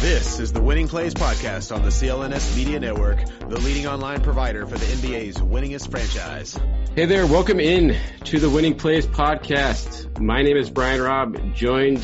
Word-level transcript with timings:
This 0.00 0.40
is 0.40 0.50
the 0.50 0.62
Winning 0.62 0.88
Plays 0.88 1.12
Podcast 1.12 1.76
on 1.76 1.82
the 1.82 1.90
CLNS 1.90 2.56
Media 2.56 2.80
Network, 2.80 3.22
the 3.40 3.60
leading 3.60 3.86
online 3.86 4.22
provider 4.22 4.66
for 4.66 4.78
the 4.78 4.86
NBA's 4.86 5.36
winningest 5.36 5.90
franchise. 5.90 6.58
Hey 6.96 7.04
there, 7.04 7.26
welcome 7.26 7.60
in 7.60 7.94
to 8.24 8.40
the 8.40 8.48
Winning 8.48 8.76
Plays 8.76 9.06
Podcast. 9.06 10.18
My 10.18 10.40
name 10.40 10.56
is 10.56 10.70
Brian 10.70 11.02
Robb, 11.02 11.54
joined 11.54 12.02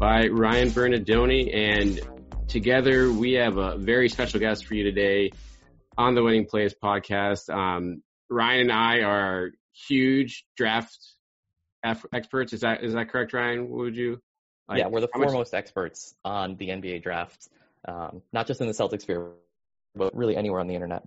by 0.00 0.28
Ryan 0.28 0.70
Bernardoni, 0.70 1.54
and 1.54 2.00
together 2.48 3.12
we 3.12 3.32
have 3.34 3.58
a 3.58 3.76
very 3.76 4.08
special 4.08 4.40
guest 4.40 4.64
for 4.64 4.72
you 4.72 4.84
today 4.84 5.30
on 5.98 6.14
the 6.14 6.22
Winning 6.22 6.46
Plays 6.46 6.74
Podcast. 6.82 7.54
Um, 7.54 8.02
Ryan 8.30 8.60
and 8.62 8.72
I 8.72 9.00
are 9.00 9.50
huge 9.74 10.46
draft 10.56 10.96
experts. 11.84 12.54
Is 12.54 12.62
that 12.62 12.82
is 12.82 12.94
that 12.94 13.10
correct, 13.10 13.34
Ryan? 13.34 13.68
What 13.68 13.80
would 13.80 13.96
you? 13.96 14.22
Like, 14.68 14.78
yeah, 14.78 14.88
we're 14.88 15.00
the 15.00 15.08
foremost 15.08 15.54
experts 15.54 16.14
on 16.24 16.56
the 16.56 16.68
NBA 16.68 17.02
draft, 17.02 17.48
um, 17.86 18.22
not 18.32 18.46
just 18.46 18.60
in 18.60 18.66
the 18.66 18.72
Celtics 18.72 19.02
sphere, 19.02 19.30
but 19.94 20.14
really 20.16 20.36
anywhere 20.36 20.60
on 20.60 20.66
the 20.66 20.74
internet. 20.74 21.06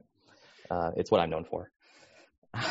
Uh, 0.70 0.92
it's 0.96 1.12
what 1.12 1.20
I'm 1.20 1.30
known 1.30 1.46
for. 1.46 1.70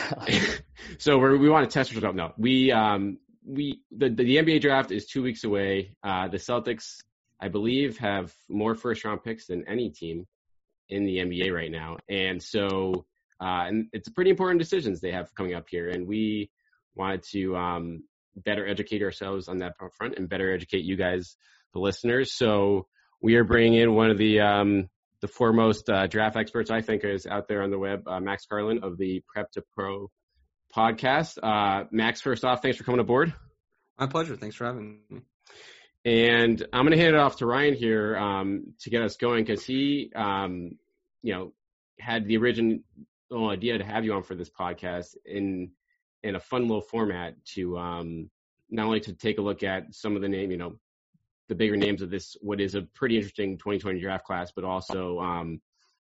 so 0.98 1.18
we 1.18 1.38
we 1.38 1.48
want 1.48 1.68
to 1.68 1.72
test 1.72 1.92
yourself. 1.92 2.14
No, 2.14 2.32
we 2.36 2.72
um, 2.72 3.18
we 3.44 3.80
the, 3.90 4.08
the, 4.08 4.24
the 4.24 4.36
NBA 4.36 4.60
draft 4.60 4.90
is 4.90 5.06
two 5.06 5.22
weeks 5.22 5.44
away. 5.44 5.94
Uh, 6.02 6.28
the 6.28 6.38
Celtics, 6.38 7.02
I 7.40 7.48
believe, 7.48 7.98
have 7.98 8.34
more 8.48 8.74
first 8.74 9.04
round 9.04 9.22
picks 9.22 9.46
than 9.46 9.68
any 9.68 9.90
team 9.90 10.26
in 10.88 11.04
the 11.04 11.18
NBA 11.18 11.54
right 11.54 11.70
now, 11.70 11.98
and 12.08 12.42
so 12.42 13.04
uh, 13.40 13.66
and 13.66 13.86
it's 13.92 14.08
pretty 14.08 14.30
important 14.30 14.58
decisions 14.58 15.00
they 15.00 15.12
have 15.12 15.34
coming 15.34 15.54
up 15.54 15.66
here, 15.68 15.90
and 15.90 16.06
we 16.06 16.50
wanted 16.96 17.22
to 17.22 17.56
um, 17.56 18.02
better 18.36 18.66
educate 18.66 19.02
ourselves 19.02 19.48
on 19.48 19.58
that 19.58 19.74
front 19.96 20.16
and 20.16 20.28
better 20.28 20.52
educate 20.52 20.84
you 20.84 20.96
guys, 20.96 21.36
the 21.74 21.80
listeners. 21.80 22.32
So 22.34 22.86
we 23.20 23.36
are 23.36 23.44
bringing 23.44 23.74
in 23.74 23.94
one 23.94 24.10
of 24.10 24.18
the 24.18 24.40
um, 24.40 24.88
the 25.20 25.28
foremost 25.28 25.88
uh, 25.90 26.06
draft 26.06 26.36
experts 26.36 26.70
I 26.70 26.80
think 26.80 27.04
is 27.04 27.26
out 27.26 27.48
there 27.48 27.62
on 27.62 27.70
the 27.70 27.78
web, 27.78 28.06
uh, 28.06 28.20
Max 28.20 28.46
Carlin 28.46 28.80
of 28.82 28.96
the 28.96 29.22
Prep 29.32 29.50
to 29.52 29.64
Pro 29.74 30.10
podcast. 30.74 31.38
Uh, 31.42 31.84
Max, 31.90 32.20
first 32.20 32.44
off, 32.44 32.62
thanks 32.62 32.78
for 32.78 32.84
coming 32.84 33.00
aboard. 33.00 33.34
My 33.98 34.06
pleasure. 34.06 34.36
Thanks 34.36 34.56
for 34.56 34.66
having 34.66 35.00
me. 35.10 35.20
And 36.04 36.64
I'm 36.72 36.84
going 36.84 36.96
to 36.96 37.02
hand 37.02 37.16
it 37.16 37.20
off 37.20 37.36
to 37.38 37.46
Ryan 37.46 37.74
here 37.74 38.16
um, 38.16 38.74
to 38.80 38.90
get 38.90 39.02
us 39.02 39.16
going 39.16 39.44
because 39.44 39.64
he, 39.64 40.12
um, 40.14 40.78
you 41.22 41.34
know, 41.34 41.52
had 41.98 42.26
the 42.26 42.36
original 42.36 42.78
idea 43.32 43.78
to 43.78 43.84
have 43.84 44.04
you 44.04 44.14
on 44.14 44.22
for 44.22 44.36
this 44.36 44.50
podcast 44.50 45.16
in 45.26 45.72
in 46.22 46.34
a 46.34 46.40
fun 46.40 46.62
little 46.62 46.80
format 46.80 47.34
to 47.54 47.78
um, 47.78 48.30
not 48.70 48.86
only 48.86 49.00
to 49.00 49.12
take 49.12 49.38
a 49.38 49.42
look 49.42 49.62
at 49.62 49.94
some 49.94 50.16
of 50.16 50.22
the 50.22 50.28
name, 50.28 50.50
you 50.50 50.56
know, 50.56 50.78
the 51.48 51.54
bigger 51.54 51.76
names 51.76 52.02
of 52.02 52.10
this, 52.10 52.36
what 52.40 52.60
is 52.60 52.74
a 52.74 52.82
pretty 52.82 53.16
interesting 53.16 53.56
2020 53.56 54.00
draft 54.00 54.24
class, 54.24 54.52
but 54.54 54.64
also 54.64 55.18
um, 55.20 55.60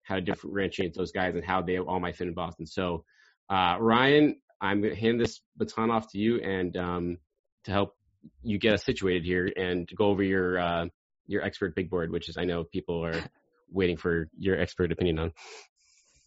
how 0.03 0.15
to 0.15 0.21
differentiate 0.21 0.93
those 0.93 1.11
guys 1.11 1.35
and 1.35 1.43
how 1.43 1.61
they 1.61 1.77
all 1.77 1.99
might 1.99 2.15
fit 2.15 2.27
in 2.27 2.33
Boston. 2.33 2.65
So, 2.65 3.03
uh, 3.49 3.77
Ryan, 3.79 4.37
I'm 4.61 4.81
going 4.81 4.93
to 4.93 4.99
hand 4.99 5.19
this 5.19 5.41
baton 5.57 5.91
off 5.91 6.11
to 6.11 6.17
you 6.17 6.39
and 6.41 6.75
um, 6.77 7.17
to 7.65 7.71
help 7.71 7.95
you 8.43 8.57
get 8.57 8.73
us 8.73 8.83
situated 8.83 9.25
here 9.25 9.51
and 9.57 9.87
to 9.89 9.95
go 9.95 10.05
over 10.05 10.23
your 10.23 10.57
uh, 10.57 10.85
your 11.27 11.43
expert 11.43 11.75
big 11.75 11.89
board, 11.89 12.11
which 12.11 12.29
is 12.29 12.37
I 12.37 12.45
know 12.45 12.63
people 12.63 13.03
are 13.03 13.19
waiting 13.71 13.97
for 13.97 14.29
your 14.37 14.59
expert 14.59 14.91
opinion 14.91 15.19
on. 15.19 15.33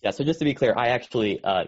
Yeah, 0.03 0.11
so 0.11 0.23
just 0.23 0.39
to 0.41 0.45
be 0.45 0.55
clear, 0.55 0.75
I 0.77 0.89
actually 0.89 1.43
uh, 1.43 1.65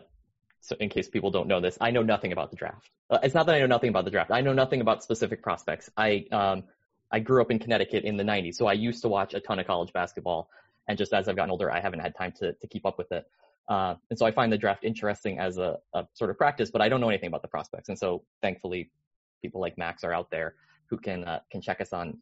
so 0.61 0.77
in 0.79 0.89
case 0.89 1.09
people 1.09 1.31
don't 1.31 1.49
know 1.49 1.61
this, 1.61 1.79
I 1.81 1.91
know 1.91 2.03
nothing 2.03 2.33
about 2.33 2.51
the 2.51 2.57
draft. 2.57 2.91
Uh, 3.09 3.19
it's 3.23 3.35
not 3.35 3.47
that 3.47 3.55
I 3.55 3.61
know 3.61 3.67
nothing 3.67 3.91
about 3.91 4.05
the 4.05 4.11
draft. 4.11 4.31
I 4.31 4.41
know 4.41 4.53
nothing 4.53 4.81
about 4.81 5.03
specific 5.03 5.43
prospects. 5.43 5.91
I 5.97 6.27
um, 6.33 6.65
I 7.11 7.19
grew 7.19 7.41
up 7.43 7.51
in 7.51 7.59
Connecticut 7.59 8.05
in 8.05 8.17
the 8.17 8.23
90s, 8.23 8.55
so 8.55 8.67
I 8.67 8.75
used 8.75 9.03
to 9.03 9.09
watch 9.09 9.35
a 9.35 9.41
ton 9.41 9.59
of 9.59 9.67
college 9.67 9.93
basketball. 9.93 10.49
And 10.87 10.97
just 10.97 11.13
as 11.13 11.29
I've 11.29 11.37
gotten 11.37 11.51
older, 11.51 11.71
I 11.71 11.81
haven't 11.81 12.01
had 12.01 12.15
time 12.15 12.33
to 12.39 12.53
to 12.53 12.67
keep 12.67 12.87
up 12.87 12.99
with 12.99 13.11
it. 13.13 13.25
Uh, 13.69 13.95
and 14.11 14.19
so 14.19 14.27
I 14.27 14.33
find 14.33 14.53
the 14.53 14.59
draft 14.59 14.85
interesting 14.85 15.39
as 15.39 15.57
a, 15.57 15.79
a 15.95 16.05
sort 16.15 16.31
of 16.31 16.37
practice, 16.37 16.71
but 16.71 16.83
I 16.83 16.89
don't 16.89 17.01
know 17.01 17.09
anything 17.09 17.29
about 17.29 17.43
the 17.43 17.49
prospects. 17.49 17.89
And 17.89 17.99
so 17.99 18.25
thankfully, 18.43 18.91
people 19.43 19.61
like 19.61 19.79
Max 19.79 20.03
are 20.03 20.13
out 20.13 20.31
there 20.31 20.55
who 20.87 20.99
can 20.99 21.25
uh, 21.25 21.41
can 21.51 21.61
check 21.61 21.81
us 21.81 21.93
on 21.93 22.19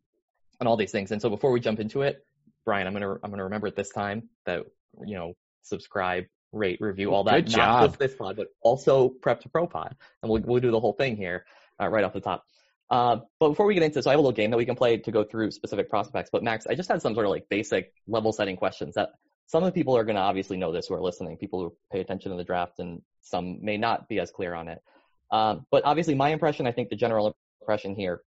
on 0.60 0.66
all 0.66 0.76
these 0.76 0.92
things. 0.92 1.10
And 1.10 1.20
so 1.20 1.30
before 1.30 1.50
we 1.50 1.60
jump 1.60 1.80
into 1.80 2.02
it, 2.02 2.24
Brian, 2.64 2.86
I'm 2.86 2.92
gonna 2.92 3.14
I'm 3.22 3.30
gonna 3.30 3.44
remember 3.44 3.66
at 3.66 3.76
this 3.76 3.90
time 3.90 4.28
that 4.44 4.64
you 5.04 5.14
know 5.16 5.34
subscribe, 5.62 6.26
rate, 6.52 6.80
review, 6.80 7.12
all 7.12 7.24
that. 7.24 7.44
Good 7.44 7.46
job. 7.46 7.58
Not 7.58 7.86
just 7.88 7.98
this 7.98 8.14
pod, 8.14 8.36
but 8.36 8.48
also 8.62 9.08
Prep 9.08 9.40
to 9.42 9.48
Pro 9.48 9.66
pod. 9.66 9.96
And 10.22 10.30
we'll, 10.30 10.42
we'll 10.42 10.60
do 10.60 10.70
the 10.70 10.80
whole 10.80 10.94
thing 10.94 11.16
here 11.16 11.44
uh, 11.80 11.88
right 11.88 12.04
off 12.04 12.12
the 12.12 12.20
top. 12.20 12.44
Uh, 12.90 13.18
but 13.38 13.50
before 13.50 13.66
we 13.66 13.74
get 13.74 13.82
into 13.82 13.96
this, 13.96 14.04
so 14.04 14.10
I 14.10 14.14
have 14.14 14.18
a 14.18 14.22
little 14.22 14.32
game 14.32 14.50
that 14.50 14.56
we 14.56 14.64
can 14.64 14.76
play 14.76 14.96
to 14.96 15.12
go 15.12 15.24
through 15.24 15.50
specific 15.50 15.90
prospects. 15.90 16.30
But 16.32 16.42
Max, 16.42 16.66
I 16.66 16.74
just 16.74 16.88
had 16.88 17.02
some 17.02 17.14
sort 17.14 17.26
of 17.26 17.30
like 17.30 17.48
basic 17.50 17.92
level 18.06 18.32
setting 18.32 18.56
questions 18.56 18.94
that 18.94 19.10
some 19.46 19.62
of 19.62 19.66
the 19.66 19.78
people 19.78 19.96
are 19.96 20.04
going 20.04 20.16
to 20.16 20.22
obviously 20.22 20.56
know 20.56 20.72
this 20.72 20.86
who 20.86 20.94
are 20.94 21.02
listening, 21.02 21.36
people 21.36 21.60
who 21.60 21.76
pay 21.92 22.00
attention 22.00 22.30
to 22.30 22.36
the 22.36 22.44
draft, 22.44 22.78
and 22.78 23.02
some 23.22 23.58
may 23.62 23.76
not 23.76 24.08
be 24.08 24.20
as 24.20 24.30
clear 24.30 24.54
on 24.54 24.68
it. 24.68 24.82
Um, 25.30 25.66
but 25.70 25.84
obviously, 25.84 26.14
my 26.14 26.30
impression, 26.30 26.66
I 26.66 26.72
think 26.72 26.88
the 26.88 26.96
general 26.96 27.36
impression 27.60 27.94
here 27.94 28.22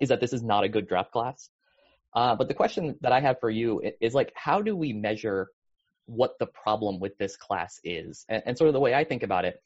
is 0.00 0.10
that 0.10 0.20
this 0.20 0.32
is 0.32 0.42
not 0.42 0.64
a 0.64 0.68
good 0.68 0.86
draft 0.86 1.12
class. 1.12 1.48
Uh, 2.14 2.36
but 2.36 2.48
the 2.48 2.54
question 2.54 2.96
that 3.00 3.12
I 3.12 3.20
have 3.20 3.40
for 3.40 3.50
you 3.50 3.82
is 4.00 4.14
like, 4.14 4.32
how 4.34 4.62
do 4.62 4.76
we 4.76 4.92
measure 4.92 5.48
what 6.06 6.38
the 6.38 6.46
problem 6.46 7.00
with 7.00 7.16
this 7.18 7.36
class 7.36 7.80
is. 7.84 8.24
And, 8.28 8.42
and, 8.46 8.58
sort 8.58 8.68
of 8.68 8.74
the 8.74 8.80
way 8.80 8.94
I 8.94 9.04
think 9.04 9.22
about 9.22 9.44
it 9.44 9.62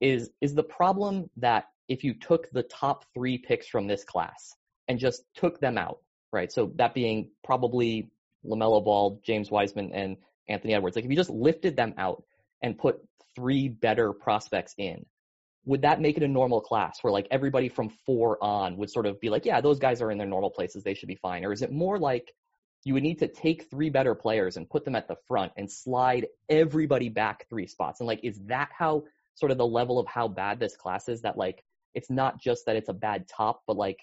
is, 0.00 0.30
is 0.40 0.54
the 0.54 0.62
problem 0.62 1.30
that 1.36 1.66
if 1.88 2.04
you 2.04 2.14
took 2.14 2.50
the 2.50 2.62
top 2.64 3.04
three 3.14 3.38
picks 3.38 3.66
from 3.66 3.86
this 3.86 4.04
class 4.04 4.54
and 4.88 4.98
just 4.98 5.22
took 5.34 5.60
them 5.60 5.78
out, 5.78 5.98
right? 6.32 6.50
So 6.52 6.72
that 6.76 6.94
being 6.94 7.30
probably 7.44 8.10
LaMelo 8.44 8.84
Ball, 8.84 9.20
James 9.24 9.50
Wiseman, 9.50 9.92
and 9.92 10.16
Anthony 10.48 10.74
Edwards. 10.74 10.96
Like 10.96 11.04
if 11.04 11.10
you 11.10 11.16
just 11.16 11.30
lifted 11.30 11.76
them 11.76 11.94
out 11.98 12.22
and 12.62 12.78
put 12.78 13.00
three 13.34 13.68
better 13.68 14.12
prospects 14.12 14.74
in, 14.78 15.04
would 15.64 15.82
that 15.82 16.00
make 16.00 16.16
it 16.16 16.22
a 16.22 16.28
normal 16.28 16.60
class 16.60 16.98
where 17.02 17.12
like 17.12 17.28
everybody 17.30 17.68
from 17.68 17.90
four 18.06 18.42
on 18.42 18.76
would 18.78 18.90
sort 18.90 19.06
of 19.06 19.20
be 19.20 19.28
like, 19.28 19.44
yeah, 19.44 19.60
those 19.60 19.78
guys 19.78 20.00
are 20.00 20.10
in 20.10 20.18
their 20.18 20.26
normal 20.26 20.50
places. 20.50 20.82
They 20.82 20.94
should 20.94 21.08
be 21.08 21.16
fine. 21.16 21.44
Or 21.44 21.52
is 21.52 21.62
it 21.62 21.70
more 21.70 21.98
like 21.98 22.32
you 22.88 22.94
would 22.94 23.02
need 23.02 23.18
to 23.18 23.28
take 23.28 23.68
three 23.68 23.90
better 23.90 24.14
players 24.14 24.56
and 24.56 24.68
put 24.68 24.86
them 24.86 24.96
at 24.96 25.08
the 25.08 25.16
front 25.28 25.52
and 25.58 25.70
slide 25.70 26.26
everybody 26.48 27.10
back 27.10 27.46
three 27.50 27.66
spots. 27.66 28.00
And 28.00 28.06
like, 28.06 28.20
is 28.22 28.40
that 28.46 28.70
how 28.72 29.04
sort 29.34 29.52
of 29.52 29.58
the 29.58 29.66
level 29.66 29.98
of 29.98 30.06
how 30.06 30.26
bad 30.26 30.58
this 30.58 30.74
class 30.74 31.06
is 31.06 31.20
that 31.20 31.36
like, 31.36 31.62
it's 31.92 32.08
not 32.08 32.40
just 32.40 32.64
that 32.64 32.76
it's 32.76 32.88
a 32.88 32.94
bad 32.94 33.28
top, 33.28 33.62
but 33.66 33.76
like 33.76 33.98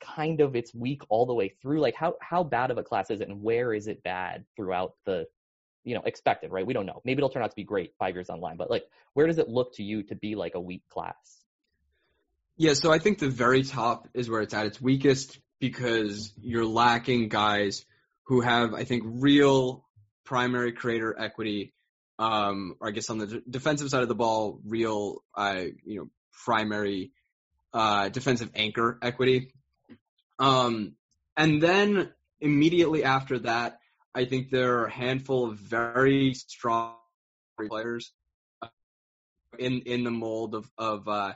kind 0.00 0.40
of 0.40 0.54
it's 0.54 0.72
weak 0.72 1.02
all 1.08 1.26
the 1.26 1.34
way 1.34 1.48
through. 1.60 1.80
Like 1.80 1.96
how, 1.96 2.14
how 2.20 2.44
bad 2.44 2.70
of 2.70 2.78
a 2.78 2.84
class 2.84 3.10
is 3.10 3.20
it 3.20 3.28
and 3.28 3.42
where 3.42 3.74
is 3.74 3.88
it 3.88 4.04
bad 4.04 4.44
throughout 4.54 4.94
the, 5.06 5.26
you 5.82 5.96
know, 5.96 6.02
expected, 6.04 6.52
right? 6.52 6.64
We 6.64 6.72
don't 6.72 6.86
know. 6.86 7.02
Maybe 7.04 7.18
it'll 7.18 7.30
turn 7.30 7.42
out 7.42 7.50
to 7.50 7.56
be 7.56 7.64
great 7.64 7.94
five 7.98 8.14
years 8.14 8.30
online, 8.30 8.58
but 8.58 8.70
like, 8.70 8.84
where 9.14 9.26
does 9.26 9.38
it 9.38 9.48
look 9.48 9.74
to 9.74 9.82
you 9.82 10.04
to 10.04 10.14
be 10.14 10.36
like 10.36 10.54
a 10.54 10.60
weak 10.60 10.82
class? 10.88 11.16
Yeah, 12.56 12.74
so 12.74 12.92
I 12.92 13.00
think 13.00 13.18
the 13.18 13.28
very 13.28 13.64
top 13.64 14.06
is 14.14 14.30
where 14.30 14.40
it's 14.40 14.54
at 14.54 14.66
its 14.66 14.80
weakest 14.80 15.40
because 15.58 16.32
you're 16.40 16.64
lacking 16.64 17.28
guys 17.28 17.84
who 18.30 18.40
have, 18.40 18.74
I 18.74 18.84
think, 18.84 19.02
real 19.04 19.84
primary 20.24 20.70
creator 20.70 21.18
equity, 21.18 21.74
um, 22.16 22.76
or 22.78 22.86
I 22.86 22.92
guess 22.92 23.10
on 23.10 23.18
the 23.18 23.26
d- 23.26 23.42
defensive 23.50 23.90
side 23.90 24.02
of 24.02 24.08
the 24.08 24.14
ball, 24.14 24.60
real, 24.64 25.24
uh, 25.34 25.64
you 25.84 25.98
know, 25.98 26.10
primary 26.44 27.10
uh, 27.74 28.08
defensive 28.08 28.52
anchor 28.54 29.00
equity. 29.02 29.52
Um, 30.38 30.92
and 31.36 31.60
then 31.60 32.12
immediately 32.40 33.02
after 33.02 33.40
that, 33.40 33.80
I 34.14 34.26
think 34.26 34.50
there 34.50 34.78
are 34.78 34.84
a 34.86 34.92
handful 34.92 35.50
of 35.50 35.58
very 35.58 36.34
strong 36.34 36.94
players 37.68 38.12
in 39.58 39.80
in 39.86 40.04
the 40.04 40.12
mold 40.12 40.54
of 40.54 40.70
of 40.78 41.08
uh, 41.08 41.32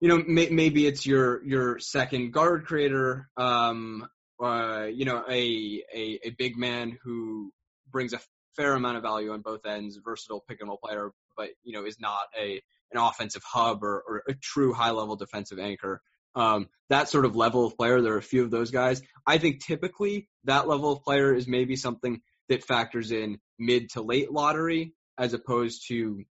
you 0.00 0.08
know 0.08 0.24
may, 0.26 0.48
maybe 0.48 0.84
it's 0.84 1.06
your 1.06 1.44
your 1.44 1.78
second 1.78 2.32
guard 2.32 2.66
creator 2.66 3.28
um, 3.36 4.08
uh, 4.42 4.86
you 4.92 5.04
know, 5.04 5.24
a, 5.28 5.82
a, 5.94 6.20
a 6.24 6.30
big 6.30 6.56
man 6.56 6.98
who 7.02 7.52
brings 7.90 8.12
a 8.12 8.20
fair 8.56 8.74
amount 8.74 8.96
of 8.96 9.02
value 9.02 9.32
on 9.32 9.40
both 9.40 9.66
ends, 9.66 9.98
versatile 10.04 10.44
pick 10.48 10.60
and 10.60 10.68
roll 10.68 10.78
player, 10.82 11.10
but 11.36 11.50
you 11.62 11.72
know 11.72 11.84
is 11.84 12.00
not 12.00 12.26
a 12.40 12.62
an 12.92 13.00
offensive 13.00 13.42
hub 13.44 13.82
or, 13.82 14.02
or 14.06 14.22
a 14.28 14.34
true 14.34 14.72
high 14.72 14.90
level 14.90 15.16
defensive 15.16 15.58
anchor. 15.58 16.00
Um, 16.36 16.68
that 16.90 17.08
sort 17.08 17.24
of 17.24 17.36
level 17.36 17.64
of 17.64 17.76
player, 17.76 18.00
there 18.00 18.14
are 18.14 18.18
a 18.18 18.22
few 18.22 18.42
of 18.42 18.50
those 18.50 18.70
guys. 18.70 19.02
I 19.26 19.38
think 19.38 19.64
typically 19.64 20.28
that 20.44 20.68
level 20.68 20.92
of 20.92 21.02
player 21.02 21.34
is 21.34 21.46
maybe 21.46 21.76
something 21.76 22.20
that 22.48 22.64
factors 22.64 23.10
in 23.10 23.38
mid 23.58 23.90
to 23.90 24.02
late 24.02 24.30
lottery 24.32 24.94
as 25.16 25.32
opposed 25.32 25.88
to, 25.88 26.24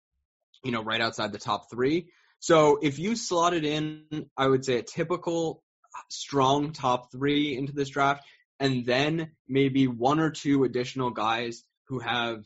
you 0.63 0.71
know, 0.71 0.83
right 0.83 1.01
outside 1.01 1.31
the 1.31 1.37
top 1.37 1.69
three. 1.71 2.07
So 2.39 2.79
if 2.81 2.99
you 2.99 3.15
slotted 3.15 3.63
in, 3.63 4.03
I 4.37 4.47
would 4.47 4.65
say 4.65 4.77
a 4.77 4.83
typical 4.83 5.62
strong 6.09 6.73
top 6.73 7.11
three 7.11 7.57
into 7.57 7.73
this 7.73 7.89
draft, 7.89 8.23
and 8.59 8.85
then 8.85 9.31
maybe 9.47 9.87
one 9.87 10.19
or 10.19 10.29
two 10.29 10.63
additional 10.63 11.09
guys 11.09 11.63
who 11.87 11.99
have 11.99 12.43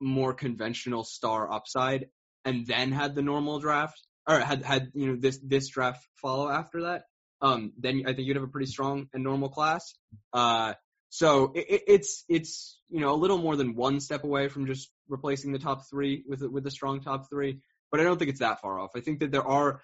more 0.00 0.34
conventional 0.34 1.04
star 1.04 1.52
upside, 1.52 2.06
and 2.44 2.66
then 2.66 2.92
had 2.92 3.14
the 3.14 3.22
normal 3.22 3.60
draft 3.60 4.00
or 4.26 4.38
had 4.38 4.62
had 4.64 4.90
you 4.94 5.08
know 5.08 5.16
this 5.16 5.38
this 5.42 5.68
draft 5.68 6.06
follow 6.16 6.48
after 6.48 6.82
that. 6.82 7.04
Um, 7.42 7.72
then 7.78 8.02
I 8.06 8.12
think 8.12 8.26
you'd 8.26 8.36
have 8.36 8.44
a 8.44 8.48
pretty 8.48 8.70
strong 8.70 9.08
and 9.14 9.24
normal 9.24 9.48
class. 9.48 9.94
Uh, 10.32 10.74
so 11.08 11.52
it, 11.54 11.82
it's 11.86 12.24
it's 12.28 12.78
you 12.88 13.00
know 13.00 13.12
a 13.12 13.16
little 13.16 13.38
more 13.38 13.56
than 13.56 13.74
one 13.74 14.00
step 14.00 14.24
away 14.24 14.48
from 14.48 14.66
just 14.66 14.90
replacing 15.08 15.52
the 15.52 15.58
top 15.58 15.88
three 15.90 16.24
with 16.26 16.42
with 16.42 16.66
a 16.66 16.70
strong 16.70 17.00
top 17.00 17.28
three, 17.28 17.60
but 17.90 18.00
I 18.00 18.04
don't 18.04 18.18
think 18.18 18.30
it's 18.30 18.40
that 18.40 18.60
far 18.60 18.78
off. 18.78 18.90
I 18.94 19.00
think 19.00 19.20
that 19.20 19.32
there 19.32 19.46
are, 19.46 19.80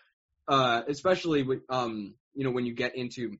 uh, 0.49 0.83
especially 0.89 1.43
with, 1.43 1.61
um, 1.69 2.15
you 2.35 2.45
know 2.45 2.51
when 2.51 2.67
you 2.67 2.75
get 2.75 2.97
into 2.97 3.37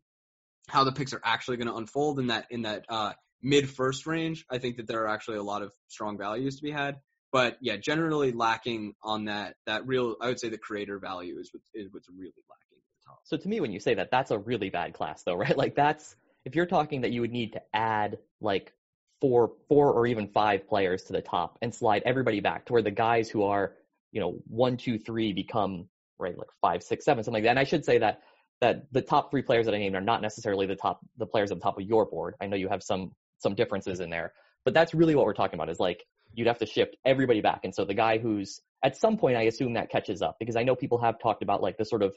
how 0.69 0.85
the 0.85 0.93
picks 0.93 1.13
are 1.13 1.21
actually 1.25 1.59
going 1.59 1.69
to 1.69 1.75
unfold 1.77 2.19
in 2.19 2.29
that 2.29 2.47
in 2.51 2.63
that 2.63 2.85
uh, 2.89 3.13
mid 3.43 3.69
first 3.69 4.07
range, 4.07 4.45
I 4.51 4.59
think 4.59 4.77
that 4.77 4.87
there 4.87 5.03
are 5.05 5.09
actually 5.09 5.39
a 5.39 5.43
lot 5.43 5.63
of 5.63 5.73
strong 5.89 6.19
values 6.19 6.57
to 6.57 6.63
be 6.63 6.71
had. 6.71 6.97
But 7.33 7.59
yeah, 7.61 7.77
generally 7.77 8.33
lacking 8.33 8.95
on 9.03 9.27
that 9.27 9.57
that 9.67 9.87
real, 9.87 10.17
I 10.21 10.29
would 10.29 10.41
say 10.41 10.49
the 10.49 10.59
creator 10.59 10.99
value 10.99 11.39
is 11.39 11.51
what, 11.53 11.63
is 11.75 11.89
what's 11.93 12.09
really 12.09 12.33
lacking 12.49 12.79
at 12.79 13.05
the 13.05 13.11
top. 13.11 13.19
So 13.25 13.37
to 13.37 13.49
me, 13.49 13.61
when 13.61 13.73
you 13.73 13.81
say 13.81 13.95
that, 13.95 14.11
that's 14.11 14.31
a 14.31 14.39
really 14.39 14.71
bad 14.71 14.95
class, 14.95 15.23
though, 15.23 15.35
right? 15.45 15.57
Like 15.57 15.75
that's 15.75 16.17
if 16.45 16.55
you're 16.55 16.67
talking 16.67 17.03
that 17.03 17.13
you 17.13 17.21
would 17.21 17.33
need 17.33 17.53
to 17.53 17.63
add 17.75 18.19
like 18.41 18.73
four, 19.21 19.53
four 19.69 19.93
or 19.93 20.07
even 20.07 20.29
five 20.29 20.69
players 20.69 21.05
to 21.05 21.13
the 21.13 21.23
top 21.23 21.59
and 21.63 21.75
slide 21.75 22.03
everybody 22.05 22.41
back 22.41 22.67
to 22.67 22.73
where 22.73 22.83
the 22.83 22.91
guys 22.91 23.29
who 23.29 23.45
are, 23.45 23.73
you 24.13 24.21
know, 24.21 24.39
one, 24.47 24.77
two, 24.77 24.99
three 24.99 25.33
become 25.33 25.89
right 26.19 26.37
like 26.37 26.49
five, 26.61 26.83
six, 26.83 27.05
seven, 27.05 27.23
something 27.25 27.43
like 27.43 27.45
that. 27.45 27.51
And 27.51 27.59
I 27.59 27.65
should 27.65 27.85
say 27.85 27.99
that 27.99 28.21
that 28.61 28.91
the 28.91 29.03
top 29.03 29.31
three 29.31 29.43
players 29.43 29.67
that 29.67 29.75
I 29.75 29.79
named 29.79 29.95
are 29.95 30.01
not 30.01 30.23
necessarily 30.23 30.67
the 30.67 30.77
top 30.77 31.01
the 31.19 31.27
players 31.27 31.51
at 31.51 31.59
the 31.59 31.63
top 31.63 31.79
of 31.79 31.85
your 31.85 32.07
board. 32.07 32.35
I 32.41 32.47
know 32.47 32.57
you 32.57 32.69
have 32.69 32.83
some 32.83 33.13
some 33.39 33.55
differences 33.55 34.01
in 34.01 34.11
there, 34.11 34.33
but 34.65 34.75
that's 34.75 34.95
really 34.95 35.15
what 35.15 35.27
we're 35.27 35.35
talking 35.35 35.59
about. 35.59 35.71
Is 35.71 35.81
like 35.81 36.05
you'd 36.35 36.47
have 36.47 36.59
to 36.59 36.67
shift 36.67 36.97
everybody 37.05 37.41
back, 37.41 37.61
and 37.65 37.75
so 37.75 37.85
the 37.85 37.95
guy 37.95 38.19
who's 38.19 38.61
at 38.83 38.97
some 38.97 39.17
point, 39.17 39.37
I 39.37 39.43
assume 39.43 39.75
that 39.75 39.91
catches 39.91 40.23
up 40.23 40.37
because 40.39 40.57
I 40.57 40.63
know 40.63 40.75
people 40.75 40.99
have 40.99 41.19
talked 41.19 41.43
about 41.43 41.63
like 41.63 41.77
the 41.77 41.85
sort 41.85 42.03
of 42.03 42.17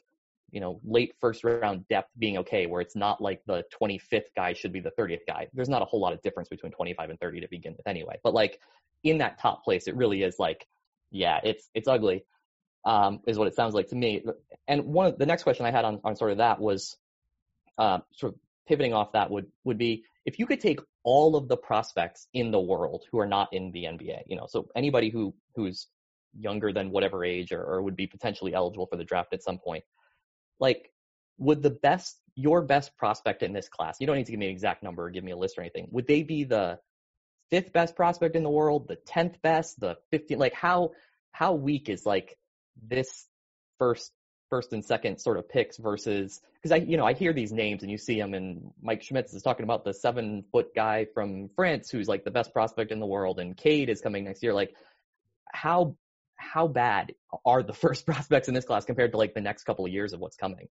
you 0.51 0.59
know, 0.59 0.79
late 0.83 1.13
first 1.19 1.43
round 1.43 1.87
depth 1.87 2.09
being 2.17 2.37
okay, 2.39 2.65
where 2.65 2.81
it's 2.81 2.95
not 2.95 3.21
like 3.21 3.41
the 3.45 3.63
25th 3.79 4.29
guy 4.35 4.53
should 4.53 4.73
be 4.73 4.79
the 4.79 4.91
30th 4.97 5.21
guy. 5.27 5.47
There's 5.53 5.69
not 5.69 5.81
a 5.81 5.85
whole 5.85 5.99
lot 5.99 6.13
of 6.13 6.21
difference 6.21 6.49
between 6.49 6.71
25 6.71 7.09
and 7.09 7.19
30 7.19 7.41
to 7.41 7.47
begin 7.49 7.73
with 7.73 7.87
anyway. 7.87 8.19
But 8.23 8.33
like 8.33 8.59
in 9.03 9.19
that 9.19 9.39
top 9.39 9.63
place, 9.63 9.87
it 9.87 9.95
really 9.95 10.23
is 10.23 10.35
like, 10.39 10.65
yeah, 11.11 11.39
it's, 11.43 11.69
it's 11.73 11.87
ugly, 11.87 12.25
um, 12.85 13.19
is 13.27 13.37
what 13.37 13.47
it 13.47 13.55
sounds 13.55 13.73
like 13.73 13.89
to 13.89 13.95
me. 13.95 14.23
And 14.67 14.85
one 14.85 15.07
of 15.07 15.17
the 15.17 15.25
next 15.25 15.43
question 15.43 15.65
I 15.65 15.71
had 15.71 15.85
on, 15.85 15.99
on 16.03 16.15
sort 16.15 16.31
of 16.31 16.37
that 16.37 16.59
was, 16.59 16.97
uh, 17.77 17.99
sort 18.13 18.33
of 18.33 18.39
pivoting 18.67 18.93
off 18.93 19.13
that 19.13 19.29
would, 19.31 19.47
would 19.63 19.77
be 19.77 20.03
if 20.25 20.37
you 20.37 20.45
could 20.45 20.59
take 20.59 20.79
all 21.03 21.35
of 21.35 21.47
the 21.47 21.57
prospects 21.57 22.27
in 22.33 22.51
the 22.51 22.59
world 22.59 23.03
who 23.11 23.19
are 23.19 23.25
not 23.25 23.49
in 23.53 23.71
the 23.71 23.85
NBA, 23.85 24.23
you 24.27 24.35
know, 24.35 24.47
so 24.47 24.67
anybody 24.75 25.09
who, 25.09 25.33
who's 25.55 25.87
younger 26.37 26.71
than 26.71 26.91
whatever 26.91 27.25
age 27.25 27.51
or, 27.51 27.63
or 27.63 27.81
would 27.81 27.95
be 27.95 28.05
potentially 28.05 28.53
eligible 28.53 28.85
for 28.85 28.97
the 28.97 29.03
draft 29.03 29.33
at 29.33 29.41
some 29.41 29.57
point, 29.57 29.83
like 30.59 30.91
would 31.39 31.63
the 31.63 31.69
best 31.69 32.19
your 32.35 32.61
best 32.61 32.95
prospect 32.97 33.43
in 33.43 33.53
this 33.53 33.67
class 33.69 33.97
you 33.99 34.07
don't 34.07 34.17
need 34.17 34.25
to 34.25 34.31
give 34.31 34.39
me 34.39 34.47
an 34.47 34.51
exact 34.51 34.83
number 34.83 35.05
or 35.05 35.09
give 35.09 35.23
me 35.23 35.31
a 35.31 35.37
list 35.37 35.57
or 35.57 35.61
anything 35.61 35.87
would 35.91 36.07
they 36.07 36.23
be 36.23 36.43
the 36.43 36.77
fifth 37.49 37.73
best 37.73 37.95
prospect 37.95 38.35
in 38.35 38.43
the 38.43 38.49
world 38.49 38.87
the 38.87 38.97
10th 39.07 39.41
best 39.41 39.79
the 39.79 39.97
15th 40.13 40.37
like 40.37 40.53
how 40.53 40.91
how 41.31 41.53
weak 41.53 41.89
is 41.89 42.05
like 42.05 42.37
this 42.87 43.27
first 43.77 44.11
first 44.49 44.73
and 44.73 44.83
second 44.83 45.19
sort 45.19 45.37
of 45.37 45.47
picks 45.47 45.77
versus 45.77 46.41
because 46.55 46.71
I 46.71 46.77
you 46.77 46.97
know 46.97 47.05
I 47.05 47.13
hear 47.13 47.33
these 47.33 47.51
names 47.51 47.83
and 47.83 47.91
you 47.91 47.97
see 47.97 48.19
them 48.19 48.33
and 48.33 48.71
Mike 48.81 49.03
Schmitz 49.03 49.33
is 49.33 49.43
talking 49.43 49.63
about 49.63 49.83
the 49.83 49.93
seven 49.93 50.43
foot 50.51 50.73
guy 50.75 51.05
from 51.13 51.49
France 51.55 51.89
who's 51.91 52.07
like 52.07 52.23
the 52.23 52.31
best 52.31 52.51
prospect 52.51 52.91
in 52.91 52.99
the 52.99 53.05
world 53.05 53.39
and 53.39 53.55
Cade 53.55 53.89
is 53.89 54.01
coming 54.01 54.23
next 54.23 54.41
year 54.41 54.53
like 54.53 54.75
how 55.51 55.95
how 56.39 56.67
bad 56.67 57.13
are 57.45 57.61
the 57.61 57.73
first 57.85 58.05
prospects 58.05 58.47
in 58.47 58.53
this 58.53 58.65
class 58.65 58.85
compared 58.85 59.11
to 59.11 59.17
like 59.17 59.33
the 59.33 59.41
next 59.41 59.63
couple 59.65 59.85
of 59.85 59.91
years 59.91 60.13
of 60.13 60.19
what's 60.19 60.37
coming? 60.37 60.67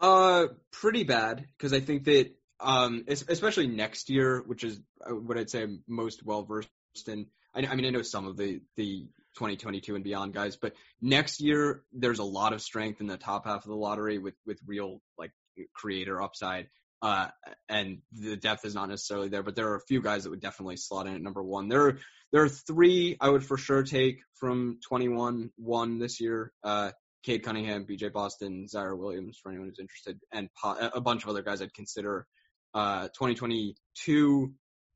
Uh, 0.00 0.46
pretty 0.70 1.02
bad 1.02 1.44
because 1.56 1.72
I 1.72 1.80
think 1.80 2.04
that 2.04 2.30
um, 2.60 3.04
especially 3.08 3.66
next 3.66 4.10
year, 4.10 4.42
which 4.46 4.64
is 4.64 4.80
uh, 5.04 5.14
what 5.14 5.38
I'd 5.38 5.50
say 5.50 5.66
most 5.86 6.24
well 6.24 6.42
versed 6.42 6.68
in. 7.06 7.26
I, 7.54 7.66
I 7.66 7.74
mean, 7.74 7.86
I 7.86 7.90
know 7.90 8.02
some 8.02 8.26
of 8.26 8.36
the 8.36 8.60
the 8.76 9.06
2022 9.34 9.94
and 9.94 10.04
beyond 10.04 10.32
guys, 10.32 10.56
but 10.56 10.74
next 11.00 11.40
year 11.40 11.82
there's 11.92 12.18
a 12.18 12.24
lot 12.24 12.52
of 12.52 12.60
strength 12.60 13.00
in 13.00 13.06
the 13.06 13.16
top 13.16 13.46
half 13.46 13.64
of 13.64 13.68
the 13.68 13.76
lottery 13.76 14.18
with 14.18 14.34
with 14.46 14.58
real 14.66 15.00
like 15.16 15.32
creator 15.74 16.20
upside. 16.20 16.68
Uh, 17.00 17.28
and 17.68 17.98
the 18.12 18.36
depth 18.36 18.64
is 18.64 18.74
not 18.74 18.88
necessarily 18.88 19.28
there, 19.28 19.44
but 19.44 19.54
there 19.54 19.68
are 19.68 19.76
a 19.76 19.86
few 19.86 20.02
guys 20.02 20.24
that 20.24 20.30
would 20.30 20.40
definitely 20.40 20.76
slot 20.76 21.06
in 21.06 21.14
at 21.14 21.22
number 21.22 21.42
one. 21.42 21.68
There 21.68 21.86
are 21.86 21.98
there 22.32 22.42
are 22.42 22.48
three 22.48 23.16
I 23.20 23.28
would 23.28 23.44
for 23.44 23.56
sure 23.56 23.82
take 23.84 24.20
from 24.34 24.80
21 24.88 25.50
one 25.56 25.98
this 25.98 26.20
year. 26.20 26.52
Uh, 26.64 26.90
Cade 27.24 27.44
Cunningham, 27.44 27.84
BJ 27.84 28.12
Boston, 28.12 28.66
Ziaire 28.72 28.96
Williams 28.96 29.38
for 29.42 29.50
anyone 29.50 29.68
who's 29.68 29.78
interested, 29.78 30.18
and 30.32 30.48
a 30.64 31.00
bunch 31.00 31.24
of 31.24 31.28
other 31.28 31.42
guys 31.42 31.60
I'd 31.60 31.74
consider. 31.74 32.26
Uh, 32.74 33.08
2022 33.08 34.54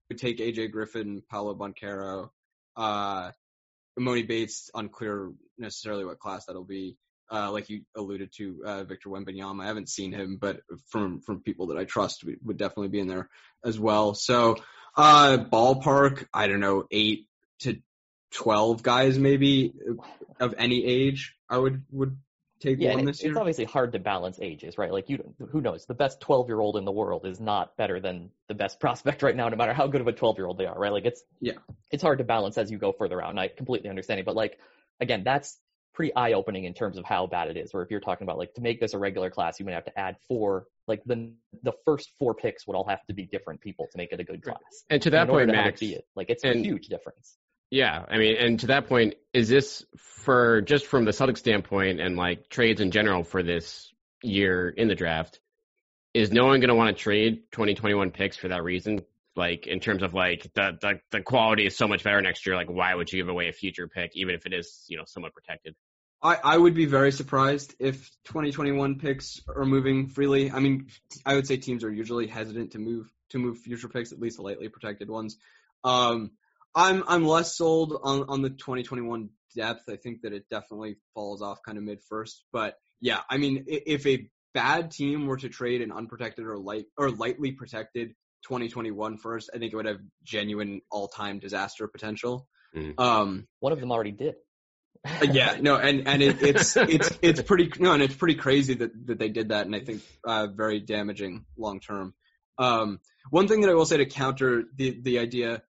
would 0.09 0.19
take 0.19 0.39
AJ 0.39 0.71
Griffin, 0.71 1.23
Paolo 1.31 1.55
Banchero, 1.55 2.29
uh, 2.77 3.33
Emoni 3.99 4.27
Bates, 4.27 4.71
unclear 4.75 5.33
necessarily 5.59 6.05
what 6.05 6.19
class 6.19 6.47
that'll 6.47 6.65
be. 6.65 6.97
Uh, 7.31 7.51
like 7.51 7.71
you 7.71 7.83
alluded 7.97 8.31
to, 8.37 8.63
uh, 8.67 8.85
Victor 8.85 9.09
Wembanyama. 9.09 9.63
I 9.63 9.67
haven't 9.67 9.89
seen 9.89 10.13
him, 10.13 10.37
but 10.39 10.61
from 10.91 11.21
from 11.21 11.41
people 11.41 11.69
that 11.69 11.79
I 11.79 11.85
trust, 11.85 12.25
would 12.45 12.59
definitely 12.59 12.89
be 12.89 13.01
in 13.01 13.07
there 13.07 13.31
as 13.65 13.79
well. 13.79 14.13
So 14.13 14.57
uh, 14.97 15.39
ballpark, 15.51 16.27
I 16.35 16.47
don't 16.47 16.61
know, 16.61 16.85
eight 16.91 17.27
to 17.61 17.81
twelve 18.33 18.83
guys 18.83 19.19
maybe 19.19 19.73
of 20.41 20.55
any 20.59 20.85
age. 20.85 21.35
I 21.49 21.57
would 21.57 21.85
would 21.91 22.19
take 22.63 22.79
yeah, 22.79 22.95
one 22.95 23.05
this 23.05 23.23
year. 23.23 23.33
It's 23.33 23.39
obviously 23.39 23.65
hard 23.65 23.93
to 23.93 23.99
balance 23.99 24.39
ages, 24.41 24.79
right? 24.79 24.93
Like 24.93 25.09
you, 25.11 25.35
who 25.51 25.61
knows? 25.61 25.87
The 25.87 25.95
best 25.95 26.21
twelve 26.21 26.49
year 26.49 26.61
old 26.61 26.77
in 26.77 26.85
the 26.85 26.93
world 26.93 27.27
is 27.27 27.41
not 27.41 27.77
better 27.77 28.01
than 28.01 28.31
the 28.49 28.55
best 28.55 28.81
prospect 28.81 29.23
right 29.23 29.37
now, 29.37 29.49
no 29.49 29.57
matter 29.57 29.73
how 29.73 29.87
good 29.87 30.01
of 30.01 30.09
a 30.09 30.13
twelve 30.13 30.39
year 30.39 30.47
old 30.47 30.59
they 30.59 30.67
are, 30.67 30.79
right? 30.79 30.93
Like 30.93 31.05
it's 31.05 31.23
yeah, 31.41 31.55
it's 31.91 32.03
hard 32.03 32.19
to 32.19 32.25
balance 32.25 32.59
as 32.59 32.71
you 32.71 32.79
go 32.79 32.93
further 32.93 33.23
out, 33.23 33.31
and 33.31 33.41
I 33.41 33.49
completely 33.49 33.91
understand 33.91 34.21
it. 34.21 34.27
But 34.27 34.37
like 34.37 34.59
again, 35.01 35.25
that's 35.25 35.59
pretty 35.95 36.15
eye 36.15 36.33
opening 36.33 36.65
in 36.65 36.73
terms 36.73 36.97
of 36.97 37.05
how 37.05 37.27
bad 37.27 37.49
it 37.49 37.57
is. 37.57 37.73
Where 37.75 37.83
if 37.83 37.91
you're 37.91 38.01
talking 38.01 38.25
about 38.25 38.39
like 38.39 38.55
to 38.55 38.61
make 38.61 38.81
this 38.81 38.95
a 38.95 38.99
regular 38.99 39.31
class, 39.31 39.59
you 39.61 39.67
might 39.67 39.73
have 39.73 39.85
to 39.85 39.99
add 39.99 40.17
four, 40.29 40.67
like 40.87 41.03
the 41.05 41.33
the 41.63 41.73
first 41.85 42.11
four 42.19 42.35
picks 42.35 42.67
would 42.67 42.77
all 42.77 42.87
have 42.87 43.05
to 43.07 43.13
be 43.13 43.25
different 43.27 43.61
people 43.61 43.87
to 43.91 43.99
make 43.99 44.13
it 44.13 44.21
a 44.21 44.25
good 44.25 44.43
class. 44.43 44.85
And 44.91 45.03
to 45.03 45.11
that 45.11 45.29
in 45.29 45.29
point, 45.29 45.49
Max, 45.49 45.83
it, 45.83 46.07
like 46.17 46.31
it's 46.31 46.45
and, 46.45 46.61
a 46.61 46.63
huge 46.63 46.87
difference. 46.87 47.37
Yeah, 47.73 48.05
I 48.07 48.19
mean, 48.19 48.37
and 48.37 48.61
to 48.61 48.67
that 48.67 48.87
point, 48.87 49.15
is 49.33 49.49
this 49.49 49.83
for 49.97 50.61
just 50.61 50.85
from 50.85 51.07
the 51.07 51.11
Celtics 51.11 51.39
standpoint 51.39 52.03
and 52.03 52.17
like 52.17 52.51
trades 52.51 52.83
in 52.83 52.91
general 52.91 53.25
for 53.25 53.43
this 53.43 53.91
year 54.23 54.69
in 54.69 54.89
the 54.89 54.95
draft? 54.95 55.41
Is 56.13 56.31
no 56.31 56.45
one 56.45 56.61
going 56.61 56.69
to 56.69 56.75
want 56.75 56.95
to 56.95 57.03
trade 57.03 57.45
2021 57.51 58.11
picks 58.11 58.37
for 58.37 58.49
that 58.49 58.63
reason? 58.63 59.01
Like 59.37 59.67
in 59.67 59.81
terms 59.81 60.03
of 60.03 60.13
like 60.13 60.51
the, 60.55 60.77
the 60.83 61.01
the 61.13 61.23
quality 61.23 61.65
is 61.65 61.75
so 61.75 61.89
much 61.89 62.05
better 62.05 62.21
next 62.21 62.45
year. 62.45 62.57
Like 62.57 62.69
why 62.69 62.95
would 62.95 63.11
you 63.11 63.23
give 63.23 63.31
away 63.31 63.49
a 63.49 63.53
future 63.53 63.89
pick 63.89 64.11
even 64.17 64.35
if 64.35 64.45
it 64.45 64.53
is 64.53 64.85
you 64.89 64.99
know 64.99 65.05
somewhat 65.07 65.33
protected? 65.33 65.75
I, 66.23 66.37
I 66.45 66.59
would 66.59 66.75
be 66.75 66.85
very 66.85 67.11
surprised 67.11 67.75
if 67.79 68.11
2021 68.25 68.99
picks 68.99 69.41
are 69.49 69.65
moving 69.65 70.09
freely. 70.09 70.51
I 70.51 70.59
mean, 70.59 70.89
I 71.25 71.37
would 71.37 71.47
say 71.47 71.57
teams 71.57 71.85
are 71.85 71.91
usually 71.91 72.27
hesitant 72.27 72.73
to 72.73 72.79
move 72.79 73.11
to 73.31 73.39
move 73.39 73.61
future 73.61 73.89
picks, 73.89 74.13
at 74.13 74.21
least 74.21 74.37
the 74.37 74.43
lightly 74.43 74.69
protected 74.69 75.09
ones. 75.09 75.39
Um, 75.85 76.33
I'm 76.75 77.05
I'm 77.07 77.25
less 77.25 77.57
sold 77.57 77.99
on 78.03 78.25
on 78.29 78.43
the 78.43 78.51
2021 78.51 79.31
depth. 79.55 79.89
I 79.89 79.97
think 79.97 80.23
that 80.23 80.33
it 80.33 80.49
definitely 80.51 80.97
falls 81.15 81.43
off 81.43 81.59
kind 81.65 81.79
of 81.79 81.85
mid 81.85 82.01
first. 82.09 82.45
But 82.53 82.77
yeah, 83.01 83.21
I 83.29 83.37
mean, 83.37 83.65
if 83.67 84.07
a 84.07 84.29
bad 84.55 84.91
team 84.91 85.27
were 85.27 85.37
to 85.39 85.49
trade 85.49 85.83
an 85.83 85.93
unprotected 85.93 86.47
or 86.47 86.59
light 86.59 86.87
or 86.97 87.11
lightly 87.11 87.53
protected 87.53 88.15
2021 88.45 89.19
first, 89.19 89.51
I 89.55 89.59
think 89.59 89.73
it 89.73 89.77
would 89.77 89.87
have 89.87 90.01
genuine 90.25 90.81
all 90.91 91.09
time 91.09 91.39
disaster 91.39 91.89
potential. 91.89 92.47
Mm. 92.75 92.99
Um, 92.99 93.47
One 93.61 93.73
of 93.73 93.81
them 93.81 93.93
already 93.93 94.13
did. 94.13 94.35
Uh, 95.05 95.27
yeah, 95.33 95.57
no, 95.61 95.77
and 95.77 96.07
and 96.07 96.23
it, 96.23 96.43
it's 96.43 96.77
it's 96.77 97.11
it's 97.23 97.43
pretty 97.43 97.71
no, 97.81 97.93
and 97.93 98.03
it's 98.03 98.15
pretty 98.15 98.37
crazy 98.37 98.75
that 98.75 98.91
that 99.07 99.19
they 99.19 99.29
did 99.29 99.49
that, 99.49 99.67
and 99.67 99.75
I 99.75 99.81
think 99.81 100.03
uh, 100.25 100.47
very 100.47 100.81
damaging 100.81 101.45
long 101.57 101.81
term. 101.81 102.15
Um, 102.59 103.01
one 103.31 103.49
thing 103.49 103.63
that 103.63 103.71
I 103.71 103.75
will 103.75 103.87
say 103.87 103.97
to 103.97 104.07
counter 104.07 104.65
the 104.77 105.01
the 105.03 105.19
idea 105.19 105.63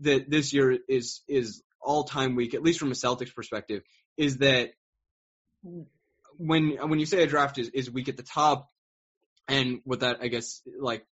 that 0.00 0.30
this 0.30 0.52
year 0.52 0.78
is 0.88 1.22
is 1.28 1.62
all 1.80 2.04
time 2.04 2.34
weak, 2.34 2.54
at 2.54 2.62
least 2.62 2.78
from 2.78 2.90
a 2.90 2.94
Celtics 2.94 3.34
perspective, 3.34 3.82
is 4.16 4.38
that 4.38 4.70
when 6.36 6.76
when 6.88 6.98
you 6.98 7.06
say 7.06 7.22
a 7.22 7.26
draft 7.26 7.58
is, 7.58 7.68
is 7.68 7.90
weak 7.90 8.08
at 8.08 8.16
the 8.16 8.22
top, 8.22 8.68
And 9.48 9.80
what 9.84 10.00
that 10.00 10.18
I 10.22 10.28
guess 10.28 10.62
like 10.80 11.06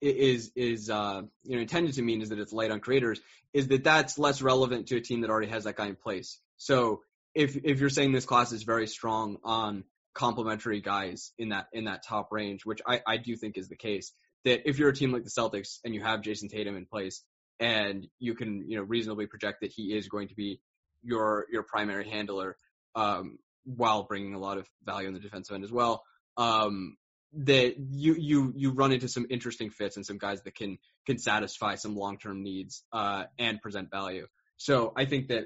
is 0.00 0.50
is 0.56 0.90
uh, 0.90 1.22
you 1.44 1.56
know 1.56 1.62
intended 1.62 1.94
to 1.94 2.02
mean 2.02 2.22
is 2.22 2.28
that 2.30 2.38
it's 2.38 2.52
light 2.52 2.70
on 2.70 2.80
creators 2.80 3.20
is 3.52 3.68
that 3.68 3.84
that's 3.84 4.18
less 4.18 4.42
relevant 4.42 4.88
to 4.88 4.96
a 4.96 5.00
team 5.00 5.20
that 5.20 5.30
already 5.30 5.48
has 5.48 5.64
that 5.64 5.76
guy 5.76 5.86
in 5.86 5.96
place. 5.96 6.38
So 6.56 7.02
if 7.34 7.56
if 7.64 7.80
you're 7.80 7.90
saying 7.90 8.12
this 8.12 8.24
class 8.24 8.52
is 8.52 8.62
very 8.62 8.86
strong 8.86 9.38
on 9.44 9.84
complementary 10.14 10.80
guys 10.80 11.32
in 11.38 11.50
that 11.50 11.66
in 11.72 11.84
that 11.84 12.04
top 12.06 12.28
range, 12.30 12.64
which 12.64 12.80
I, 12.86 13.00
I 13.06 13.16
do 13.16 13.36
think 13.36 13.58
is 13.58 13.68
the 13.68 13.76
case, 13.76 14.12
that 14.44 14.68
if 14.68 14.78
you're 14.78 14.90
a 14.90 14.94
team 14.94 15.12
like 15.12 15.24
the 15.24 15.30
Celtics 15.30 15.78
and 15.84 15.94
you 15.94 16.02
have 16.02 16.22
Jayson 16.22 16.48
Tatum 16.48 16.76
in 16.76 16.86
place 16.86 17.22
and 17.62 18.08
you 18.18 18.34
can 18.34 18.68
you 18.68 18.76
know 18.76 18.82
reasonably 18.82 19.26
project 19.26 19.60
that 19.60 19.70
he 19.70 19.96
is 19.96 20.08
going 20.08 20.28
to 20.28 20.34
be 20.34 20.60
your 21.02 21.46
your 21.50 21.62
primary 21.62 22.08
handler 22.08 22.56
um, 22.96 23.38
while 23.64 24.02
bringing 24.02 24.34
a 24.34 24.38
lot 24.38 24.58
of 24.58 24.66
value 24.84 25.06
in 25.06 25.14
the 25.14 25.20
defensive 25.20 25.54
end 25.54 25.64
as 25.64 25.72
well. 25.72 26.02
Um, 26.36 26.96
that 27.34 27.76
you 27.78 28.14
you 28.14 28.52
you 28.56 28.72
run 28.72 28.92
into 28.92 29.08
some 29.08 29.26
interesting 29.30 29.70
fits 29.70 29.96
and 29.96 30.04
some 30.04 30.18
guys 30.18 30.42
that 30.42 30.54
can 30.54 30.76
can 31.06 31.18
satisfy 31.18 31.76
some 31.76 31.96
long 31.96 32.18
term 32.18 32.42
needs 32.42 32.82
uh, 32.92 33.24
and 33.38 33.62
present 33.62 33.90
value. 33.90 34.26
So 34.56 34.92
I 34.96 35.04
think 35.04 35.28
that 35.28 35.44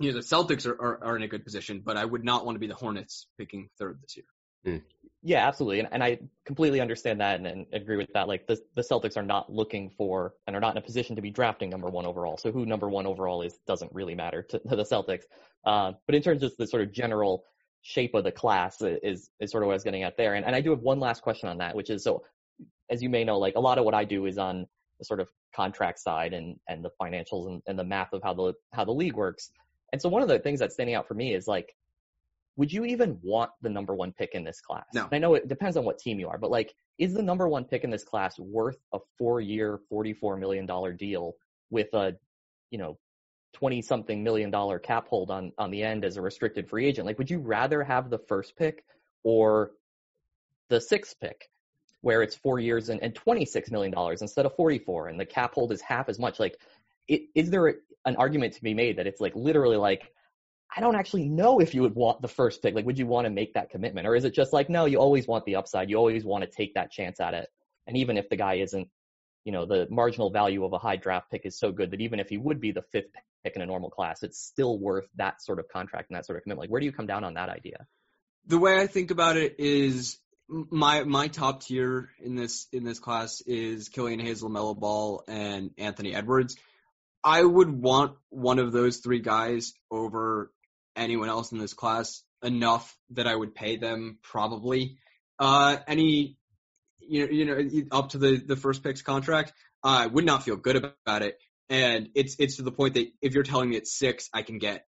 you 0.00 0.10
know 0.10 0.18
the 0.18 0.24
Celtics 0.24 0.66
are, 0.66 0.74
are, 0.74 1.04
are 1.04 1.16
in 1.16 1.22
a 1.22 1.28
good 1.28 1.44
position, 1.44 1.80
but 1.84 1.96
I 1.96 2.04
would 2.04 2.24
not 2.24 2.44
want 2.44 2.56
to 2.56 2.60
be 2.60 2.66
the 2.66 2.74
Hornets 2.74 3.28
picking 3.38 3.70
third 3.78 4.00
this 4.02 4.16
year. 4.16 4.26
Mm. 4.66 4.82
Yeah, 5.22 5.46
absolutely, 5.46 5.80
and, 5.80 5.88
and 5.90 6.04
I 6.04 6.18
completely 6.44 6.80
understand 6.80 7.20
that 7.20 7.40
and, 7.40 7.46
and, 7.46 7.66
agree 7.72 7.96
with 7.96 8.12
that. 8.14 8.28
Like 8.28 8.46
the 8.46 8.60
the 8.76 8.82
Celtics 8.82 9.16
are 9.16 9.22
not 9.22 9.52
looking 9.52 9.90
for 9.90 10.34
and 10.46 10.54
are 10.54 10.60
not 10.60 10.72
in 10.72 10.78
a 10.78 10.82
position 10.82 11.16
to 11.16 11.22
be 11.22 11.30
drafting 11.30 11.68
number 11.68 11.88
one 11.88 12.06
overall. 12.06 12.36
So 12.36 12.52
who 12.52 12.64
number 12.64 12.88
one 12.88 13.06
overall 13.06 13.42
is 13.42 13.58
doesn't 13.66 13.92
really 13.92 14.14
matter 14.14 14.42
to, 14.42 14.58
to 14.60 14.76
the 14.76 14.84
Celtics. 14.84 15.24
Uh, 15.64 15.92
but 16.06 16.14
in 16.14 16.22
terms 16.22 16.42
of 16.42 16.52
the 16.58 16.66
sort 16.66 16.82
of 16.82 16.92
general 16.92 17.44
shape 17.82 18.14
of 18.14 18.24
the 18.24 18.32
class 18.32 18.80
is 18.82 19.30
is 19.40 19.50
sort 19.50 19.62
of 19.62 19.66
what 19.66 19.72
I 19.72 19.76
was 19.76 19.84
getting 19.84 20.04
at 20.04 20.16
there. 20.16 20.34
And 20.34 20.44
and 20.44 20.54
I 20.54 20.60
do 20.60 20.70
have 20.70 20.80
one 20.80 21.00
last 21.00 21.22
question 21.22 21.48
on 21.48 21.58
that, 21.58 21.74
which 21.74 21.90
is 21.90 22.04
so 22.04 22.22
as 22.90 23.02
you 23.02 23.08
may 23.08 23.24
know, 23.24 23.38
like 23.38 23.56
a 23.56 23.60
lot 23.60 23.78
of 23.78 23.84
what 23.84 23.94
I 23.94 24.04
do 24.04 24.26
is 24.26 24.38
on 24.38 24.66
the 24.98 25.04
sort 25.04 25.20
of 25.20 25.28
contract 25.54 25.98
side 25.98 26.34
and 26.34 26.56
and 26.68 26.84
the 26.84 26.90
financials 27.00 27.48
and, 27.48 27.62
and 27.66 27.78
the 27.78 27.84
math 27.84 28.12
of 28.12 28.22
how 28.22 28.34
the 28.34 28.52
how 28.72 28.84
the 28.84 28.92
league 28.92 29.16
works. 29.16 29.50
And 29.92 30.00
so 30.00 30.08
one 30.08 30.22
of 30.22 30.28
the 30.28 30.38
things 30.38 30.60
that's 30.60 30.74
standing 30.74 30.94
out 30.94 31.06
for 31.06 31.14
me 31.14 31.34
is 31.34 31.46
like, 31.46 31.74
would 32.56 32.72
you 32.72 32.84
even 32.84 33.18
want 33.22 33.50
the 33.60 33.68
number 33.68 33.94
one 33.94 34.12
pick 34.12 34.34
in 34.34 34.42
this 34.42 34.60
class? 34.60 34.86
No. 34.94 35.08
I 35.12 35.18
know 35.18 35.34
it 35.34 35.48
depends 35.48 35.76
on 35.76 35.84
what 35.84 35.98
team 35.98 36.18
you 36.18 36.28
are, 36.28 36.38
but 36.38 36.50
like, 36.50 36.74
is 36.98 37.12
the 37.12 37.22
number 37.22 37.48
one 37.48 37.64
pick 37.64 37.84
in 37.84 37.90
this 37.90 38.04
class 38.04 38.38
worth 38.38 38.78
a 38.94 38.98
four 39.18 39.40
year, 39.40 39.80
$44 39.92 40.38
million 40.38 40.66
deal 40.96 41.34
with 41.70 41.92
a, 41.92 42.16
you 42.70 42.78
know, 42.78 42.98
20 43.54 43.82
something 43.82 44.22
million 44.22 44.50
dollar 44.50 44.78
cap 44.78 45.06
hold 45.08 45.30
on, 45.30 45.52
on 45.58 45.70
the 45.70 45.82
end 45.82 46.04
as 46.04 46.16
a 46.16 46.22
restricted 46.22 46.68
free 46.68 46.86
agent? 46.86 47.06
Like, 47.06 47.18
would 47.18 47.30
you 47.30 47.38
rather 47.38 47.82
have 47.82 48.08
the 48.08 48.18
first 48.18 48.56
pick 48.56 48.84
or 49.22 49.72
the 50.68 50.80
sixth 50.80 51.20
pick 51.20 51.48
where 52.00 52.22
it's 52.22 52.36
four 52.36 52.58
years 52.58 52.88
and, 52.88 53.02
and 53.02 53.14
$26 53.14 53.70
million 53.70 53.94
instead 54.20 54.46
of 54.46 54.54
44 54.56 55.08
and 55.08 55.20
the 55.20 55.26
cap 55.26 55.54
hold 55.54 55.72
is 55.72 55.82
half 55.82 56.08
as 56.08 56.18
much? 56.18 56.40
Like, 56.40 56.58
it, 57.08 57.22
is 57.34 57.50
there 57.50 57.74
an 58.06 58.16
argument 58.16 58.54
to 58.54 58.62
be 58.62 58.72
made 58.72 58.96
that 58.96 59.06
it's 59.06 59.20
like 59.20 59.34
literally 59.34 59.76
like 59.76 60.10
I 60.74 60.80
don't 60.80 60.96
actually 60.96 61.28
know 61.28 61.60
if 61.60 61.74
you 61.74 61.82
would 61.82 61.94
want 61.94 62.22
the 62.22 62.28
first 62.28 62.62
pick. 62.62 62.74
Like, 62.74 62.86
would 62.86 62.98
you 62.98 63.06
want 63.06 63.26
to 63.26 63.30
make 63.30 63.54
that 63.54 63.70
commitment, 63.70 64.06
or 64.06 64.14
is 64.14 64.24
it 64.24 64.34
just 64.34 64.52
like 64.52 64.68
no, 64.68 64.84
you 64.84 64.98
always 64.98 65.26
want 65.26 65.44
the 65.44 65.56
upside, 65.56 65.90
you 65.90 65.96
always 65.96 66.24
want 66.24 66.44
to 66.44 66.50
take 66.50 66.74
that 66.74 66.90
chance 66.90 67.20
at 67.20 67.34
it, 67.34 67.48
and 67.86 67.96
even 67.96 68.16
if 68.16 68.28
the 68.28 68.36
guy 68.36 68.54
isn't, 68.54 68.88
you 69.44 69.52
know, 69.52 69.64
the 69.66 69.86
marginal 69.90 70.30
value 70.30 70.64
of 70.64 70.72
a 70.72 70.78
high 70.78 70.96
draft 70.96 71.30
pick 71.30 71.46
is 71.46 71.58
so 71.58 71.72
good 71.72 71.92
that 71.92 72.00
even 72.00 72.20
if 72.20 72.28
he 72.28 72.36
would 72.36 72.60
be 72.60 72.72
the 72.72 72.82
fifth 72.92 73.12
pick 73.44 73.56
in 73.56 73.62
a 73.62 73.66
normal 73.66 73.90
class, 73.90 74.22
it's 74.22 74.38
still 74.38 74.78
worth 74.78 75.06
that 75.16 75.42
sort 75.42 75.58
of 75.58 75.68
contract 75.68 76.10
and 76.10 76.16
that 76.16 76.26
sort 76.26 76.36
of 76.36 76.42
commitment. 76.42 76.64
Like, 76.64 76.70
where 76.70 76.80
do 76.80 76.86
you 76.86 76.92
come 76.92 77.06
down 77.06 77.24
on 77.24 77.34
that 77.34 77.48
idea? 77.48 77.86
The 78.46 78.58
way 78.58 78.78
I 78.78 78.86
think 78.86 79.10
about 79.10 79.36
it 79.36 79.56
is 79.58 80.18
my 80.48 81.02
my 81.04 81.28
top 81.28 81.62
tier 81.62 82.10
in 82.20 82.36
this 82.36 82.66
in 82.72 82.84
this 82.84 82.98
class 82.98 83.40
is 83.40 83.88
Killian 83.88 84.20
Hayes, 84.20 84.42
LaMelo 84.42 84.78
Ball, 84.78 85.24
and 85.26 85.70
Anthony 85.78 86.14
Edwards. 86.14 86.56
I 87.24 87.42
would 87.42 87.70
want 87.70 88.16
one 88.30 88.60
of 88.60 88.72
those 88.72 88.98
three 88.98 89.18
guys 89.18 89.72
over 89.90 90.52
anyone 90.96 91.28
else 91.28 91.52
in 91.52 91.58
this 91.58 91.74
class 91.74 92.22
enough 92.42 92.96
that 93.10 93.26
I 93.26 93.34
would 93.34 93.54
pay 93.54 93.76
them 93.76 94.18
probably 94.22 94.98
uh, 95.38 95.76
any 95.86 96.36
you 97.00 97.24
know 97.24 97.32
you 97.32 97.44
know 97.84 97.86
up 97.92 98.10
to 98.10 98.18
the 98.18 98.36
the 98.36 98.56
first 98.56 98.82
picks 98.82 99.02
contract. 99.02 99.52
I 99.82 100.06
would 100.06 100.24
not 100.24 100.42
feel 100.42 100.56
good 100.56 100.76
about 100.76 101.22
it, 101.22 101.38
and 101.68 102.08
it's 102.14 102.36
it's 102.38 102.56
to 102.56 102.62
the 102.62 102.72
point 102.72 102.94
that 102.94 103.08
if 103.22 103.34
you're 103.34 103.44
telling 103.44 103.70
me 103.70 103.76
it's 103.76 103.96
six, 103.96 104.28
I 104.32 104.42
can 104.42 104.58
get 104.58 104.86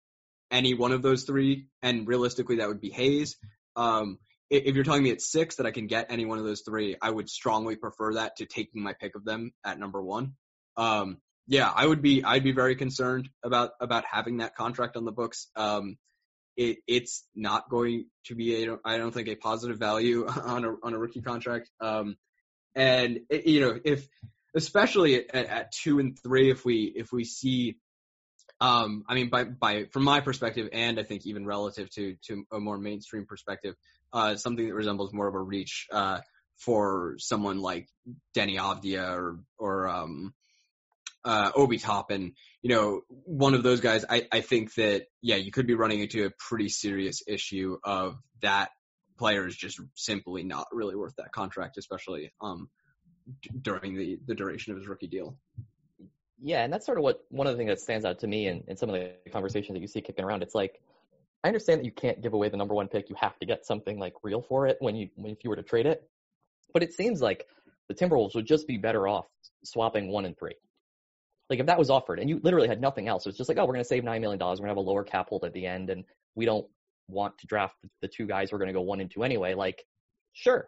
any 0.49 0.73
one 0.73 0.91
of 0.91 1.01
those 1.01 1.23
three, 1.23 1.67
and 1.81 2.07
realistically 2.07 2.57
that 2.57 2.67
would 2.67 2.81
be 2.81 2.89
Hayes. 2.89 3.35
Um, 3.75 4.17
if 4.49 4.75
you're 4.75 4.85
telling 4.85 5.03
me 5.03 5.09
it's 5.09 5.29
six 5.29 5.57
that 5.57 5.65
I 5.65 5.71
can 5.71 5.87
get 5.87 6.07
any 6.09 6.25
one 6.25 6.39
of 6.39 6.45
those 6.45 6.61
three, 6.61 6.95
I 7.01 7.09
would 7.09 7.29
strongly 7.29 7.75
prefer 7.75 8.13
that 8.13 8.37
to 8.37 8.45
taking 8.45 8.81
my 8.81 8.93
pick 8.93 9.15
of 9.15 9.25
them 9.25 9.51
at 9.65 9.77
number 9.77 10.01
one. 10.01 10.33
Um, 10.77 11.17
yeah, 11.47 11.71
I 11.73 11.85
would 11.85 12.01
be 12.01 12.23
I'd 12.23 12.43
be 12.43 12.51
very 12.51 12.75
concerned 12.75 13.29
about 13.43 13.71
about 13.79 14.03
having 14.09 14.37
that 14.37 14.55
contract 14.55 14.97
on 14.97 15.05
the 15.05 15.11
books. 15.11 15.47
Um, 15.55 15.97
it 16.55 16.79
it's 16.87 17.23
not 17.35 17.69
going 17.69 18.05
to 18.25 18.35
be 18.35 18.65
a 18.65 18.77
I 18.83 18.97
don't 18.97 19.13
think 19.13 19.27
a 19.27 19.35
positive 19.35 19.77
value 19.77 20.27
on 20.45 20.65
a 20.65 20.75
on 20.83 20.93
a 20.93 20.97
rookie 20.97 21.21
contract. 21.21 21.69
Um, 21.79 22.17
and 22.75 23.21
it, 23.29 23.47
you 23.47 23.61
know 23.61 23.79
if 23.83 24.07
especially 24.55 25.29
at, 25.29 25.45
at 25.45 25.71
two 25.71 25.99
and 25.99 26.17
three 26.21 26.51
if 26.51 26.65
we 26.65 26.91
if 26.95 27.11
we 27.11 27.23
see 27.23 27.77
um, 28.59 29.03
I 29.07 29.13
mean, 29.13 29.29
by 29.29 29.43
by 29.43 29.85
from 29.91 30.03
my 30.03 30.19
perspective, 30.19 30.69
and 30.73 30.99
I 30.99 31.03
think 31.03 31.25
even 31.25 31.45
relative 31.45 31.89
to 31.91 32.15
to 32.25 32.45
a 32.51 32.59
more 32.59 32.77
mainstream 32.77 33.25
perspective, 33.25 33.75
uh, 34.11 34.35
something 34.35 34.67
that 34.67 34.73
resembles 34.73 35.13
more 35.13 35.27
of 35.27 35.35
a 35.35 35.41
reach 35.41 35.87
uh, 35.91 36.21
for 36.57 37.15
someone 37.19 37.59
like 37.59 37.87
Deni 38.35 38.57
Avdija 38.57 39.15
or 39.15 39.39
or 39.59 39.87
um, 39.87 40.33
uh, 41.25 41.51
Obi 41.55 41.77
Toppin, 41.77 42.33
you 42.61 42.69
know, 42.69 43.01
one 43.09 43.53
of 43.53 43.63
those 43.63 43.81
guys, 43.81 44.05
I, 44.09 44.27
I 44.31 44.41
think 44.41 44.73
that, 44.75 45.05
yeah, 45.21 45.35
you 45.35 45.51
could 45.51 45.67
be 45.67 45.75
running 45.75 45.99
into 45.99 46.25
a 46.25 46.31
pretty 46.31 46.69
serious 46.69 47.21
issue 47.27 47.77
of 47.83 48.17
that 48.41 48.69
player 49.17 49.47
is 49.47 49.55
just 49.55 49.79
simply 49.95 50.43
not 50.43 50.67
really 50.71 50.95
worth 50.95 51.15
that 51.17 51.31
contract, 51.31 51.77
especially 51.77 52.31
um, 52.41 52.69
d- 53.41 53.49
during 53.61 53.95
the, 53.95 54.19
the 54.25 54.35
duration 54.35 54.73
of 54.73 54.79
his 54.79 54.87
rookie 54.87 55.07
deal. 55.07 55.37
Yeah, 56.41 56.63
and 56.63 56.71
that's 56.71 56.85
sort 56.85 56.97
of 56.97 57.03
what 57.03 57.25
one 57.29 57.47
of 57.47 57.53
the 57.53 57.57
things 57.57 57.69
that 57.69 57.79
stands 57.79 58.05
out 58.05 58.19
to 58.19 58.27
me 58.27 58.47
in, 58.47 58.63
in 58.67 58.77
some 58.77 58.89
of 58.89 58.95
the 58.95 59.31
conversations 59.31 59.75
that 59.75 59.81
you 59.81 59.87
see 59.87 60.01
kicking 60.01 60.23
around. 60.23 60.43
It's 60.43 60.53
like, 60.53 60.79
I 61.43 61.47
understand 61.47 61.79
that 61.79 61.85
you 61.85 61.91
can't 61.91 62.21
give 62.21 62.33
away 62.33 62.49
the 62.49 62.57
number 62.57 62.75
one 62.75 62.87
pick. 62.87 63.09
You 63.09 63.15
have 63.19 63.37
to 63.39 63.45
get 63.45 63.65
something 63.65 63.97
like 63.97 64.13
real 64.23 64.41
for 64.41 64.67
it 64.67 64.77
when 64.79 64.95
you 64.95 65.09
when 65.15 65.31
if 65.31 65.43
you 65.43 65.49
were 65.49 65.55
to 65.55 65.63
trade 65.63 65.85
it. 65.85 66.07
But 66.73 66.83
it 66.83 66.93
seems 66.93 67.21
like 67.21 67.47
the 67.87 67.95
Timberwolves 67.95 68.35
would 68.35 68.45
just 68.45 68.67
be 68.67 68.77
better 68.77 69.07
off 69.07 69.25
swapping 69.63 70.09
one 70.09 70.25
and 70.25 70.37
three. 70.37 70.55
Like 71.49 71.59
if 71.59 71.67
that 71.67 71.79
was 71.79 71.89
offered 71.89 72.19
and 72.19 72.29
you 72.29 72.39
literally 72.43 72.67
had 72.67 72.81
nothing 72.81 73.07
else, 73.07 73.25
it's 73.25 73.37
just 73.37 73.47
like, 73.47 73.57
oh, 73.57 73.65
we're 73.65 73.73
going 73.73 73.83
to 73.83 73.87
save 73.87 74.03
$9 74.03 74.21
million. 74.21 74.39
We're 74.39 74.55
going 74.55 74.61
to 74.63 74.67
have 74.67 74.77
a 74.77 74.81
lower 74.81 75.03
cap 75.03 75.29
hold 75.29 75.45
at 75.45 75.53
the 75.53 75.65
end 75.65 75.89
and 75.89 76.03
we 76.35 76.45
don't 76.45 76.67
want 77.07 77.37
to 77.39 77.47
draft 77.47 77.75
the 78.01 78.07
two 78.07 78.27
guys 78.27 78.51
we're 78.51 78.57
going 78.57 78.67
to 78.67 78.73
go 78.73 78.81
one 78.81 78.99
and 78.99 79.09
two 79.09 79.23
anyway. 79.23 79.53
Like, 79.53 79.85
sure, 80.33 80.67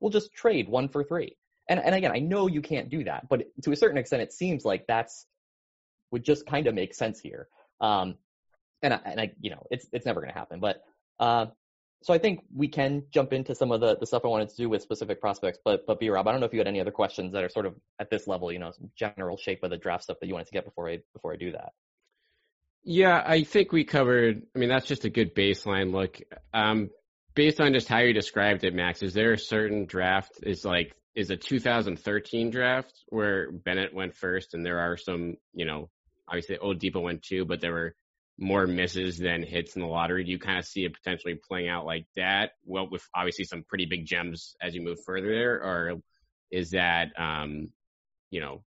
we'll 0.00 0.12
just 0.12 0.32
trade 0.32 0.68
one 0.68 0.88
for 0.88 1.02
three. 1.02 1.36
And, 1.68 1.80
and 1.80 1.94
again, 1.94 2.12
I 2.12 2.20
know 2.20 2.46
you 2.46 2.60
can't 2.60 2.90
do 2.90 3.04
that, 3.04 3.28
but 3.28 3.44
to 3.62 3.72
a 3.72 3.76
certain 3.76 3.98
extent, 3.98 4.22
it 4.22 4.32
seems 4.32 4.64
like 4.64 4.86
that's 4.86 5.26
would 6.10 6.24
just 6.24 6.46
kind 6.46 6.66
of 6.66 6.74
make 6.74 6.94
sense 6.94 7.18
here. 7.18 7.48
Um, 7.80 8.16
and 8.82 8.94
I, 8.94 9.00
and 9.04 9.20
I, 9.20 9.32
you 9.40 9.50
know, 9.50 9.66
it's, 9.70 9.86
it's 9.92 10.06
never 10.06 10.20
going 10.20 10.32
to 10.32 10.38
happen, 10.38 10.60
but, 10.60 10.82
uh, 11.18 11.46
so 12.04 12.12
I 12.12 12.18
think 12.18 12.44
we 12.54 12.68
can 12.68 13.04
jump 13.10 13.32
into 13.32 13.54
some 13.54 13.72
of 13.72 13.80
the, 13.80 13.96
the 13.96 14.04
stuff 14.04 14.26
I 14.26 14.28
wanted 14.28 14.50
to 14.50 14.56
do 14.56 14.68
with 14.68 14.82
specific 14.82 15.22
prospects, 15.22 15.58
but 15.64 15.86
but 15.86 15.98
B 15.98 16.10
Rob, 16.10 16.28
I 16.28 16.32
don't 16.32 16.40
know 16.40 16.46
if 16.46 16.52
you 16.52 16.58
had 16.60 16.68
any 16.68 16.78
other 16.78 16.90
questions 16.90 17.32
that 17.32 17.42
are 17.42 17.48
sort 17.48 17.64
of 17.64 17.76
at 17.98 18.10
this 18.10 18.26
level, 18.26 18.52
you 18.52 18.58
know, 18.58 18.72
general 18.94 19.38
shape 19.38 19.62
of 19.62 19.70
the 19.70 19.78
draft 19.78 20.04
stuff 20.04 20.18
that 20.20 20.26
you 20.26 20.34
wanted 20.34 20.48
to 20.48 20.52
get 20.52 20.66
before 20.66 20.90
I 20.90 20.98
before 21.14 21.32
I 21.32 21.36
do 21.36 21.52
that. 21.52 21.72
Yeah, 22.82 23.22
I 23.26 23.44
think 23.44 23.72
we 23.72 23.84
covered. 23.84 24.42
I 24.54 24.58
mean, 24.58 24.68
that's 24.68 24.84
just 24.84 25.06
a 25.06 25.08
good 25.08 25.34
baseline 25.34 25.94
look. 25.94 26.20
Um, 26.52 26.90
based 27.34 27.58
on 27.58 27.72
just 27.72 27.88
how 27.88 28.00
you 28.00 28.12
described 28.12 28.64
it, 28.64 28.74
Max, 28.74 29.02
is 29.02 29.14
there 29.14 29.32
a 29.32 29.38
certain 29.38 29.86
draft 29.86 30.40
is 30.42 30.62
like 30.62 30.94
is 31.14 31.30
a 31.30 31.38
2013 31.38 32.50
draft 32.50 32.92
where 33.08 33.50
Bennett 33.50 33.94
went 33.94 34.14
first, 34.14 34.52
and 34.52 34.66
there 34.66 34.80
are 34.80 34.98
some, 34.98 35.36
you 35.54 35.64
know, 35.64 35.88
obviously 36.28 36.58
Oladipo 36.58 37.02
went 37.02 37.22
two, 37.22 37.46
but 37.46 37.62
there 37.62 37.72
were 37.72 37.94
more 38.38 38.66
misses 38.66 39.18
than 39.18 39.42
hits 39.42 39.76
in 39.76 39.82
the 39.82 39.88
lottery? 39.88 40.24
Do 40.24 40.30
you 40.30 40.38
kind 40.38 40.58
of 40.58 40.64
see 40.64 40.84
it 40.84 40.94
potentially 40.94 41.34
playing 41.34 41.68
out 41.68 41.86
like 41.86 42.06
that? 42.16 42.52
Well, 42.64 42.88
with 42.90 43.06
obviously 43.14 43.44
some 43.44 43.62
pretty 43.62 43.86
big 43.86 44.06
gems 44.06 44.56
as 44.60 44.74
you 44.74 44.82
move 44.82 44.98
further 45.04 45.28
there, 45.28 45.54
or 45.62 46.00
is 46.50 46.70
that, 46.70 47.12
um, 47.18 47.70
you 48.30 48.40
know, 48.40 48.62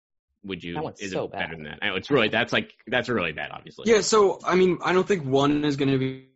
would 0.44 0.62
you? 0.62 0.92
is 0.98 1.12
so 1.12 1.24
it 1.24 1.32
bad. 1.32 1.38
better 1.38 1.56
than 1.56 1.64
that? 1.64 1.78
I 1.82 1.88
know 1.88 1.96
it's 1.96 2.10
really 2.10 2.28
that's 2.28 2.52
like 2.52 2.72
that's 2.86 3.08
really 3.08 3.32
bad, 3.32 3.50
obviously. 3.50 3.90
Yeah. 3.90 4.02
So 4.02 4.38
I 4.44 4.54
mean, 4.56 4.78
I 4.84 4.92
don't 4.92 5.08
think 5.08 5.24
one 5.24 5.64
is 5.64 5.76
going 5.76 5.90
to 5.90 5.98
be 5.98 6.28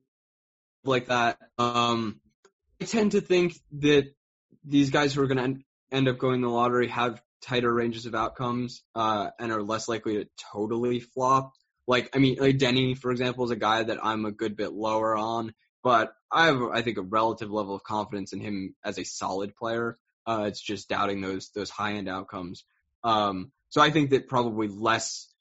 like 0.84 1.06
that. 1.06 1.38
Um, 1.58 2.20
I 2.80 2.86
tend 2.86 3.12
to 3.12 3.20
think 3.20 3.58
that 3.80 4.14
these 4.64 4.90
guys 4.90 5.12
who 5.12 5.22
are 5.22 5.26
going 5.26 5.56
to 5.56 5.60
end 5.90 6.08
up 6.08 6.18
going 6.18 6.40
the 6.40 6.48
lottery 6.48 6.88
have 6.88 7.20
tighter 7.42 7.72
ranges 7.72 8.06
of 8.06 8.14
outcomes 8.14 8.82
uh, 8.94 9.30
and 9.38 9.52
are 9.52 9.62
less 9.62 9.88
likely 9.88 10.16
to 10.16 10.28
totally 10.52 11.00
flop. 11.00 11.52
Like, 11.88 12.14
I 12.14 12.18
mean, 12.18 12.36
like 12.38 12.58
Deni, 12.58 12.96
for 12.96 13.10
example, 13.10 13.46
is 13.46 13.50
a 13.50 13.56
guy 13.56 13.82
that 13.82 14.04
I'm 14.04 14.26
a 14.26 14.30
good 14.30 14.56
bit 14.56 14.72
lower 14.72 15.16
on, 15.16 15.54
but 15.82 16.12
I 16.30 16.46
have, 16.46 16.60
I 16.62 16.82
think, 16.82 16.98
a 16.98 17.02
relative 17.02 17.50
level 17.50 17.74
of 17.74 17.82
confidence 17.82 18.34
in 18.34 18.40
him 18.40 18.76
as 18.84 18.98
a 18.98 19.04
solid 19.04 19.56
player. 19.56 19.98
Uh, 20.26 20.44
it's 20.48 20.60
just 20.60 20.90
doubting 20.90 21.22
those 21.22 21.48
those 21.54 21.70
high 21.70 21.94
end 21.94 22.06
outcomes. 22.06 22.64
Um, 23.02 23.52
so 23.70 23.80
I 23.80 23.90
think 23.90 24.10
that 24.10 24.28
probably 24.28 24.68
less 24.68 25.32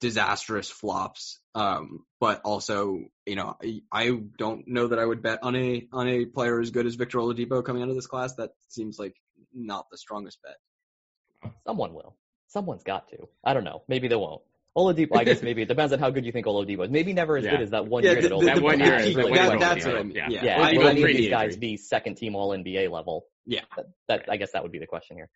disastrous 0.00 0.70
flops. 0.70 1.40
Um, 1.54 2.04
but 2.20 2.42
also, 2.42 3.06
you 3.24 3.36
know, 3.36 3.56
I, 3.62 3.80
I 3.90 4.20
don't 4.36 4.68
know 4.68 4.88
that 4.88 4.98
I 4.98 5.04
would 5.06 5.22
bet 5.22 5.38
on 5.42 5.56
a 5.56 5.88
on 5.94 6.08
a 6.08 6.26
player 6.26 6.60
as 6.60 6.72
good 6.72 6.84
as 6.84 6.96
Victor 6.96 7.18
Oladipo 7.18 7.64
coming 7.64 7.82
out 7.82 7.88
of 7.88 7.94
this 7.94 8.06
class. 8.06 8.34
That 8.34 8.50
seems 8.68 8.98
like 8.98 9.16
not 9.54 9.86
the 9.90 9.96
strongest 9.96 10.40
bet. 10.42 11.52
Someone 11.66 11.94
will. 11.94 12.16
Someone's 12.48 12.84
got 12.84 13.08
to. 13.08 13.28
I 13.42 13.54
don't 13.54 13.64
know. 13.64 13.82
Maybe 13.88 14.08
they 14.08 14.16
won't. 14.16 14.42
Oladipo, 14.76 15.16
I 15.16 15.24
guess 15.24 15.42
maybe 15.48 15.62
it 15.62 15.68
depends 15.68 15.92
on 15.92 15.98
how 15.98 16.10
good 16.10 16.26
you 16.26 16.32
think 16.32 16.46
Oladipo 16.46 16.84
is. 16.84 16.90
Maybe 16.90 17.12
never 17.12 17.36
as 17.38 17.44
Yeah. 17.44 17.52
good 17.52 17.60
as 17.62 17.70
that 17.70 17.86
one 17.86 18.04
Yeah, 18.04 18.12
year 18.12 18.22
the- 18.22 18.28
that 18.28 18.34
the- 18.40 18.44
Oladipo 18.46 18.54
that 18.54 18.62
one 18.62 18.78
year 18.80 18.96
Really 18.96 19.14
that- 19.14 19.30
well. 19.48 19.58
that's 19.58 19.84
year. 19.86 19.94
what 19.94 20.00
I 20.00 20.02
mean. 20.04 20.16
Yeah. 20.16 20.28
Yeah, 20.30 20.44
Yeah, 20.44 20.58
Oladipo 20.58 20.78
will 20.78 20.88
any 20.88 21.02
of 21.02 21.08
these 21.08 21.30
guys 21.30 21.54
injury. 21.54 21.60
be 21.60 21.76
second 21.78 22.16
team 22.16 22.34
All 22.36 22.50
NBA 22.52 22.88
level? 22.90 23.26
Yeah. 23.46 23.62
That, 23.76 23.86
that 24.08 24.24
I 24.28 24.36
guess 24.36 24.52
that 24.52 24.62
would 24.62 24.72
be 24.72 24.78
the 24.78 24.86
question 24.86 25.16
here. 25.16 25.30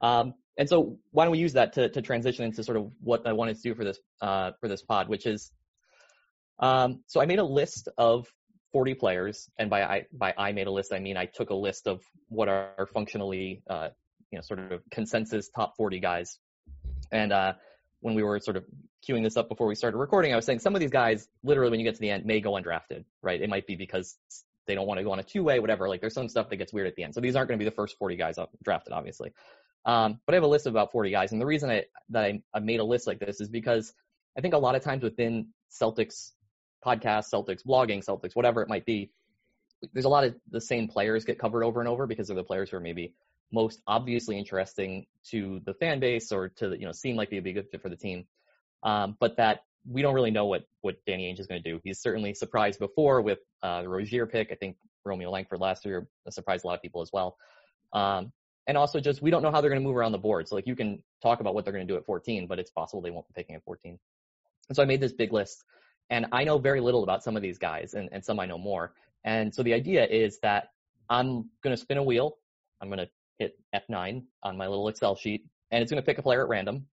Um, 0.00 0.34
and 0.58 0.68
so 0.68 0.98
why 1.12 1.24
don't 1.24 1.32
we 1.32 1.38
use 1.38 1.54
that 1.54 1.72
to, 1.74 1.88
to 1.88 2.02
transition 2.02 2.44
into 2.44 2.62
sort 2.62 2.76
of 2.76 2.92
what 3.00 3.26
I 3.26 3.32
wanted 3.32 3.56
to 3.56 3.62
do 3.62 3.74
for 3.74 3.84
this 3.84 3.98
uh, 4.20 4.52
for 4.60 4.68
this 4.68 4.82
pod, 4.82 5.08
which 5.08 5.24
is 5.26 5.50
um, 6.58 7.02
so 7.06 7.20
I 7.20 7.26
made 7.26 7.38
a 7.38 7.44
list 7.44 7.88
of 7.98 8.26
40 8.72 8.94
players, 8.94 9.48
and 9.58 9.70
by 9.70 9.82
I 9.82 10.06
by 10.12 10.34
I 10.36 10.52
made 10.52 10.66
a 10.66 10.70
list, 10.70 10.92
I 10.92 10.98
mean 11.00 11.16
I 11.16 11.26
took 11.26 11.50
a 11.50 11.54
list 11.54 11.86
of 11.86 12.02
what 12.28 12.48
are 12.48 12.88
functionally 12.92 13.62
uh, 13.68 13.88
you 14.30 14.38
know 14.38 14.42
sort 14.42 14.60
of 14.60 14.82
consensus 14.90 15.48
top 15.48 15.74
40 15.76 16.00
guys, 16.00 16.38
and 17.10 17.32
uh, 17.32 17.54
when 18.04 18.14
we 18.14 18.22
were 18.22 18.38
sort 18.38 18.58
of 18.58 18.66
queuing 19.08 19.22
this 19.22 19.38
up 19.38 19.48
before 19.48 19.66
we 19.66 19.74
started 19.74 19.96
recording, 19.96 20.34
I 20.34 20.36
was 20.36 20.44
saying 20.44 20.58
some 20.58 20.74
of 20.74 20.80
these 20.80 20.90
guys, 20.90 21.26
literally 21.42 21.70
when 21.70 21.80
you 21.80 21.86
get 21.86 21.94
to 21.94 22.00
the 22.02 22.10
end, 22.10 22.26
may 22.26 22.38
go 22.38 22.52
undrafted, 22.52 23.06
right? 23.22 23.40
It 23.40 23.48
might 23.48 23.66
be 23.66 23.76
because 23.76 24.18
they 24.66 24.74
don't 24.74 24.86
want 24.86 24.98
to 24.98 25.04
go 25.04 25.12
on 25.12 25.20
a 25.20 25.22
two-way, 25.22 25.58
whatever. 25.58 25.88
Like 25.88 26.02
there's 26.02 26.12
some 26.12 26.28
stuff 26.28 26.50
that 26.50 26.56
gets 26.56 26.70
weird 26.70 26.86
at 26.86 26.96
the 26.96 27.02
end. 27.02 27.14
So 27.14 27.22
these 27.22 27.34
aren't 27.34 27.48
going 27.48 27.58
to 27.58 27.64
be 27.64 27.66
the 27.66 27.74
first 27.74 27.96
40 27.96 28.16
guys 28.16 28.36
up 28.36 28.50
drafted, 28.62 28.92
obviously. 28.92 29.32
Um, 29.86 30.20
but 30.26 30.34
I 30.34 30.36
have 30.36 30.44
a 30.44 30.48
list 30.48 30.66
of 30.66 30.74
about 30.74 30.92
40 30.92 31.10
guys, 31.12 31.32
and 31.32 31.40
the 31.40 31.46
reason 31.46 31.70
I 31.70 31.84
that 32.10 32.24
I, 32.24 32.42
I 32.52 32.60
made 32.60 32.80
a 32.80 32.84
list 32.84 33.06
like 33.06 33.20
this 33.20 33.40
is 33.40 33.48
because 33.48 33.94
I 34.36 34.42
think 34.42 34.52
a 34.52 34.58
lot 34.58 34.74
of 34.74 34.82
times 34.82 35.02
within 35.02 35.48
Celtics 35.72 36.32
podcasts, 36.84 37.32
Celtics 37.32 37.64
blogging, 37.66 38.04
Celtics 38.04 38.36
whatever 38.36 38.60
it 38.60 38.68
might 38.68 38.84
be, 38.84 39.12
there's 39.94 40.04
a 40.04 40.10
lot 40.10 40.24
of 40.24 40.34
the 40.50 40.60
same 40.60 40.88
players 40.88 41.24
get 41.24 41.38
covered 41.38 41.64
over 41.64 41.80
and 41.80 41.88
over 41.88 42.06
because 42.06 42.28
they're 42.28 42.36
the 42.36 42.44
players 42.44 42.68
who 42.68 42.76
are 42.76 42.80
maybe 42.80 43.14
most 43.52 43.80
obviously 43.86 44.38
interesting 44.38 45.06
to 45.30 45.60
the 45.64 45.74
fan 45.74 46.00
base 46.00 46.32
or 46.32 46.48
to 46.48 46.76
you 46.78 46.86
know 46.86 46.92
seem 46.92 47.16
like 47.16 47.30
they'd 47.30 47.44
be 47.44 47.50
a 47.50 47.54
good 47.54 47.68
fit 47.70 47.82
for 47.82 47.88
the 47.88 47.96
team. 47.96 48.26
Um, 48.82 49.16
but 49.20 49.36
that 49.36 49.60
we 49.88 50.02
don't 50.02 50.14
really 50.14 50.30
know 50.30 50.46
what 50.46 50.64
what 50.80 50.96
Danny 51.06 51.32
Ainge 51.32 51.40
is 51.40 51.46
going 51.46 51.62
to 51.62 51.70
do. 51.70 51.80
He's 51.84 52.00
certainly 52.00 52.34
surprised 52.34 52.78
before 52.78 53.20
with 53.22 53.38
uh, 53.62 53.82
the 53.82 53.88
Rozier 53.88 54.26
pick. 54.26 54.50
I 54.50 54.54
think 54.54 54.76
Romeo 55.04 55.30
Langford 55.30 55.60
last 55.60 55.84
year 55.84 56.06
surprised 56.28 56.64
a 56.64 56.66
lot 56.66 56.74
of 56.74 56.82
people 56.82 57.02
as 57.02 57.10
well. 57.12 57.36
Um, 57.92 58.32
and 58.66 58.76
also 58.78 59.00
just 59.00 59.22
we 59.22 59.30
don't 59.30 59.42
know 59.42 59.50
how 59.50 59.60
they're 59.60 59.70
going 59.70 59.82
to 59.82 59.86
move 59.86 59.96
around 59.96 60.12
the 60.12 60.18
board. 60.18 60.48
So 60.48 60.54
like 60.54 60.66
you 60.66 60.76
can 60.76 61.02
talk 61.22 61.40
about 61.40 61.54
what 61.54 61.64
they're 61.64 61.72
going 61.72 61.86
to 61.86 61.92
do 61.92 61.98
at 61.98 62.06
14, 62.06 62.46
but 62.46 62.58
it's 62.58 62.70
possible 62.70 63.02
they 63.02 63.10
won't 63.10 63.26
be 63.28 63.34
picking 63.34 63.56
at 63.56 63.64
14. 63.64 63.98
And 64.68 64.76
so 64.76 64.82
I 64.82 64.86
made 64.86 65.00
this 65.00 65.12
big 65.12 65.32
list, 65.32 65.62
and 66.08 66.26
I 66.32 66.44
know 66.44 66.58
very 66.58 66.80
little 66.80 67.02
about 67.02 67.22
some 67.22 67.36
of 67.36 67.42
these 67.42 67.58
guys, 67.58 67.92
and, 67.92 68.08
and 68.12 68.24
some 68.24 68.40
I 68.40 68.46
know 68.46 68.56
more. 68.56 68.94
And 69.24 69.54
so 69.54 69.62
the 69.62 69.74
idea 69.74 70.06
is 70.06 70.38
that 70.40 70.68
I'm 71.10 71.50
going 71.62 71.74
to 71.74 71.76
spin 71.76 71.98
a 71.98 72.02
wheel. 72.02 72.36
I'm 72.80 72.88
going 72.88 72.98
to 72.98 73.08
hit 73.38 73.58
F9 73.74 74.22
on 74.42 74.56
my 74.56 74.66
little 74.66 74.88
Excel 74.88 75.16
sheet, 75.16 75.44
and 75.70 75.82
it's 75.82 75.90
going 75.90 76.02
to 76.02 76.06
pick 76.06 76.18
a 76.18 76.22
player 76.22 76.42
at 76.42 76.48
random, 76.48 76.86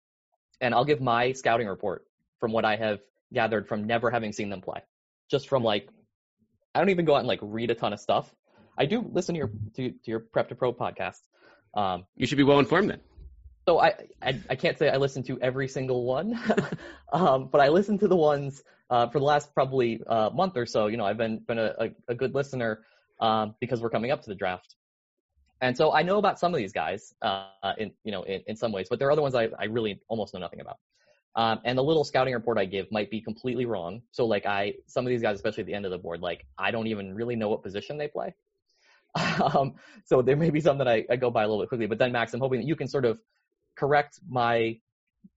and 0.61 0.75
I'll 0.75 0.85
give 0.85 1.01
my 1.01 1.33
scouting 1.33 1.67
report 1.69 2.05
from 2.41 2.53
what 2.53 2.65
I 2.65 2.77
have 2.77 3.01
gathered 3.33 3.69
from 3.69 3.85
never 3.87 4.11
having 4.11 4.33
seen 4.33 4.49
them 4.49 4.61
play, 4.61 4.81
just 5.31 5.49
from 5.49 5.63
like 5.63 5.89
I 6.75 6.79
don't 6.81 6.91
even 6.91 7.05
go 7.05 7.15
out 7.15 7.19
and 7.21 7.29
like 7.29 7.41
read 7.43 7.71
a 7.71 7.75
ton 7.75 7.93
of 7.93 8.01
stuff. 8.01 8.35
I 8.77 8.87
do 8.87 9.09
listen 9.13 9.35
to 9.35 9.39
your 9.39 9.51
to, 9.75 9.91
to 9.91 10.11
your 10.11 10.21
Prep 10.21 10.49
to 10.51 10.55
Pro 10.55 10.73
podcast. 10.73 11.21
Um, 11.75 12.05
You 12.17 12.27
should 12.27 12.39
be 12.39 12.45
well 12.45 12.59
informed 12.61 12.91
then. 12.91 13.01
so 13.67 13.81
I, 13.81 13.95
I 14.23 14.41
I 14.51 14.55
can't 14.55 14.79
say 14.79 14.89
I 14.89 14.97
listen 14.97 15.23
to 15.25 15.39
every 15.41 15.69
single 15.69 16.05
one, 16.05 16.39
um, 17.13 17.49
but 17.51 17.61
I 17.61 17.69
listen 17.69 17.99
to 17.99 18.09
the 18.09 18.17
ones 18.17 18.63
uh, 18.91 19.09
for 19.09 19.19
the 19.19 19.25
last 19.25 19.53
probably 19.53 20.01
uh, 20.07 20.31
month 20.31 20.57
or 20.57 20.65
so. 20.67 20.87
You 20.87 20.97
know, 20.97 21.05
I've 21.05 21.19
been 21.19 21.41
been 21.41 21.59
a, 21.59 21.75
a, 21.79 21.91
a 22.09 22.15
good 22.15 22.35
listener 22.35 22.85
um, 23.21 23.55
because 23.61 23.81
we're 23.83 23.91
coming 23.91 24.11
up 24.13 24.23
to 24.23 24.31
the 24.31 24.35
draft, 24.37 24.77
and 25.61 25.77
so 25.77 25.93
I 25.93 26.03
know 26.03 26.19
about 26.19 26.39
some 26.39 26.55
of 26.55 26.59
these 26.59 26.73
guys 26.73 27.15
uh, 27.23 27.47
in 27.79 27.93
you 28.05 28.13
know 28.13 28.23
in, 28.23 28.43
in 28.47 28.57
some 28.57 28.73
ways, 28.73 28.89
but 28.89 28.99
there 28.99 29.09
are 29.09 29.13
other 29.13 29.23
ones 29.23 29.35
I, 29.35 29.49
I 29.59 29.65
really 29.65 30.01
almost 30.09 30.35
know 30.35 30.41
nothing 30.41 30.61
about. 30.61 30.79
Um, 31.35 31.61
and 31.65 31.79
the 31.79 31.85
little 31.85 32.05
scouting 32.05 32.35
report 32.35 32.59
I 32.59 32.65
give 32.65 32.91
might 32.91 33.11
be 33.11 33.21
completely 33.21 33.65
wrong. 33.65 34.03
So 34.13 34.27
like 34.27 34.47
I 34.47 34.75
some 34.87 35.05
of 35.05 35.11
these 35.11 35.23
guys, 35.23 35.37
especially 35.37 35.63
at 35.63 35.67
the 35.67 35.75
end 35.75 35.85
of 35.85 35.91
the 35.91 35.99
board, 35.99 36.21
like 36.21 36.47
I 36.59 36.71
don't 36.71 36.87
even 36.87 37.15
really 37.15 37.37
know 37.37 37.49
what 37.49 37.63
position 37.63 37.99
they 37.99 38.09
play. 38.09 38.35
um, 39.55 39.75
so 40.05 40.23
there 40.23 40.37
may 40.37 40.51
be 40.51 40.61
some 40.61 40.79
that 40.79 40.89
I, 40.89 41.05
I 41.11 41.17
go 41.17 41.31
by 41.31 41.45
a 41.45 41.49
little 41.49 41.63
bit 41.63 41.69
quickly, 41.69 41.87
but 41.87 41.99
then 41.99 42.13
Max, 42.13 42.35
I'm 42.35 42.41
hoping 42.41 42.61
that 42.61 42.67
you 42.67 42.77
can 42.77 42.89
sort 42.89 43.05
of 43.05 43.19
correct 43.77 44.21
my 44.29 44.79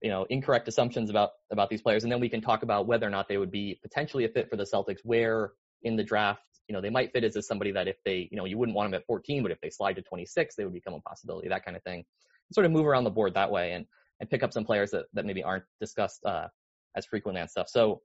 you 0.00 0.10
know 0.10 0.26
incorrect 0.30 0.68
assumptions 0.68 1.10
about 1.10 1.30
about 1.50 1.68
these 1.68 1.82
players, 1.82 2.02
and 2.04 2.12
then 2.12 2.20
we 2.20 2.28
can 2.28 2.40
talk 2.40 2.62
about 2.62 2.86
whether 2.86 3.06
or 3.06 3.10
not 3.10 3.28
they 3.28 3.38
would 3.38 3.50
be 3.50 3.78
potentially 3.82 4.24
a 4.24 4.28
fit 4.28 4.48
for 4.48 4.56
the 4.56 4.64
Celtics. 4.64 5.00
Where 5.04 5.52
in 5.82 5.96
the 5.96 6.04
draft, 6.04 6.51
you 6.68 6.74
know, 6.74 6.80
they 6.80 6.90
might 6.90 7.12
fit 7.12 7.24
as 7.24 7.36
a 7.36 7.42
somebody 7.42 7.72
that 7.72 7.88
if 7.88 7.96
they, 8.04 8.28
you 8.30 8.36
know, 8.36 8.44
you 8.44 8.58
wouldn't 8.58 8.76
want 8.76 8.90
them 8.90 8.98
at 8.98 9.06
14, 9.06 9.42
but 9.42 9.52
if 9.52 9.60
they 9.60 9.70
slide 9.70 9.94
to 9.94 10.02
26, 10.02 10.54
they 10.54 10.64
would 10.64 10.72
become 10.72 10.94
a 10.94 11.00
possibility. 11.00 11.48
That 11.48 11.64
kind 11.64 11.76
of 11.76 11.82
thing. 11.82 12.04
Sort 12.52 12.66
of 12.66 12.72
move 12.72 12.86
around 12.86 13.04
the 13.04 13.10
board 13.10 13.34
that 13.34 13.50
way, 13.50 13.72
and 13.72 13.86
and 14.20 14.28
pick 14.28 14.42
up 14.42 14.52
some 14.52 14.64
players 14.64 14.90
that 14.90 15.06
that 15.14 15.24
maybe 15.24 15.42
aren't 15.42 15.64
discussed 15.80 16.24
uh, 16.24 16.48
as 16.94 17.06
frequently 17.06 17.40
and 17.40 17.50
stuff. 17.50 17.68
So 17.68 18.02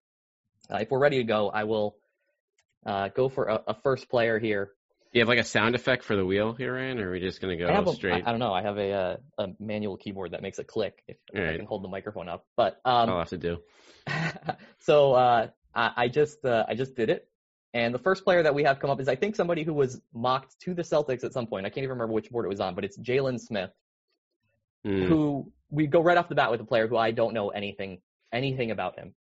uh, 0.72 0.78
if 0.78 0.90
we're 0.90 1.00
ready 1.00 1.18
to 1.18 1.24
go, 1.24 1.50
I 1.50 1.66
will 1.66 1.98
uh, 2.86 3.10
go 3.10 3.30
for 3.30 3.46
a, 3.46 3.64
a 3.68 3.74
first 3.74 4.10
player 4.10 4.40
here. 4.40 4.72
Do 5.12 5.20
you 5.20 5.22
have 5.22 5.30
like 5.30 5.40
a 5.40 5.44
sound 5.44 5.76
effect 5.76 6.04
for 6.04 6.16
the 6.16 6.26
wheel 6.26 6.54
here, 6.54 6.76
Ryan, 6.76 7.00
or 7.00 7.10
are 7.10 7.12
we 7.12 7.20
just 7.20 7.40
gonna 7.40 7.56
go 7.56 7.68
I 7.68 7.74
have 7.74 7.88
a, 7.88 7.94
straight? 7.94 8.26
I, 8.26 8.30
I 8.30 8.32
don't 8.32 8.40
know. 8.40 8.54
I 8.54 8.62
have 8.62 8.78
a, 8.78 8.92
uh, 8.92 9.18
a 9.38 9.48
manual 9.60 9.96
keyboard 9.96 10.32
that 10.32 10.42
makes 10.42 10.60
a 10.60 10.64
click 10.64 11.02
if, 11.08 11.18
if 11.34 11.50
I 11.50 11.58
can 11.58 11.66
hold 11.66 11.84
the 11.84 11.88
microphone 11.88 12.28
up. 12.28 12.46
But 12.58 12.82
um, 12.84 13.10
I'll 13.10 13.20
have 13.20 13.30
to 13.30 13.38
do. 13.38 13.58
so 14.80 15.14
uh, 15.14 15.48
I, 15.74 15.92
I 15.96 16.08
just 16.10 16.44
uh, 16.44 16.66
I 16.68 16.76
just 16.76 16.96
did 16.96 17.10
it, 17.10 17.28
and 17.78 17.94
the 17.94 18.00
first 18.00 18.24
player 18.24 18.42
that 18.42 18.56
we 18.56 18.64
have 18.64 18.80
come 18.80 18.90
up 18.90 19.00
is 19.00 19.08
I 19.08 19.16
think 19.16 19.36
somebody 19.36 19.64
who 19.64 19.72
was 19.72 20.02
mocked 20.12 20.60
to 20.62 20.74
the 20.74 20.82
Celtics 20.82 21.24
at 21.24 21.32
some 21.32 21.46
point. 21.46 21.68
I 21.68 21.70
can't 21.70 21.84
even 21.84 21.92
remember 21.92 22.12
which 22.12 22.32
board 22.32 22.46
it 22.46 22.50
was 22.50 22.60
on, 22.60 22.74
but 22.74 22.84
it's 22.84 22.98
Jalen 22.98 23.40
Smith, 23.40 23.70
Hmm. 24.84 25.04
who 25.04 25.52
we 25.70 25.86
go 25.86 26.02
right 26.02 26.18
off 26.18 26.28
the 26.28 26.34
bat 26.34 26.50
with 26.50 26.60
a 26.62 26.66
player 26.66 26.88
who 26.88 26.98
I 26.98 27.12
don't 27.12 27.36
know 27.36 27.50
anything 27.50 28.02
anything 28.34 28.72
about 28.72 28.98
him. 28.98 29.14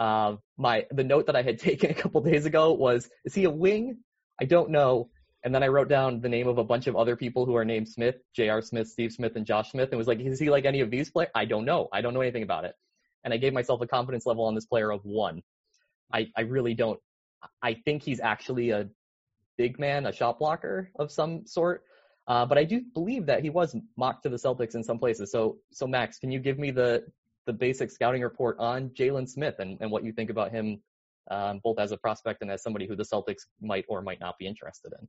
Um, 0.00 0.40
my 0.56 0.86
the 0.90 1.04
note 1.04 1.26
that 1.26 1.36
I 1.36 1.42
had 1.42 1.58
taken 1.68 1.92
a 1.92 1.94
couple 1.94 2.20
days 2.22 2.44
ago 2.44 2.72
was, 2.72 3.08
is 3.24 3.34
he 3.34 3.44
a 3.44 3.50
wing? 3.50 3.98
I 4.40 4.46
don't 4.46 4.70
know. 4.70 5.08
And 5.44 5.54
then 5.54 5.62
I 5.62 5.68
wrote 5.68 5.88
down 5.88 6.20
the 6.20 6.28
name 6.28 6.48
of 6.48 6.58
a 6.58 6.64
bunch 6.64 6.88
of 6.88 6.96
other 6.96 7.14
people 7.14 7.46
who 7.46 7.54
are 7.54 7.64
named 7.64 7.88
Smith, 7.88 8.16
J.R. 8.34 8.62
Smith, 8.62 8.88
Steve 8.88 9.12
Smith, 9.12 9.36
and 9.36 9.46
Josh 9.46 9.70
Smith, 9.70 9.90
and 9.90 9.98
was 9.98 10.08
like, 10.08 10.20
is 10.20 10.40
he 10.40 10.50
like 10.50 10.64
any 10.64 10.80
of 10.80 10.90
these 10.90 11.10
players? 11.10 11.30
I 11.36 11.44
don't 11.44 11.64
know. 11.64 11.88
I 11.92 12.00
don't 12.00 12.14
know 12.14 12.20
anything 12.20 12.42
about 12.42 12.64
it. 12.64 12.74
And 13.22 13.32
I 13.32 13.36
gave 13.36 13.52
myself 13.52 13.80
a 13.80 13.86
confidence 13.86 14.26
level 14.26 14.44
on 14.44 14.54
this 14.56 14.66
player 14.66 14.90
of 14.92 15.04
one. 15.04 15.42
I, 16.12 16.28
I 16.36 16.42
really 16.42 16.74
don't. 16.74 16.98
I 17.62 17.74
think 17.74 18.02
he's 18.02 18.20
actually 18.20 18.70
a 18.70 18.88
big 19.56 19.78
man, 19.78 20.06
a 20.06 20.12
shot 20.12 20.38
blocker 20.38 20.90
of 20.98 21.10
some 21.10 21.46
sort. 21.46 21.84
Uh, 22.26 22.46
but 22.46 22.56
I 22.56 22.64
do 22.64 22.82
believe 22.94 23.26
that 23.26 23.42
he 23.42 23.50
was 23.50 23.76
mocked 23.96 24.22
to 24.24 24.28
the 24.28 24.36
Celtics 24.36 24.74
in 24.74 24.84
some 24.84 24.98
places. 24.98 25.32
So, 25.32 25.58
so 25.72 25.86
Max, 25.86 26.18
can 26.18 26.30
you 26.30 26.38
give 26.38 26.58
me 26.58 26.70
the 26.70 27.04
the 27.44 27.52
basic 27.52 27.90
scouting 27.90 28.22
report 28.22 28.56
on 28.60 28.90
Jalen 28.90 29.28
Smith 29.28 29.56
and, 29.58 29.78
and 29.80 29.90
what 29.90 30.04
you 30.04 30.12
think 30.12 30.30
about 30.30 30.52
him, 30.52 30.80
um, 31.28 31.60
both 31.62 31.80
as 31.80 31.90
a 31.90 31.96
prospect 31.96 32.40
and 32.40 32.50
as 32.52 32.62
somebody 32.62 32.86
who 32.86 32.94
the 32.94 33.02
Celtics 33.02 33.42
might 33.60 33.84
or 33.88 34.00
might 34.00 34.20
not 34.20 34.38
be 34.38 34.46
interested 34.46 34.92
in? 34.98 35.08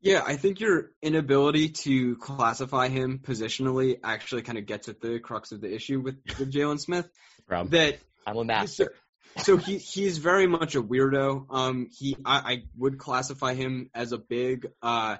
Yeah, 0.00 0.22
I 0.24 0.36
think 0.36 0.60
your 0.60 0.92
inability 1.02 1.70
to 1.70 2.16
classify 2.16 2.88
him 2.88 3.18
positionally 3.18 3.98
actually 4.04 4.42
kind 4.42 4.56
of 4.56 4.66
gets 4.66 4.88
at 4.88 5.00
the 5.00 5.18
crux 5.18 5.50
of 5.50 5.60
the 5.60 5.74
issue 5.74 6.00
with, 6.00 6.18
with 6.38 6.52
Jalen 6.52 6.78
Smith. 6.78 7.08
Rob. 7.48 7.70
That 7.70 7.98
I'm 8.24 8.36
a 8.36 8.44
master. 8.44 8.94
So 9.42 9.56
he 9.56 9.78
he's 9.78 10.18
very 10.18 10.46
much 10.46 10.74
a 10.74 10.82
weirdo. 10.82 11.46
Um, 11.50 11.88
he 11.96 12.16
I, 12.24 12.52
I 12.52 12.62
would 12.76 12.98
classify 12.98 13.54
him 13.54 13.90
as 13.94 14.12
a 14.12 14.18
big. 14.18 14.68
Uh, 14.82 15.16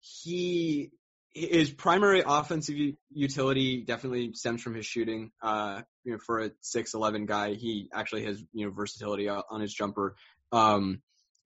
he 0.00 0.90
his 1.34 1.70
primary 1.70 2.22
offensive 2.26 2.76
utility 3.12 3.82
definitely 3.82 4.32
stems 4.32 4.62
from 4.62 4.74
his 4.74 4.86
shooting. 4.86 5.32
Uh, 5.42 5.82
you 6.04 6.12
know, 6.12 6.18
for 6.18 6.40
a 6.40 6.50
six 6.60 6.94
eleven 6.94 7.26
guy, 7.26 7.54
he 7.54 7.88
actually 7.92 8.24
has 8.24 8.42
you 8.52 8.66
know 8.66 8.72
versatility 8.72 9.28
on 9.28 9.60
his 9.60 9.72
jumper. 9.72 10.16
Um, 10.52 11.02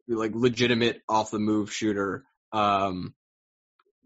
like 0.06 0.32
legitimate 0.34 1.02
off 1.08 1.30
the 1.30 1.38
move 1.38 1.72
shooter. 1.72 2.24
Um, 2.52 3.14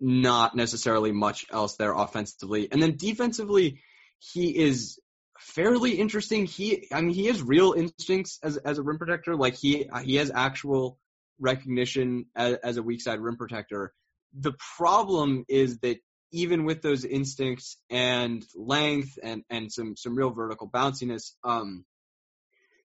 not 0.01 0.55
necessarily 0.55 1.13
much 1.13 1.47
else 1.51 1.77
there 1.77 1.93
offensively, 1.93 2.69
and 2.71 2.83
then 2.83 2.97
defensively, 2.97 3.81
he 4.19 4.57
is 4.57 4.99
fairly 5.45 5.93
interesting. 5.93 6.47
He, 6.47 6.89
I 6.93 7.01
mean, 7.01 7.15
he 7.15 7.27
has 7.27 7.43
real 7.43 7.73
instincts 7.73 8.39
as 8.43 8.57
as 8.57 8.79
a 8.79 8.83
rim 8.83 8.99
protector. 8.99 9.37
Like 9.37 9.55
he 9.55 9.89
he 10.03 10.17
has 10.17 10.31
actual 10.35 10.99
recognition 11.39 12.27
as, 12.35 12.55
as 12.63 12.77
a 12.77 12.83
weak 12.83 13.03
side 13.03 13.21
rim 13.21 13.37
protector. 13.37 13.93
The 14.39 14.55
problem 14.77 15.45
is 15.49 15.79
that 15.81 15.99
even 16.33 16.65
with 16.65 16.83
those 16.83 17.05
instincts 17.05 17.77
and 17.91 18.45
length 18.55 19.19
and 19.23 19.45
and 19.51 19.71
some 19.71 19.97
some 19.97 20.17
real 20.17 20.31
vertical 20.31 20.69
bounciness, 20.69 21.33
um, 21.45 21.85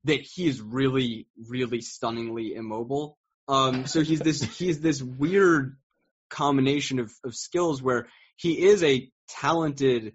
that 0.05 0.21
he 0.21 0.47
is 0.47 0.61
really 0.61 1.29
really 1.49 1.81
stunningly 1.81 2.55
immobile. 2.55 3.19
Um, 3.49 3.87
so 3.87 4.03
he's 4.03 4.21
this 4.21 4.42
he's 4.59 4.81
this 4.81 5.03
weird 5.03 5.77
combination 6.31 6.99
of, 6.99 7.12
of 7.23 7.35
skills 7.35 7.83
where 7.83 8.09
he 8.37 8.66
is 8.66 8.83
a 8.83 9.11
talented 9.29 10.14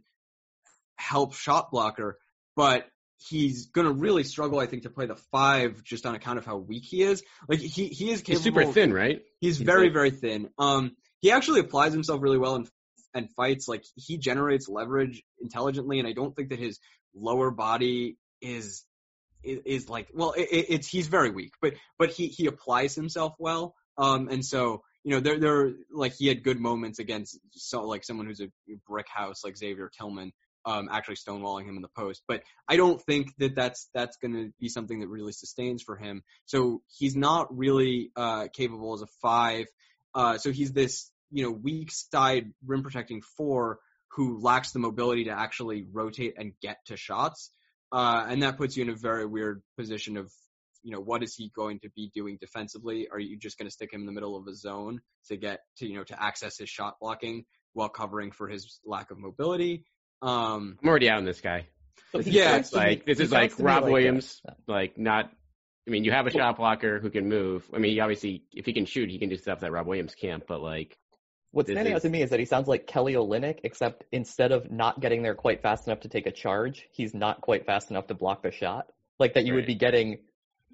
help 0.97 1.33
shot 1.33 1.71
blocker, 1.71 2.17
but 2.61 2.85
he's 3.17 3.65
going 3.65 3.87
to 3.87 3.91
really 3.91 4.23
struggle, 4.23 4.59
I 4.59 4.67
think, 4.67 4.83
to 4.83 4.91
play 4.91 5.07
the 5.07 5.15
five 5.15 5.83
just 5.83 6.05
on 6.05 6.13
account 6.13 6.37
of 6.37 6.45
how 6.45 6.57
weak 6.57 6.83
he 6.85 7.01
is. 7.01 7.23
Like 7.49 7.57
he 7.57 7.87
he 7.87 8.11
is 8.11 8.21
capable. 8.21 8.35
He's 8.35 8.43
super 8.43 8.65
thin, 8.71 8.93
right? 8.93 9.23
He's, 9.39 9.57
he's 9.57 9.65
very 9.65 9.89
very 9.89 10.11
thin. 10.11 10.49
Um, 10.59 10.91
he 11.21 11.31
actually 11.31 11.61
applies 11.61 11.91
himself 11.91 12.21
really 12.21 12.37
well 12.37 12.57
in 12.57 12.67
and 13.15 13.31
fights. 13.31 13.67
Like 13.67 13.83
he 13.95 14.19
generates 14.19 14.69
leverage 14.69 15.23
intelligently, 15.41 15.97
and 15.97 16.07
I 16.07 16.13
don't 16.13 16.35
think 16.35 16.49
that 16.49 16.59
his 16.59 16.77
lower 17.15 17.49
body 17.49 18.17
is 18.41 18.85
is, 19.43 19.59
is 19.65 19.89
like 19.89 20.09
well, 20.13 20.33
it, 20.33 20.47
it's 20.51 20.87
he's 20.87 21.07
very 21.07 21.31
weak, 21.31 21.53
but 21.63 21.73
but 21.97 22.11
he 22.11 22.27
he 22.27 22.45
applies 22.45 22.93
himself 22.93 23.33
well. 23.39 23.73
Um, 23.97 24.27
and 24.27 24.45
so 24.45 24.83
you 25.03 25.15
know, 25.15 25.19
there 25.19 25.39
there 25.39 25.71
like 25.91 26.13
he 26.13 26.27
had 26.27 26.43
good 26.43 26.59
moments 26.59 26.99
against 26.99 27.39
so 27.53 27.81
like 27.87 28.03
someone 28.03 28.27
who's 28.27 28.39
a 28.39 28.51
brick 28.87 29.07
house 29.09 29.43
like 29.43 29.57
Xavier 29.57 29.89
Tillman, 29.97 30.31
um, 30.65 30.89
actually 30.91 31.15
stonewalling 31.15 31.65
him 31.65 31.75
in 31.75 31.81
the 31.81 31.89
post. 31.89 32.21
But 32.27 32.43
I 32.67 32.77
don't 32.77 33.01
think 33.01 33.33
that 33.37 33.55
that's 33.55 33.89
that's 33.93 34.17
going 34.17 34.33
to 34.33 34.51
be 34.59 34.69
something 34.69 34.99
that 34.99 35.07
really 35.07 35.33
sustains 35.33 35.83
for 35.83 35.95
him. 35.95 36.23
So 36.45 36.81
he's 36.97 37.15
not 37.15 37.55
really 37.55 38.11
uh, 38.15 38.47
capable 38.53 38.93
as 38.93 39.01
a 39.01 39.07
five. 39.21 39.65
Uh, 40.13 40.37
so 40.37 40.51
he's 40.51 40.71
this 40.73 41.09
you 41.31 41.43
know 41.43 41.51
weak 41.51 41.91
side 41.91 42.51
rim 42.65 42.83
protecting 42.83 43.21
four 43.37 43.79
who 44.13 44.39
lacks 44.39 44.71
the 44.71 44.79
mobility 44.79 45.25
to 45.25 45.31
actually 45.31 45.85
rotate 45.91 46.35
and 46.37 46.53
get 46.61 46.77
to 46.87 46.97
shots. 46.97 47.49
Uh, 47.93 48.25
and 48.29 48.43
that 48.43 48.57
puts 48.57 48.75
you 48.75 48.83
in 48.83 48.89
a 48.89 48.95
very 48.95 49.25
weird 49.25 49.61
position 49.77 50.17
of 50.17 50.31
you 50.83 50.91
know, 50.91 50.99
what 50.99 51.23
is 51.23 51.35
he 51.35 51.51
going 51.55 51.79
to 51.79 51.89
be 51.95 52.11
doing 52.13 52.37
defensively? 52.39 53.07
Are 53.11 53.19
you 53.19 53.37
just 53.37 53.57
going 53.57 53.67
to 53.67 53.71
stick 53.71 53.93
him 53.93 54.01
in 54.01 54.05
the 54.05 54.11
middle 54.11 54.35
of 54.35 54.47
a 54.47 54.55
zone 54.55 55.01
to 55.27 55.37
get 55.37 55.61
to, 55.77 55.87
you 55.87 55.95
know, 55.95 56.03
to 56.05 56.21
access 56.21 56.57
his 56.57 56.69
shot 56.69 56.95
blocking 56.99 57.45
while 57.73 57.89
covering 57.89 58.31
for 58.31 58.47
his 58.47 58.79
lack 58.85 59.11
of 59.11 59.19
mobility? 59.19 59.85
Um, 60.21 60.77
I'm 60.81 60.89
already 60.89 61.09
out 61.09 61.17
on 61.17 61.25
this 61.25 61.41
guy. 61.41 61.67
This 62.13 62.27
yeah, 62.27 62.57
is 62.57 62.73
like 62.73 63.05
this 63.05 63.19
is 63.19 63.31
like 63.31 63.53
Rob 63.57 63.83
like 63.83 63.91
Williams, 63.91 64.41
like 64.67 64.97
not. 64.97 65.31
I 65.87 65.91
mean, 65.91 66.03
you 66.03 66.11
have 66.11 66.27
a 66.27 66.31
shot 66.31 66.57
blocker 66.57 66.99
who 66.99 67.09
can 67.09 67.27
move. 67.27 67.67
I 67.73 67.79
mean, 67.79 67.99
obviously, 67.99 68.43
if 68.53 68.65
he 68.65 68.73
can 68.73 68.85
shoot, 68.85 69.09
he 69.09 69.17
can 69.17 69.29
do 69.29 69.37
stuff 69.37 69.61
that 69.61 69.71
Rob 69.71 69.87
Williams 69.87 70.13
can't. 70.13 70.45
But 70.45 70.61
like, 70.61 70.97
what's 71.51 71.71
standing 71.71 71.93
is, 71.93 71.97
out 71.97 72.01
to 72.03 72.09
me 72.09 72.21
is 72.21 72.29
that 72.29 72.39
he 72.39 72.45
sounds 72.45 72.67
like 72.67 72.85
Kelly 72.85 73.13
Olynyk, 73.13 73.59
except 73.63 74.03
instead 74.11 74.51
of 74.51 74.69
not 74.69 74.99
getting 74.99 75.23
there 75.23 75.35
quite 75.35 75.61
fast 75.61 75.87
enough 75.87 76.01
to 76.01 76.09
take 76.09 76.27
a 76.27 76.31
charge, 76.31 76.87
he's 76.91 77.13
not 77.13 77.41
quite 77.41 77.65
fast 77.65 77.89
enough 77.89 78.07
to 78.07 78.13
block 78.13 78.43
the 78.43 78.51
shot. 78.51 78.87
Like 79.19 79.33
that, 79.35 79.45
you 79.45 79.53
right. 79.53 79.57
would 79.57 79.67
be 79.67 79.75
getting 79.75 80.19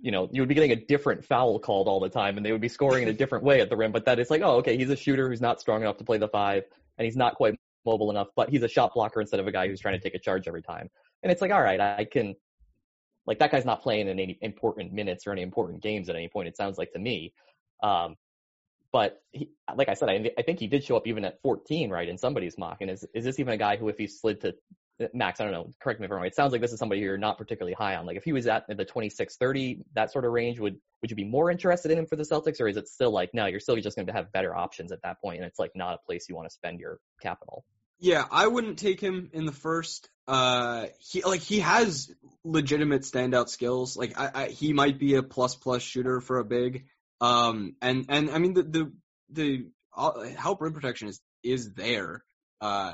you 0.01 0.11
know, 0.11 0.29
you 0.31 0.41
would 0.41 0.49
be 0.49 0.55
getting 0.55 0.71
a 0.71 0.75
different 0.75 1.25
foul 1.25 1.59
called 1.59 1.87
all 1.87 1.99
the 1.99 2.09
time 2.09 2.37
and 2.37 2.45
they 2.45 2.51
would 2.51 2.61
be 2.61 2.67
scoring 2.67 3.03
in 3.03 3.09
a 3.09 3.13
different 3.13 3.43
way 3.43 3.61
at 3.61 3.69
the 3.69 3.75
rim. 3.75 3.91
But 3.91 4.05
that 4.05 4.19
is 4.19 4.29
like, 4.29 4.41
oh, 4.43 4.57
okay, 4.57 4.77
he's 4.77 4.89
a 4.89 4.95
shooter 4.95 5.27
who's 5.27 5.41
not 5.41 5.59
strong 5.59 5.81
enough 5.81 5.97
to 5.97 6.03
play 6.03 6.17
the 6.17 6.27
five 6.27 6.65
and 6.97 7.05
he's 7.05 7.15
not 7.15 7.35
quite 7.35 7.55
mobile 7.87 8.11
enough, 8.11 8.27
but 8.35 8.49
he's 8.49 8.61
a 8.61 8.67
shot 8.67 8.93
blocker 8.93 9.19
instead 9.19 9.39
of 9.39 9.47
a 9.47 9.51
guy 9.51 9.67
who's 9.67 9.79
trying 9.79 9.97
to 9.97 10.03
take 10.03 10.13
a 10.13 10.19
charge 10.19 10.47
every 10.47 10.61
time. 10.61 10.89
And 11.23 11.31
it's 11.31 11.41
like, 11.41 11.51
all 11.51 11.61
right, 11.61 11.79
I 11.79 12.05
can, 12.05 12.35
like, 13.25 13.39
that 13.39 13.51
guy's 13.51 13.65
not 13.65 13.81
playing 13.81 14.07
in 14.07 14.19
any 14.19 14.37
important 14.41 14.93
minutes 14.93 15.25
or 15.25 15.31
any 15.31 15.41
important 15.41 15.81
games 15.81 16.09
at 16.09 16.15
any 16.15 16.27
point, 16.27 16.47
it 16.47 16.55
sounds 16.55 16.77
like 16.77 16.91
to 16.93 16.99
me. 16.99 17.33
Um, 17.81 18.15
but 18.91 19.21
he, 19.31 19.49
like 19.75 19.89
I 19.89 19.95
said, 19.95 20.09
I, 20.09 20.31
I 20.37 20.41
think 20.43 20.59
he 20.59 20.67
did 20.67 20.83
show 20.83 20.95
up 20.95 21.07
even 21.07 21.25
at 21.25 21.41
14, 21.41 21.89
right, 21.89 22.07
in 22.07 22.17
somebody's 22.17 22.57
mock. 22.57 22.77
And 22.81 22.91
is, 22.91 23.05
is 23.13 23.25
this 23.25 23.39
even 23.39 23.53
a 23.53 23.57
guy 23.57 23.77
who, 23.77 23.89
if 23.89 23.97
he 23.97 24.07
slid 24.07 24.41
to 24.41 24.53
Max, 25.13 25.39
I 25.39 25.43
don't 25.43 25.53
know, 25.53 25.69
correct 25.79 25.99
me 25.99 26.05
if 26.05 26.11
I'm 26.11 26.17
wrong. 26.17 26.25
It 26.25 26.35
sounds 26.35 26.51
like 26.51 26.61
this 26.61 26.71
is 26.71 26.79
somebody 26.79 27.01
you're 27.01 27.17
not 27.17 27.37
particularly 27.37 27.73
high 27.73 27.95
on. 27.95 28.05
Like 28.05 28.17
if 28.17 28.23
he 28.23 28.33
was 28.33 28.47
at 28.47 28.65
the 28.67 28.83
26, 28.83 29.37
30, 29.37 29.83
that 29.93 30.11
sort 30.11 30.25
of 30.25 30.31
range, 30.31 30.59
would 30.59 30.77
would 31.01 31.11
you 31.11 31.15
be 31.15 31.23
more 31.23 31.51
interested 31.51 31.91
in 31.91 31.99
him 31.99 32.07
for 32.07 32.15
the 32.15 32.23
Celtics, 32.23 32.59
or 32.59 32.67
is 32.67 32.77
it 32.77 32.87
still 32.87 33.11
like 33.11 33.29
no, 33.33 33.45
you're 33.45 33.59
still 33.59 33.75
just 33.75 33.95
going 33.95 34.07
to 34.07 34.13
have 34.13 34.31
better 34.31 34.55
options 34.55 34.91
at 34.91 34.99
that 35.03 35.21
point, 35.21 35.37
and 35.37 35.45
it's 35.45 35.59
like 35.59 35.71
not 35.75 35.93
a 35.93 35.99
place 36.07 36.25
you 36.27 36.35
want 36.35 36.47
to 36.49 36.53
spend 36.53 36.79
your 36.79 36.97
capital? 37.21 37.63
Yeah, 37.99 38.25
I 38.29 38.47
wouldn't 38.47 38.79
take 38.79 39.01
him 39.01 39.29
in 39.33 39.45
the 39.45 39.51
first. 39.51 40.09
Uh, 40.27 40.87
he 40.99 41.23
like 41.23 41.41
he 41.41 41.59
has 41.59 42.11
legitimate 42.43 43.01
standout 43.01 43.49
skills. 43.49 43.95
Like 43.97 44.19
I, 44.19 44.31
I 44.33 44.47
he 44.47 44.73
might 44.73 44.99
be 44.99 45.15
a 45.15 45.23
plus 45.23 45.55
plus 45.55 45.81
shooter 45.81 46.21
for 46.21 46.39
a 46.39 46.45
big. 46.45 46.85
Um, 47.21 47.75
and 47.81 48.05
and 48.09 48.29
I 48.29 48.37
mean 48.37 48.53
the 48.53 48.63
the 48.63 48.93
the 49.29 49.65
uh, 49.95 50.21
help 50.37 50.61
rim 50.61 50.73
protection 50.73 51.07
is 51.07 51.19
is 51.43 51.73
there. 51.73 52.23
Uh, 52.61 52.93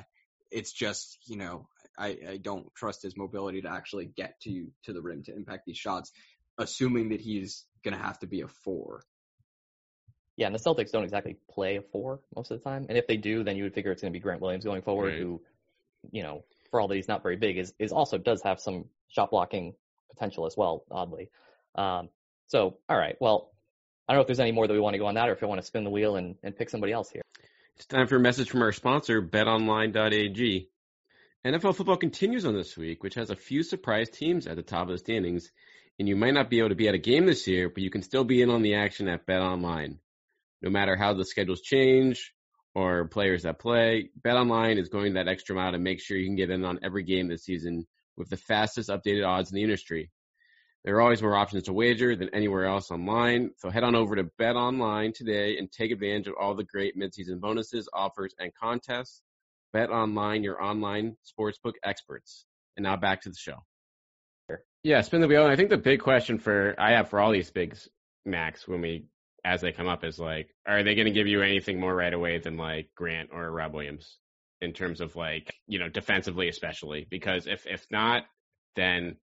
it's 0.52 0.72
just 0.72 1.18
you 1.26 1.38
know 1.38 1.68
I, 1.98 2.18
I 2.30 2.38
don't 2.38 2.74
trust 2.76 3.04
his 3.04 3.18
mobility 3.18 3.62
to 3.62 3.70
actually 3.70 4.06
get 4.06 4.40
to 4.42 4.68
to 4.86 4.94
the 4.94 5.02
rim 5.02 5.24
to 5.24 5.36
impact 5.36 5.66
these 5.66 5.78
shots, 5.78 6.12
assuming 6.58 7.10
that 7.10 7.22
he's 7.22 7.66
to 7.84 7.92
have 7.92 8.20
to 8.20 8.28
be 8.28 8.42
a 8.42 8.48
four. 8.48 9.04
Yeah, 10.36 10.48
and 10.48 10.56
the 10.56 10.60
Celtics 10.60 10.92
don't 10.92 11.04
exactly 11.04 11.38
play 11.50 11.78
a 11.78 11.82
four 11.82 12.20
most 12.36 12.52
of 12.52 12.58
the 12.58 12.64
time, 12.64 12.88
and 12.90 12.98
if 12.98 13.08
they 13.08 13.18
do, 13.18 13.44
then 13.44 13.56
you 13.56 13.64
would 13.64 13.74
figure 13.74 13.92
it's 13.92 14.02
going 14.02 14.12
to 14.12 14.18
be 14.18 14.22
Grant 14.22 14.42
Williams 14.42 14.66
going 14.66 14.82
forward, 14.82 15.14
right. 15.14 15.20
who, 15.20 15.42
you 16.12 16.24
know, 16.24 16.44
for 16.72 16.82
all 16.82 16.88
that 16.88 16.96
he's 16.96 17.08
not 17.08 17.22
very 17.22 17.36
big, 17.36 17.58
is 17.58 17.74
is 17.78 17.92
also 17.92 18.18
does 18.18 18.42
have 18.44 18.60
some 18.60 18.86
shot 19.10 19.30
blocking 19.30 19.76
potential 20.10 20.46
as 20.46 20.58
well. 20.58 20.86
Oddly, 20.90 21.30
um, 21.76 22.10
so 22.48 22.78
all 22.90 22.98
right, 22.98 23.16
well, 23.20 23.52
I 24.08 24.14
don't 24.14 24.18
know 24.18 24.22
if 24.22 24.28
there's 24.28 24.40
any 24.40 24.52
more 24.52 24.68
that 24.68 24.74
we 24.74 24.80
want 24.80 24.96
to 24.96 25.00
go 25.00 25.06
on 25.06 25.16
that, 25.16 25.30
or 25.30 25.34
if 25.34 25.44
I 25.44 25.46
want 25.46 25.62
to 25.62 25.68
spin 25.68 25.84
the 25.84 25.92
wheel 25.92 26.16
and, 26.16 26.36
and 26.44 26.56
pick 26.56 26.70
somebody 26.70 26.94
else 26.94 27.10
here. 27.12 27.22
It's 27.76 27.86
time 27.86 28.08
for 28.08 28.18
a 28.18 28.20
message 28.20 28.50
from 28.50 28.62
our 28.62 28.72
sponsor, 28.72 29.22
BetOnline.ag. 29.22 30.70
NFL 31.46 31.76
football 31.76 31.98
continues 31.98 32.46
on 32.46 32.54
this 32.54 32.78
week, 32.78 33.04
which 33.04 33.16
has 33.16 33.30
a 33.30 33.36
few 33.36 33.64
surprise 33.64 34.10
teams 34.10 34.48
at 34.48 34.56
the 34.56 34.62
top 34.62 34.84
of 34.84 34.90
the 34.90 34.98
standings. 34.98 35.52
And 36.00 36.08
you 36.08 36.16
might 36.16 36.34
not 36.34 36.50
be 36.50 36.60
able 36.60 36.70
to 36.70 36.76
be 36.76 36.88
at 36.88 36.96
a 36.96 37.00
game 37.00 37.26
this 37.26 37.48
year, 37.48 37.70
but 37.70 37.84
you 37.84 37.90
can 37.90 38.02
still 38.02 38.24
be 38.24 38.42
in 38.42 38.50
on 38.50 38.62
the 38.62 38.76
action 38.76 39.08
at 39.08 39.26
Bet 39.26 39.42
Online. 39.42 40.00
No 40.64 40.70
matter 40.70 40.96
how 40.96 41.14
the 41.14 41.26
schedules 41.26 41.62
change 41.62 42.34
or 42.74 43.08
players 43.10 43.44
that 43.44 43.60
play, 43.60 44.10
Bet 44.16 44.38
Online 44.38 44.78
is 44.78 44.88
going 44.88 45.14
that 45.14 45.28
extra 45.28 45.56
mile 45.56 45.74
to 45.74 45.78
make 45.78 46.00
sure 46.00 46.18
you 46.18 46.26
can 46.26 46.38
get 46.38 46.50
in 46.50 46.64
on 46.64 46.80
every 46.82 47.04
game 47.04 47.28
this 47.28 47.44
season 47.44 47.86
with 48.16 48.30
the 48.30 48.38
fastest 48.38 48.90
updated 48.90 49.28
odds 49.28 49.52
in 49.52 49.58
the 49.58 49.64
industry. 49.64 50.10
There 50.86 50.96
are 50.96 51.02
always 51.02 51.22
more 51.22 51.36
options 51.36 51.64
to 51.64 51.74
wager 51.74 52.16
than 52.16 52.30
anywhere 52.34 52.66
else 52.66 52.92
online, 52.92 53.52
so 53.58 53.70
head 53.70 53.84
on 53.84 53.94
over 53.94 54.16
to 54.16 54.30
Bet 54.38 54.56
Online 54.56 55.12
today 55.14 55.58
and 55.58 55.72
take 55.72 55.92
advantage 55.92 56.28
of 56.28 56.34
all 56.40 56.56
the 56.56 56.64
great 56.64 56.98
midseason 56.98 57.40
bonuses, 57.40 57.88
offers, 57.94 58.34
and 58.40 58.52
contests. 58.56 59.22
Bet 59.74 59.90
Online, 59.90 60.44
your 60.44 60.62
online 60.64 61.18
sportsbook 61.26 61.74
experts. 61.84 62.46
And 62.78 62.84
now 62.84 62.96
back 62.96 63.22
to 63.22 63.30
the 63.30 63.36
show. 63.36 63.58
Yeah, 64.84 65.02
spin 65.02 65.22
the 65.22 65.28
wheel. 65.28 65.44
And 65.44 65.52
I 65.52 65.56
think 65.56 65.70
the 65.70 65.78
big 65.78 66.02
question 66.02 66.38
for 66.38 66.76
I 66.78 66.92
have 66.92 67.10
for 67.10 67.20
all 67.20 67.32
these 67.32 67.50
bigs, 67.50 67.88
Max, 68.26 68.68
when 68.68 68.82
we 68.82 69.06
as 69.46 69.62
they 69.62 69.72
come 69.72 69.88
up 69.88 70.04
is 70.04 70.20
like, 70.20 70.50
are 70.66 70.84
they 70.84 70.96
going 70.96 71.06
to 71.06 71.12
give 71.12 71.28
you 71.28 71.42
anything 71.42 71.80
more 71.80 71.94
right 71.94 72.14
away 72.14 72.38
than 72.38 72.58
like 72.58 72.90
Grant 72.96 73.30
or 73.34 73.52
Rob 73.52 73.74
Williams 73.74 74.18
in 74.62 74.72
terms 74.74 75.02
of 75.02 75.16
like 75.16 75.54
you 75.68 75.80
know 75.80 75.90
defensively 75.90 76.48
especially? 76.48 77.06
Because 77.10 77.48
if 77.48 77.66
if 77.68 77.86
not, 77.92 78.24
then 78.76 79.18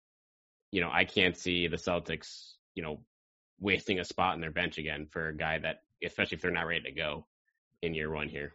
you 0.70 0.81
know 0.81 0.90
I 0.90 1.05
can't 1.05 1.37
see 1.37 1.68
the 1.68 1.76
Celtics 1.76 2.52
you 2.74 2.83
know 2.83 3.00
wasting 3.61 3.98
a 3.98 4.05
spot 4.05 4.35
in 4.35 4.40
their 4.40 4.50
bench 4.50 4.79
again 4.79 5.07
for 5.11 5.29
a 5.29 5.37
guy 5.37 5.59
that 5.59 5.83
especially 6.05 6.37
if 6.37 6.42
they're 6.42 6.50
not 6.50 6.66
ready 6.66 6.83
to 6.83 6.92
go 6.92 7.26
in 7.83 7.94
year 7.94 8.11
one 8.11 8.29
here. 8.29 8.55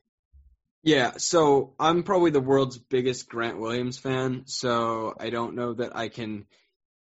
Yeah, 0.84 1.18
so 1.18 1.76
I'm 1.80 2.02
probably 2.02 2.32
the 2.32 2.40
world's 2.40 2.80
biggest 2.80 3.30
Grant 3.30 3.60
Williams 3.60 4.00
fan, 4.00 4.44
so 4.46 5.14
I 5.20 5.30
don't 5.30 5.56
know 5.56 5.74
that 5.74 5.96
I 5.96 6.10
can 6.10 6.48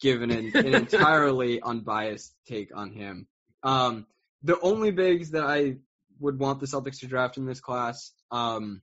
give 0.01 0.23
an, 0.23 0.31
an 0.31 0.55
entirely 0.73 1.61
unbiased 1.61 2.33
take 2.47 2.75
on 2.75 2.91
him. 2.91 3.27
Um, 3.61 4.07
the 4.43 4.59
only 4.59 4.91
bigs 4.91 5.31
that 5.31 5.43
I 5.43 5.77
would 6.19 6.39
want 6.39 6.59
the 6.59 6.65
Celtics 6.65 6.99
to 6.99 7.07
draft 7.07 7.37
in 7.37 7.45
this 7.45 7.59
class, 7.59 8.11
um, 8.31 8.81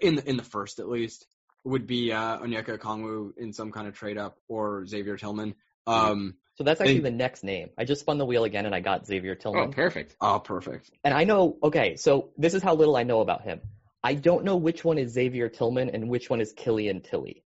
in 0.00 0.16
the, 0.16 0.28
in 0.28 0.36
the 0.36 0.44
first 0.44 0.78
at 0.78 0.88
least, 0.88 1.26
would 1.64 1.86
be 1.86 2.12
uh, 2.12 2.38
Onyeka 2.38 2.78
Okongwu 2.78 3.36
in 3.36 3.52
some 3.52 3.72
kind 3.72 3.88
of 3.88 3.94
trade 3.94 4.18
up 4.18 4.36
or 4.48 4.86
Xavier 4.86 5.16
Tillman. 5.16 5.54
Um, 5.86 6.34
so 6.56 6.64
that's 6.64 6.80
actually 6.80 6.96
and, 6.96 7.06
the 7.06 7.10
next 7.10 7.44
name. 7.44 7.70
I 7.78 7.84
just 7.84 8.00
spun 8.00 8.18
the 8.18 8.26
wheel 8.26 8.44
again 8.44 8.66
and 8.66 8.74
I 8.74 8.80
got 8.80 9.06
Xavier 9.06 9.34
Tillman. 9.34 9.68
Oh, 9.68 9.72
perfect. 9.72 10.16
Oh, 10.20 10.38
perfect. 10.38 10.90
And 11.04 11.14
I 11.14 11.24
know, 11.24 11.56
okay, 11.62 11.96
so 11.96 12.30
this 12.36 12.54
is 12.54 12.62
how 12.62 12.74
little 12.74 12.96
I 12.96 13.04
know 13.04 13.20
about 13.20 13.42
him. 13.42 13.60
I 14.02 14.14
don't 14.14 14.44
know 14.44 14.56
which 14.56 14.84
one 14.84 14.98
is 14.98 15.12
Xavier 15.12 15.48
Tillman 15.48 15.90
and 15.90 16.08
which 16.08 16.30
one 16.30 16.40
is 16.40 16.52
Killian 16.52 17.00
Tillie. 17.00 17.44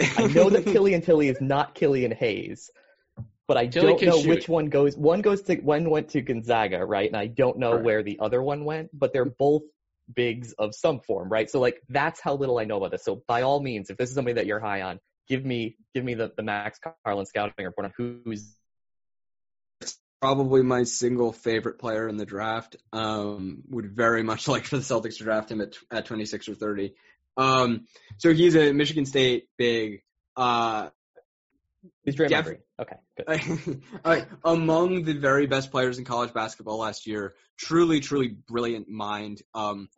I 0.00 0.26
know 0.26 0.50
that 0.50 0.64
Killian 0.72 1.02
Tillie 1.02 1.28
is 1.28 1.40
not 1.40 1.74
Killian 1.74 2.12
Hayes, 2.12 2.70
but 3.46 3.56
I 3.56 3.66
Tillie 3.66 3.92
don't 3.92 4.02
know 4.02 4.20
shoot. 4.20 4.28
which 4.28 4.48
one 4.48 4.66
goes. 4.66 4.96
One 4.96 5.20
goes 5.20 5.42
to 5.42 5.56
one 5.56 5.90
went 5.90 6.10
to 6.10 6.22
Gonzaga, 6.22 6.84
right? 6.84 7.08
And 7.08 7.16
I 7.16 7.26
don't 7.26 7.58
know 7.58 7.74
right. 7.74 7.82
where 7.82 8.02
the 8.02 8.18
other 8.20 8.42
one 8.42 8.64
went, 8.64 8.90
but 8.92 9.12
they're 9.12 9.24
both 9.24 9.62
bigs 10.12 10.52
of 10.54 10.74
some 10.74 11.00
form, 11.00 11.28
right? 11.28 11.50
So 11.50 11.60
like 11.60 11.82
that's 11.88 12.20
how 12.20 12.34
little 12.34 12.58
I 12.58 12.64
know 12.64 12.76
about 12.76 12.90
this. 12.90 13.04
So 13.04 13.22
by 13.26 13.42
all 13.42 13.60
means, 13.60 13.90
if 13.90 13.96
this 13.96 14.08
is 14.08 14.14
somebody 14.14 14.34
that 14.34 14.46
you're 14.46 14.60
high 14.60 14.82
on, 14.82 15.00
give 15.28 15.44
me 15.44 15.76
give 15.94 16.04
me 16.04 16.14
the, 16.14 16.32
the 16.36 16.42
Max 16.42 16.78
Carlin 17.04 17.26
scouting 17.26 17.64
report 17.64 17.86
on 17.86 17.92
who's 17.96 18.54
probably 20.20 20.62
my 20.62 20.84
single 20.84 21.32
favorite 21.32 21.78
player 21.78 22.08
in 22.08 22.16
the 22.16 22.24
draft. 22.24 22.76
Um, 22.92 23.62
would 23.68 23.94
very 23.94 24.22
much 24.22 24.48
like 24.48 24.64
for 24.64 24.76
the 24.76 24.82
Celtics 24.82 25.18
to 25.18 25.24
draft 25.24 25.50
him 25.50 25.60
at 25.60 25.74
at 25.90 26.06
26 26.06 26.48
or 26.48 26.54
30. 26.54 26.94
Um, 27.36 27.86
so 28.18 28.32
he's 28.32 28.56
a 28.56 28.72
Michigan 28.72 29.06
State 29.06 29.48
big. 29.58 30.02
Uh, 30.36 30.88
he's 32.04 32.16
Draymond 32.16 32.28
def- 32.28 32.44
Green. 32.44 32.58
Okay, 32.80 32.96
good. 33.16 33.82
right, 34.04 34.26
among 34.44 35.04
the 35.04 35.14
very 35.14 35.46
best 35.46 35.70
players 35.70 35.98
in 35.98 36.04
college 36.04 36.32
basketball 36.32 36.78
last 36.78 37.06
year. 37.06 37.34
Truly, 37.56 38.00
truly 38.00 38.28
brilliant 38.28 38.88
mind. 38.88 39.42
Um, 39.54 39.88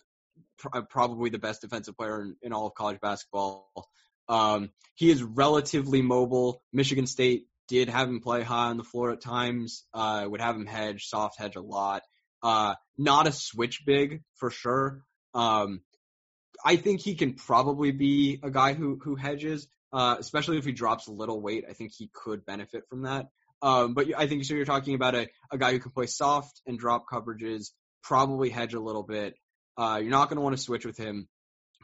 pr- 0.58 0.80
probably 0.88 1.30
the 1.30 1.38
best 1.38 1.62
defensive 1.62 1.96
player 1.96 2.22
in, 2.22 2.36
in 2.42 2.52
all 2.52 2.66
of 2.66 2.74
college 2.74 3.00
basketball. 3.00 3.90
Um, 4.28 4.70
he 4.94 5.10
is 5.10 5.22
relatively 5.22 6.02
mobile. 6.02 6.62
Michigan 6.72 7.06
State 7.06 7.46
did 7.68 7.88
have 7.88 8.08
him 8.08 8.20
play 8.20 8.42
high 8.42 8.68
on 8.68 8.76
the 8.76 8.84
floor 8.84 9.12
at 9.12 9.20
times. 9.20 9.84
Uh, 9.92 10.26
would 10.28 10.40
have 10.40 10.56
him 10.56 10.66
hedge, 10.66 11.06
soft 11.06 11.38
hedge 11.38 11.56
a 11.56 11.60
lot. 11.60 12.02
Uh, 12.42 12.74
not 12.96 13.26
a 13.26 13.32
switch 13.32 13.84
big 13.84 14.22
for 14.34 14.50
sure. 14.50 15.02
Um, 15.34 15.80
I 16.64 16.76
think 16.76 17.00
he 17.00 17.14
can 17.14 17.34
probably 17.34 17.92
be 17.92 18.40
a 18.42 18.50
guy 18.50 18.72
who 18.72 18.98
who 19.02 19.14
hedges, 19.14 19.68
uh, 19.92 20.16
especially 20.18 20.58
if 20.58 20.64
he 20.64 20.72
drops 20.72 21.06
a 21.06 21.12
little 21.12 21.40
weight. 21.40 21.64
I 21.68 21.72
think 21.72 21.92
he 21.96 22.10
could 22.12 22.44
benefit 22.44 22.84
from 22.88 23.02
that. 23.02 23.26
Um, 23.62 23.94
but 23.94 24.06
I 24.16 24.26
think 24.26 24.44
so. 24.44 24.54
You're 24.54 24.64
talking 24.64 24.94
about 24.94 25.14
a, 25.14 25.28
a 25.50 25.58
guy 25.58 25.72
who 25.72 25.78
can 25.78 25.92
play 25.92 26.06
soft 26.06 26.60
and 26.66 26.78
drop 26.78 27.04
coverages, 27.10 27.70
probably 28.02 28.50
hedge 28.50 28.74
a 28.74 28.80
little 28.80 29.02
bit. 29.02 29.34
Uh, 29.76 29.98
you're 30.00 30.10
not 30.10 30.28
going 30.28 30.36
to 30.36 30.42
want 30.42 30.56
to 30.56 30.62
switch 30.62 30.84
with 30.84 30.96
him. 30.96 31.28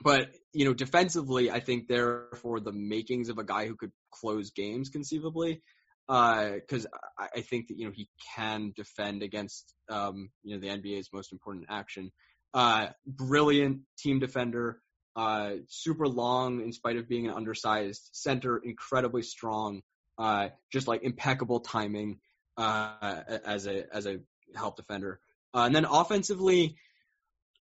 But 0.03 0.35
you 0.53 0.65
know, 0.65 0.75
defensively, 0.75 1.51
I 1.51 1.61
think 1.61 1.87
therefore 1.87 2.61
the 2.61 2.73
makings 2.73 3.29
of 3.29 3.39
a 3.39 3.45
guy 3.45 3.67
who 3.67 3.77
could 3.77 3.93
close 4.11 4.51
games 4.51 4.89
conceivably, 4.89 5.63
because 6.07 6.87
uh, 6.87 7.27
I 7.35 7.43
think 7.43 7.69
that 7.69 7.79
you 7.79 7.87
know 7.87 7.93
he 7.95 8.09
can 8.35 8.73
defend 8.75 9.23
against 9.23 9.73
um, 9.89 10.31
you 10.43 10.55
know 10.55 10.61
the 10.61 10.69
NBA's 10.69 11.11
most 11.13 11.33
important 11.33 11.67
action. 11.69 12.11
Uh, 12.55 12.89
brilliant 13.07 13.81
team 13.99 14.19
defender, 14.19 14.82
uh, 15.17 15.53
super 15.69 16.09
long 16.09 16.63
in 16.63 16.73
spite 16.73 16.97
of 16.97 17.09
being 17.09 17.27
an 17.27 17.35
undersized 17.35 18.09
center, 18.13 18.59
incredibly 18.59 19.23
strong, 19.23 19.83
uh, 20.19 20.49
just 20.73 20.89
like 20.89 21.03
impeccable 21.03 21.61
timing 21.61 22.19
uh, 22.57 23.23
as 23.45 23.67
a 23.67 23.85
as 23.95 24.07
a 24.07 24.19
help 24.55 24.77
defender. 24.77 25.21
Uh, 25.55 25.65
and 25.67 25.75
then 25.75 25.85
offensively, 25.85 26.77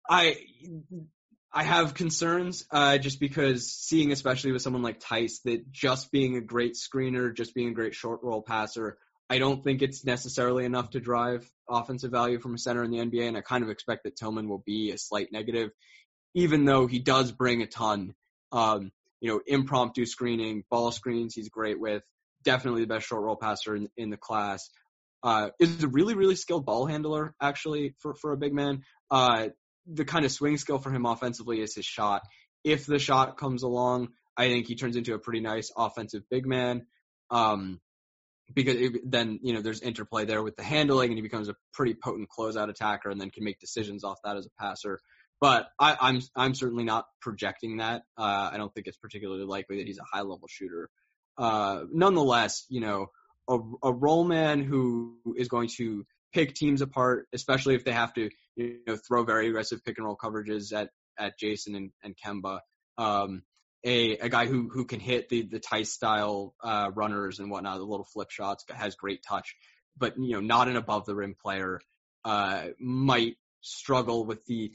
I 0.09 0.37
I 1.51 1.63
have 1.63 1.95
concerns 1.95 2.65
uh, 2.71 2.99
just 2.99 3.19
because 3.19 3.71
seeing, 3.71 4.11
especially 4.11 4.51
with 4.51 4.61
someone 4.61 4.83
like 4.83 4.99
Theis 4.99 5.41
that 5.45 5.71
just 5.71 6.11
being 6.11 6.37
a 6.37 6.41
great 6.41 6.75
screener, 6.75 7.35
just 7.35 7.55
being 7.55 7.69
a 7.69 7.73
great 7.73 7.95
short 7.95 8.21
roll 8.21 8.43
passer, 8.43 8.97
I 9.29 9.39
don't 9.39 9.63
think 9.63 9.81
it's 9.81 10.05
necessarily 10.05 10.65
enough 10.65 10.91
to 10.91 10.99
drive 10.99 11.49
offensive 11.67 12.11
value 12.11 12.39
from 12.39 12.55
a 12.55 12.57
center 12.57 12.83
in 12.83 12.91
the 12.91 12.97
NBA. 12.97 13.27
And 13.27 13.37
I 13.37 13.41
kind 13.41 13.63
of 13.63 13.69
expect 13.69 14.03
that 14.03 14.15
Tillman 14.15 14.47
will 14.47 14.63
be 14.65 14.91
a 14.91 14.97
slight 14.97 15.31
negative, 15.31 15.71
even 16.33 16.65
though 16.65 16.87
he 16.87 16.99
does 16.99 17.31
bring 17.31 17.61
a 17.61 17.67
ton. 17.67 18.13
Um, 18.51 18.91
you 19.21 19.29
know, 19.29 19.41
impromptu 19.45 20.05
screening, 20.05 20.63
ball 20.69 20.91
screens, 20.91 21.35
he's 21.35 21.49
great 21.49 21.79
with. 21.79 22.03
Definitely 22.43 22.81
the 22.81 22.87
best 22.87 23.07
short 23.07 23.23
roll 23.23 23.35
passer 23.35 23.75
in, 23.75 23.89
in 23.97 24.09
the 24.09 24.17
class. 24.17 24.69
Uh, 25.21 25.49
is 25.59 25.83
a 25.83 25.87
really, 25.87 26.15
really 26.15 26.35
skilled 26.35 26.65
ball 26.65 26.85
handler, 26.85 27.35
actually, 27.41 27.95
for, 27.99 28.15
for 28.15 28.31
a 28.31 28.37
big 28.37 28.53
man. 28.53 28.83
Uh, 29.11 29.49
the 29.85 30.05
kind 30.05 30.23
of 30.23 30.31
swing 30.31 30.57
skill 30.57 30.79
for 30.79 30.91
him 30.91 31.05
offensively 31.05 31.59
is 31.59 31.75
his 31.75 31.85
shot. 31.85 32.21
If 32.63 32.85
the 32.85 32.99
shot 32.99 33.37
comes 33.37 33.63
along, 33.63 34.09
I 34.37 34.47
think 34.47 34.67
he 34.67 34.75
turns 34.75 34.95
into 34.95 35.13
a 35.13 35.19
pretty 35.19 35.41
nice 35.41 35.71
offensive 35.75 36.23
big 36.29 36.45
man. 36.45 36.85
Um, 37.29 37.81
because 38.53 38.75
it, 38.75 39.11
then 39.11 39.39
you 39.43 39.53
know 39.53 39.61
there's 39.61 39.81
interplay 39.81 40.25
there 40.25 40.41
with 40.41 40.55
the 40.55 40.63
handling, 40.63 41.09
and 41.09 41.17
he 41.17 41.21
becomes 41.21 41.49
a 41.49 41.55
pretty 41.73 41.93
potent 41.93 42.29
closeout 42.29 42.69
attacker, 42.69 43.09
and 43.09 43.19
then 43.19 43.29
can 43.29 43.43
make 43.43 43.59
decisions 43.59 44.03
off 44.03 44.17
that 44.23 44.37
as 44.37 44.45
a 44.45 44.61
passer. 44.61 44.99
But 45.41 45.69
I, 45.79 45.95
I'm 45.99 46.21
I'm 46.35 46.53
certainly 46.53 46.83
not 46.83 47.05
projecting 47.21 47.77
that. 47.77 48.03
Uh, 48.17 48.49
I 48.51 48.57
don't 48.57 48.73
think 48.73 48.87
it's 48.87 48.97
particularly 48.97 49.45
likely 49.45 49.77
that 49.77 49.87
he's 49.87 49.99
a 49.99 50.03
high 50.03 50.21
level 50.21 50.47
shooter. 50.49 50.89
Uh, 51.37 51.83
nonetheless, 51.91 52.65
you 52.67 52.81
know, 52.81 53.07
a, 53.47 53.57
a 53.83 53.93
roll 53.93 54.25
man 54.25 54.61
who 54.61 55.17
is 55.37 55.47
going 55.47 55.69
to 55.77 56.05
pick 56.33 56.53
teams 56.53 56.81
apart, 56.81 57.27
especially 57.33 57.75
if 57.75 57.85
they 57.85 57.93
have 57.93 58.13
to 58.13 58.29
you 58.55 58.79
know 58.85 58.97
throw 58.97 59.23
very 59.23 59.47
aggressive 59.47 59.83
pick 59.83 59.97
and 59.97 60.05
roll 60.05 60.17
coverages 60.17 60.73
at 60.73 60.89
at 61.17 61.37
Jason 61.39 61.75
and, 61.75 61.91
and 62.03 62.15
Kemba. 62.17 62.59
Um, 62.97 63.43
a 63.85 64.17
a 64.17 64.29
guy 64.29 64.45
who 64.45 64.69
who 64.69 64.85
can 64.85 64.99
hit 64.99 65.29
the 65.29 65.43
the 65.43 65.59
Theis 65.59 65.93
style 65.93 66.53
uh, 66.61 66.91
runners 66.93 67.39
and 67.39 67.49
whatnot, 67.49 67.77
the 67.77 67.85
little 67.85 68.05
flip 68.05 68.29
shots, 68.29 68.65
has 68.69 68.95
great 68.95 69.23
touch, 69.23 69.55
but 69.97 70.15
you 70.17 70.33
know 70.33 70.41
not 70.41 70.67
an 70.67 70.75
above 70.75 71.05
the 71.05 71.15
rim 71.15 71.35
player. 71.41 71.79
Uh, 72.25 72.67
might 72.79 73.37
struggle 73.61 74.25
with 74.25 74.45
the 74.45 74.73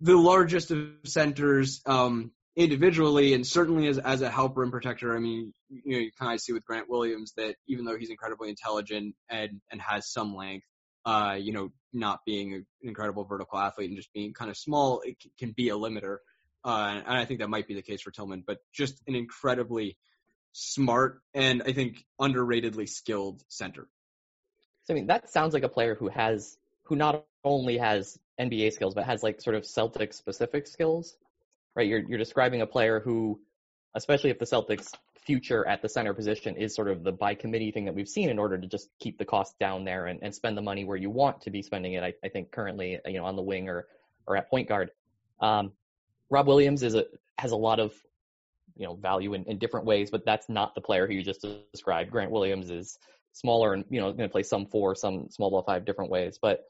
the 0.00 0.16
largest 0.16 0.70
of 0.70 0.88
centers 1.04 1.80
um, 1.86 2.32
individually, 2.54 3.34
and 3.34 3.46
certainly 3.46 3.86
as 3.88 3.98
as 3.98 4.22
a 4.22 4.30
helper 4.30 4.62
and 4.62 4.72
protector. 4.72 5.16
I 5.16 5.20
mean, 5.20 5.52
you 5.68 5.92
know, 5.92 5.98
you 5.98 6.10
kind 6.18 6.34
of 6.34 6.40
see 6.40 6.52
with 6.52 6.64
Grant 6.64 6.88
Williams 6.88 7.32
that 7.36 7.56
even 7.66 7.84
though 7.84 7.96
he's 7.96 8.10
incredibly 8.10 8.48
intelligent 8.48 9.14
and 9.28 9.60
and 9.70 9.80
has 9.80 10.10
some 10.10 10.34
length, 10.34 10.66
uh, 11.04 11.36
you 11.38 11.52
know, 11.52 11.72
not 11.92 12.20
being 12.26 12.54
an 12.54 12.66
incredible 12.82 13.24
vertical 13.24 13.58
athlete 13.58 13.88
and 13.88 13.96
just 13.96 14.12
being 14.12 14.32
kind 14.32 14.50
of 14.50 14.56
small, 14.56 15.00
it 15.04 15.16
can 15.38 15.52
be 15.52 15.68
a 15.70 15.74
limiter. 15.74 16.18
Uh, 16.64 17.00
and 17.06 17.16
I 17.16 17.24
think 17.24 17.40
that 17.40 17.48
might 17.48 17.68
be 17.68 17.74
the 17.74 17.82
case 17.82 18.02
for 18.02 18.10
Tillman, 18.10 18.42
but 18.44 18.58
just 18.74 19.00
an 19.06 19.14
incredibly 19.14 19.96
smart 20.52 21.20
and 21.32 21.62
I 21.64 21.72
think 21.72 22.04
underratedly 22.20 22.88
skilled 22.88 23.42
center. 23.48 23.86
So, 24.84 24.94
I 24.94 24.96
mean, 24.96 25.06
that 25.08 25.30
sounds 25.30 25.54
like 25.54 25.62
a 25.62 25.68
player 25.68 25.94
who 25.94 26.08
has, 26.08 26.56
who 26.84 26.96
not 26.96 27.24
only 27.44 27.78
has 27.78 28.18
NBA 28.40 28.72
skills, 28.72 28.94
but 28.94 29.04
has 29.04 29.22
like 29.22 29.40
sort 29.40 29.56
of 29.56 29.64
Celtic 29.64 30.12
specific 30.12 30.66
skills, 30.66 31.16
right? 31.74 31.86
You're, 31.86 32.00
you're 32.00 32.18
describing 32.18 32.62
a 32.62 32.66
player 32.66 33.00
who, 33.00 33.40
especially 33.94 34.30
if 34.30 34.38
the 34.38 34.44
Celtics 34.44 34.92
future 35.26 35.66
at 35.66 35.82
the 35.82 35.88
center 35.88 36.14
position 36.14 36.56
is 36.56 36.74
sort 36.74 36.88
of 36.88 37.02
the 37.02 37.10
by 37.10 37.34
committee 37.34 37.72
thing 37.72 37.84
that 37.84 37.94
we've 37.94 38.08
seen 38.08 38.30
in 38.30 38.38
order 38.38 38.56
to 38.56 38.66
just 38.66 38.88
keep 39.00 39.18
the 39.18 39.24
cost 39.24 39.58
down 39.58 39.84
there 39.84 40.06
and, 40.06 40.20
and 40.22 40.32
spend 40.34 40.56
the 40.56 40.62
money 40.62 40.84
where 40.84 40.96
you 40.96 41.10
want 41.10 41.40
to 41.40 41.50
be 41.50 41.62
spending 41.62 41.94
it. 41.94 42.04
I, 42.04 42.14
I 42.24 42.28
think 42.28 42.52
currently, 42.52 42.98
you 43.04 43.18
know, 43.18 43.24
on 43.24 43.34
the 43.34 43.42
wing 43.42 43.68
or, 43.68 43.88
or 44.26 44.36
at 44.36 44.48
point 44.48 44.68
guard. 44.68 44.90
Um, 45.40 45.72
Rob 46.30 46.46
Williams 46.46 46.82
is 46.82 46.94
a, 46.94 47.04
has 47.38 47.50
a 47.50 47.56
lot 47.56 47.80
of, 47.80 47.92
you 48.76 48.86
know, 48.86 48.94
value 48.94 49.34
in, 49.34 49.44
in 49.44 49.58
different 49.58 49.86
ways, 49.86 50.10
but 50.10 50.24
that's 50.24 50.48
not 50.48 50.74
the 50.74 50.80
player 50.80 51.06
who 51.06 51.14
you 51.14 51.22
just 51.22 51.44
described. 51.72 52.10
Grant 52.10 52.30
Williams 52.30 52.70
is 52.70 52.98
smaller 53.32 53.74
and, 53.74 53.84
you 53.90 54.00
know, 54.00 54.12
going 54.12 54.28
to 54.28 54.32
play 54.32 54.42
some 54.42 54.66
four, 54.66 54.94
some 54.94 55.28
small 55.30 55.50
ball 55.50 55.62
five 55.62 55.84
different 55.84 56.10
ways. 56.10 56.38
But 56.40 56.64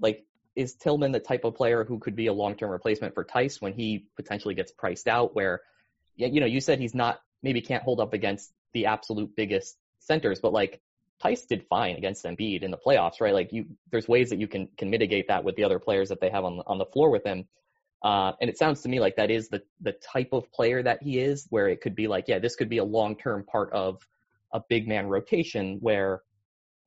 like, 0.00 0.24
is 0.56 0.74
Tillman 0.74 1.12
the 1.12 1.20
type 1.20 1.44
of 1.44 1.54
player 1.54 1.84
who 1.84 1.98
could 1.98 2.16
be 2.16 2.26
a 2.26 2.32
long-term 2.32 2.70
replacement 2.70 3.14
for 3.14 3.24
Theis 3.24 3.60
when 3.60 3.72
he 3.72 4.06
potentially 4.16 4.54
gets 4.54 4.72
priced 4.72 5.08
out 5.08 5.34
where, 5.34 5.60
you 6.16 6.40
know, 6.40 6.46
you 6.46 6.60
said 6.60 6.78
he's 6.78 6.94
not 6.94 7.20
maybe 7.42 7.60
can't 7.60 7.82
hold 7.82 8.00
up 8.00 8.12
against 8.12 8.52
the 8.72 8.86
absolute 8.86 9.34
biggest 9.36 9.76
centers, 10.00 10.40
but 10.40 10.52
like 10.52 10.80
Theis 11.22 11.46
did 11.46 11.64
fine 11.68 11.96
against 11.96 12.24
Embiid 12.24 12.62
in 12.62 12.70
the 12.70 12.78
playoffs, 12.78 13.20
right? 13.20 13.34
Like 13.34 13.52
you, 13.52 13.66
there's 13.90 14.08
ways 14.08 14.30
that 14.30 14.38
you 14.38 14.48
can 14.48 14.68
can 14.76 14.90
mitigate 14.90 15.28
that 15.28 15.44
with 15.44 15.56
the 15.56 15.64
other 15.64 15.78
players 15.78 16.08
that 16.08 16.20
they 16.20 16.30
have 16.30 16.44
on 16.44 16.62
on 16.66 16.78
the 16.78 16.86
floor 16.86 17.10
with 17.10 17.24
him. 17.24 17.46
Uh, 18.02 18.32
and 18.40 18.48
it 18.48 18.56
sounds 18.56 18.80
to 18.80 18.88
me 18.88 18.98
like 18.98 19.16
that 19.16 19.30
is 19.30 19.48
the 19.48 19.62
the 19.80 19.92
type 19.92 20.30
of 20.32 20.50
player 20.52 20.82
that 20.82 21.02
he 21.02 21.18
is, 21.18 21.46
where 21.50 21.68
it 21.68 21.80
could 21.80 21.94
be 21.94 22.08
like, 22.08 22.24
yeah, 22.28 22.38
this 22.38 22.56
could 22.56 22.68
be 22.68 22.78
a 22.78 22.84
long 22.84 23.16
term 23.16 23.44
part 23.44 23.72
of 23.72 24.00
a 24.52 24.60
big 24.68 24.88
man 24.88 25.06
rotation 25.06 25.78
where 25.80 26.22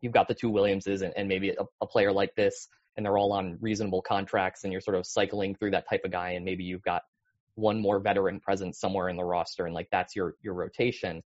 you've 0.02 0.13
got 0.13 0.28
the 0.28 0.34
two 0.34 0.49
Williamses 0.49 1.02
and, 1.02 1.13
and 1.15 1.30
maybe 1.30 1.49
a, 1.52 1.63
a 1.82 1.88
player 1.88 2.12
like 2.12 2.36
this, 2.36 2.67
and 2.95 3.06
they're 3.06 3.17
all 3.17 3.34
on 3.34 3.58
reasonable 3.62 4.01
contracts, 4.01 4.63
and 4.63 4.71
you're 4.71 4.82
sort 4.82 4.95
of 4.95 5.06
cycling 5.06 5.56
through 5.56 5.71
that 5.71 5.89
type 5.89 6.01
of 6.06 6.12
guy, 6.12 6.32
and 6.32 6.45
maybe 6.45 6.63
you've 6.63 6.84
got 6.84 7.03
one 7.56 7.79
more 7.79 7.99
veteran 7.99 8.39
presence 8.39 8.79
somewhere 8.79 9.10
in 9.10 9.15
the 9.15 9.23
roster, 9.23 9.65
and 9.65 9.75
like 9.75 9.88
that's 9.91 10.15
your 10.15 10.36
your 10.41 10.53
rotation. 10.53 11.23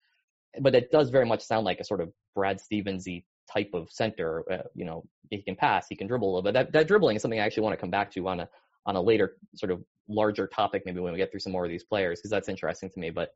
But 0.59 0.75
it 0.75 0.91
does 0.91 1.09
very 1.09 1.25
much 1.25 1.41
sound 1.41 1.65
like 1.65 1.79
a 1.79 1.83
sort 1.83 2.01
of 2.01 2.11
Brad 2.35 2.59
Stevensy 2.59 3.23
type 3.51 3.69
of 3.73 3.89
center. 3.91 4.43
Uh, 4.51 4.63
you 4.73 4.85
know, 4.85 5.03
he 5.29 5.41
can 5.41 5.55
pass, 5.55 5.87
he 5.89 5.95
can 5.95 6.07
dribble 6.07 6.27
a 6.27 6.31
little 6.31 6.41
bit. 6.41 6.53
That, 6.53 6.71
that 6.73 6.87
dribbling 6.87 7.15
is 7.15 7.21
something 7.21 7.39
I 7.39 7.45
actually 7.45 7.63
want 7.63 7.73
to 7.73 7.81
come 7.81 7.91
back 7.91 8.11
to 8.13 8.27
on 8.27 8.41
a 8.41 8.49
on 8.85 8.95
a 8.95 9.01
later 9.01 9.37
sort 9.55 9.71
of 9.71 9.83
larger 10.07 10.47
topic, 10.47 10.83
maybe 10.85 10.99
when 10.99 11.11
we 11.11 11.17
get 11.17 11.29
through 11.31 11.41
some 11.41 11.51
more 11.51 11.65
of 11.65 11.69
these 11.69 11.83
players, 11.83 12.19
because 12.19 12.31
that's 12.31 12.49
interesting 12.49 12.89
to 12.89 12.99
me. 12.99 13.09
But 13.09 13.33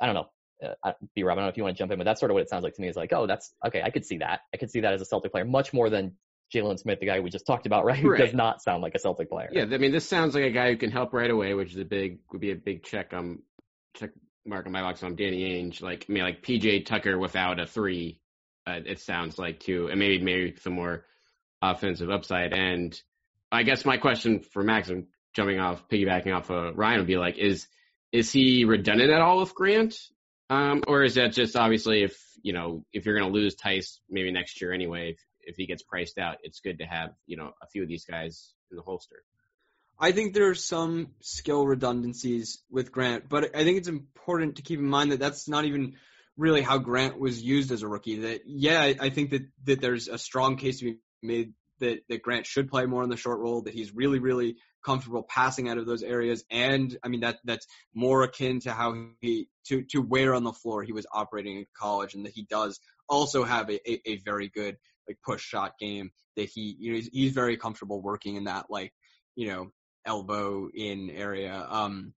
I 0.00 0.06
don't 0.06 0.14
know. 0.14 0.28
Uh, 0.82 0.92
B 1.14 1.22
Rob, 1.22 1.38
I 1.38 1.40
don't 1.40 1.44
know 1.44 1.50
if 1.50 1.56
you 1.56 1.62
want 1.62 1.76
to 1.76 1.78
jump 1.78 1.92
in, 1.92 1.98
but 1.98 2.04
that's 2.04 2.18
sort 2.18 2.32
of 2.32 2.34
what 2.34 2.42
it 2.42 2.48
sounds 2.48 2.64
like 2.64 2.74
to 2.74 2.80
me. 2.80 2.88
Is 2.88 2.96
like, 2.96 3.12
oh, 3.12 3.26
that's 3.26 3.54
okay. 3.66 3.82
I 3.82 3.90
could 3.90 4.04
see 4.04 4.18
that. 4.18 4.40
I 4.52 4.56
could 4.56 4.70
see 4.70 4.80
that 4.80 4.92
as 4.92 5.00
a 5.00 5.04
Celtic 5.04 5.30
player, 5.30 5.44
much 5.44 5.72
more 5.72 5.88
than 5.88 6.16
Jalen 6.54 6.78
Smith, 6.78 7.00
the 7.00 7.06
guy 7.06 7.20
we 7.20 7.30
just 7.30 7.46
talked 7.46 7.66
about, 7.66 7.84
right? 7.84 7.98
Who 7.98 8.10
right. 8.10 8.20
does 8.20 8.34
not 8.34 8.62
sound 8.62 8.82
like 8.82 8.94
a 8.94 8.98
Celtic 8.98 9.30
player. 9.30 9.50
Yeah, 9.52 9.62
I 9.62 9.78
mean, 9.78 9.92
this 9.92 10.08
sounds 10.08 10.34
like 10.34 10.44
a 10.44 10.50
guy 10.50 10.70
who 10.70 10.76
can 10.76 10.90
help 10.90 11.12
right 11.12 11.30
away, 11.30 11.54
which 11.54 11.72
is 11.72 11.78
a 11.78 11.84
big 11.84 12.20
would 12.32 12.40
be 12.40 12.50
a 12.50 12.56
big 12.56 12.82
check 12.82 13.12
on 13.12 13.40
check 13.94 14.10
mark 14.46 14.66
on 14.66 14.72
my 14.72 14.82
box 14.82 15.02
on 15.02 15.16
Danny 15.16 15.44
Ainge. 15.44 15.82
Like 15.82 16.06
I 16.08 16.12
mean, 16.12 16.22
like 16.22 16.42
PJ 16.42 16.86
Tucker 16.86 17.18
without 17.18 17.60
a 17.60 17.66
three. 17.66 18.20
Uh, 18.66 18.80
it 18.84 19.00
sounds 19.00 19.38
like 19.38 19.60
too, 19.60 19.88
and 19.88 19.98
maybe 19.98 20.22
maybe 20.22 20.54
some 20.60 20.74
more 20.74 21.04
offensive 21.62 22.10
upside. 22.10 22.52
And 22.52 23.00
I 23.50 23.62
guess 23.62 23.84
my 23.84 23.96
question 23.96 24.40
for 24.40 24.62
Max, 24.62 24.88
and 24.88 25.06
jumping 25.34 25.58
off, 25.58 25.88
piggybacking 25.88 26.34
off 26.34 26.50
of 26.50 26.76
Ryan, 26.76 26.98
would 26.98 27.06
be 27.06 27.16
like, 27.16 27.38
is 27.38 27.66
is 28.12 28.32
he 28.32 28.64
redundant 28.64 29.10
at 29.10 29.20
all 29.20 29.40
with 29.40 29.54
Grant? 29.54 29.98
Um, 30.50 30.82
or 30.86 31.02
is 31.02 31.16
that 31.16 31.32
just 31.32 31.56
obviously 31.56 32.02
if 32.02 32.18
you 32.42 32.52
know 32.52 32.84
if 32.92 33.06
you're 33.06 33.18
going 33.18 33.30
to 33.30 33.38
lose 33.38 33.54
Theis 33.54 34.00
maybe 34.08 34.30
next 34.32 34.60
year 34.60 34.72
anyway, 34.72 35.10
if, 35.12 35.18
if 35.48 35.56
he 35.56 35.66
gets 35.66 35.82
priced 35.82 36.18
out, 36.18 36.36
it's 36.42 36.60
good 36.60 36.78
to 36.78 36.84
have 36.84 37.10
you 37.26 37.36
know 37.36 37.52
a 37.62 37.66
few 37.66 37.82
of 37.82 37.88
these 37.88 38.04
guys 38.04 38.52
in 38.70 38.76
the 38.76 38.82
holster. 38.82 39.22
I 39.98 40.12
think 40.12 40.32
there 40.32 40.48
are 40.48 40.54
some 40.54 41.08
skill 41.20 41.66
redundancies 41.66 42.62
with 42.70 42.92
Grant, 42.92 43.28
but 43.28 43.56
I 43.56 43.64
think 43.64 43.78
it's 43.78 43.88
important 43.88 44.56
to 44.56 44.62
keep 44.62 44.78
in 44.78 44.86
mind 44.86 45.10
that 45.10 45.18
that's 45.18 45.48
not 45.48 45.64
even 45.64 45.94
really 46.36 46.62
how 46.62 46.78
Grant 46.78 47.18
was 47.18 47.42
used 47.42 47.72
as 47.72 47.82
a 47.82 47.88
rookie. 47.88 48.20
That 48.20 48.42
yeah, 48.46 48.92
I 49.00 49.10
think 49.10 49.30
that 49.30 49.42
that 49.64 49.80
there's 49.80 50.08
a 50.08 50.18
strong 50.18 50.56
case 50.56 50.78
to 50.78 50.84
be 50.84 50.98
made 51.22 51.54
that 51.80 52.00
that 52.08 52.22
Grant 52.22 52.46
should 52.46 52.70
play 52.70 52.86
more 52.86 53.02
in 53.02 53.10
the 53.10 53.16
short 53.16 53.40
roll. 53.40 53.62
That 53.62 53.74
he's 53.74 53.94
really 53.94 54.20
really 54.20 54.56
comfortable 54.84 55.22
passing 55.22 55.68
out 55.68 55.78
of 55.78 55.86
those 55.86 56.02
areas. 56.02 56.44
And 56.50 56.96
I 57.02 57.08
mean, 57.08 57.20
that, 57.20 57.38
that's 57.44 57.66
more 57.94 58.22
akin 58.22 58.60
to 58.60 58.72
how 58.72 58.94
he, 59.20 59.48
to, 59.66 59.82
to 59.90 60.00
where 60.00 60.34
on 60.34 60.44
the 60.44 60.52
floor 60.52 60.82
he 60.82 60.92
was 60.92 61.06
operating 61.12 61.58
in 61.58 61.66
college 61.78 62.14
and 62.14 62.24
that 62.24 62.32
he 62.32 62.46
does 62.48 62.80
also 63.08 63.44
have 63.44 63.68
a, 63.70 63.90
a, 63.90 64.00
a 64.12 64.16
very 64.18 64.48
good 64.48 64.76
like 65.08 65.18
push 65.24 65.42
shot 65.42 65.78
game 65.78 66.10
that 66.36 66.48
he, 66.48 66.76
you 66.78 66.92
know, 66.92 66.96
he's, 66.96 67.10
he's 67.12 67.32
very 67.32 67.56
comfortable 67.56 68.00
working 68.00 68.36
in 68.36 68.44
that 68.44 68.66
like, 68.70 68.92
you 69.34 69.48
know, 69.48 69.70
elbow 70.04 70.68
in 70.72 71.10
area. 71.10 71.66
Um, 71.68 72.12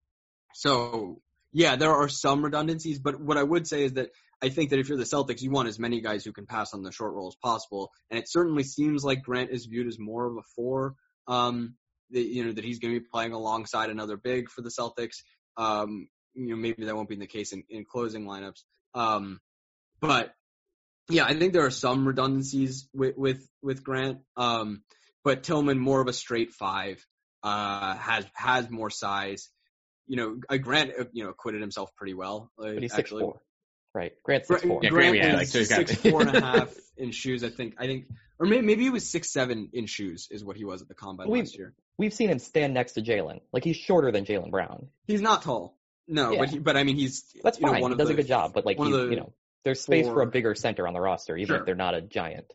so 0.54 1.22
yeah, 1.54 1.76
there 1.76 1.94
are 1.94 2.10
some 2.10 2.44
redundancies, 2.44 3.00
but 3.00 3.20
what 3.20 3.38
I 3.38 3.44
would 3.44 3.68
say 3.68 3.84
is 3.84 3.94
that 3.94 4.10
I 4.42 4.50
think 4.50 4.72
that 4.72 4.80
if 4.80 4.90
you're 4.90 4.98
the 4.98 5.04
Celtics, 5.04 5.42
you 5.42 5.52
want 5.52 5.68
as 5.68 5.78
many 5.80 6.02
guys 6.02 6.24
who 6.24 6.34
can 6.34 6.46
pass 6.46 6.74
on 6.74 6.82
the 6.82 6.92
short 6.92 7.14
roll 7.14 7.28
as 7.28 7.36
possible. 7.36 7.92
And 8.10 8.20
it 8.20 8.30
certainly 8.30 8.64
seems 8.64 9.04
like 9.04 9.22
Grant 9.22 9.52
is 9.52 9.66
viewed 9.66 9.88
as 9.88 10.00
more 10.00 10.26
of 10.26 10.38
a 10.38 10.42
four. 10.56 10.96
Um, 11.28 11.76
that, 12.10 12.22
you 12.22 12.44
know, 12.44 12.52
that 12.52 12.64
he's 12.64 12.80
going 12.80 12.94
to 12.94 13.00
be 13.00 13.06
playing 13.12 13.34
alongside 13.34 13.90
another 13.90 14.18
big 14.18 14.50
for 14.50 14.62
the 14.62 14.70
Celtics. 14.70 15.18
Um, 15.58 16.08
you 16.34 16.50
know, 16.50 16.56
maybe 16.56 16.86
that 16.86 16.96
won't 16.96 17.10
be 17.10 17.16
the 17.16 17.28
case 17.28 17.54
in, 17.54 17.64
in 17.70 17.86
closing 17.86 18.26
lineups. 18.26 18.64
Um, 18.94 19.40
but 20.00 20.34
yeah, 21.12 21.26
I 21.26 21.38
think 21.38 21.54
there 21.54 21.66
are 21.66 21.72
some 21.72 22.08
redundancies 22.08 22.88
with, 22.94 23.18
with, 23.18 23.48
with 23.62 23.84
Grant. 23.84 24.20
Um, 24.38 24.84
but 25.24 25.44
Tillman 25.44 25.80
more 25.80 26.02
of 26.02 26.08
a 26.08 26.14
straight 26.14 26.52
five, 26.52 27.06
uh, 27.44 27.96
has, 27.96 28.26
has 28.34 28.70
more 28.70 28.90
size. 28.90 29.50
You 30.08 30.18
know, 30.18 30.58
Grant, 30.58 30.92
uh, 31.00 31.06
you 31.14 31.24
know, 31.24 31.30
acquitted 31.30 31.62
himself 31.62 31.96
pretty 31.96 32.14
well. 32.14 32.52
Uh, 32.60 32.74
but 32.74 32.82
he's 32.82 32.94
six 32.94 33.10
four. 33.10 33.42
Right. 33.94 34.14
Grant's 34.24 34.48
six 34.48 34.64
four. 34.64 34.80
Yeah, 34.82 34.90
Grant, 34.90 35.18
Grant 35.18 35.38
like, 35.38 35.48
so 35.48 35.64
six 35.64 35.96
four 36.10 36.22
and 36.22 36.36
a 36.36 36.42
half 36.42 36.74
in 36.98 37.12
shoes, 37.12 37.44
I 37.44 37.50
think. 37.50 37.76
I 37.78 37.86
think, 37.86 38.06
or 38.40 38.46
maybe, 38.46 38.66
maybe 38.66 38.84
he 38.84 38.90
was 38.90 39.10
six 39.10 39.32
seven 39.32 39.70
in 39.74 39.86
shoes 39.86 40.28
is 40.32 40.44
what 40.44 40.58
he 40.58 40.66
was 40.66 40.82
at 40.82 40.88
the 40.88 40.96
combine 40.96 41.30
we've, 41.30 41.44
last 41.44 41.58
year. 41.58 41.74
We've 41.98 42.14
seen 42.14 42.30
him 42.30 42.40
stand 42.40 42.74
next 42.74 42.94
to 42.94 43.02
Jaylen. 43.02 43.42
Like 43.54 43.64
he's 43.64 43.78
shorter 43.78 44.12
than 44.12 44.26
Jaylen 44.26 44.52
Brown. 44.52 44.88
He's 45.08 45.22
not 45.22 45.44
tall. 45.44 45.78
No, 46.08 46.32
yeah. 46.32 46.40
but 46.40 46.50
he, 46.50 46.60
but 46.60 46.78
I 46.78 46.84
mean 46.84 46.98
he's 46.98 47.24
that's 47.44 47.58
fine. 47.58 47.74
Know, 47.74 47.80
one 47.80 47.92
he 47.92 47.98
does 47.98 48.08
the, 48.08 48.14
a 48.14 48.18
good 48.18 48.28
job, 48.28 48.54
but 48.54 48.66
like 48.66 48.78
he's, 48.78 48.88
you 48.88 49.16
know, 49.16 49.34
there's 49.64 49.82
space 49.82 50.06
four, 50.06 50.16
for 50.16 50.22
a 50.22 50.28
bigger 50.28 50.56
center 50.56 50.88
on 50.88 50.94
the 50.94 51.02
roster, 51.02 51.36
even 51.38 51.48
sure. 51.48 51.58
if 51.58 51.66
they're 51.66 51.76
not 51.76 51.94
a 51.94 52.02
giant. 52.02 52.52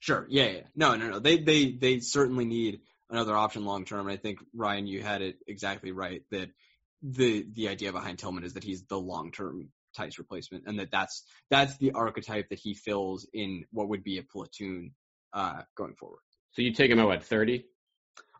Sure. 0.00 0.26
Yeah, 0.28 0.46
yeah. 0.46 0.60
No, 0.76 0.96
no, 0.96 1.08
no. 1.08 1.18
They 1.18 1.38
they 1.38 1.72
they 1.72 2.00
certainly 2.00 2.44
need 2.44 2.80
another 3.10 3.36
option 3.36 3.64
long 3.64 3.84
term. 3.84 4.00
And 4.00 4.10
I 4.10 4.16
think 4.16 4.38
Ryan, 4.54 4.86
you 4.86 5.02
had 5.02 5.22
it 5.22 5.38
exactly 5.46 5.92
right 5.92 6.22
that 6.30 6.50
the 7.02 7.46
the 7.52 7.68
idea 7.68 7.92
behind 7.92 8.18
Tillman 8.18 8.44
is 8.44 8.54
that 8.54 8.64
he's 8.64 8.84
the 8.84 8.98
long 8.98 9.32
term 9.32 9.70
Theis 9.96 10.18
replacement, 10.18 10.64
and 10.66 10.78
that 10.78 10.90
that's 10.90 11.24
that's 11.50 11.76
the 11.78 11.92
archetype 11.92 12.50
that 12.50 12.58
he 12.58 12.74
fills 12.74 13.26
in 13.32 13.64
what 13.72 13.88
would 13.88 14.04
be 14.04 14.18
a 14.18 14.22
platoon 14.22 14.92
uh, 15.32 15.62
going 15.76 15.94
forward. 15.94 16.20
So 16.52 16.62
you 16.62 16.72
take 16.72 16.90
him 16.90 16.98
at 17.00 17.06
what 17.06 17.24
thirty? 17.24 17.66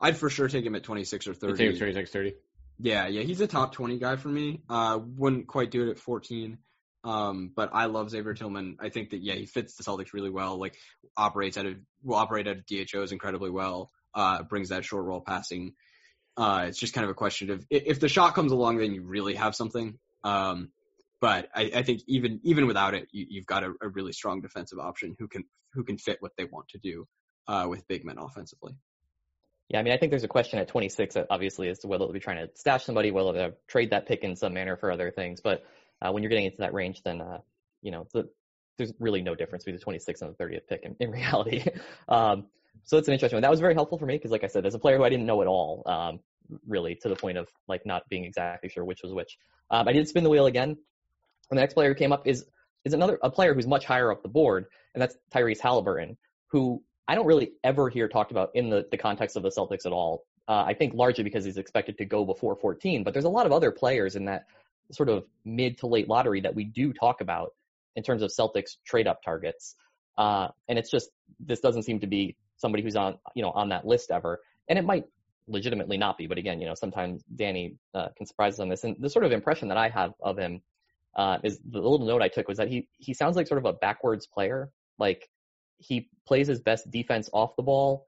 I'd 0.01 0.17
for 0.17 0.31
sure 0.31 0.49
take 0.49 0.65
him 0.65 0.75
at 0.75 0.85
twenty 0.85 1.05
six 1.05 1.27
or 1.27 1.35
thirty. 1.35 1.65
You 1.65 1.73
take 1.73 1.81
him 1.81 1.93
26, 1.93 2.11
30? 2.11 2.35
Yeah, 2.81 3.09
yeah, 3.09 3.23
he's 3.23 3.41
a 3.41 3.49
top 3.49 3.73
twenty 3.73 3.99
guy 3.99 4.17
for 4.17 4.29
me. 4.29 4.63
Uh, 4.69 4.99
wouldn't 5.03 5.49
quite 5.49 5.71
do 5.71 5.89
it 5.89 5.91
at 5.91 5.99
fourteen. 5.99 6.59
Um, 7.05 7.53
but 7.55 7.71
I 7.73 7.87
love 7.87 8.11
Xavier 8.11 8.35
Tillman. 8.35 8.77
I 8.81 8.89
think 8.89 9.11
that 9.11 9.23
yeah, 9.23 9.35
he 9.35 9.47
fits 9.47 9.77
the 9.77 9.85
Celtics 9.85 10.13
really 10.13 10.31
well. 10.31 10.59
Like 10.59 10.77
operates 11.17 11.57
out 11.57 11.67
of 11.67 11.77
will 12.03 12.17
operate 12.17 12.49
out 12.49 12.57
of 12.57 12.67
DHOs 12.67 13.13
incredibly 13.13 13.51
well. 13.51 13.91
Uh, 14.15 14.43
brings 14.43 14.71
that 14.71 14.85
short 14.85 15.05
roll 15.05 15.21
passing. 15.21 15.75
Uh, 16.37 16.67
it's 16.69 16.79
just 16.79 16.95
kind 16.95 17.05
of 17.05 17.11
a 17.11 17.15
question 17.15 17.51
of 17.51 17.67
if 17.71 18.01
the 18.01 18.09
shot 18.09 18.35
comes 18.35 18.53
along, 18.53 18.79
then 18.79 18.93
you 18.93 19.03
really 19.03 19.35
have 19.35 19.55
something. 19.55 19.99
Um, 20.25 20.71
but 21.21 21.49
I, 21.55 21.71
I 21.75 21.83
think 21.83 22.03
even 22.07 22.41
even 22.45 22.67
without 22.67 22.95
it, 22.95 23.09
you, 23.13 23.41
have 23.41 23.47
got 23.47 23.65
a, 23.65 23.73
a, 23.83 23.89
really 23.89 24.13
strong 24.13 24.41
defensive 24.41 24.79
option 24.79 25.17
who 25.19 25.27
can 25.27 25.45
who 25.73 25.85
can 25.85 25.99
fit 25.99 26.19
what 26.21 26.33
they 26.37 26.45
want 26.45 26.69
to 26.69 26.79
do 26.79 27.07
uh, 27.49 27.67
with 27.69 27.87
big 27.89 28.05
men 28.05 28.19
offensively. 28.19 28.77
Yeah, 29.69 29.81
I 29.81 29.83
mean, 29.83 29.93
I 29.93 29.99
think 29.99 30.11
there's 30.11 30.25
a 30.25 30.29
question 30.29 30.59
at 30.59 30.69
26, 30.69 31.17
obviously, 31.29 31.69
as 31.69 31.81
to 31.81 31.89
whether 31.89 32.05
they'll 32.05 32.13
be 32.13 32.21
trying 32.21 32.47
to 32.47 32.51
stash 32.55 32.85
somebody, 32.85 33.11
whether 33.11 33.33
they'll 33.33 33.57
trade 33.67 33.91
that 33.91 34.07
pick 34.07 34.25
in 34.25 34.35
some 34.35 34.55
manner 34.55 34.77
for 34.77 34.91
other 34.91 35.11
things. 35.11 35.41
But 35.43 35.63
uh, 36.03 36.11
when 36.11 36.23
you're 36.23 36.31
getting 36.31 36.47
into 36.47 36.59
that 36.59 36.75
range, 36.75 37.03
then 37.03 37.21
uh, 37.21 37.39
you 37.83 37.91
know 37.91 38.07
the, 38.13 38.29
there's 38.77 38.93
really 39.01 39.23
no 39.23 39.35
difference 39.35 39.65
between 39.65 39.79
the 39.79 39.99
26th 39.99 40.23
and 40.23 40.35
the 40.37 40.45
30th 40.45 40.67
pick 40.69 40.83
in, 40.85 40.97
in 41.01 41.11
reality. 41.21 41.65
um, 42.09 42.47
so 42.85 42.97
it's 42.97 43.09
an 43.09 43.15
interesting 43.15 43.37
one. 43.37 43.43
That 43.43 43.51
was 43.51 43.61
very 43.61 43.75
helpful 43.75 43.99
for 43.99 44.07
me 44.07 44.15
because, 44.15 44.31
like 44.31 44.45
I 44.45 44.47
said, 44.47 44.65
as 44.65 44.75
a 44.75 44.79
player 44.79 44.97
who 44.97 45.05
I 45.05 45.09
didn't 45.09 45.27
know 45.27 45.43
at 45.43 45.49
all, 45.49 45.83
um, 45.87 46.21
really 46.67 46.95
to 46.97 47.09
the 47.09 47.17
point 47.17 47.39
of 47.39 47.49
like 47.67 47.85
not 47.85 48.09
being 48.09 48.25
exactly 48.25 48.71
sure 48.71 48.85
which 48.85 49.03
was 49.03 49.13
which. 49.13 49.37
Um, 49.71 49.87
I 49.89 49.93
did 49.93 50.09
spin 50.09 50.25
the 50.25 50.31
wheel 50.31 50.47
again. 50.47 50.71
And 51.51 51.59
the 51.59 51.63
next 51.63 51.75
player 51.75 51.89
who 51.89 51.95
came 51.95 52.13
up 52.13 52.27
is 52.27 52.45
is 52.85 52.95
another 52.95 53.19
a 53.23 53.31
player 53.31 53.55
who's 53.55 53.67
much 53.67 53.85
higher 53.85 54.11
up 54.13 54.23
the 54.23 54.29
board, 54.29 54.67
and 54.95 55.03
that's 55.03 55.17
Tyrese 55.35 55.61
Halliburton, 55.61 56.17
who 56.49 56.83
I 57.07 57.15
don't 57.15 57.27
really 57.27 57.53
ever 57.65 57.89
hear 57.89 58.09
talked 58.09 58.31
about 58.31 58.51
in 58.55 58.71
the, 58.71 58.87
the 58.91 58.99
context 58.99 59.37
of 59.37 59.43
the 59.43 59.51
Celtics 59.51 59.87
at 59.87 59.93
all. 59.93 60.25
Uh, 60.47 60.65
I 60.67 60.75
think 60.75 60.95
largely 60.95 61.25
because 61.25 61.45
he's 61.45 61.59
expected 61.59 61.99
to 61.99 62.07
go 62.07 62.25
before 62.25 62.57
14, 62.57 63.05
but 63.05 63.13
there's 63.13 63.27
a 63.27 63.31
lot 63.31 63.45
of 63.45 63.53
other 63.53 63.71
players 63.71 64.17
in 64.17 64.27
that 64.27 64.47
sort 64.93 65.09
of 65.09 65.25
mid 65.45 65.79
to 65.79 65.87
late 65.87 66.09
lottery 66.09 66.41
that 66.41 66.55
we 66.55 66.65
do 66.65 66.93
talk 66.93 67.21
about 67.21 67.51
in 67.97 68.03
terms 68.03 68.23
of 68.23 68.31
Celtics 68.31 68.77
trade 68.87 69.07
up 69.07 69.23
targets. 69.23 69.75
Uh, 70.17 70.49
and 70.69 70.79
it's 70.79 70.91
just 70.91 71.11
this 71.41 71.61
doesn't 71.61 71.85
seem 71.85 72.01
to 72.01 72.07
be 72.07 72.37
somebody 72.57 72.83
who's 72.83 72.97
on 72.97 73.19
you 73.35 73.43
know 73.43 73.51
on 73.51 73.69
that 73.71 73.87
list 73.87 74.11
ever, 74.11 74.41
and 74.69 74.79
it 74.79 74.85
might 74.85 75.05
legitimately 75.47 75.97
not 75.97 76.19
be. 76.19 76.27
But 76.27 76.39
again, 76.39 76.61
you 76.61 76.67
know 76.67 76.75
sometimes 76.75 77.23
Danny 77.35 77.77
uh, 77.95 78.09
can 78.17 78.27
surprise 78.27 78.55
us 78.55 78.61
on 78.61 78.69
this, 78.69 78.85
and 78.85 78.97
the 78.99 79.11
sort 79.11 79.25
of 79.25 79.33
impression 79.33 79.69
that 79.69 79.77
I 79.77 79.89
have 79.89 80.13
of 80.21 80.39
him 80.39 80.63
uh, 81.17 81.39
is 81.43 81.59
the 81.69 81.81
little 81.81 82.07
note 82.07 82.23
I 82.23 82.29
took 82.29 82.49
was 82.49 82.59
that 82.59 82.69
he 82.69 82.89
he 82.99 83.15
sounds 83.15 83.37
like 83.37 83.47
sort 83.47 83.59
of 83.59 83.65
a 83.65 83.73
backwards 83.73 84.27
player. 84.27 84.71
Like 84.99 85.29
he 85.79 86.09
plays 86.27 86.49
his 86.49 86.61
best 86.61 86.91
defense 86.91 87.31
off 87.33 87.55
the 87.57 87.63
ball, 87.63 88.07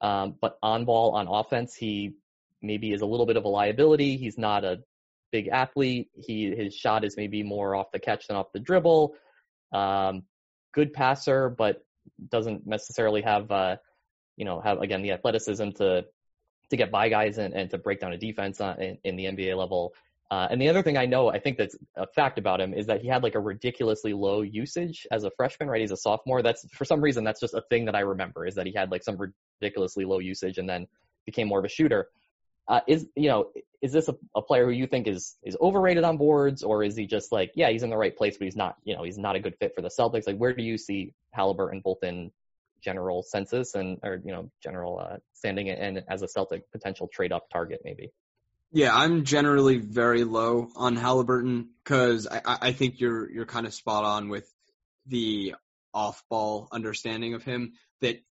um, 0.00 0.36
but 0.40 0.58
on 0.62 0.84
ball 0.84 1.12
on 1.12 1.26
offense 1.28 1.74
he 1.74 2.14
maybe 2.62 2.92
is 2.92 3.00
a 3.00 3.06
little 3.06 3.26
bit 3.26 3.36
of 3.36 3.44
a 3.44 3.48
liability. 3.48 4.16
He's 4.16 4.38
not 4.38 4.64
a 4.64 4.82
big 5.30 5.48
athlete. 5.48 6.08
He 6.14 6.54
his 6.54 6.74
shot 6.74 7.04
is 7.04 7.16
maybe 7.16 7.42
more 7.42 7.74
off 7.74 7.92
the 7.92 7.98
catch 7.98 8.26
than 8.26 8.36
off 8.36 8.52
the 8.52 8.60
dribble. 8.60 9.14
Um, 9.72 10.22
good 10.72 10.92
passer, 10.92 11.48
but 11.50 11.84
doesn't 12.28 12.66
necessarily 12.66 13.22
have 13.22 13.50
uh, 13.50 13.76
you 14.36 14.44
know 14.44 14.60
have 14.60 14.80
again 14.80 15.02
the 15.02 15.12
athleticism 15.12 15.70
to 15.76 16.04
to 16.70 16.76
get 16.76 16.90
by 16.90 17.08
guys 17.08 17.38
and, 17.38 17.54
and 17.54 17.70
to 17.70 17.78
break 17.78 18.00
down 18.00 18.12
a 18.12 18.18
defense 18.18 18.60
uh, 18.60 18.74
in, 18.78 18.98
in 19.04 19.16
the 19.16 19.24
NBA 19.24 19.56
level. 19.56 19.92
Uh, 20.30 20.46
and 20.50 20.60
the 20.60 20.68
other 20.68 20.82
thing 20.82 20.98
I 20.98 21.06
know, 21.06 21.30
I 21.30 21.38
think 21.38 21.56
that's 21.56 21.74
a 21.96 22.06
fact 22.06 22.38
about 22.38 22.60
him 22.60 22.74
is 22.74 22.86
that 22.86 23.00
he 23.00 23.08
had 23.08 23.22
like 23.22 23.34
a 23.34 23.40
ridiculously 23.40 24.12
low 24.12 24.42
usage 24.42 25.06
as 25.10 25.24
a 25.24 25.30
freshman, 25.30 25.70
right? 25.70 25.80
He's 25.80 25.90
a 25.90 25.96
sophomore. 25.96 26.42
That's 26.42 26.66
for 26.72 26.84
some 26.84 27.00
reason, 27.00 27.24
that's 27.24 27.40
just 27.40 27.54
a 27.54 27.62
thing 27.70 27.86
that 27.86 27.96
I 27.96 28.00
remember 28.00 28.46
is 28.46 28.54
that 28.56 28.66
he 28.66 28.74
had 28.74 28.90
like 28.90 29.02
some 29.02 29.16
ridiculously 29.16 30.04
low 30.04 30.18
usage 30.18 30.58
and 30.58 30.68
then 30.68 30.86
became 31.24 31.48
more 31.48 31.58
of 31.58 31.64
a 31.64 31.68
shooter. 31.68 32.08
Uh, 32.68 32.80
is, 32.86 33.06
you 33.16 33.28
know, 33.28 33.48
is 33.80 33.92
this 33.92 34.08
a, 34.08 34.16
a 34.36 34.42
player 34.42 34.66
who 34.66 34.72
you 34.72 34.86
think 34.86 35.06
is, 35.06 35.36
is 35.42 35.56
overrated 35.58 36.04
on 36.04 36.18
boards 36.18 36.62
or 36.62 36.84
is 36.84 36.96
he 36.96 37.06
just 37.06 37.32
like, 37.32 37.52
yeah, 37.54 37.70
he's 37.70 37.82
in 37.82 37.90
the 37.90 37.96
right 37.96 38.14
place, 38.14 38.36
but 38.36 38.44
he's 38.44 38.56
not, 38.56 38.76
you 38.84 38.94
know, 38.94 39.04
he's 39.04 39.16
not 39.16 39.36
a 39.36 39.40
good 39.40 39.56
fit 39.58 39.74
for 39.74 39.80
the 39.80 39.88
Celtics? 39.88 40.26
Like, 40.26 40.36
where 40.36 40.52
do 40.52 40.62
you 40.62 40.76
see 40.76 41.14
Halliburton 41.32 41.80
both 41.80 42.02
in 42.02 42.30
general 42.82 43.22
census 43.22 43.74
and, 43.74 43.98
or, 44.02 44.20
you 44.22 44.32
know, 44.32 44.50
general, 44.62 44.98
uh, 44.98 45.16
standing 45.32 45.70
and 45.70 46.04
as 46.08 46.22
a 46.22 46.28
Celtic 46.28 46.70
potential 46.70 47.08
trade 47.10 47.32
up 47.32 47.48
target 47.50 47.80
maybe? 47.84 48.12
Yeah, 48.70 48.94
I'm 48.94 49.24
generally 49.24 49.78
very 49.78 50.24
low 50.24 50.68
on 50.76 50.96
Halliburton 50.96 51.70
because 51.82 52.26
I, 52.26 52.40
I 52.44 52.72
think 52.72 53.00
you're 53.00 53.30
you're 53.30 53.46
kind 53.46 53.66
of 53.66 53.72
spot 53.72 54.04
on 54.04 54.28
with 54.28 54.46
the 55.06 55.54
off-ball 55.94 56.68
understanding 56.70 57.32
of 57.32 57.42
him 57.42 57.72
that 58.02 58.22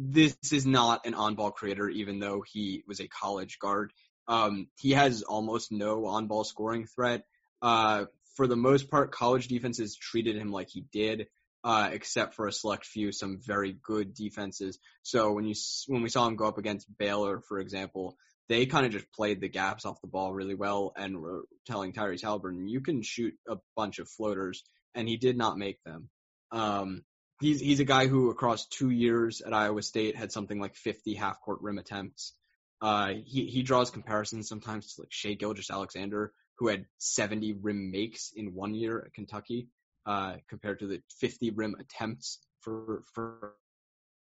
this 0.00 0.36
is 0.52 0.64
not 0.64 1.06
an 1.06 1.14
on-ball 1.14 1.50
creator, 1.50 1.88
even 1.88 2.20
though 2.20 2.42
he 2.46 2.84
was 2.86 3.00
a 3.00 3.08
college 3.08 3.58
guard. 3.58 3.92
Um, 4.28 4.68
he 4.78 4.92
has 4.92 5.22
almost 5.22 5.72
no 5.72 6.06
on-ball 6.06 6.44
scoring 6.44 6.86
threat. 6.86 7.24
Uh, 7.60 8.04
for 8.36 8.46
the 8.46 8.56
most 8.56 8.90
part, 8.90 9.10
college 9.10 9.48
defenses 9.48 9.96
treated 9.96 10.36
him 10.36 10.52
like 10.52 10.68
he 10.70 10.84
did, 10.92 11.26
uh, 11.64 11.90
except 11.92 12.34
for 12.34 12.46
a 12.46 12.52
select 12.52 12.86
few, 12.86 13.10
some 13.10 13.40
very 13.44 13.72
good 13.82 14.14
defenses. 14.14 14.78
So 15.02 15.32
when 15.32 15.44
you 15.44 15.54
when 15.88 16.02
we 16.02 16.10
saw 16.10 16.28
him 16.28 16.36
go 16.36 16.46
up 16.46 16.58
against 16.58 16.86
Baylor, 16.96 17.40
for 17.40 17.58
example, 17.58 18.16
they 18.48 18.66
kind 18.66 18.86
of 18.86 18.92
just 18.92 19.12
played 19.12 19.40
the 19.40 19.48
gaps 19.48 19.84
off 19.84 20.00
the 20.00 20.06
ball 20.06 20.32
really 20.32 20.54
well 20.54 20.92
and 20.96 21.20
were 21.20 21.42
telling 21.66 21.92
Tyrese 21.92 22.22
Halliburton, 22.22 22.68
you 22.68 22.80
can 22.80 23.02
shoot 23.02 23.34
a 23.48 23.56
bunch 23.74 23.98
of 23.98 24.08
floaters, 24.08 24.62
and 24.94 25.08
he 25.08 25.16
did 25.16 25.36
not 25.36 25.58
make 25.58 25.82
them. 25.82 26.08
Um, 26.52 27.02
he's 27.40 27.60
he's 27.60 27.80
a 27.80 27.84
guy 27.84 28.06
who 28.06 28.30
across 28.30 28.66
two 28.66 28.90
years 28.90 29.40
at 29.40 29.52
Iowa 29.52 29.82
State 29.82 30.16
had 30.16 30.32
something 30.32 30.60
like 30.60 30.74
50 30.74 31.14
half 31.14 31.40
court 31.40 31.60
rim 31.62 31.78
attempts. 31.78 32.34
Uh, 32.80 33.14
he 33.24 33.46
he 33.46 33.62
draws 33.62 33.90
comparisons 33.90 34.48
sometimes 34.48 34.94
to 34.94 35.02
like 35.02 35.12
Shai 35.12 35.34
Gilgeous-Alexander, 35.34 36.32
who 36.58 36.68
had 36.68 36.86
70 36.98 37.54
rim 37.60 37.90
makes 37.90 38.32
in 38.34 38.54
one 38.54 38.74
year 38.74 39.02
at 39.04 39.14
Kentucky, 39.14 39.68
uh, 40.06 40.34
compared 40.48 40.80
to 40.80 40.86
the 40.86 41.02
50 41.20 41.50
rim 41.50 41.76
attempts 41.78 42.38
for 42.60 43.02
for 43.14 43.54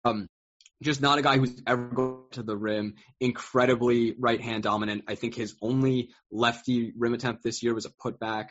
um 0.06 0.28
just 0.82 1.02
not 1.02 1.18
a 1.18 1.22
guy 1.22 1.38
who's 1.38 1.62
ever 1.68 1.89
going 1.89 2.24
to 2.32 2.43
the 2.43 2.56
rim. 2.56 2.95
Incredibly 3.20 4.16
right 4.18 4.39
hand 4.39 4.64
dominant. 4.64 5.04
I 5.08 5.16
think 5.16 5.36
his 5.36 5.56
only 5.62 6.12
lefty 6.32 6.93
rim 6.97 7.14
attempt 7.14 7.43
this 7.43 7.62
year 7.62 7.74
was 7.74 7.86
a 7.86 7.89
putback. 7.89 8.50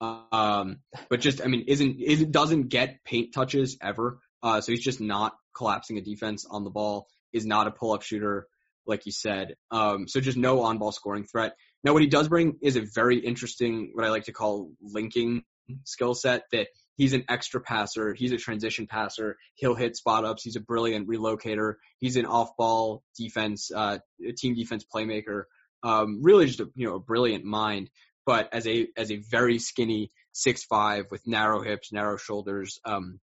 Um, 0.00 0.78
but 1.08 1.20
just, 1.20 1.42
I 1.42 1.46
mean, 1.46 1.64
isn't, 1.68 2.30
doesn't 2.30 2.68
get 2.68 3.04
paint 3.04 3.32
touches 3.34 3.78
ever. 3.82 4.18
Uh, 4.42 4.60
so 4.60 4.72
he's 4.72 4.84
just 4.84 5.00
not 5.00 5.34
collapsing 5.56 5.98
a 5.98 6.02
defense 6.02 6.46
on 6.48 6.64
the 6.64 6.70
ball, 6.70 7.08
is 7.32 7.46
not 7.46 7.66
a 7.66 7.70
pull 7.70 7.92
up 7.92 8.02
shooter. 8.02 8.46
like 8.86 9.06
you 9.06 9.12
said. 9.12 9.56
Um, 9.70 10.08
so 10.08 10.20
just 10.20 10.36
no 10.38 10.62
on-ball 10.62 10.92
scoring 10.92 11.24
threat. 11.24 11.56
Now, 11.84 11.92
what 11.92 12.02
he 12.02 12.08
does 12.08 12.28
bring 12.28 12.56
is 12.62 12.76
a 12.76 12.82
very 12.82 13.18
interesting, 13.18 13.90
what 13.94 14.04
I 14.04 14.10
like 14.10 14.24
to 14.24 14.32
call 14.32 14.72
linking 14.80 15.42
skill 15.84 16.14
set 16.14 16.44
that 16.52 16.68
he's 16.96 17.12
an 17.12 17.24
extra 17.28 17.60
passer. 17.60 18.14
He's 18.14 18.32
a 18.32 18.36
transition 18.36 18.86
passer. 18.86 19.36
He'll 19.54 19.74
hit 19.74 19.96
spot 19.96 20.24
ups. 20.24 20.42
He's 20.42 20.56
a 20.56 20.60
brilliant 20.60 21.08
relocator. 21.08 21.74
He's 21.98 22.16
an 22.16 22.26
off 22.26 22.56
ball 22.56 23.02
defense, 23.18 23.70
uh, 23.74 23.98
team 24.36 24.54
defense 24.54 24.84
playmaker. 24.92 25.44
Um, 25.82 26.22
really 26.22 26.46
just 26.46 26.60
a, 26.60 26.68
you 26.74 26.88
know, 26.88 26.96
a 26.96 27.00
brilliant 27.00 27.44
mind, 27.44 27.90
but 28.26 28.52
as 28.52 28.66
a, 28.66 28.88
as 28.96 29.10
a 29.10 29.16
very 29.30 29.58
skinny 29.58 30.10
six 30.32 30.64
five 30.64 31.06
with 31.10 31.26
narrow 31.26 31.62
hips, 31.62 31.92
narrow 31.92 32.18
shoulders, 32.18 32.78
um, 32.84 33.20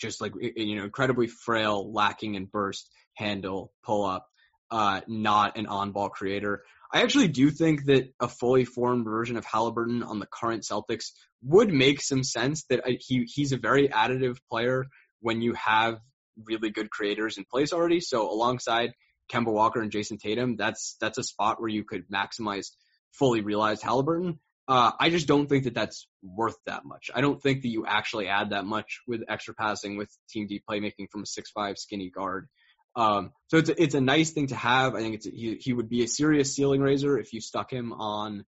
just 0.00 0.20
like, 0.20 0.32
you 0.40 0.76
know, 0.76 0.84
incredibly 0.84 1.26
frail, 1.26 1.92
lacking 1.92 2.34
in 2.34 2.46
burst, 2.46 2.88
handle, 3.14 3.72
pull 3.84 4.04
up, 4.04 4.26
uh, 4.70 5.00
not 5.06 5.56
an 5.56 5.66
on 5.66 5.92
ball 5.92 6.08
creator. 6.08 6.62
I 6.92 7.02
actually 7.02 7.28
do 7.28 7.50
think 7.50 7.84
that 7.86 8.12
a 8.18 8.28
fully 8.28 8.64
formed 8.64 9.04
version 9.04 9.36
of 9.36 9.44
Halliburton 9.44 10.02
on 10.02 10.20
the 10.20 10.26
current 10.26 10.62
Celtics 10.62 11.10
would 11.42 11.70
make 11.72 12.00
some 12.00 12.24
sense. 12.24 12.64
That 12.70 12.82
he 12.86 13.24
he's 13.32 13.52
a 13.52 13.58
very 13.58 13.88
additive 13.88 14.38
player 14.50 14.86
when 15.20 15.42
you 15.42 15.52
have 15.54 15.98
really 16.44 16.70
good 16.70 16.90
creators 16.90 17.36
in 17.36 17.44
place 17.44 17.72
already. 17.72 18.00
So 18.00 18.30
alongside 18.30 18.92
Kemba 19.30 19.52
Walker 19.52 19.82
and 19.82 19.90
Jayson 19.90 20.18
Tatum, 20.18 20.56
that's 20.56 20.96
that's 21.00 21.18
a 21.18 21.22
spot 21.22 21.60
where 21.60 21.68
you 21.68 21.84
could 21.84 22.08
maximize 22.08 22.68
fully 23.12 23.40
realized 23.40 23.82
Halliburton. 23.82 24.38
Uh, 24.66 24.92
I 25.00 25.08
just 25.08 25.26
don't 25.26 25.48
think 25.48 25.64
that 25.64 25.74
that's 25.74 26.06
worth 26.22 26.56
that 26.66 26.84
much. 26.84 27.10
I 27.14 27.22
don't 27.22 27.42
think 27.42 27.62
that 27.62 27.68
you 27.68 27.86
actually 27.86 28.28
add 28.28 28.50
that 28.50 28.66
much 28.66 29.00
with 29.06 29.22
extra 29.26 29.54
passing 29.54 29.96
with 29.96 30.10
team 30.28 30.46
deep 30.46 30.64
playmaking 30.68 31.08
from 31.10 31.22
a 31.22 31.26
six 31.26 31.50
five 31.50 31.78
skinny 31.78 32.10
guard. 32.10 32.48
Um, 32.94 33.32
so 33.46 33.56
it's 33.56 33.70
a, 33.70 33.82
it's 33.82 33.94
a 33.94 34.00
nice 34.00 34.32
thing 34.32 34.48
to 34.48 34.56
have. 34.56 34.94
I 34.94 35.00
think 35.00 35.14
it's 35.14 35.26
a, 35.26 35.30
he 35.30 35.56
he 35.58 35.72
would 35.72 35.88
be 35.88 36.02
a 36.02 36.08
serious 36.08 36.54
ceiling 36.54 36.82
raiser 36.82 37.18
if 37.18 37.32
you 37.32 37.40
stuck 37.40 37.72
him 37.72 37.94
on, 37.94 38.44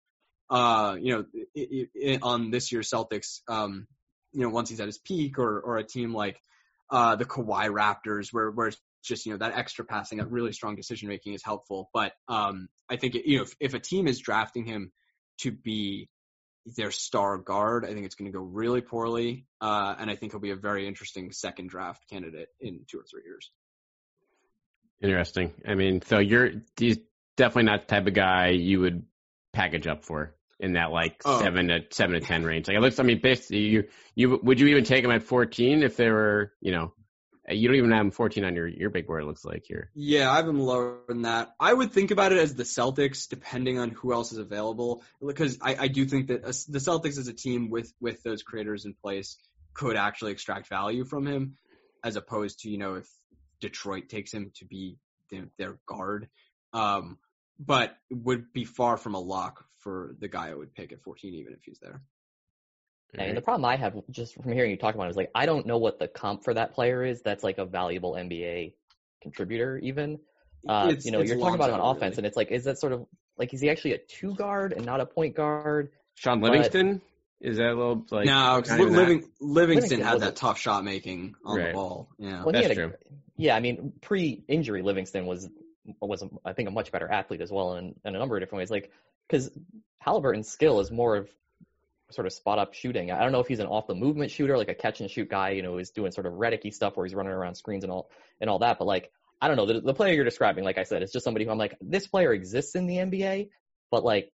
uh, 0.50 0.96
you 1.00 1.14
know, 1.14 1.26
it, 1.54 1.90
it, 1.94 2.24
on 2.24 2.50
this 2.50 2.72
year's 2.72 2.90
Celtics. 2.90 3.42
Um, 3.48 3.88
you 4.34 4.42
know, 4.42 4.50
once 4.50 4.70
he's 4.70 4.80
at 4.80 4.88
his 4.88 4.98
peak, 4.98 5.38
or 5.38 5.60
or 5.60 5.78
a 5.78 5.84
team 5.84 6.14
like 6.14 6.40
uh 6.90 7.16
the 7.16 7.26
Kawhi 7.26 7.70
Raptors, 7.70 8.30
where 8.32 8.50
where 8.50 8.70
it's 8.70 8.78
just 9.04 9.26
you 9.26 9.32
know 9.32 9.38
that 9.40 9.58
extra 9.58 9.86
passing, 9.86 10.18
that 10.20 10.32
really 10.32 10.54
strong 10.54 10.76
decision 10.76 11.10
making 11.10 11.34
is 11.34 11.44
helpful. 11.44 11.90
But 11.94 12.14
um, 12.28 12.70
I 12.90 12.98
think 12.98 13.16
it, 13.16 13.26
you 13.26 13.38
know 13.38 13.44
if, 13.44 13.56
if 13.60 13.74
a 13.74 13.80
team 13.80 14.08
is 14.08 14.20
drafting 14.20 14.66
him 14.66 14.92
to 15.40 15.52
be 15.52 16.10
their 16.76 16.92
star 16.92 17.38
guard, 17.38 17.86
I 17.86 17.94
think 17.94 18.06
it's 18.06 18.16
going 18.16 18.32
to 18.32 18.38
go 18.38 18.44
really 18.44 18.82
poorly. 18.82 19.46
Uh, 19.62 19.96
and 19.98 20.10
I 20.10 20.16
think 20.16 20.34
he'll 20.34 20.42
be 20.42 20.52
a 20.52 20.56
very 20.56 20.88
interesting 20.88 21.32
second 21.32 21.70
draft 21.70 22.04
candidate 22.10 22.50
in 22.60 22.82
two 22.88 23.00
or 23.00 23.06
three 23.10 23.22
years. 23.26 23.52
Interesting. 25.02 25.54
I 25.66 25.76
mean, 25.76 26.02
so 26.02 26.20
you're 26.20 26.50
he's 26.76 26.98
definitely 27.36 27.64
not 27.64 27.88
the 27.88 27.96
type 27.96 28.08
of 28.08 28.14
guy 28.14 28.50
you 28.50 28.82
would 28.82 29.04
package 29.54 29.88
up 29.88 30.04
for 30.04 30.36
in 30.60 30.74
that 30.74 30.92
like 30.92 31.22
oh. 31.24 31.40
seven 31.40 31.68
to 31.68 31.82
seven 31.92 32.20
to 32.20 32.20
ten 32.20 32.44
range. 32.44 32.68
Like 32.68 32.78
it 32.78 32.82
looks. 32.82 33.00
I 33.00 33.04
mean, 33.04 33.20
basically, 33.22 33.60
you 33.60 33.84
you 34.16 34.40
would 34.42 34.60
you 34.60 34.68
even 34.68 34.84
take 34.84 35.04
him 35.04 35.12
at 35.12 35.24
fourteen 35.24 35.84
if 35.84 35.98
they 35.98 36.10
were 36.10 36.52
you 36.62 36.72
know 36.72 36.94
you 37.50 37.68
don't 37.68 37.78
even 37.78 37.92
have 37.92 38.02
him 38.02 38.12
14 38.12 38.44
on 38.44 38.56
your, 38.56 38.68
your 38.68 38.90
big 38.90 39.08
board, 39.08 39.24
it 39.24 39.26
looks 39.26 39.46
like 39.46 39.64
here. 39.66 39.90
Yeah, 39.96 40.32
I 40.32 40.38
have 40.38 40.48
him 40.48 40.60
lower 40.60 41.00
than 41.08 41.24
that. 41.24 41.54
I 41.60 41.74
would 41.74 41.92
think 41.92 42.12
about 42.12 42.32
it 42.32 42.40
as 42.40 42.56
the 42.56 42.64
Celtics, 42.64 43.28
depending 43.30 43.80
on 43.80 43.92
who 43.92 44.14
else 44.14 44.32
is 44.32 44.38
available, 44.38 45.04
because 45.26 45.58
I, 45.62 45.76
I 45.76 45.88
do 45.88 46.06
think 46.06 46.28
that 46.28 46.44
the 46.44 46.80
Celtics 46.80 47.18
as 47.18 47.28
a 47.28 47.34
team 47.34 47.70
with, 47.70 47.94
with 48.02 48.22
those 48.24 48.44
creators 48.44 48.86
in 48.86 48.94
place 48.94 49.38
could 49.74 49.96
actually 49.96 50.32
extract 50.32 50.68
value 50.68 51.06
from 51.06 51.26
him, 51.26 51.58
as 52.04 52.16
opposed 52.16 52.60
to, 52.62 52.70
you 52.70 52.78
know, 52.78 52.96
if 52.96 53.08
Detroit 53.62 54.10
takes 54.10 54.34
him 54.34 54.52
to 54.56 54.66
be 54.66 54.98
their, 55.32 55.48
their 55.58 55.78
guard. 55.88 56.28
Um, 56.74 57.18
but 57.60 57.96
would 58.12 58.54
be 58.54 58.66
far 58.66 58.98
from 58.98 59.16
a 59.16 59.20
lock 59.20 59.66
for 59.80 60.16
the 60.20 60.28
guy 60.28 60.50
I 60.50 60.54
would 60.54 60.74
pick 60.76 60.92
at 60.92 61.02
14, 61.02 61.34
even 61.34 61.54
if 61.54 61.60
he's 61.64 61.80
there. 61.80 62.02
And 63.14 63.36
the 63.36 63.42
problem 63.42 63.66
I 63.66 63.78
have 63.78 63.96
just 64.12 64.36
from 64.36 64.52
hearing 64.52 64.72
you 64.72 64.78
talk 64.78 64.96
about 64.96 65.08
it 65.08 65.12
is 65.12 65.18
like 65.18 65.32
I 65.34 65.46
don't 65.46 65.66
know 65.66 65.78
what 65.78 65.98
the 66.00 66.08
comp 66.08 66.44
for 66.44 66.54
that 66.54 66.74
player 66.74 67.04
is. 67.04 67.22
That's 67.22 67.44
like 67.44 67.58
a 67.58 67.66
valuable 67.66 68.14
NBA 68.14 68.74
contributor, 69.22 69.78
even. 69.78 70.20
Uh, 70.68 70.94
you 71.02 71.12
know, 71.12 71.22
you're 71.22 71.38
talking 71.38 71.56
about 71.56 71.70
him 71.70 71.80
on 71.80 71.96
offense, 71.96 72.14
really. 72.14 72.18
and 72.18 72.26
it's 72.28 72.36
like, 72.36 72.52
is 72.52 72.66
that 72.66 72.80
sort 72.80 72.92
of 72.92 73.06
like 73.38 73.54
is 73.54 73.62
he 73.62 73.70
actually 73.70 73.94
a 73.94 73.98
two 73.98 74.36
guard 74.36 74.74
and 74.74 74.86
not 74.86 75.00
a 75.00 75.06
point 75.06 75.36
guard? 75.36 75.92
Shaun 76.16 76.42
Livingston 76.42 77.02
is 77.40 77.58
that 77.58 77.68
a 77.68 77.76
little 77.76 78.06
like 78.10 78.26
no? 78.26 78.60
Because 78.62 78.80
Living, 78.80 78.96
Livingston, 78.96 79.32
Livingston 79.40 80.02
had 80.02 80.20
that 80.22 80.36
tough 80.36 80.58
shot 80.58 80.84
making 80.84 81.36
on 81.46 81.58
right. 81.58 81.68
the 81.68 81.74
ball. 81.74 82.10
Yeah, 82.18 82.44
well, 82.44 82.52
that's 82.52 82.68
a, 82.68 82.76
true. 82.76 82.94
Yeah, 83.36 83.56
I 83.56 83.60
mean, 83.60 83.94
pre-injury, 84.02 84.82
Livingston 84.82 85.26
was 85.26 85.48
was 86.02 86.24
I 86.44 86.54
think 86.54 86.68
a 86.68 86.72
much 86.72 86.92
better 86.92 87.10
athlete 87.10 87.42
as 87.42 87.52
well 87.52 87.76
in, 87.76 87.96
in 88.04 88.16
a 88.16 88.20
number 88.20 88.36
of 88.36 88.42
different 88.42 88.60
ways. 88.60 88.72
Like 88.72 88.92
because 89.28 89.52
Halliburton's 90.00 90.50
skill 90.50 90.80
is 90.80 90.90
more 90.90 91.16
of 91.16 91.30
sort 92.12 92.26
of 92.26 92.34
spot 92.34 92.60
up 92.60 92.74
shooting. 92.74 93.12
I 93.12 93.22
don't 93.22 93.32
know 93.32 93.40
if 93.40 93.48
he's 93.48 93.60
an 93.60 93.68
off 93.68 93.88
the 93.88 93.96
movement 93.96 94.32
shooter, 94.32 94.58
like 94.58 94.70
a 94.70 94.76
catch 94.76 95.02
and 95.02 95.10
shoot 95.10 95.30
guy, 95.30 95.52
you 95.52 95.62
know, 95.62 95.78
is 95.78 95.92
doing 95.92 96.12
sort 96.12 96.26
of 96.26 96.34
Redicky 96.34 96.74
stuff 96.74 96.96
where 96.96 97.06
he's 97.06 97.16
running 97.16 97.34
around 97.34 97.56
screens 97.56 97.84
and 97.84 97.92
all 97.92 98.10
and 98.40 98.50
all 98.50 98.60
that. 98.60 98.80
But 98.80 98.86
like, 98.86 99.12
I 99.42 99.48
don't 99.48 99.58
know, 99.58 99.66
the, 99.66 99.82
the 99.82 99.94
player 99.94 100.14
you're 100.14 100.26
describing, 100.26 100.64
like 100.64 100.78
I 100.78 100.84
said, 100.84 101.04
it's 101.04 101.12
just 101.12 101.24
somebody 101.24 101.46
who 101.46 101.52
I'm 101.52 101.58
like, 101.58 101.78
this 101.82 102.08
player 102.08 102.34
exists 102.34 102.76
in 102.76 102.88
the 102.88 102.96
NBA, 102.96 103.50
but 103.92 104.04
like, 104.04 104.32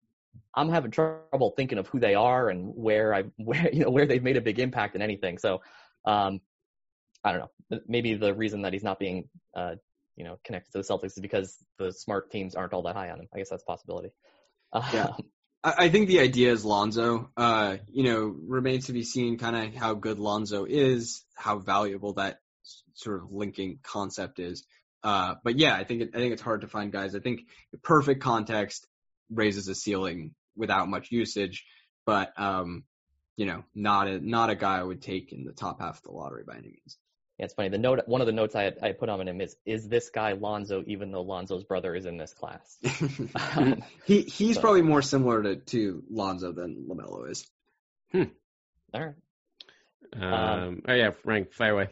I'm 0.56 0.70
having 0.70 0.92
trouble 0.92 1.54
thinking 1.56 1.78
of 1.78 1.88
who 1.88 2.00
they 2.00 2.16
are 2.16 2.50
and 2.50 2.74
where 2.76 3.14
I, 3.14 3.24
where 3.38 3.70
you 3.72 3.84
know, 3.86 3.90
where 3.90 4.06
they've 4.06 4.24
made 4.24 4.38
a 4.38 4.42
big 4.42 4.60
impact 4.60 4.96
in 4.96 5.02
anything. 5.02 5.38
So, 5.38 5.62
um, 6.06 6.42
I 7.24 7.32
don't 7.32 7.42
know. 7.42 7.80
Maybe 7.88 8.16
the 8.16 8.34
reason 8.34 8.64
that 8.64 8.74
he's 8.74 8.84
not 8.84 9.00
being, 9.00 9.30
uh, 9.56 9.76
you 10.16 10.24
know, 10.24 10.40
connected 10.44 10.72
to 10.72 10.80
the 10.80 10.84
Celtics 10.84 11.14
is 11.14 11.20
because 11.20 11.56
the 11.78 11.94
smart 11.94 12.32
teams 12.32 12.56
aren't 12.56 12.74
all 12.74 12.82
that 12.84 12.96
high 12.96 13.12
on 13.12 13.20
him. 13.20 13.28
I 13.34 13.38
guess 13.38 13.50
that's 13.50 13.64
a 13.64 13.66
possibility. 13.66 14.10
Yeah. 14.94 15.04
Um, 15.04 15.26
I 15.64 15.90
think 15.90 16.08
the 16.08 16.22
idea 16.22 16.52
is 16.52 16.66
Lonzo. 16.66 17.30
Uh, 17.38 17.78
you 17.88 18.04
know, 18.04 18.36
remains 18.48 18.88
to 18.88 18.94
be 18.94 19.04
seen 19.04 19.38
kind 19.38 19.56
of 19.56 19.76
how 19.76 19.94
good 19.94 20.18
Lonzo 20.18 20.66
is, 20.66 21.24
how 21.36 21.60
valuable 21.60 22.14
that 22.14 22.40
sort 22.94 23.22
of 23.22 23.32
linking 23.32 23.80
concept 23.84 24.40
is. 24.40 24.66
Uh, 25.04 25.36
but 25.44 25.58
yeah, 25.58 25.76
I 25.76 25.84
think 25.84 26.02
it, 26.02 26.10
I 26.16 26.18
think 26.18 26.34
it's 26.34 26.42
hard 26.42 26.62
to 26.62 26.68
find 26.68 26.92
guys. 26.92 27.16
I 27.16 27.20
think 27.20 27.42
perfect 27.84 28.24
context 28.24 28.88
raises 29.30 29.68
a 29.68 29.76
ceiling 29.76 30.34
without 30.56 30.90
much 30.90 31.12
usage, 31.12 31.66
but 32.06 32.34
um, 32.40 32.84
you 33.38 33.46
know, 33.46 33.64
not 33.76 34.08
a 34.08 34.20
not 34.20 34.50
a 34.50 34.56
guy 34.56 34.80
I 34.80 34.84
would 34.84 35.02
take 35.02 35.32
in 35.32 35.44
the 35.44 35.54
top 35.54 35.80
half 35.80 35.98
of 35.98 36.04
the 36.04 36.12
lottery 36.12 36.44
by 36.46 36.54
any 36.54 36.70
means. 36.70 36.98
Yeah, 37.42 37.46
it's 37.46 37.56
funny. 37.56 37.70
The 37.70 37.80
note, 37.80 38.02
one 38.06 38.22
of 38.22 38.28
the 38.28 38.34
notes 38.34 38.54
I 38.54 38.66
had, 38.66 38.78
I 38.84 38.92
put 38.92 39.10
on 39.10 39.28
him 39.28 39.42
is, 39.42 39.56
is 39.66 39.90
this 39.90 40.12
guy 40.12 40.34
Lonzo, 40.34 40.84
even 40.86 41.12
though 41.12 41.24
Lonzo's 41.24 41.64
brother 41.64 41.96
is 41.96 42.06
in 42.06 42.18
this 42.18 42.36
class? 42.36 42.78
um, 43.56 43.84
he 44.06 44.22
he's 44.22 44.58
so. 44.58 44.62
probably 44.62 44.84
more 44.84 45.02
similar 45.02 45.42
to, 45.42 45.56
to 45.56 46.04
Lonzo 46.12 46.52
than 46.52 46.86
Lamelo 46.88 47.32
is. 47.32 47.50
Hmm. 48.12 48.26
All 48.94 49.02
right. 49.02 49.16
Um, 50.14 50.34
um, 50.34 50.82
oh 50.88 50.94
yeah, 50.94 51.10
Frank, 51.24 51.52
fire 51.52 51.74
away. 51.74 51.88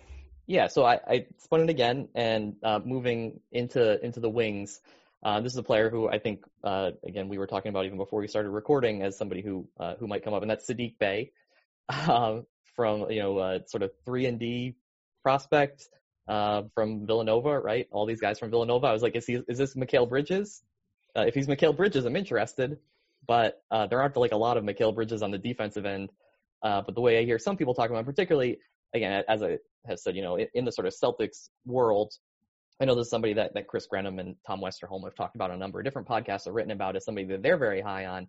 Yeah, 0.45 0.67
so 0.67 0.85
I, 0.85 0.99
I 1.07 1.25
spun 1.39 1.61
it 1.61 1.71
again 1.71 2.09
and 2.13 2.57
uh, 2.61 2.79
moving 2.85 3.39
into 3.51 3.99
into 4.05 4.19
the 4.19 4.29
wings. 4.29 4.79
Uh, 5.23 5.41
this 5.41 5.53
is 5.53 5.57
a 5.57 5.63
player 5.63 5.89
who 5.89 6.07
I 6.07 6.19
think, 6.19 6.43
uh, 6.63 6.91
again, 7.03 7.27
we 7.27 7.39
were 7.39 7.47
talking 7.47 7.69
about 7.71 7.85
even 7.85 7.97
before 7.97 8.21
we 8.21 8.27
started 8.27 8.49
recording 8.51 9.01
as 9.01 9.17
somebody 9.17 9.41
who 9.41 9.67
uh, 9.79 9.95
who 9.99 10.05
might 10.05 10.23
come 10.23 10.35
up, 10.35 10.43
and 10.43 10.51
that's 10.51 10.69
Saddiq 10.69 10.99
Bey 10.99 11.31
um, 11.89 12.45
from 12.75 13.09
you 13.09 13.23
know 13.23 13.39
uh, 13.39 13.59
sort 13.65 13.81
of 13.81 13.89
three 14.05 14.27
and 14.27 14.37
D 14.37 14.75
prospect 15.23 15.87
uh, 16.27 16.63
from 16.75 17.05
Villanova, 17.05 17.59
right? 17.59 17.87
All 17.91 18.05
these 18.05 18.21
guys 18.21 18.39
from 18.39 18.49
Villanova. 18.49 18.87
I 18.87 18.93
was 18.93 19.01
like, 19.01 19.15
is 19.15 19.25
he 19.25 19.41
is 19.47 19.57
this 19.57 19.75
Mikal 19.75 20.07
Bridges? 20.07 20.63
Uh, 21.17 21.25
if 21.27 21.33
he's 21.33 21.47
Mikal 21.47 21.75
Bridges, 21.75 22.05
I'm 22.05 22.15
interested. 22.15 22.77
But 23.27 23.61
uh, 23.69 23.87
there 23.87 24.01
aren't 24.01 24.15
like 24.17 24.31
a 24.31 24.37
lot 24.37 24.57
of 24.57 24.63
Mikal 24.63 24.93
Bridges 24.93 25.21
on 25.21 25.31
the 25.31 25.37
defensive 25.37 25.85
end. 25.85 26.09
Uh, 26.63 26.81
but 26.81 26.95
the 26.95 27.01
way 27.01 27.19
I 27.19 27.25
hear 27.25 27.39
some 27.39 27.57
people 27.57 27.73
talking 27.73 27.95
about, 27.95 28.05
particularly 28.05 28.59
again, 28.93 29.23
as 29.27 29.43
I 29.43 29.59
have 29.87 29.99
said, 29.99 30.15
you 30.15 30.21
know, 30.21 30.35
in, 30.35 30.47
in, 30.53 30.65
the 30.65 30.71
sort 30.71 30.87
of 30.87 30.93
Celtics 30.93 31.49
world, 31.65 32.13
I 32.81 32.85
know 32.85 32.95
there's 32.95 33.09
somebody 33.09 33.33
that, 33.33 33.53
that 33.53 33.67
Chris 33.67 33.87
Grenham 33.87 34.19
and 34.19 34.35
Tom 34.47 34.61
Westerholm 34.61 35.03
have 35.03 35.15
talked 35.15 35.35
about 35.35 35.51
on 35.51 35.57
a 35.57 35.59
number 35.59 35.79
of 35.79 35.85
different 35.85 36.07
podcasts 36.07 36.45
have 36.45 36.53
written 36.53 36.71
about 36.71 36.95
as 36.95 37.05
somebody 37.05 37.27
that 37.27 37.43
they're 37.43 37.57
very 37.57 37.81
high 37.81 38.05
on. 38.05 38.27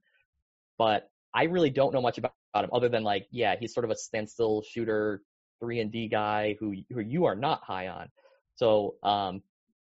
But 0.78 1.08
I 1.34 1.44
really 1.44 1.70
don't 1.70 1.92
know 1.92 2.02
much 2.02 2.18
about 2.18 2.32
him 2.54 2.70
other 2.72 2.88
than 2.88 3.02
like, 3.02 3.26
yeah, 3.30 3.56
he's 3.58 3.72
sort 3.72 3.84
of 3.84 3.90
a 3.90 3.96
standstill 3.96 4.62
shooter, 4.62 5.22
three 5.60 5.80
and 5.80 5.92
D 5.92 6.08
guy 6.08 6.56
who 6.58 6.74
who 6.92 7.00
you 7.00 7.26
are 7.26 7.36
not 7.36 7.62
high 7.62 7.88
on. 7.88 8.08
So 8.56 8.96
um, 9.02 9.42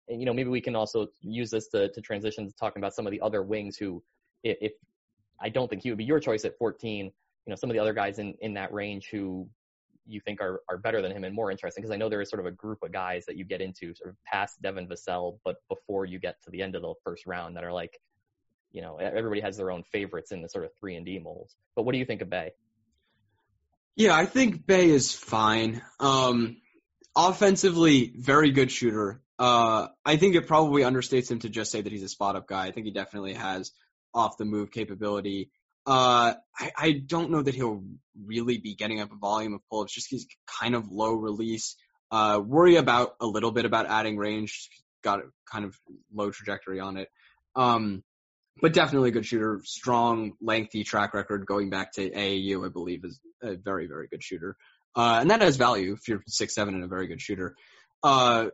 you 0.09 0.25
know, 0.27 0.33
maybe 0.33 0.51
we 0.51 0.61
can 0.61 0.75
also 0.75 1.09
use 1.21 1.51
this 1.51 1.69
to 1.69 1.89
to 1.91 2.01
transition 2.01 2.47
to 2.47 2.57
talking 2.57 2.81
about 2.81 2.95
some 2.95 3.07
of 3.07 3.13
the 3.13 3.21
other 3.21 3.43
wings 3.43 3.77
who, 3.77 4.03
if, 4.43 4.57
if 4.61 4.73
I 5.41 5.49
don't 5.49 5.69
think 5.69 5.83
he 5.83 5.91
would 5.91 5.99
be 5.99 6.05
your 6.05 6.21
choice 6.21 6.45
at 6.45 6.59
14, 6.59 7.07
you 7.07 7.13
know, 7.47 7.55
some 7.55 7.71
of 7.71 7.75
the 7.75 7.81
other 7.81 7.95
guys 7.95 8.19
in 8.19 8.35
in 8.41 8.55
that 8.55 8.73
range 8.73 9.09
who 9.11 9.49
you 10.07 10.21
think 10.21 10.41
are 10.41 10.63
are 10.69 10.77
better 10.77 11.01
than 11.01 11.13
him 11.13 11.25
and 11.25 11.35
more 11.35 11.51
interesting 11.51 11.83
because 11.83 11.95
I 11.95 11.97
know 11.97 12.09
there 12.09 12.21
is 12.21 12.29
sort 12.29 12.41
of 12.41 12.47
a 12.47 12.51
group 12.51 12.83
of 12.83 12.93
guys 12.93 13.25
that 13.27 13.37
you 13.37 13.45
get 13.45 13.61
into 13.61 13.95
sort 13.95 14.11
of 14.11 14.17
past 14.25 14.61
Devin 14.63 14.89
Vassell, 14.89 15.39
but 15.45 15.57
before 15.69 16.05
you 16.05 16.19
get 16.19 16.43
to 16.43 16.51
the 16.51 16.63
end 16.63 16.75
of 16.75 16.83
the 16.83 16.95
first 17.05 17.27
round 17.27 17.57
that 17.57 17.65
are 17.65 17.73
like, 17.73 18.01
you 18.73 18.83
know, 18.83 18.97
everybody 18.97 19.41
has 19.41 19.57
their 19.57 19.71
own 19.71 19.83
favorites 19.85 20.33
in 20.33 20.43
the 20.43 20.49
sort 20.49 20.65
of 20.65 20.73
three 20.79 20.97
and 20.97 21.07
D 21.07 21.19
molds. 21.19 21.57
But 21.77 21.85
what 21.85 21.93
do 21.93 21.99
you 21.99 22.05
think 22.05 22.23
of 22.23 22.31
Bey? 22.31 22.53
Yeah, 23.97 24.17
I 24.17 24.27
think 24.27 24.67
Bey 24.67 24.89
is 24.91 25.13
fine. 25.13 25.83
Um, 25.99 26.57
offensively, 27.17 28.13
very 28.17 28.51
good 28.51 28.71
shooter. 28.71 29.21
Uh, 29.39 29.89
I 30.05 30.17
think 30.17 30.37
it 30.37 30.47
probably 30.47 30.83
understates 30.83 31.31
him 31.31 31.41
to 31.41 31.49
just 31.49 31.73
say 31.73 31.81
that 31.81 31.93
he's 31.93 32.03
a 32.03 32.09
spot 32.09 32.37
up 32.37 32.47
guy. 32.47 32.67
I 32.67 32.73
think 32.73 32.87
he 32.87 32.93
definitely 32.93 33.35
has 33.35 33.73
off 34.15 34.37
the 34.37 34.45
move 34.45 34.71
capability. 34.71 35.51
Uh, 35.87 36.35
I, 36.59 36.71
I 36.77 36.93
don't 36.93 37.31
know 37.31 37.43
that 37.43 37.55
he'll 37.55 37.83
really 38.27 38.59
be 38.59 38.75
getting 38.75 39.01
up 39.01 39.13
a 39.13 39.17
volume 39.17 39.55
of 39.55 39.61
pull 39.71 39.83
ups, 39.83 39.95
just 39.95 40.11
he's 40.11 40.27
kind 40.61 40.75
of 40.75 40.91
low 40.91 41.13
release. 41.15 41.77
Uh, 42.11 42.41
worry 42.45 42.77
about 42.77 43.15
a 43.21 43.27
little 43.27 43.51
bit 43.51 43.65
about 43.65 43.87
adding 43.87 44.19
range, 44.19 44.69
got 45.03 45.21
kind 45.51 45.65
of 45.65 45.79
low 46.13 46.31
trajectory 46.31 46.81
on 46.81 46.97
it. 46.97 47.09
Um, 47.57 48.03
but 48.61 48.73
definitely 48.73 49.11
a 49.11 49.13
good 49.13 49.27
shooter, 49.27 49.61
strong, 49.65 50.33
lengthy 50.41 50.85
track 50.85 51.15
record 51.15 51.47
going 51.47 51.71
back 51.71 51.93
to 51.93 52.11
AAU, 52.11 52.67
I 52.67 52.69
believe 52.69 53.05
is 53.05 53.21
a 53.43 53.57
very, 53.57 53.87
very 53.87 54.09
good 54.09 54.23
shooter. 54.23 54.57
Uh, 54.95 55.19
and 55.21 55.31
that 55.31 55.41
has 55.41 55.57
value 55.57 55.93
if 55.93 56.09
you're 56.09 56.23
six, 56.27 56.55
seven 56.55 56.75
and 56.75 56.85
a 56.85 56.89
very 56.89 57.07
good 57.07 57.21
shooter. 57.21 57.55
Uh, 58.03 58.47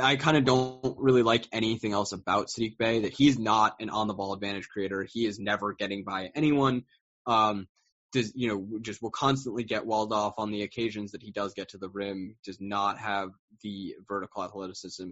I 0.00 0.16
kind 0.16 0.36
of 0.36 0.44
don't 0.44 0.96
really 0.98 1.22
like 1.22 1.46
anything 1.52 1.92
else 1.92 2.12
about 2.12 2.48
Saddiq 2.48 2.76
Bey. 2.76 3.00
That 3.00 3.12
he's 3.12 3.38
not 3.38 3.76
an 3.80 3.88
on-the-ball 3.88 4.34
advantage 4.34 4.68
creator. 4.68 5.06
He 5.08 5.26
is 5.26 5.38
never 5.38 5.74
getting 5.74 6.02
by 6.04 6.30
anyone. 6.34 6.84
Um, 7.26 7.68
does 8.12 8.32
you 8.34 8.48
know 8.48 8.80
just 8.80 9.00
will 9.00 9.10
constantly 9.10 9.62
get 9.62 9.86
walled 9.86 10.12
off 10.12 10.34
on 10.38 10.50
the 10.50 10.62
occasions 10.62 11.12
that 11.12 11.22
he 11.22 11.30
does 11.30 11.54
get 11.54 11.68
to 11.70 11.78
the 11.78 11.88
rim. 11.88 12.36
Does 12.44 12.60
not 12.60 12.98
have 12.98 13.30
the 13.62 13.94
vertical 14.08 14.42
athleticism 14.42 15.10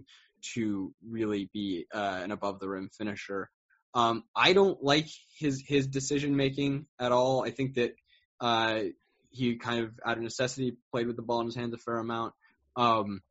to 0.53 0.93
really 1.07 1.49
be 1.53 1.85
uh, 1.93 2.19
an 2.23 2.31
above 2.31 2.59
the 2.59 2.69
rim 2.69 2.89
finisher. 2.97 3.49
Um, 3.93 4.23
I 4.35 4.53
don't 4.53 4.83
like 4.83 5.07
his 5.37 5.63
his 5.65 5.87
decision 5.87 6.35
making 6.35 6.85
at 6.99 7.11
all. 7.11 7.43
I 7.43 7.51
think 7.51 7.75
that 7.75 7.95
uh, 8.39 8.81
he 9.29 9.55
kind 9.57 9.83
of 9.83 9.91
out 10.05 10.17
of 10.17 10.23
necessity 10.23 10.77
played 10.91 11.07
with 11.07 11.15
the 11.15 11.21
ball 11.21 11.41
in 11.41 11.47
his 11.47 11.55
hands 11.55 11.73
a 11.73 11.77
fair 11.77 11.97
amount. 11.97 12.33
Um, 12.75 13.21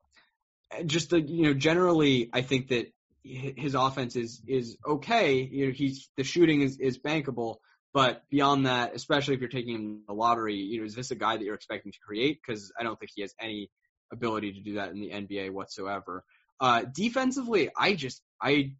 just 0.86 1.10
the 1.10 1.20
you 1.20 1.44
know 1.44 1.54
generally 1.54 2.28
I 2.32 2.42
think 2.42 2.68
that 2.68 2.92
his 3.22 3.74
offense 3.74 4.16
is 4.16 4.42
is 4.46 4.76
okay. 4.86 5.42
You 5.42 5.66
know 5.66 5.72
he's 5.72 6.08
the 6.16 6.24
shooting 6.24 6.62
is 6.62 6.78
is 6.78 6.98
bankable, 6.98 7.56
but 7.92 8.22
beyond 8.30 8.66
that, 8.66 8.94
especially 8.94 9.34
if 9.34 9.40
you're 9.40 9.48
taking 9.48 9.74
him 9.74 10.02
the 10.06 10.14
lottery, 10.14 10.56
you 10.56 10.80
know 10.80 10.86
is 10.86 10.94
this 10.94 11.10
a 11.10 11.16
guy 11.16 11.36
that 11.36 11.44
you're 11.44 11.54
expecting 11.54 11.92
to 11.92 11.98
create? 12.04 12.40
Because 12.44 12.72
I 12.78 12.82
don't 12.82 12.98
think 12.98 13.12
he 13.14 13.22
has 13.22 13.34
any 13.40 13.70
ability 14.12 14.52
to 14.54 14.60
do 14.60 14.74
that 14.74 14.90
in 14.90 15.00
the 15.00 15.10
NBA 15.10 15.50
whatsoever. 15.50 16.24
Uh, 16.60 16.82
defensively, 16.92 17.70
I 17.76 17.94
just 17.94 18.22
I 18.42 18.72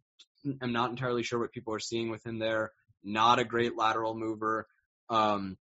am 0.61 0.71
not 0.71 0.89
entirely 0.89 1.23
sure 1.23 1.39
what 1.39 1.51
people 1.51 1.73
are 1.73 1.79
seeing 1.79 2.09
with 2.09 2.25
him 2.25 2.39
there. 2.39 2.71
Not 3.03 3.39
a 3.39 3.45
great 3.45 3.77
lateral 3.77 4.15
mover. 4.15 4.67
Um, 5.09 5.57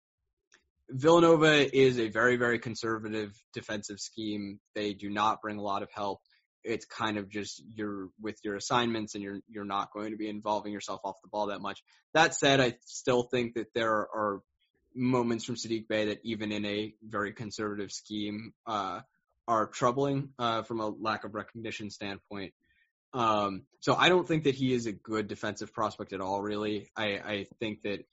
Villanova 0.90 1.76
is 1.76 2.00
a 2.00 2.10
very, 2.10 2.38
very 2.38 2.60
conservative 2.60 3.34
defensive 3.54 4.00
scheme. 4.00 4.60
They 4.74 4.94
do 4.94 5.10
not 5.10 5.42
bring 5.42 5.58
a 5.58 5.62
lot 5.62 5.84
of 5.84 5.92
help. 5.92 6.22
It's 6.64 6.86
kind 6.86 7.18
of 7.18 7.30
just 7.30 7.64
you're 7.76 8.10
with 8.22 8.38
your 8.44 8.56
assignments 8.56 9.16
and 9.16 9.24
you're 9.24 9.40
you're 9.50 9.66
not 9.66 9.92
going 9.94 10.12
to 10.12 10.18
be 10.18 10.28
involving 10.28 10.74
yourself 10.74 11.02
off 11.04 11.22
the 11.22 11.30
ball 11.30 11.48
that 11.48 11.62
much. 11.62 11.84
That 12.14 12.36
said, 12.36 12.60
I 12.60 12.76
still 12.86 13.24
think 13.24 13.56
that 13.56 13.74
there 13.74 13.92
are 13.92 14.42
moments 14.96 15.46
from 15.46 15.56
Saddiq 15.56 15.88
Bey 15.88 16.06
that 16.06 16.20
even 16.24 16.52
in 16.52 16.66
a 16.66 16.94
very 17.04 17.32
conservative 17.32 17.92
scheme 17.92 18.54
uh, 18.66 19.02
are 19.48 19.68
troubling 19.68 20.30
uh, 20.40 20.64
from 20.64 20.80
a 20.80 20.90
lack 20.90 21.24
of 21.24 21.36
recognition 21.36 21.90
standpoint. 21.90 22.54
Um, 23.14 23.64
so 23.80 23.96
I 23.96 24.10
don't 24.10 24.28
think 24.28 24.44
that 24.44 24.56
he 24.56 24.74
is 24.74 24.86
a 24.86 24.92
good 24.92 25.28
defensive 25.28 25.74
prospect 25.74 26.14
at 26.14 26.22
all. 26.22 26.42
Really, 26.42 26.90
I, 26.96 27.06
I 27.06 27.48
think 27.60 27.82
that 27.84 28.06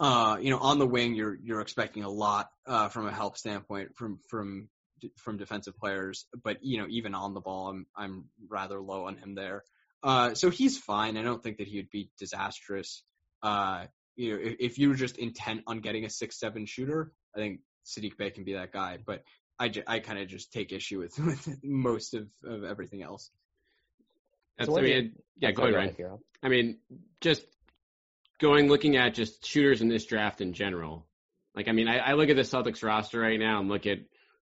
uh, 0.00 0.38
you 0.40 0.50
know, 0.50 0.58
on 0.58 0.78
the 0.78 0.86
wing, 0.86 1.14
you're 1.14 1.38
you're 1.42 1.60
expecting 1.60 2.04
a 2.04 2.08
lot 2.08 2.50
uh, 2.66 2.88
from 2.88 3.06
a 3.06 3.12
help 3.12 3.36
standpoint 3.36 3.96
from 3.96 4.18
from 4.28 4.68
from 5.16 5.36
defensive 5.36 5.76
players, 5.76 6.26
but 6.42 6.58
you 6.62 6.78
know, 6.78 6.86
even 6.88 7.14
on 7.14 7.34
the 7.34 7.40
ball, 7.40 7.68
I'm 7.68 7.86
I'm 7.96 8.24
rather 8.48 8.80
low 8.80 9.06
on 9.06 9.16
him 9.16 9.34
there. 9.34 9.62
Uh, 10.02 10.34
so 10.34 10.50
he's 10.50 10.78
fine. 10.78 11.16
I 11.16 11.22
don't 11.22 11.42
think 11.42 11.58
that 11.58 11.68
he 11.68 11.76
would 11.76 11.90
be 11.90 12.10
disastrous. 12.18 13.04
Uh, 13.42 13.86
you 14.16 14.32
know, 14.32 14.40
if, 14.42 14.56
if 14.58 14.78
you 14.78 14.88
were 14.88 14.94
just 14.94 15.16
intent 15.16 15.62
on 15.66 15.80
getting 15.80 16.04
a 16.04 16.10
six 16.10 16.38
seven 16.38 16.66
shooter, 16.66 17.12
I 17.34 17.38
think 17.38 17.60
Saddiq 17.86 18.16
Bey 18.16 18.30
can 18.30 18.44
be 18.44 18.54
that 18.54 18.72
guy. 18.72 18.98
But 19.04 19.22
I 19.58 19.68
kind 19.68 20.18
of 20.18 20.28
just 20.28 20.52
take 20.52 20.72
issue 20.72 21.00
with, 21.00 21.18
with 21.24 21.58
most 21.62 22.14
of, 22.14 22.28
of 22.44 22.64
everything 22.64 23.02
else. 23.02 23.30
That's, 24.58 24.70
so 24.70 24.78
I 24.78 24.82
mean, 24.82 25.12
yeah, 25.38 25.52
go 25.52 25.64
ahead, 25.64 25.74
Ryan. 25.74 26.18
I 26.42 26.48
mean, 26.48 26.78
just 27.20 27.44
going 28.40 28.68
looking 28.68 28.96
at 28.96 29.14
just 29.14 29.44
shooters 29.44 29.80
in 29.80 29.88
this 29.88 30.04
draft 30.06 30.40
in 30.40 30.52
general. 30.52 31.06
Like, 31.54 31.68
I 31.68 31.72
mean, 31.72 31.88
I, 31.88 31.98
I 31.98 32.12
look 32.14 32.28
at 32.28 32.36
the 32.36 32.42
Celtics 32.42 32.82
roster 32.82 33.20
right 33.20 33.38
now 33.38 33.60
and 33.60 33.68
look 33.68 33.86
at 33.86 33.98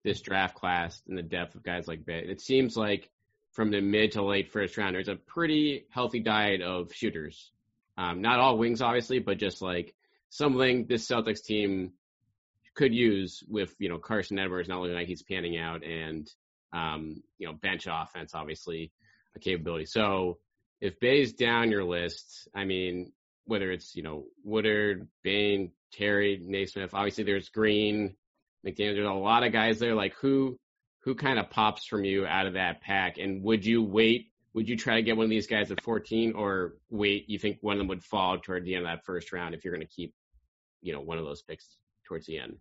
this 0.04 0.20
draft 0.20 0.54
class 0.54 1.00
and 1.08 1.16
the 1.16 1.22
depth 1.22 1.54
of 1.54 1.62
guys 1.62 1.88
like 1.88 2.04
Bey. 2.04 2.24
It 2.28 2.40
seems 2.40 2.76
like 2.76 3.10
from 3.52 3.70
the 3.70 3.80
mid 3.80 4.12
to 4.12 4.22
late 4.22 4.52
first 4.52 4.76
round, 4.76 4.94
there's 4.94 5.08
a 5.08 5.16
pretty 5.16 5.86
healthy 5.90 6.20
diet 6.20 6.62
of 6.62 6.92
shooters. 6.92 7.50
Um, 7.96 8.20
not 8.20 8.38
all 8.38 8.58
wings, 8.58 8.82
obviously, 8.82 9.18
but 9.18 9.38
just 9.38 9.62
like 9.62 9.94
something 10.28 10.86
this 10.86 11.08
Celtics 11.08 11.42
team 11.42 11.92
could 12.74 12.94
use 12.94 13.42
with 13.48 13.74
you 13.78 13.88
know 13.88 13.98
Carson 13.98 14.38
Edwards 14.38 14.68
not 14.68 14.80
looking 14.80 14.94
like 14.94 15.08
he's 15.08 15.22
panning 15.22 15.56
out, 15.56 15.82
and 15.82 16.30
um, 16.72 17.22
you 17.38 17.46
know 17.46 17.54
bench 17.54 17.86
offense, 17.90 18.34
obviously 18.34 18.92
a 19.36 19.40
capability. 19.40 19.86
So 19.86 20.38
if 20.80 20.98
Bey's 21.00 21.32
down 21.32 21.70
your 21.70 21.84
list, 21.84 22.48
I 22.54 22.64
mean, 22.64 23.12
whether 23.44 23.70
it's, 23.70 23.94
you 23.94 24.02
know, 24.02 24.24
Woodard, 24.44 25.08
Bane, 25.22 25.72
Terry, 25.92 26.40
Nesmith, 26.42 26.94
obviously 26.94 27.24
there's 27.24 27.48
Green, 27.48 28.16
McDaniel, 28.66 28.94
there's 28.94 29.06
a 29.06 29.12
lot 29.12 29.44
of 29.44 29.52
guys 29.52 29.78
there. 29.78 29.94
Like 29.94 30.14
who, 30.20 30.58
who 31.00 31.14
kind 31.14 31.38
of 31.38 31.50
pops 31.50 31.86
from 31.86 32.04
you 32.04 32.26
out 32.26 32.46
of 32.46 32.54
that 32.54 32.80
pack? 32.80 33.18
And 33.18 33.42
would 33.44 33.64
you 33.64 33.82
wait? 33.82 34.32
Would 34.54 34.68
you 34.68 34.76
try 34.76 34.96
to 34.96 35.02
get 35.02 35.16
one 35.16 35.24
of 35.24 35.30
these 35.30 35.46
guys 35.46 35.70
at 35.70 35.82
14 35.82 36.32
or 36.34 36.74
wait? 36.90 37.28
You 37.28 37.38
think 37.38 37.58
one 37.60 37.74
of 37.74 37.78
them 37.78 37.88
would 37.88 38.02
fall 38.02 38.38
toward 38.38 38.64
the 38.64 38.74
end 38.74 38.86
of 38.86 38.90
that 38.90 39.04
first 39.04 39.32
round 39.32 39.54
if 39.54 39.64
you're 39.64 39.74
going 39.74 39.86
to 39.86 39.92
keep, 39.92 40.14
you 40.82 40.92
know, 40.92 41.00
one 41.00 41.18
of 41.18 41.24
those 41.24 41.42
picks 41.42 41.68
towards 42.06 42.26
the 42.26 42.38
end? 42.38 42.56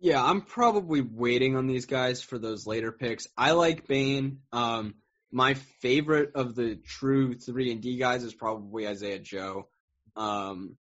Yeah, 0.00 0.24
I'm 0.24 0.42
probably 0.42 1.00
waiting 1.00 1.56
on 1.56 1.66
these 1.66 1.86
guys 1.86 2.22
for 2.22 2.38
those 2.38 2.66
later 2.66 2.92
picks. 2.92 3.26
I 3.36 3.52
like 3.52 3.88
Bane. 3.88 4.40
Um, 4.52 4.94
my 5.30 5.54
favorite 5.54 6.32
of 6.34 6.54
the 6.54 6.76
true 6.76 7.34
three 7.34 7.70
and 7.72 7.80
D 7.80 7.98
guys 7.98 8.24
is 8.24 8.34
probably 8.34 8.88
Isaiah 8.88 9.18
Joe. 9.18 9.68
Um, 10.16 10.76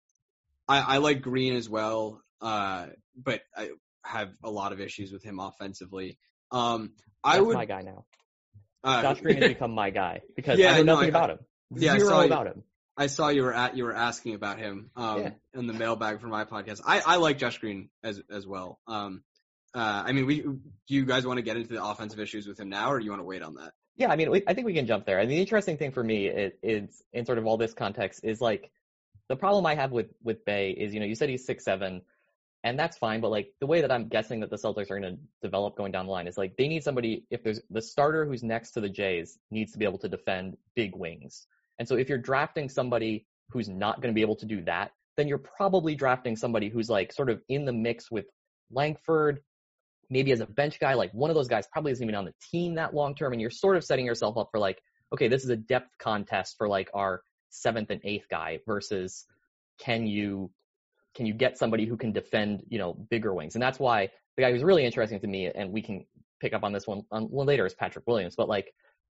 I, 0.69 0.81
I 0.81 0.97
like 0.99 1.23
Green 1.23 1.55
as 1.55 1.69
well, 1.69 2.23
uh, 2.41 2.87
but 3.17 3.43
I 3.57 3.71
have 4.05 4.31
a 4.43 4.51
lot 4.51 4.73
of 4.73 4.81
issues 4.81 5.13
with 5.13 5.23
him 5.23 5.41
offensively. 5.41 6.19
Um, 6.51 6.93
I 7.23 7.35
That's 7.35 7.47
would 7.47 7.57
my 7.57 7.65
guy 7.65 7.83
now. 7.83 8.05
Uh, 8.85 9.03
Josh 9.03 9.21
Green 9.21 9.39
has 9.39 9.49
become 9.49 9.73
my 9.73 9.91
guy 9.91 10.21
because 10.37 10.59
yeah, 10.59 10.73
I 10.73 10.77
know 10.79 10.83
no, 10.83 10.95
nothing 10.95 11.07
I, 11.07 11.09
about 11.09 11.31
him. 11.31 11.39
Yeah, 11.75 11.99
Zero 11.99 12.07
I 12.07 12.11
saw 12.11 12.23
about 12.25 12.47
you, 12.47 12.53
him. 12.53 12.63
I 12.97 13.07
saw 13.09 13.29
you 13.29 13.43
were 13.43 13.53
at 13.55 13.77
you 13.77 13.85
were 13.85 13.95
asking 13.95 14.35
about 14.35 14.59
him 14.59 14.91
um, 14.97 15.21
Yeah. 15.21 15.31
in 15.55 15.67
the 15.67 15.73
mailbag 15.73 16.21
for 16.21 16.29
my 16.29 16.45
podcast. 16.45 16.81
I, 16.87 17.03
I 17.05 17.17
like 17.17 17.39
Josh 17.39 17.59
Green 17.59 17.91
as 18.05 18.23
as 18.31 18.47
well. 18.47 18.79
Um, 18.87 19.23
uh, 19.75 20.05
I 20.07 20.13
mean, 20.13 20.27
we 20.27 20.41
do 20.41 20.61
you 20.89 21.05
guys 21.05 21.27
want 21.27 21.39
to 21.39 21.43
get 21.43 21.57
into 21.57 21.75
the 21.75 21.85
offensive 21.85 22.21
issues 22.21 22.47
with 22.47 22.59
him 22.61 22.69
now, 22.69 22.93
or 22.93 22.99
do 22.99 23.05
you 23.05 23.11
want 23.11 23.21
to 23.21 23.27
wait 23.27 23.43
on 23.43 23.55
that? 23.57 23.73
Yeah, 23.97 24.11
I 24.11 24.17
mean, 24.17 24.31
we, 24.31 24.43
I 24.47 24.55
think 24.55 24.67
we 24.67 24.75
can 24.75 24.87
jump 24.87 25.07
there. 25.07 25.19
And 25.19 25.31
the 25.31 25.39
interesting 25.39 25.79
thing 25.79 25.91
for 25.91 26.05
me 26.05 26.27
is, 26.27 26.53
is 26.63 27.03
in 27.13 27.25
sort 27.25 27.39
of 27.39 27.47
all 27.47 27.57
this 27.57 27.73
context 27.73 28.21
is 28.25 28.41
like 28.41 28.71
the 29.29 29.37
problem 29.37 29.65
I 29.67 29.75
have 29.75 29.91
with 29.91 30.09
with 30.23 30.45
Bey 30.45 30.71
is 30.71 30.95
you 30.95 31.01
know 31.01 31.07
you 31.07 31.15
said 31.15 31.29
he's 31.29 31.47
six 31.47 31.65
seven, 31.65 32.03
and 32.63 32.79
that's 32.79 32.99
fine. 32.99 33.21
But 33.21 33.31
like 33.31 33.53
the 33.61 33.67
way 33.67 33.81
that 33.81 33.91
I'm 33.91 34.09
guessing 34.09 34.41
that 34.41 34.51
the 34.51 34.57
Celtics 34.57 34.91
are 34.91 35.01
going 35.01 35.17
to 35.17 35.19
develop 35.43 35.77
going 35.77 35.93
down 35.93 36.07
the 36.07 36.13
line 36.13 36.27
is 36.27 36.37
like 36.37 36.57
they 36.57 36.69
need 36.69 36.85
somebody 36.85 37.25
if 37.31 37.43
there's 37.43 37.61
the 37.71 37.83
starter 37.83 38.27
who's 38.27 38.43
next 38.43 38.73
to 38.73 38.81
the 38.81 38.89
Jays 38.89 39.39
needs 39.51 39.73
to 39.73 39.79
be 39.79 39.85
able 39.85 39.99
to 39.99 40.09
defend 40.09 40.57
big 40.75 40.95
wings. 40.95 41.47
And 41.79 41.89
so 41.89 41.97
if 41.97 42.09
you're 42.09 42.19
drafting 42.19 42.69
somebody 42.69 43.27
who's 43.51 43.69
not 43.69 44.01
going 44.01 44.13
to 44.13 44.15
be 44.15 44.23
able 44.23 44.37
to 44.37 44.47
do 44.47 44.63
that, 44.65 44.93
then 45.17 45.29
you're 45.29 45.39
probably 45.39 45.95
drafting 45.95 46.37
somebody 46.37 46.69
who's 46.69 46.91
like 46.91 47.13
sort 47.13 47.31
of 47.31 47.41
in 47.49 47.65
the 47.65 47.73
mix 47.73 48.11
with 48.11 48.27
Langford, 48.71 49.41
maybe 50.11 50.33
as 50.33 50.41
a 50.41 50.47
bench 50.47 50.79
guy, 50.79 50.95
like 50.95 51.13
one 51.13 51.31
of 51.31 51.37
those 51.37 51.49
guys 51.49 51.67
probably 51.73 51.93
isn't 51.93 52.05
even 52.05 52.15
on 52.15 52.25
the 52.25 52.35
team 52.51 52.75
that 52.75 52.95
long 52.95 53.15
term, 53.15 53.33
and 53.33 53.41
you're 53.41 53.51
sort 53.51 53.77
of 53.77 53.85
setting 53.85 54.07
yourself 54.07 54.37
up 54.37 54.49
for 54.51 54.59
like, 54.59 54.81
okay, 55.13 55.29
this 55.29 55.45
is 55.45 55.51
a 55.51 55.57
depth 55.57 55.91
contest 55.99 56.57
for 56.59 56.69
like 56.69 56.91
our 56.95 57.23
seventh 57.51 57.91
and 57.91 58.01
eighth 58.05 58.27
guy 58.31 58.59
versus 58.67 59.25
can 59.79 60.07
you 60.07 60.51
can 61.15 61.27
you 61.27 61.33
get 61.33 61.57
somebody 61.57 61.87
who 61.87 61.97
can 61.97 62.13
defend, 62.13 62.63
you 62.69 62.79
know, 62.79 62.93
bigger 62.93 63.33
wings? 63.33 63.55
And 63.55 63.63
that's 63.63 63.79
why 63.79 64.11
the 64.37 64.43
guy 64.43 64.53
who's 64.53 64.63
really 64.63 64.85
interesting 64.85 65.19
to 65.21 65.27
me, 65.27 65.47
and 65.47 65.73
we 65.73 65.81
can 65.81 66.05
pick 66.41 66.53
up 66.53 66.63
on 66.63 66.73
this 66.73 66.87
one, 66.87 67.03
on, 67.11 67.29
later, 67.31 67.65
is 67.65 67.73
Patrick 67.73 68.07
Williams. 68.07 68.37
But 68.37 68.51
like 68.51 68.73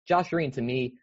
Josh 0.08 0.30
Green 0.30 0.50
to 0.52 0.62
me 0.62 0.94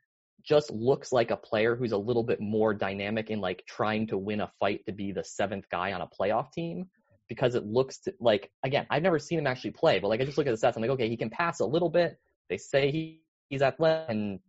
just 0.44 0.72
looks 0.72 1.12
like 1.12 1.32
a 1.32 1.38
player 1.38 1.76
who's 1.76 1.94
a 1.94 1.98
little 1.98 2.24
bit 2.24 2.42
more 2.42 2.74
dynamic 2.74 3.30
in 3.30 3.40
like 3.40 3.64
trying 3.66 4.08
to 4.08 4.18
win 4.18 4.42
a 4.42 4.52
fight 4.60 4.86
to 4.86 4.92
be 4.92 5.12
the 5.12 5.24
seventh 5.24 5.70
guy 5.70 5.94
on 5.94 6.02
a 6.02 6.08
playoff 6.08 6.52
team 6.52 6.88
because 7.30 7.56
it 7.56 7.66
looks 7.66 8.00
to, 8.00 8.14
like 8.20 8.52
again 8.64 8.86
I've 8.90 9.04
never 9.04 9.20
seen 9.20 9.40
him 9.40 9.48
actually 9.48 9.72
play, 9.72 10.00
but 10.00 10.10
like 10.10 10.20
I 10.20 10.26
just 10.26 10.38
look 10.38 10.48
at 10.48 10.60
the 10.60 10.68
stats, 10.68 10.76
I'm 10.76 10.82
like, 10.82 10.92
okay, 10.92 11.08
he 11.08 11.16
can 11.16 11.30
pass 11.30 11.62
a 11.62 11.66
little 11.66 11.90
bit. 11.90 12.20
They 12.50 12.58
say 12.58 12.92
he, 12.92 13.22
he's 13.50 13.62
athletic 13.62 14.10
and 14.10 14.40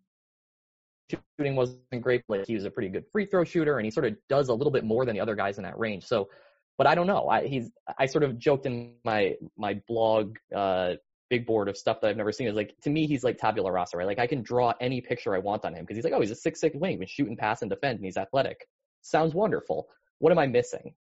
shooting 1.38 1.56
wasn't 1.56 2.00
great, 2.00 2.22
but 2.28 2.38
like 2.38 2.46
he 2.46 2.54
was 2.54 2.64
a 2.64 2.70
pretty 2.70 2.88
good 2.88 3.04
free 3.12 3.26
throw 3.26 3.44
shooter, 3.44 3.78
and 3.78 3.84
he 3.84 3.90
sort 3.90 4.06
of 4.06 4.16
does 4.28 4.48
a 4.48 4.54
little 4.54 4.70
bit 4.70 4.84
more 4.84 5.04
than 5.04 5.14
the 5.14 5.20
other 5.20 5.34
guys 5.34 5.58
in 5.58 5.64
that 5.64 5.78
range. 5.78 6.04
So, 6.04 6.28
but 6.78 6.86
I 6.86 6.94
don't 6.94 7.06
know. 7.06 7.28
I 7.28 7.46
he's 7.46 7.70
I 7.98 8.06
sort 8.06 8.24
of 8.24 8.38
joked 8.38 8.66
in 8.66 8.94
my 9.04 9.36
my 9.56 9.80
blog 9.86 10.36
uh, 10.54 10.94
big 11.28 11.46
board 11.46 11.68
of 11.68 11.76
stuff 11.76 12.00
that 12.00 12.08
I've 12.08 12.16
never 12.16 12.32
seen. 12.32 12.48
Is 12.48 12.54
like 12.54 12.74
to 12.82 12.90
me, 12.90 13.06
he's 13.06 13.24
like 13.24 13.38
tabula 13.38 13.70
rasa, 13.70 13.96
right? 13.96 14.06
Like 14.06 14.18
I 14.18 14.26
can 14.26 14.42
draw 14.42 14.72
any 14.80 15.00
picture 15.00 15.34
I 15.34 15.38
want 15.38 15.64
on 15.64 15.74
him 15.74 15.84
because 15.84 15.96
he's 15.96 16.04
like, 16.04 16.12
oh, 16.12 16.20
he's 16.20 16.30
a 16.30 16.36
six 16.36 16.60
six 16.60 16.76
wing, 16.76 16.92
he 16.92 16.98
can 16.98 17.06
shoot 17.06 17.28
and 17.28 17.38
pass 17.38 17.62
and 17.62 17.70
defend, 17.70 17.96
and 17.96 18.04
he's 18.04 18.16
athletic. 18.16 18.66
Sounds 19.02 19.34
wonderful. 19.34 19.88
What 20.18 20.32
am 20.32 20.38
I 20.38 20.46
missing? 20.46 20.94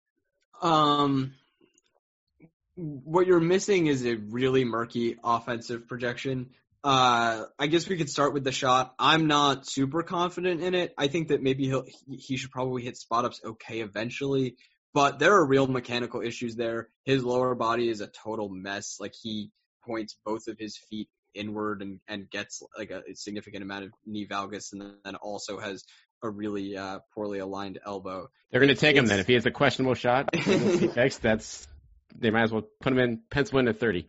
Um, 0.61 1.33
what 2.79 3.27
you're 3.27 3.39
missing 3.39 3.87
is 3.87 4.05
a 4.05 4.15
really 4.15 4.63
murky 4.63 5.17
offensive 5.23 5.87
projection. 5.87 6.51
Uh, 6.83 7.45
I 7.57 7.67
guess 7.67 7.89
we 7.89 7.97
could 7.97 8.09
start 8.09 8.33
with 8.33 8.45
the 8.45 8.53
shot. 8.53 8.93
I'm 8.97 9.27
not 9.27 9.67
super 9.67 10.01
confident 10.01 10.61
in 10.61 10.75
it. 10.75 10.93
I 10.97 11.07
think 11.07 11.27
that 11.27 11.41
maybe 11.41 11.65
he'll 11.65 11.85
he 12.09 12.37
should 12.37 12.51
probably 12.51 12.83
hit 12.83 12.95
spot 12.95 13.25
ups 13.25 13.41
okay 13.43 13.81
eventually, 13.81 14.55
but 14.93 15.19
there 15.19 15.33
are 15.33 15.45
real 15.45 15.67
mechanical 15.67 16.21
issues 16.21 16.55
there. 16.55 16.87
His 17.03 17.23
lower 17.23 17.53
body 17.53 17.89
is 17.89 17.99
a 17.99 18.07
total 18.07 18.47
mess. 18.47 18.97
Like 18.99 19.13
he 19.21 19.51
points 19.85 20.15
both 20.25 20.47
of 20.47 20.57
his 20.57 20.77
feet 20.77 21.09
inward 21.35 21.81
and 21.81 21.99
and 22.07 22.29
gets 22.29 22.63
like 22.77 22.91
a, 22.91 23.01
significant 23.15 23.63
amount 23.63 23.85
of 23.85 23.91
knee 24.05 24.25
valgus, 24.25 24.71
and 24.71 24.93
then 25.03 25.15
also 25.15 25.59
has 25.59 25.83
a 26.23 26.29
really 26.29 26.77
uh, 26.77 26.99
poorly 27.13 27.39
aligned 27.39 27.79
elbow. 27.85 28.29
They're 28.51 28.61
going 28.61 28.73
to 28.73 28.79
take 28.79 28.95
him 28.95 29.05
then 29.05 29.19
if 29.19 29.27
he 29.27 29.33
has 29.33 29.45
a 29.45 29.51
questionable 29.51 29.95
shot. 29.95 30.29
fixed, 30.35 31.21
that's 31.21 31.67
they 32.15 32.29
might 32.31 32.43
as 32.43 32.51
well 32.51 32.63
put 32.81 32.93
him 32.93 32.99
in 32.99 33.21
pencil 33.29 33.59
in 33.59 33.67
at 33.67 33.79
30. 33.79 34.07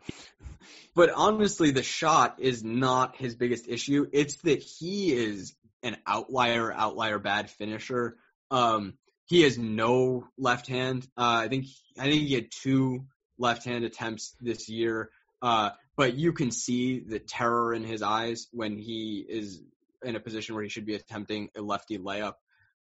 But 0.94 1.10
honestly, 1.10 1.70
the 1.70 1.82
shot 1.82 2.36
is 2.40 2.64
not 2.64 3.16
his 3.16 3.34
biggest 3.34 3.68
issue. 3.68 4.06
It's 4.12 4.36
that 4.38 4.60
he 4.60 5.12
is 5.12 5.54
an 5.82 5.96
outlier, 6.06 6.72
outlier 6.72 7.18
bad 7.18 7.50
finisher. 7.50 8.16
Um, 8.50 8.94
he 9.26 9.42
has 9.42 9.56
no 9.56 10.26
left 10.36 10.66
hand. 10.66 11.06
Uh, 11.16 11.44
I 11.44 11.48
think 11.48 11.66
I 11.98 12.04
think 12.04 12.26
he 12.26 12.34
had 12.34 12.50
two 12.50 13.06
left 13.38 13.64
hand 13.64 13.84
attempts 13.84 14.34
this 14.40 14.68
year. 14.68 15.10
Uh, 15.40 15.70
but 15.96 16.14
you 16.14 16.32
can 16.32 16.50
see 16.50 17.00
the 17.00 17.18
terror 17.18 17.72
in 17.72 17.84
his 17.84 18.02
eyes 18.02 18.48
when 18.52 18.76
he 18.76 19.24
is 19.26 19.62
in 20.02 20.16
a 20.16 20.20
position 20.20 20.54
where 20.54 20.64
he 20.64 20.70
should 20.70 20.86
be 20.86 20.94
attempting 20.94 21.50
a 21.56 21.62
lefty 21.62 21.98
layup. 21.98 22.34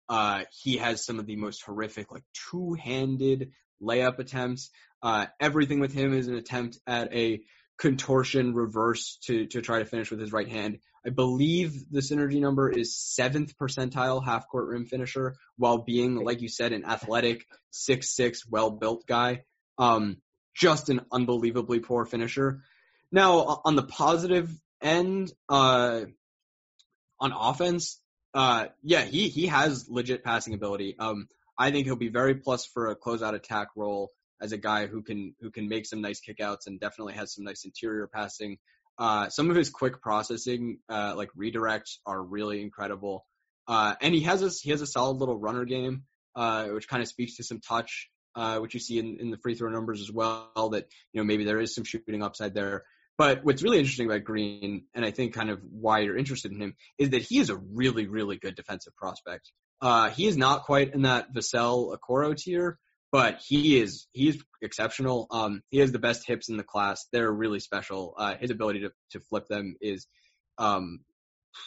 Uh, 0.09 0.43
he 0.51 0.77
has 0.77 1.05
some 1.05 1.19
of 1.19 1.25
the 1.25 1.35
most 1.35 1.63
horrific, 1.63 2.11
like 2.11 2.23
two-handed 2.49 3.51
layup 3.81 4.19
attempts. 4.19 4.69
Uh, 5.01 5.27
everything 5.39 5.79
with 5.79 5.93
him 5.93 6.13
is 6.13 6.27
an 6.27 6.35
attempt 6.35 6.79
at 6.87 7.13
a 7.13 7.41
contortion 7.77 8.53
reverse 8.53 9.17
to 9.25 9.45
to 9.45 9.61
try 9.61 9.79
to 9.79 9.85
finish 9.85 10.09
with 10.09 10.19
his 10.19 10.31
right 10.31 10.49
hand. 10.49 10.79
I 11.05 11.09
believe 11.09 11.89
the 11.89 12.01
synergy 12.01 12.41
number 12.41 12.69
is 12.69 12.97
seventh 12.97 13.55
percentile 13.57 14.23
half 14.23 14.47
court 14.49 14.67
rim 14.67 14.85
finisher, 14.85 15.35
while 15.55 15.77
being, 15.77 16.15
like 16.15 16.41
you 16.41 16.49
said, 16.49 16.73
an 16.73 16.85
athletic 16.85 17.45
six 17.69 18.15
six, 18.15 18.45
well 18.47 18.71
built 18.71 19.05
guy. 19.07 19.43
Um, 19.77 20.17
just 20.55 20.89
an 20.89 21.01
unbelievably 21.11 21.79
poor 21.81 22.05
finisher. 22.05 22.63
Now 23.11 23.61
on 23.63 23.75
the 23.75 23.83
positive 23.83 24.49
end, 24.81 25.31
uh, 25.47 26.01
on 27.19 27.31
offense, 27.31 28.01
uh, 28.33 28.67
yeah, 28.81 29.03
he 29.03 29.29
he 29.29 29.47
has 29.47 29.87
legit 29.87 30.23
passing 30.23 30.55
ability. 30.55 30.95
Um, 30.99 31.27
I 31.57 31.71
think 31.71 31.85
he'll 31.85 31.95
be 31.95 32.09
very 32.09 32.35
plus 32.35 32.65
for 32.65 32.87
a 32.87 32.95
closeout 32.95 33.33
attack 33.33 33.69
role 33.75 34.11
as 34.41 34.51
a 34.51 34.57
guy 34.57 34.87
who 34.87 35.01
can 35.01 35.35
who 35.41 35.51
can 35.51 35.67
make 35.67 35.85
some 35.85 36.01
nice 36.01 36.21
kickouts 36.21 36.67
and 36.67 36.79
definitely 36.79 37.13
has 37.13 37.33
some 37.33 37.43
nice 37.43 37.65
interior 37.65 38.07
passing. 38.07 38.57
Uh, 38.99 39.29
some 39.29 39.49
of 39.49 39.55
his 39.55 39.69
quick 39.69 40.01
processing, 40.01 40.79
uh, 40.89 41.13
like 41.15 41.29
redirects, 41.37 41.97
are 42.05 42.21
really 42.21 42.61
incredible. 42.61 43.25
Uh, 43.67 43.93
and 44.01 44.13
he 44.13 44.21
has 44.21 44.41
a 44.41 44.49
he 44.49 44.71
has 44.71 44.81
a 44.81 44.87
solid 44.87 45.17
little 45.17 45.37
runner 45.37 45.65
game, 45.65 46.03
uh, 46.35 46.67
which 46.67 46.87
kind 46.87 47.01
of 47.01 47.07
speaks 47.07 47.37
to 47.37 47.43
some 47.43 47.59
touch, 47.59 48.09
uh, 48.35 48.57
which 48.59 48.73
you 48.73 48.79
see 48.79 48.97
in, 48.97 49.17
in 49.19 49.29
the 49.29 49.37
free 49.37 49.55
throw 49.55 49.69
numbers 49.69 50.01
as 50.01 50.11
well. 50.11 50.69
That 50.71 50.87
you 51.11 51.21
know 51.21 51.25
maybe 51.25 51.43
there 51.43 51.59
is 51.59 51.75
some 51.75 51.83
shooting 51.83 52.23
upside 52.23 52.53
there. 52.53 52.85
But 53.17 53.43
what's 53.43 53.63
really 53.63 53.79
interesting 53.79 54.05
about 54.05 54.23
Green, 54.23 54.85
and 54.93 55.03
I 55.03 55.09
think 55.09 55.33
kind 55.33 55.49
of 55.49 55.59
why 55.63 55.99
you're 55.99 56.17
interested 56.17 56.51
in 56.51 56.61
him, 56.61 56.75
is 56.99 57.09
that 57.09 57.23
he 57.23 57.39
is 57.39 57.49
a 57.49 57.57
really, 57.57 58.05
really 58.07 58.37
good 58.37 58.55
defensive 58.55 58.95
prospect. 58.95 59.51
Uh, 59.81 60.11
he 60.11 60.27
is 60.27 60.37
not 60.37 60.63
quite 60.63 60.93
in 60.93 61.01
that 61.01 61.33
Vassell 61.33 61.95
Okoro 61.97 62.37
tier, 62.37 62.77
but 63.11 63.39
he 63.45 63.79
is 63.79 64.07
he's 64.11 64.43
exceptional. 64.61 65.27
Um, 65.31 65.61
he 65.69 65.79
has 65.79 65.91
the 65.91 65.99
best 65.99 66.27
hips 66.27 66.49
in 66.49 66.57
the 66.57 66.63
class. 66.63 67.07
They're 67.11 67.31
really 67.31 67.59
special. 67.59 68.15
Uh, 68.17 68.35
his 68.35 68.51
ability 68.51 68.81
to 68.81 68.91
to 69.11 69.19
flip 69.19 69.47
them 69.47 69.75
is 69.81 70.07
um, 70.57 71.01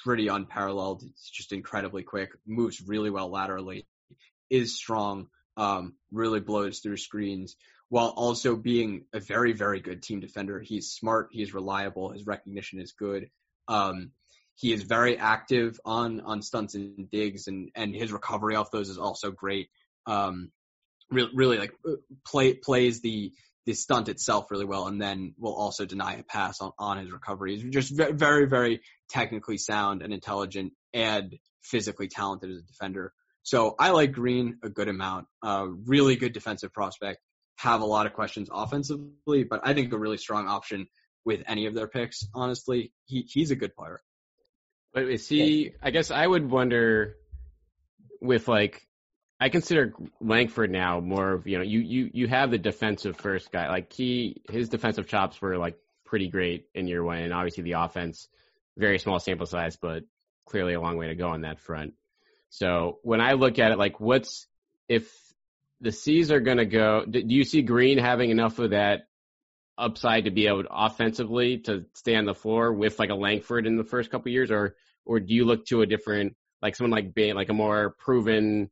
pretty 0.05 0.29
unparalleled. 0.29 1.03
It's 1.03 1.31
just 1.31 1.53
incredibly 1.53 2.03
quick. 2.03 2.31
Moves 2.47 2.81
really 2.81 3.11
well 3.11 3.31
laterally. 3.31 3.87
Is 4.49 4.77
strong. 4.77 5.29
Um, 5.57 5.95
really 6.11 6.41
blows 6.41 6.79
through 6.79 6.97
screens 6.97 7.57
while 7.89 8.09
also 8.09 8.57
being 8.57 9.05
a 9.13 9.21
very 9.21 9.53
very 9.53 9.81
good 9.81 10.03
team 10.03 10.21
defender. 10.21 10.61
He's 10.61 10.93
smart. 10.93 11.29
He's 11.33 11.53
reliable. 11.53 12.11
His 12.11 12.27
recognition 12.27 12.81
is 12.81 12.93
good. 12.93 13.29
Um, 13.69 14.13
he 14.55 14.73
is 14.73 14.83
very 14.83 15.19
active 15.19 15.81
on 15.85 16.21
on 16.21 16.43
stunts 16.43 16.75
and 16.75 17.11
digs, 17.11 17.47
and 17.49 17.71
and 17.75 17.95
his 17.95 18.13
recovery 18.13 18.57
off 18.57 18.71
those 18.71 18.89
is 18.89 18.99
also 18.99 19.31
great. 19.31 19.69
Um, 20.07 20.51
really, 21.11 21.31
really 21.35 21.59
like 21.59 21.73
uh, 21.87 21.93
play 22.27 22.55
plays 22.55 23.01
the 23.01 23.33
the 23.67 23.75
stunt 23.75 24.09
itself 24.09 24.51
really 24.51 24.65
well, 24.65 24.87
and 24.87 25.01
then 25.01 25.35
will 25.39 25.55
also 25.55 25.85
deny 25.85 26.15
a 26.15 26.23
pass 26.23 26.61
on 26.61 26.73
on 26.79 26.99
his 26.99 27.13
recovery. 27.13 27.59
He's 27.59 27.73
just 27.73 27.93
very, 27.95 28.47
very 28.47 28.81
technically 29.09 29.59
sound 29.59 30.03
and 30.03 30.13
intelligent, 30.13 30.73
and 30.93 31.37
physically 31.63 32.09
talented 32.09 32.51
as 32.51 32.59
a 32.59 32.67
defender. 32.67 33.13
So 33.43 33.75
I 33.79 33.91
like 33.91 34.13
Green 34.13 34.59
a 34.63 34.69
good 34.69 34.89
amount. 34.89 35.27
Uh, 35.43 35.67
really 35.87 36.17
good 36.17 36.33
defensive 36.33 36.73
prospect. 36.73 37.19
Have 37.59 37.81
a 37.81 37.87
lot 37.87 38.07
of 38.07 38.13
questions 38.13 38.49
offensively, 38.53 39.45
but 39.45 39.61
I 39.65 39.75
think 39.75 39.93
a 39.93 39.99
really 39.99 40.17
strong 40.17 40.49
option 40.49 40.87
with 41.25 41.43
any 41.47 41.67
of 41.67 41.75
their 41.75 41.89
picks. 41.89 42.27
Honestly, 42.35 42.93
he 43.07 43.27
he's 43.29 43.51
a 43.51 43.57
good 43.57 43.75
player. 43.75 44.01
But 44.93 45.05
is 45.05 45.29
he? 45.29 45.73
I 45.83 45.91
guess 45.91 46.11
I 46.11 46.27
would 46.27 46.51
wonder 46.51 47.17
with 48.21 48.49
like 48.49 48.83
I 49.41 49.49
consider 49.49 49.95
Langford 50.21 50.71
now 50.71 51.01
more 51.01 51.33
of 51.33 51.47
you 51.47 51.57
know 51.57 51.65
you 51.65 51.81
you 51.81 52.11
you 52.13 52.29
have 52.29 52.51
the 52.51 52.59
defensive 52.59 53.17
first 53.17 53.51
guy 53.51 53.69
like 53.71 53.91
he 53.93 54.43
his 54.51 54.69
defensive 54.69 55.09
chops 55.09 55.41
were 55.41 55.57
like 55.57 55.79
pretty 56.05 56.29
great 56.29 56.67
in 56.75 56.87
year 56.87 57.03
one 57.03 57.19
and 57.19 57.33
obviously 57.33 57.63
the 57.65 57.73
offense 57.73 58.29
very 58.77 58.99
small 58.99 59.19
sample 59.19 59.47
size 59.47 59.77
but 59.77 60.05
clearly 60.45 60.75
a 60.75 60.81
long 60.81 60.97
way 60.97 61.09
to 61.09 61.15
go 61.15 61.29
on 61.29 61.43
that 61.43 61.59
front. 61.59 61.95
So 62.51 62.99
when 63.03 63.21
I 63.21 63.33
look 63.33 63.59
at 63.59 63.73
it 63.73 63.79
like 63.79 63.99
what's 63.99 64.47
if 64.89 65.11
the 65.81 65.93
C's 65.93 66.31
are 66.31 66.41
going 66.41 66.59
to 66.59 66.67
go 66.67 67.07
do 67.09 67.23
you 67.25 67.45
see 67.45 67.63
Green 67.63 67.97
having 67.97 68.29
enough 68.29 68.59
of 68.59 68.71
that 68.71 69.07
upside 69.79 70.27
to 70.27 70.31
be 70.31 70.49
able 70.49 70.65
to 70.65 70.69
offensively 70.71 71.59
to 71.59 71.87
stay 71.95 72.15
on 72.15 72.27
the 72.27 72.35
floor 72.35 72.75
with 72.75 72.99
like 72.99 73.09
a 73.09 73.15
Langford 73.15 73.67
in 73.67 73.79
the 73.79 73.85
first 73.85 74.11
couple 74.11 74.31
years 74.31 74.51
or 74.51 74.77
or 75.07 75.19
do 75.19 75.33
you 75.33 75.47
look 75.47 75.65
to 75.67 75.81
a 75.81 75.87
different 75.87 76.37
like 76.61 76.77
someone 76.77 76.91
like 76.91 77.15
Bane 77.15 77.37
like 77.37 77.49
a 77.49 77.55
more 77.55 77.95
proven 77.99 78.69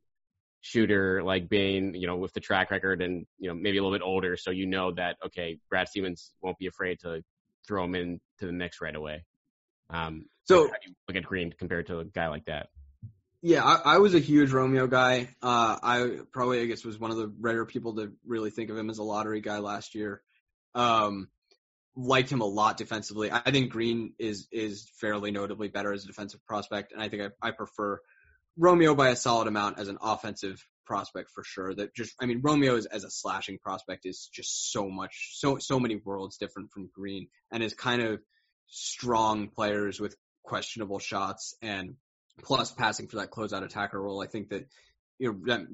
shooter 0.61 1.23
like 1.23 1.49
Bane 1.49 1.93
you 1.93 2.07
know, 2.07 2.17
with 2.17 2.33
the 2.33 2.39
track 2.39 2.71
record 2.71 3.01
and, 3.01 3.25
you 3.37 3.47
know, 3.47 3.55
maybe 3.55 3.77
a 3.77 3.83
little 3.83 3.97
bit 3.97 4.03
older. 4.03 4.37
So 4.37 4.51
you 4.51 4.65
know 4.65 4.93
that, 4.93 5.17
okay, 5.25 5.59
Brad 5.69 5.87
Stevens 5.87 6.33
won't 6.41 6.57
be 6.57 6.67
afraid 6.67 6.99
to 7.01 7.23
throw 7.67 7.83
him 7.83 7.95
in 7.95 8.19
to 8.39 8.45
the 8.45 8.51
mix 8.51 8.81
right 8.81 8.95
away. 8.95 9.25
Um, 9.89 10.25
so 10.43 10.67
how 10.67 10.73
do 10.73 10.89
you 10.89 10.95
look 11.07 11.17
at 11.17 11.23
Green 11.23 11.53
compared 11.57 11.87
to 11.87 11.99
a 11.99 12.05
guy 12.05 12.27
like 12.27 12.45
that? 12.45 12.67
Yeah, 13.41 13.63
I, 13.63 13.95
I 13.95 13.97
was 13.99 14.15
a 14.15 14.19
huge 14.19 14.51
Romeo 14.51 14.87
guy. 14.87 15.29
Uh, 15.41 15.77
I 15.81 16.17
probably, 16.31 16.61
I 16.61 16.65
guess, 16.65 16.83
was 16.83 16.99
one 16.99 17.11
of 17.11 17.17
the 17.17 17.31
rare 17.39 17.65
people 17.65 17.95
to 17.95 18.11
really 18.25 18.49
think 18.49 18.69
of 18.69 18.77
him 18.77 18.89
as 18.89 18.97
a 18.97 19.03
lottery 19.03 19.39
guy 19.39 19.59
last 19.59 19.95
year. 19.95 20.21
Um, 20.75 21.29
liked 21.95 22.31
him 22.31 22.41
a 22.41 22.45
lot 22.45 22.77
defensively. 22.77 23.31
I 23.31 23.51
think 23.51 23.71
Green 23.71 24.13
is 24.19 24.47
is 24.51 24.89
fairly 24.99 25.31
notably 25.31 25.69
better 25.69 25.93
as 25.93 26.03
a 26.03 26.07
defensive 26.07 26.45
prospect, 26.45 26.91
and 26.91 27.01
I 27.01 27.07
think 27.07 27.23
I, 27.23 27.47
I 27.47 27.51
prefer 27.51 27.99
Romeo 28.57 28.95
by 28.95 29.09
a 29.09 29.15
solid 29.15 29.47
amount 29.47 29.79
as 29.79 29.87
an 29.87 29.97
offensive 30.01 30.65
prospect 30.85 31.29
for 31.31 31.43
sure. 31.43 31.73
That 31.73 31.95
just, 31.95 32.13
I 32.19 32.25
mean, 32.25 32.41
Romeo 32.41 32.75
is, 32.75 32.85
as 32.85 33.03
a 33.03 33.09
slashing 33.09 33.59
prospect 33.59 34.05
is 34.05 34.29
just 34.33 34.71
so 34.71 34.89
much, 34.89 35.31
so 35.33 35.57
so 35.59 35.79
many 35.79 35.95
worlds 35.95 36.37
different 36.37 36.71
from 36.71 36.89
Green, 36.93 37.27
and 37.51 37.63
is 37.63 37.73
kind 37.73 38.01
of 38.01 38.19
strong 38.67 39.49
players 39.49 39.99
with 39.99 40.15
questionable 40.43 40.99
shots 40.99 41.55
and 41.61 41.95
plus 42.41 42.71
passing 42.71 43.07
for 43.07 43.17
that 43.17 43.31
closeout 43.31 43.63
attacker 43.63 44.01
role. 44.01 44.21
I 44.21 44.27
think 44.27 44.49
that 44.49 44.67
you 45.19 45.31
know 45.31 45.39
that 45.45 45.67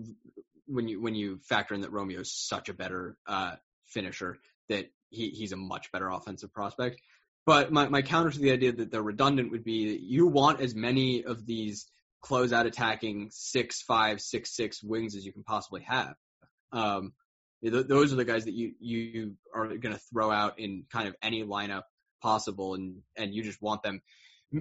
when 0.68 0.88
you 0.88 1.02
when 1.02 1.16
you 1.16 1.40
factor 1.44 1.74
in 1.76 1.82
that 1.82 1.92
Romeo 1.92 2.20
is 2.22 2.34
such 2.34 2.70
a 2.70 2.74
better 2.74 3.18
uh, 3.28 3.56
finisher, 3.86 4.38
that 4.70 4.92
he 5.10 5.30
he's 5.30 5.52
a 5.52 5.58
much 5.58 5.92
better 5.92 6.10
offensive 6.10 6.54
prospect. 6.54 7.02
But 7.46 7.72
my, 7.72 7.88
my 7.90 8.02
counter 8.02 8.32
to 8.32 8.40
the 8.40 8.52
idea 8.52 8.72
that 8.72 8.90
they're 8.90 9.04
redundant 9.04 9.52
would 9.52 9.64
be 9.64 9.92
that 9.94 10.02
you 10.02 10.26
want 10.26 10.62
as 10.62 10.74
many 10.74 11.24
of 11.24 11.46
these 11.46 11.86
close 12.26 12.52
out 12.52 12.66
attacking 12.66 13.30
six 13.32 13.84
five 13.84 14.20
six 14.20 14.56
six 14.56 14.84
wings 14.84 15.16
as 15.16 15.24
you 15.24 15.32
can 15.32 15.44
possibly 15.44 15.84
have. 15.84 16.16
Um, 16.72 17.14
th- 17.64 17.86
those 17.86 18.12
are 18.12 18.16
the 18.16 18.26
guys 18.26 18.46
that 18.46 18.56
you 18.56 18.74
you 18.80 19.36
are 19.54 19.68
going 19.68 19.94
to 19.94 20.02
throw 20.12 20.32
out 20.32 20.60
in 20.60 20.86
kind 20.92 21.08
of 21.08 21.16
any 21.22 21.44
lineup 21.44 21.84
possible, 22.24 22.74
and 22.74 22.98
and 23.16 23.34
you 23.34 23.44
just 23.44 23.62
want 23.62 23.84
them 23.84 24.02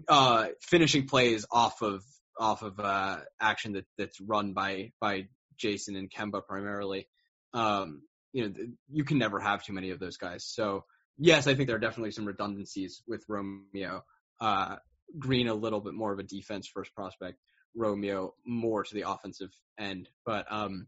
uh, 0.08 0.48
finishing 0.60 1.06
plays 1.06 1.46
off 1.50 1.80
of 1.80 2.04
off 2.38 2.62
of 2.62 2.78
uh, 2.78 3.16
action 3.40 3.72
that 3.72 3.86
that's 3.96 4.20
run 4.20 4.52
by 4.52 4.92
by 5.00 5.28
Jayson 5.56 5.96
and 5.96 6.10
Kemba 6.10 6.44
primarily. 6.46 7.08
Um, 7.54 8.02
you 8.34 8.46
know, 8.46 8.54
you 8.92 9.04
can 9.04 9.16
never 9.16 9.40
have 9.40 9.64
too 9.64 9.72
many 9.72 9.90
of 9.90 9.98
those 10.00 10.18
guys. 10.18 10.44
So 10.44 10.84
yes, 11.16 11.46
I 11.46 11.54
think 11.54 11.68
there 11.68 11.76
are 11.76 11.80
definitely 11.80 12.10
some 12.10 12.26
redundancies 12.26 13.02
with 13.06 13.24
Romeo. 13.26 14.02
Uh, 14.38 14.76
Green 15.18 15.48
a 15.48 15.54
little 15.54 15.80
bit 15.80 15.94
more 15.94 16.12
of 16.12 16.18
a 16.18 16.24
defense 16.24 16.66
first 16.66 16.94
prospect. 16.94 17.38
Romeo 17.74 18.34
more 18.44 18.84
to 18.84 18.94
the 18.94 19.08
offensive 19.08 19.50
end, 19.78 20.08
but 20.24 20.46
um, 20.50 20.86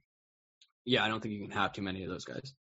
yeah, 0.85 1.05
I 1.05 1.09
don't 1.09 1.21
think 1.21 1.35
you 1.35 1.43
can 1.43 1.51
have 1.51 1.73
too 1.73 1.83
many 1.83 2.05
of 2.05 2.11
those 2.11 2.25
guys. 2.25 2.55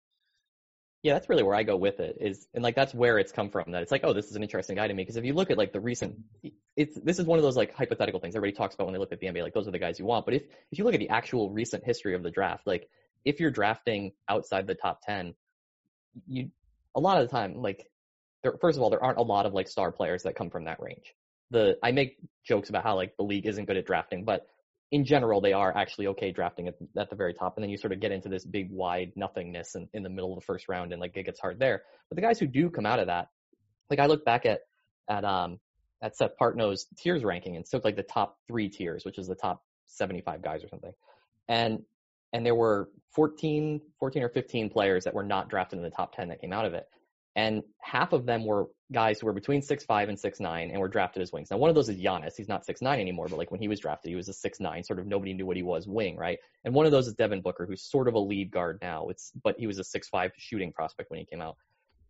Yeah, 1.03 1.13
that's 1.13 1.29
really 1.29 1.43
where 1.43 1.53
I 1.53 1.61
go 1.61 1.77
with 1.77 1.99
it. 1.99 2.17
Is 2.19 2.47
and 2.55 2.63
like 2.63 2.75
that's 2.75 2.93
where 2.93 3.19
it's 3.19 3.31
come 3.31 3.51
from. 3.51 3.71
That 3.71 3.83
it's 3.83 3.91
like, 3.91 4.01
oh, 4.03 4.13
this 4.13 4.25
is 4.25 4.35
an 4.35 4.41
interesting 4.41 4.75
guy 4.75 4.87
to 4.87 4.93
me 4.93 5.03
because 5.03 5.17
if 5.17 5.23
you 5.23 5.33
look 5.33 5.51
at 5.51 5.57
like 5.57 5.71
the 5.71 5.79
recent, 5.79 6.15
it's 6.75 6.99
this 6.99 7.19
is 7.19 7.27
one 7.27 7.37
of 7.37 7.43
those 7.43 7.55
like 7.55 7.75
hypothetical 7.75 8.19
things 8.19 8.35
everybody 8.35 8.57
talks 8.57 8.73
about 8.73 8.87
when 8.87 8.93
they 8.93 8.99
look 8.99 9.11
at 9.11 9.19
the 9.19 9.27
NBA. 9.27 9.43
Like 9.43 9.53
those 9.53 9.67
are 9.67 9.71
the 9.71 9.77
guys 9.77 9.99
you 9.99 10.05
want. 10.05 10.25
But 10.25 10.33
if 10.33 10.43
if 10.71 10.79
you 10.79 10.83
look 10.83 10.95
at 10.95 10.99
the 10.99 11.09
actual 11.09 11.51
recent 11.51 11.83
history 11.85 12.15
of 12.15 12.23
the 12.23 12.31
draft, 12.31 12.65
like 12.65 12.89
if 13.23 13.39
you're 13.39 13.51
drafting 13.51 14.13
outside 14.27 14.65
the 14.65 14.73
top 14.73 15.01
ten, 15.05 15.35
you 16.27 16.49
a 16.95 16.99
lot 16.99 17.21
of 17.21 17.29
the 17.29 17.31
time 17.31 17.61
like 17.61 17.85
there, 18.41 18.57
first 18.59 18.75
of 18.75 18.81
all 18.81 18.89
there 18.89 19.03
aren't 19.03 19.19
a 19.19 19.23
lot 19.23 19.45
of 19.45 19.53
like 19.53 19.67
star 19.67 19.91
players 19.91 20.23
that 20.23 20.35
come 20.35 20.49
from 20.49 20.65
that 20.65 20.81
range. 20.81 21.13
The 21.51 21.77
I 21.83 21.91
make 21.91 22.17
jokes 22.43 22.69
about 22.69 22.83
how 22.83 22.95
like 22.95 23.15
the 23.17 23.23
league 23.23 23.45
isn't 23.45 23.65
good 23.65 23.77
at 23.77 23.85
drafting, 23.85 24.25
but 24.25 24.47
in 24.91 25.03
general, 25.03 25.41
they 25.41 25.53
are 25.53 25.75
actually 25.75 26.07
okay 26.07 26.31
drafting 26.31 26.67
at, 26.67 26.75
at 26.97 27.09
the 27.09 27.15
very 27.15 27.33
top. 27.33 27.57
And 27.57 27.63
then 27.63 27.69
you 27.69 27.77
sort 27.77 27.91
of 27.91 27.99
get 27.99 28.11
into 28.11 28.29
this 28.29 28.45
big 28.45 28.71
wide 28.71 29.11
nothingness 29.15 29.75
in, 29.75 29.89
in 29.93 30.03
the 30.03 30.09
middle 30.09 30.33
of 30.33 30.39
the 30.39 30.45
first 30.45 30.69
round 30.69 30.91
and 30.91 31.01
like 31.01 31.17
it 31.17 31.23
gets 31.23 31.39
hard 31.39 31.59
there. 31.59 31.83
But 32.09 32.15
the 32.15 32.21
guys 32.21 32.39
who 32.39 32.47
do 32.47 32.69
come 32.69 32.85
out 32.85 32.99
of 32.99 33.07
that, 33.07 33.29
like 33.89 33.99
I 33.99 34.05
look 34.05 34.23
back 34.23 34.45
at, 34.45 34.61
at, 35.09 35.25
um, 35.25 35.59
at 36.01 36.15
Seth 36.15 36.37
Partnow's 36.37 36.85
tiers 36.97 37.23
ranking 37.23 37.55
and 37.55 37.65
took 37.65 37.83
like 37.83 37.95
the 37.95 38.03
top 38.03 38.37
three 38.47 38.69
tiers, 38.69 39.05
which 39.05 39.17
is 39.17 39.27
the 39.27 39.35
top 39.35 39.63
75 39.87 40.41
guys 40.41 40.63
or 40.63 40.69
something. 40.69 40.93
And, 41.47 41.81
and 42.31 42.45
there 42.45 42.55
were 42.55 42.89
14, 43.11 43.81
14 43.99 44.23
or 44.23 44.29
15 44.29 44.69
players 44.69 45.03
that 45.05 45.13
were 45.13 45.23
not 45.23 45.49
drafted 45.49 45.77
in 45.77 45.83
the 45.83 45.89
top 45.89 46.15
10 46.15 46.29
that 46.29 46.41
came 46.41 46.53
out 46.53 46.65
of 46.65 46.73
it 46.73 46.87
and 47.35 47.63
half 47.81 48.13
of 48.13 48.25
them 48.25 48.45
were 48.45 48.67
guys 48.91 49.19
who 49.19 49.25
were 49.25 49.33
between 49.33 49.61
six 49.61 49.83
five 49.83 50.09
and 50.09 50.19
six 50.19 50.39
nine 50.39 50.69
and 50.71 50.79
were 50.79 50.87
drafted 50.87 51.21
as 51.21 51.31
wings. 51.31 51.49
Now 51.51 51.57
one 51.57 51.69
of 51.69 51.75
those 51.75 51.89
is 51.89 51.97
Giannis. 51.97 52.33
He's 52.37 52.47
not 52.47 52.65
six 52.65 52.81
nine 52.81 52.99
anymore, 52.99 53.27
but 53.27 53.37
like 53.37 53.51
when 53.51 53.59
he 53.59 53.67
was 53.67 53.79
drafted, 53.79 54.09
he 54.09 54.15
was 54.15 54.29
a 54.29 54.33
six 54.33 54.59
nine. 54.59 54.83
Sort 54.83 54.99
of 54.99 55.07
nobody 55.07 55.33
knew 55.33 55.45
what 55.45 55.57
he 55.57 55.63
was 55.63 55.87
wing, 55.87 56.15
right? 56.15 56.37
And 56.63 56.73
one 56.73 56.85
of 56.85 56.91
those 56.91 57.07
is 57.07 57.13
Devin 57.13 57.41
Booker, 57.41 57.65
who's 57.65 57.83
sort 57.83 58.07
of 58.07 58.13
a 58.13 58.19
lead 58.19 58.51
guard 58.51 58.79
now. 58.81 59.09
It's 59.09 59.31
but 59.43 59.55
he 59.57 59.67
was 59.67 59.79
a 59.79 59.83
six 59.83 60.07
five 60.07 60.31
shooting 60.37 60.71
prospect 60.71 61.09
when 61.09 61.19
he 61.19 61.25
came 61.25 61.41
out. 61.41 61.57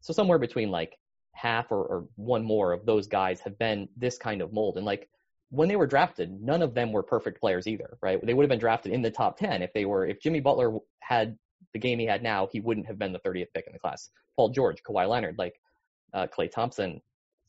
So 0.02 0.14
somewhere 0.14 0.38
between 0.38 0.70
like 0.70 0.98
half 1.36 1.72
or, 1.72 1.84
or 1.84 2.08
one 2.16 2.44
more 2.44 2.72
of 2.72 2.86
those 2.86 3.08
guys 3.08 3.40
have 3.42 3.58
been 3.60 3.90
this 3.98 4.18
kind 4.18 4.42
of 4.42 4.54
mold. 4.54 4.78
And 4.78 4.86
like 4.86 5.10
when 5.50 5.68
they 5.68 5.76
were 5.76 5.88
drafted, 5.88 6.42
none 6.42 6.62
of 6.62 6.74
them 6.74 6.92
were 6.92 7.04
perfect 7.04 7.40
players 7.40 7.68
either, 7.68 7.98
right? 8.02 8.24
They 8.24 8.34
would 8.34 8.44
have 8.44 8.50
been 8.50 8.60
drafted 8.60 8.94
in 8.94 9.02
the 9.02 9.12
top 9.12 9.38
10 9.38 9.62
if 9.62 9.74
they 9.74 9.86
were, 9.86 10.06
if 10.06 10.22
Jimmy 10.22 10.40
Butler 10.40 10.78
had 11.00 11.38
the 11.74 11.80
game 11.80 12.00
he 12.00 12.06
had 12.06 12.24
now, 12.24 12.48
he 12.52 12.60
wouldn't 12.60 12.88
have 12.88 12.98
been 12.98 13.14
the 13.14 13.20
30th 13.20 13.48
pick 13.54 13.68
in 13.68 13.74
the 13.74 13.80
class. 13.80 14.10
Paul 14.36 14.50
George, 14.50 14.84
Kawhi 14.84 15.08
Leonard, 15.08 15.38
like 15.38 15.60
uh, 16.14 16.28
Klay 16.28 16.52
Thompson, 16.52 17.02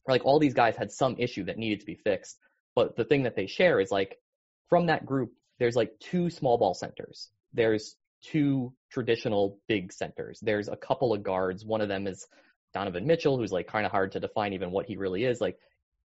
like 0.09 0.25
all 0.25 0.39
these 0.39 0.55
guys 0.55 0.77
had 0.77 0.91
some 0.91 1.17
issue 1.19 1.45
that 1.45 1.59
needed 1.59 1.81
to 1.81 1.87
be 1.87 1.95
fixed. 1.95 2.39
But 2.75 2.97
the 2.97 3.05
thing 3.05 3.25
that 3.25 3.37
they 3.37 3.47
share 3.47 3.81
is 3.81 3.91
like 3.91 4.19
from 4.69 4.87
that 4.87 5.07
group, 5.07 5.33
there's 5.59 5.77
like 5.77 5.99
two 5.99 6.31
small 6.31 6.59
ball 6.59 6.75
centers. 6.75 7.31
There's 7.55 7.97
two 8.23 8.73
traditional 8.91 9.59
big 9.69 9.93
centers. 9.93 10.39
There's 10.43 10.69
a 10.69 10.77
couple 10.77 11.13
of 11.13 11.23
guards. 11.23 11.65
One 11.65 11.81
of 11.81 11.89
them 11.89 12.07
is 12.07 12.27
Donovan 12.75 13.07
Mitchell, 13.07 13.39
who's 13.39 13.53
like 13.53 13.67
kind 13.67 13.87
of 13.87 13.93
hard 13.93 14.13
to 14.13 14.21
define 14.21 14.53
even 14.53 14.71
what 14.71 14.87
he 14.87 14.97
really 14.97 15.25
is. 15.25 15.41
Like 15.41 15.59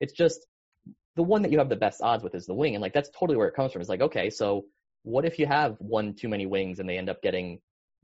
it's 0.00 0.12
just 0.12 0.46
the 1.14 1.22
one 1.22 1.42
that 1.42 1.52
you 1.52 1.58
have 1.58 1.68
the 1.68 1.76
best 1.76 2.02
odds 2.02 2.22
with 2.22 2.34
is 2.34 2.46
the 2.46 2.54
wing. 2.54 2.74
And 2.74 2.82
like 2.82 2.92
that's 2.92 3.10
totally 3.10 3.36
where 3.36 3.48
it 3.48 3.54
comes 3.54 3.72
from. 3.72 3.80
It's 3.80 3.88
like, 3.88 4.02
okay, 4.02 4.30
so 4.30 4.66
what 5.02 5.24
if 5.24 5.38
you 5.38 5.46
have 5.46 5.76
one 5.78 6.14
too 6.14 6.28
many 6.28 6.46
wings 6.46 6.80
and 6.80 6.88
they 6.88 6.98
end 6.98 7.08
up 7.08 7.22
getting 7.22 7.60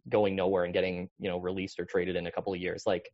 going 0.09 0.37
nowhere 0.37 0.65
and 0.65 0.73
getting, 0.73 1.09
you 1.19 1.29
know, 1.29 1.39
released 1.39 1.79
or 1.81 1.85
traded 1.85 2.17
in 2.17 2.27
a 2.27 2.33
couple 2.33 2.53
of 2.53 2.61
years? 2.61 2.85
Like 2.87 3.13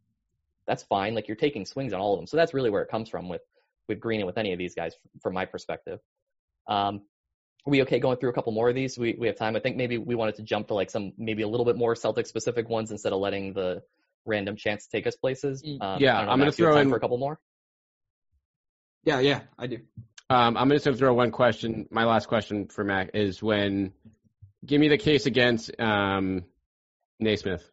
that's 0.67 0.83
fine. 0.85 1.15
Like 1.15 1.29
you're 1.29 1.37
taking 1.37 1.65
swings 1.65 1.93
on 1.93 2.01
all 2.01 2.15
of 2.15 2.19
them. 2.19 2.27
So 2.27 2.37
that's 2.37 2.55
really 2.55 2.71
where 2.71 2.83
it 2.83 2.91
comes 2.91 3.09
from 3.09 3.29
with, 3.29 3.43
with 3.89 4.01
Green 4.01 4.21
and 4.21 4.27
with 4.27 4.39
any 4.39 4.53
of 4.53 4.59
these 4.59 4.75
guys 4.75 4.95
from 5.23 5.35
my 5.35 5.45
perspective. 5.45 5.99
Um, 6.69 7.03
are 7.67 7.71
we 7.71 7.83
okay 7.83 7.99
going 7.99 8.19
through 8.19 8.31
a 8.31 8.33
couple 8.33 8.53
more 8.53 8.69
of 8.69 8.75
these? 8.75 8.99
We, 8.99 9.17
we 9.19 9.27
have 9.27 9.37
time. 9.37 9.57
I 9.57 9.61
think 9.61 9.77
maybe 9.77 9.99
we 9.99 10.15
wanted 10.15 10.37
to 10.37 10.43
jump 10.43 10.69
to 10.69 10.75
like 10.75 10.91
some, 10.91 11.13
maybe 11.19 11.43
a 11.43 11.49
little 11.49 11.67
bit 11.67 11.77
more 11.77 11.95
Celtic 11.95 12.27
specific 12.27 12.69
ones 12.69 12.91
instead 12.91 13.13
of 13.13 13.21
letting 13.21 13.53
the 13.53 13.83
random 14.27 14.57
chance 14.57 14.87
take 14.87 15.07
us 15.07 15.17
places. 15.17 15.65
Um, 15.81 16.01
yeah, 16.01 16.19
I'm 16.19 16.39
going 16.39 16.51
to 16.51 16.57
throw 16.57 16.77
in 16.79 16.91
for 16.91 16.97
a 16.97 17.01
couple 17.01 17.19
more. 17.19 17.39
Yeah, 19.05 19.21
yeah, 19.21 19.41
I 19.59 19.67
do. 19.67 19.79
Um, 20.31 20.57
I'm 20.59 20.69
going 20.69 20.81
to 20.81 20.95
throw 20.95 21.15
one 21.15 21.31
question. 21.31 21.89
My 21.91 22.05
last 22.05 22.29
question 22.29 22.69
for 22.69 22.85
Mac 22.85 23.11
is 23.15 23.43
when, 23.43 23.93
give 24.67 24.79
me 24.81 24.89
the 24.89 24.99
case 24.99 25.25
against 25.25 25.71
um, 25.81 26.45
Nesmith. 27.21 27.69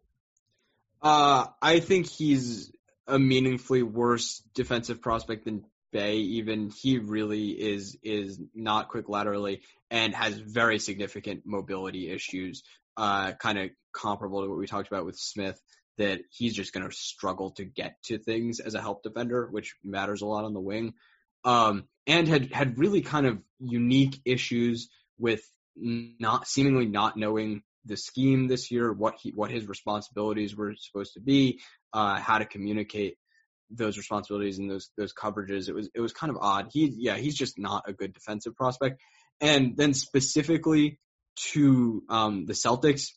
Uh, 1.02 1.46
I 1.62 1.80
think 1.80 2.08
he's 2.08 2.72
a 3.08 3.20
meaningfully 3.20 3.84
worse 3.84 4.42
defensive 4.54 5.02
prospect 5.02 5.46
than 5.46 5.66
Bey. 5.92 6.18
Even 6.18 6.72
he 6.72 6.98
really 6.98 7.50
is 7.50 7.98
is 8.04 8.40
not 8.54 8.90
quick 8.90 9.08
laterally 9.08 9.62
and 9.92 10.16
has 10.16 10.36
very 10.36 10.80
significant 10.80 11.44
mobility 11.46 12.10
issues. 12.10 12.64
Uh, 12.98 13.34
kind 13.34 13.60
of 13.60 13.70
comparable 13.94 14.42
to 14.42 14.50
what 14.50 14.58
we 14.58 14.68
talked 14.68 14.88
about 14.88 15.06
with 15.06 15.18
Smith. 15.18 15.62
That 15.98 16.22
he's 16.30 16.54
just 16.54 16.74
going 16.74 16.90
to 16.90 16.96
struggle 16.96 17.52
to 17.52 17.64
get 17.64 17.96
to 18.06 18.18
things 18.18 18.60
as 18.60 18.74
a 18.74 18.82
help 18.82 19.04
defender, 19.04 19.48
which 19.50 19.76
matters 19.84 20.22
a 20.22 20.26
lot 20.26 20.44
on 20.44 20.54
the 20.54 20.60
wing. 20.60 20.94
Um, 21.46 21.86
and 22.08 22.28
had 22.28 22.52
had 22.52 22.78
really 22.78 23.02
kind 23.02 23.26
of 23.26 23.40
unique 23.60 24.20
issues 24.26 24.90
with 25.18 25.42
not 25.78 26.48
seemingly 26.48 26.86
not 26.86 27.16
knowing 27.16 27.62
the 27.86 27.98
scheme 27.98 28.48
this 28.48 28.72
year, 28.72 28.92
what 28.92 29.16
he 29.22 29.32
what 29.32 29.52
his 29.52 29.68
responsibilities 29.68 30.56
were 30.56 30.74
supposed 30.78 31.14
to 31.14 31.20
be, 31.20 31.62
uh, 31.94 32.20
how 32.20 32.38
to 32.40 32.46
communicate 32.46 33.18
those 33.70 33.98
responsibilities 33.98 34.60
and 34.60 34.70
those 34.70 34.90
those 34.98 35.14
coverages. 35.14 35.70
It 35.70 35.76
was 35.76 35.90
it 35.94 36.02
was 36.02 36.14
kind 36.14 36.32
of 36.32 36.38
odd. 36.42 36.70
He 36.72 36.94
yeah, 36.98 37.16
he's 37.16 37.36
just 37.36 37.58
not 37.60 37.84
a 37.88 37.94
good 37.94 38.14
defensive 38.14 38.56
prospect. 38.56 39.02
And 39.42 39.76
then 39.76 39.94
specifically 39.94 41.00
to 41.52 42.04
um, 42.10 42.46
the 42.46 42.54
Celtics, 42.54 43.10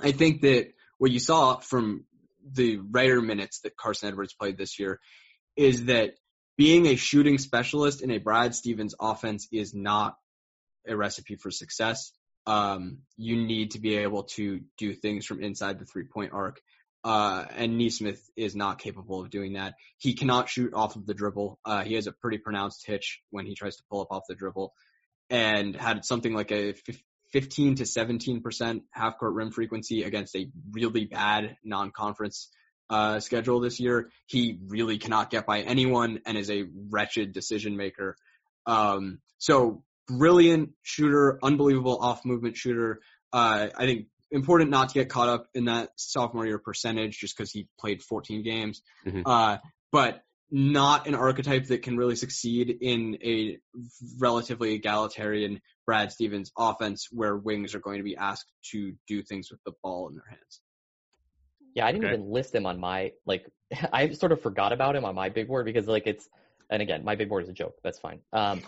I 0.00 0.12
think 0.12 0.40
that 0.42 0.68
what 0.98 1.10
you 1.10 1.18
saw 1.18 1.58
from 1.58 2.04
the 2.50 2.78
rare 2.78 3.20
minutes 3.20 3.60
that 3.60 3.76
Carson 3.76 4.08
Edwards 4.08 4.34
played 4.34 4.56
this 4.56 4.78
year 4.78 5.00
is 5.56 5.86
that 5.86 6.14
being 6.56 6.86
a 6.86 6.96
shooting 6.96 7.38
specialist 7.38 8.02
in 8.02 8.10
a 8.10 8.18
Brad 8.18 8.54
Stevens 8.54 8.94
offense 9.00 9.48
is 9.52 9.74
not 9.74 10.16
a 10.86 10.96
recipe 10.96 11.36
for 11.36 11.50
success. 11.50 12.12
Um, 12.46 12.98
you 13.16 13.36
need 13.36 13.72
to 13.72 13.80
be 13.80 13.96
able 13.96 14.24
to 14.34 14.60
do 14.76 14.92
things 14.94 15.24
from 15.26 15.42
inside 15.42 15.78
the 15.78 15.86
three 15.86 16.04
point 16.04 16.32
arc. 16.32 16.60
Uh, 17.02 17.44
and 17.54 17.76
Nesmith 17.76 18.22
is 18.34 18.56
not 18.56 18.78
capable 18.78 19.20
of 19.20 19.28
doing 19.28 19.54
that. 19.54 19.74
He 19.98 20.14
cannot 20.14 20.48
shoot 20.48 20.72
off 20.72 20.96
of 20.96 21.06
the 21.06 21.12
dribble. 21.12 21.58
Uh, 21.64 21.84
he 21.84 21.94
has 21.94 22.06
a 22.06 22.12
pretty 22.12 22.38
pronounced 22.38 22.86
hitch 22.86 23.20
when 23.30 23.44
he 23.44 23.54
tries 23.54 23.76
to 23.76 23.82
pull 23.90 24.00
up 24.00 24.08
off 24.10 24.22
the 24.26 24.34
dribble 24.34 24.72
and 25.28 25.76
had 25.76 26.04
something 26.04 26.32
like 26.32 26.50
a 26.50 26.74
15 27.32 27.76
to 27.76 27.82
17% 27.82 28.82
half 28.92 29.18
court 29.18 29.34
rim 29.34 29.50
frequency 29.50 30.02
against 30.02 30.34
a 30.34 30.48
really 30.72 31.04
bad 31.04 31.56
non-conference 31.62 32.48
uh, 32.88 33.20
schedule 33.20 33.60
this 33.60 33.80
year. 33.80 34.10
He 34.26 34.58
really 34.68 34.98
cannot 34.98 35.30
get 35.30 35.44
by 35.44 35.60
anyone 35.60 36.20
and 36.26 36.38
is 36.38 36.50
a 36.50 36.64
wretched 36.90 37.32
decision 37.32 37.76
maker. 37.76 38.16
Um, 38.66 39.20
so 39.38 39.82
brilliant 40.06 40.70
shooter, 40.82 41.38
unbelievable 41.42 41.98
off 42.00 42.24
movement 42.24 42.56
shooter. 42.56 43.00
Uh, 43.32 43.68
I 43.76 43.86
think 43.86 44.06
important 44.30 44.70
not 44.70 44.88
to 44.88 44.94
get 44.94 45.08
caught 45.08 45.28
up 45.28 45.46
in 45.54 45.66
that 45.66 45.90
sophomore 45.96 46.46
year 46.46 46.58
percentage 46.58 47.18
just 47.18 47.36
because 47.36 47.50
he 47.50 47.68
played 47.78 48.02
14 48.02 48.42
games. 48.42 48.82
Mm-hmm. 49.06 49.22
Uh, 49.24 49.58
but 49.92 50.22
not 50.50 51.06
an 51.06 51.14
archetype 51.14 51.66
that 51.66 51.82
can 51.82 51.96
really 51.96 52.16
succeed 52.16 52.76
in 52.80 53.18
a 53.24 53.58
relatively 54.18 54.74
egalitarian 54.74 55.60
Brad 55.86 56.12
Stevens 56.12 56.52
offense 56.58 57.08
where 57.10 57.36
wings 57.36 57.74
are 57.74 57.80
going 57.80 57.98
to 57.98 58.04
be 58.04 58.16
asked 58.16 58.50
to 58.70 58.92
do 59.08 59.22
things 59.22 59.50
with 59.50 59.60
the 59.64 59.72
ball 59.82 60.08
in 60.08 60.14
their 60.14 60.24
hands. 60.28 60.60
Yeah, 61.74 61.86
I 61.86 61.92
didn't 61.92 62.04
okay. 62.04 62.14
even 62.14 62.30
list 62.30 62.54
him 62.54 62.66
on 62.66 62.78
my 62.78 63.12
like 63.26 63.46
I 63.92 64.12
sort 64.12 64.32
of 64.32 64.42
forgot 64.42 64.72
about 64.72 64.94
him 64.94 65.04
on 65.04 65.14
my 65.14 65.28
big 65.28 65.48
board 65.48 65.64
because 65.66 65.86
like 65.86 66.06
it's 66.06 66.28
and 66.70 66.80
again, 66.80 67.04
my 67.04 67.16
big 67.16 67.28
board 67.28 67.42
is 67.42 67.48
a 67.48 67.52
joke. 67.52 67.74
That's 67.82 67.98
fine. 67.98 68.20
Um 68.32 68.62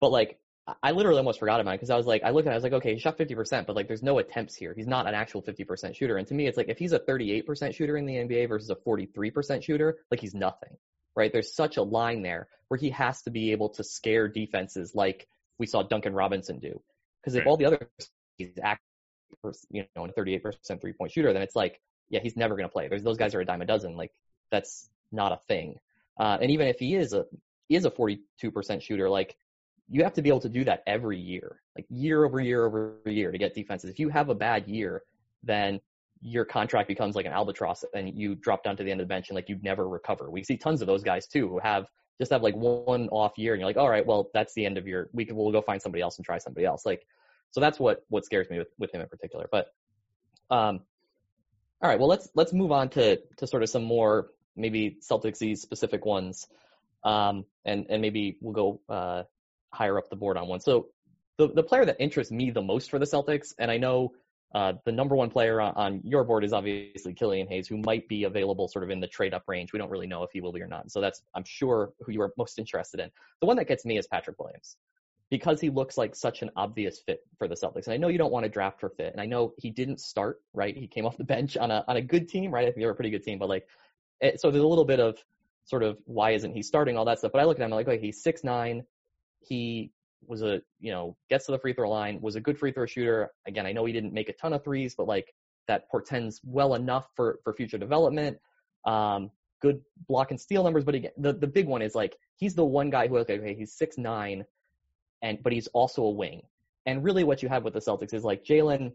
but 0.00 0.10
like 0.10 0.38
I 0.82 0.92
literally 0.92 1.18
almost 1.18 1.40
forgot 1.40 1.60
about 1.60 1.72
it 1.72 1.78
because 1.78 1.90
I 1.90 1.96
was 1.96 2.06
like, 2.06 2.22
I 2.22 2.30
looked 2.30 2.46
at 2.46 2.50
it, 2.50 2.54
I 2.54 2.56
was 2.56 2.62
like, 2.62 2.72
okay, 2.74 2.94
he 2.94 3.00
shot 3.00 3.18
50%, 3.18 3.66
but 3.66 3.74
like 3.74 3.88
there's 3.88 4.02
no 4.02 4.18
attempts 4.18 4.54
here. 4.54 4.72
He's 4.76 4.86
not 4.86 5.08
an 5.08 5.14
actual 5.14 5.42
50% 5.42 5.96
shooter. 5.96 6.16
And 6.16 6.26
to 6.28 6.34
me, 6.34 6.46
it's 6.46 6.56
like 6.56 6.68
if 6.68 6.78
he's 6.78 6.92
a 6.92 7.00
38% 7.00 7.74
shooter 7.74 7.96
in 7.96 8.06
the 8.06 8.14
NBA 8.14 8.48
versus 8.48 8.70
a 8.70 8.76
43% 8.76 9.64
shooter, 9.64 9.98
like 10.10 10.20
he's 10.20 10.34
nothing, 10.34 10.76
right? 11.16 11.32
There's 11.32 11.52
such 11.52 11.78
a 11.78 11.82
line 11.82 12.22
there 12.22 12.46
where 12.68 12.78
he 12.78 12.90
has 12.90 13.22
to 13.22 13.30
be 13.30 13.50
able 13.50 13.70
to 13.70 13.82
scare 13.82 14.28
defenses 14.28 14.94
like 14.94 15.26
we 15.58 15.66
saw 15.66 15.82
Duncan 15.82 16.14
Robinson 16.14 16.60
do. 16.60 16.80
Because 17.20 17.34
if 17.34 17.40
right. 17.40 17.48
all 17.48 17.56
the 17.56 17.66
other 17.66 17.88
he's 18.36 18.50
acting, 18.62 18.84
you 19.70 19.84
know, 19.96 20.04
a 20.04 20.12
38% 20.12 20.80
three 20.80 20.92
point 20.92 21.10
shooter, 21.10 21.32
then 21.32 21.42
it's 21.42 21.56
like, 21.56 21.80
yeah, 22.08 22.20
he's 22.20 22.36
never 22.36 22.54
going 22.54 22.68
to 22.68 22.72
play. 22.72 22.86
There's 22.86 23.02
those 23.02 23.18
guys 23.18 23.34
are 23.34 23.40
a 23.40 23.44
dime 23.44 23.62
a 23.62 23.66
dozen. 23.66 23.96
Like 23.96 24.12
that's 24.52 24.88
not 25.10 25.32
a 25.32 25.40
thing. 25.48 25.80
Uh, 26.18 26.38
and 26.40 26.52
even 26.52 26.68
if 26.68 26.78
he 26.78 26.94
is 26.94 27.14
a, 27.14 27.24
is 27.68 27.84
a 27.84 27.90
42% 27.90 28.20
shooter, 28.82 29.08
like 29.08 29.36
you 29.92 30.02
have 30.02 30.14
to 30.14 30.22
be 30.22 30.30
able 30.30 30.40
to 30.40 30.48
do 30.48 30.64
that 30.64 30.82
every 30.86 31.18
year, 31.18 31.60
like 31.76 31.84
year 31.90 32.24
over 32.24 32.40
year 32.40 32.64
over 32.64 32.96
year 33.04 33.30
to 33.30 33.36
get 33.36 33.54
defenses. 33.54 33.90
If 33.90 33.98
you 33.98 34.08
have 34.08 34.30
a 34.30 34.34
bad 34.34 34.66
year, 34.66 35.02
then 35.42 35.80
your 36.22 36.46
contract 36.46 36.88
becomes 36.88 37.14
like 37.14 37.26
an 37.26 37.32
albatross 37.32 37.84
and 37.94 38.08
you 38.18 38.34
drop 38.34 38.64
down 38.64 38.74
to 38.78 38.84
the 38.84 38.90
end 38.90 39.02
of 39.02 39.06
the 39.06 39.12
bench 39.12 39.28
and 39.28 39.36
like 39.36 39.50
you 39.50 39.58
never 39.62 39.86
recover. 39.86 40.30
We 40.30 40.44
see 40.44 40.56
tons 40.56 40.80
of 40.80 40.86
those 40.86 41.02
guys 41.02 41.26
too 41.26 41.46
who 41.46 41.58
have 41.58 41.84
just 42.18 42.32
have 42.32 42.42
like 42.42 42.54
one 42.54 43.08
off 43.10 43.32
year 43.36 43.52
and 43.52 43.60
you're 43.60 43.68
like, 43.68 43.76
all 43.76 43.90
right, 43.90 44.06
well 44.06 44.30
that's 44.32 44.54
the 44.54 44.64
end 44.64 44.78
of 44.78 44.86
your 44.86 45.10
we 45.12 45.26
can 45.26 45.36
we'll 45.36 45.52
go 45.52 45.60
find 45.60 45.82
somebody 45.82 46.00
else 46.00 46.16
and 46.16 46.24
try 46.24 46.38
somebody 46.38 46.64
else. 46.64 46.86
Like 46.86 47.04
so 47.50 47.60
that's 47.60 47.78
what 47.78 48.02
what 48.08 48.24
scares 48.24 48.48
me 48.48 48.58
with 48.58 48.68
with 48.78 48.94
him 48.94 49.02
in 49.02 49.08
particular. 49.08 49.46
But 49.52 49.66
um 50.50 50.80
all 51.82 51.90
right, 51.90 51.98
well 51.98 52.08
let's 52.08 52.30
let's 52.34 52.54
move 52.54 52.72
on 52.72 52.88
to 52.90 53.20
to 53.36 53.46
sort 53.46 53.62
of 53.62 53.68
some 53.68 53.84
more 53.84 54.30
maybe 54.56 54.96
Celtics 55.02 55.58
specific 55.58 56.06
ones. 56.06 56.46
Um 57.04 57.44
and 57.66 57.86
and 57.90 58.00
maybe 58.00 58.38
we'll 58.40 58.54
go 58.54 58.80
uh 58.88 59.24
higher 59.72 59.98
up 59.98 60.10
the 60.10 60.16
board 60.16 60.36
on 60.36 60.48
one. 60.48 60.60
So 60.60 60.88
the 61.38 61.48
the 61.48 61.62
player 61.62 61.84
that 61.84 61.96
interests 61.98 62.32
me 62.32 62.50
the 62.50 62.62
most 62.62 62.90
for 62.90 62.98
the 62.98 63.06
Celtics, 63.06 63.54
and 63.58 63.70
I 63.70 63.78
know 63.78 64.12
uh, 64.54 64.74
the 64.84 64.92
number 64.92 65.16
one 65.16 65.30
player 65.30 65.60
on, 65.60 65.72
on, 65.76 66.00
your 66.04 66.24
board 66.24 66.44
is 66.44 66.52
obviously 66.52 67.14
Killian 67.14 67.48
Hayes, 67.48 67.66
who 67.66 67.78
might 67.78 68.06
be 68.06 68.24
available 68.24 68.68
sort 68.68 68.84
of 68.84 68.90
in 68.90 69.00
the 69.00 69.06
trade 69.06 69.32
up 69.32 69.44
range. 69.46 69.72
We 69.72 69.78
don't 69.78 69.90
really 69.90 70.06
know 70.06 70.22
if 70.24 70.30
he 70.30 70.42
will 70.42 70.52
be 70.52 70.60
or 70.60 70.66
not. 70.66 70.90
So 70.90 71.00
that's, 71.00 71.22
I'm 71.34 71.44
sure, 71.44 71.92
who 72.00 72.12
you 72.12 72.20
are 72.20 72.32
most 72.36 72.58
interested 72.58 73.00
in. 73.00 73.10
The 73.40 73.46
one 73.46 73.56
that 73.56 73.66
gets 73.66 73.86
me 73.86 73.96
is 73.96 74.06
Patrick 74.06 74.38
Williams 74.38 74.76
because 75.30 75.58
he 75.58 75.70
looks 75.70 75.96
like 75.96 76.14
such 76.14 76.42
an 76.42 76.50
obvious 76.56 77.00
fit 77.06 77.20
for 77.38 77.48
the 77.48 77.54
Celtics. 77.54 77.86
And 77.86 77.94
I 77.94 77.96
know 77.96 78.08
you 78.08 78.18
don't 78.18 78.30
want 78.30 78.44
to 78.44 78.50
draft 78.50 78.80
for 78.80 78.90
fit. 78.90 79.12
And 79.12 79.20
I 79.22 79.24
know 79.24 79.54
he 79.56 79.70
didn't 79.70 79.98
start, 79.98 80.42
right? 80.52 80.76
He 80.76 80.86
came 80.86 81.06
off 81.06 81.16
the 81.16 81.24
bench 81.36 81.56
on 81.56 81.70
a, 81.70 81.82
on 81.88 81.96
a 81.96 82.02
good 82.02 82.28
team, 82.28 82.50
right? 82.52 82.64
I 82.64 82.66
think 82.66 82.76
they 82.76 82.84
were 82.84 82.92
a 82.92 82.94
pretty 82.94 83.10
good 83.10 83.22
team, 83.22 83.38
but 83.38 83.48
like, 83.48 83.66
it, 84.20 84.38
so 84.38 84.50
there's 84.50 84.62
a 84.62 84.66
little 84.66 84.84
bit 84.84 85.00
of 85.00 85.16
sort 85.64 85.82
of 85.82 85.96
why 86.04 86.32
isn't 86.32 86.52
he 86.52 86.62
starting 86.62 86.98
all 86.98 87.06
that 87.06 87.18
stuff. 87.18 87.32
But 87.32 87.40
I 87.40 87.44
look 87.44 87.58
at 87.58 87.62
him 87.62 87.72
I'm 87.72 87.76
like, 87.76 87.88
okay, 87.88 87.98
he's 87.98 88.22
six 88.22 88.44
nine. 88.44 88.84
He 89.46 89.92
was 90.26 90.42
a 90.42 90.62
you 90.78 90.92
know 90.92 91.16
gets 91.28 91.46
to 91.46 91.52
the 91.52 91.58
free 91.58 91.72
throw 91.72 91.90
line, 91.90 92.20
was 92.20 92.36
a 92.36 92.40
good 92.40 92.58
free 92.58 92.72
throw 92.72 92.86
shooter. 92.86 93.30
Again, 93.46 93.66
I 93.66 93.72
know 93.72 93.84
he 93.84 93.92
didn't 93.92 94.12
make 94.12 94.28
a 94.28 94.32
ton 94.34 94.52
of 94.52 94.64
threes, 94.64 94.94
but 94.96 95.06
like 95.06 95.34
that 95.68 95.88
portends 95.90 96.40
well 96.44 96.74
enough 96.74 97.08
for 97.14 97.38
for 97.44 97.52
future 97.52 97.78
development. 97.78 98.38
Um, 98.84 99.30
good 99.60 99.80
block 100.08 100.30
and 100.30 100.40
steal 100.40 100.64
numbers, 100.64 100.84
but 100.84 100.94
again, 100.94 101.12
the 101.16 101.32
the 101.32 101.46
big 101.46 101.66
one 101.66 101.82
is 101.82 101.94
like 101.94 102.16
he's 102.36 102.54
the 102.54 102.64
one 102.64 102.90
guy 102.90 103.08
who 103.08 103.18
okay, 103.18 103.38
okay 103.38 103.54
he's 103.54 103.74
six 103.74 103.98
nine, 103.98 104.44
and 105.22 105.42
but 105.42 105.52
he's 105.52 105.68
also 105.68 106.02
a 106.02 106.10
wing. 106.10 106.42
And 106.86 107.04
really, 107.04 107.24
what 107.24 107.42
you 107.42 107.48
have 107.48 107.64
with 107.64 107.74
the 107.74 107.80
Celtics 107.80 108.12
is 108.12 108.24
like 108.24 108.44
Jaylen 108.44 108.92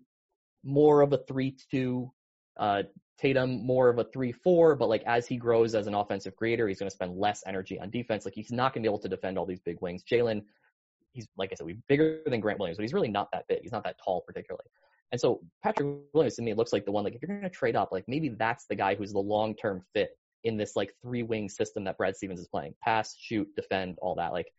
more 0.63 1.01
of 1.01 1.13
a 1.13 1.17
three 1.17 1.55
two, 1.71 2.11
uh, 2.57 2.83
Tatum 3.19 3.65
more 3.65 3.89
of 3.89 3.97
a 3.97 4.03
three 4.03 4.31
four, 4.31 4.75
but 4.75 4.89
like 4.89 5.03
as 5.05 5.25
he 5.25 5.37
grows 5.37 5.73
as 5.73 5.87
an 5.87 5.95
offensive 5.95 6.35
creator, 6.35 6.67
he's 6.67 6.79
going 6.79 6.89
to 6.89 6.95
spend 6.95 7.17
less 7.17 7.43
energy 7.47 7.79
on 7.79 7.89
defense. 7.89 8.25
Like 8.25 8.35
he's 8.35 8.51
not 8.51 8.73
going 8.73 8.83
to 8.83 8.87
be 8.87 8.91
able 8.91 8.99
to 8.99 9.09
defend 9.09 9.37
all 9.37 9.45
these 9.45 9.59
big 9.59 9.77
wings. 9.81 10.03
Jaylen, 10.03 10.43
he's 11.13 11.27
like 11.37 11.51
I 11.51 11.55
said, 11.55 11.65
we're 11.65 11.77
bigger 11.87 12.19
than 12.25 12.39
Grant 12.39 12.59
Williams, 12.59 12.77
but 12.77 12.83
he's 12.83 12.93
really 12.93 13.09
not 13.09 13.29
that 13.31 13.45
big. 13.47 13.61
He's 13.61 13.71
not 13.71 13.83
that 13.85 13.95
tall 14.03 14.21
particularly. 14.21 14.65
And 15.11 15.19
so 15.19 15.41
Patrick 15.63 15.87
Williams 16.13 16.35
to 16.35 16.41
me 16.41 16.53
looks 16.53 16.73
like 16.73 16.85
the 16.85 16.91
one 16.91 17.03
like 17.03 17.15
if 17.15 17.21
you're 17.21 17.29
going 17.29 17.41
to 17.41 17.49
trade 17.49 17.75
up, 17.75 17.91
like 17.91 18.05
maybe 18.07 18.29
that's 18.29 18.65
the 18.67 18.75
guy 18.75 18.95
who's 18.95 19.13
the 19.13 19.19
long 19.19 19.55
term 19.55 19.81
fit 19.93 20.11
in 20.43 20.57
this 20.57 20.75
like 20.75 20.93
three 21.01 21.23
wing 21.23 21.49
system 21.49 21.85
that 21.85 21.97
Brad 21.97 22.15
Stevens 22.15 22.39
is 22.39 22.47
playing: 22.47 22.75
pass, 22.83 23.15
shoot, 23.19 23.47
defend, 23.55 23.97
all 24.01 24.15
that. 24.15 24.31
Like, 24.31 24.51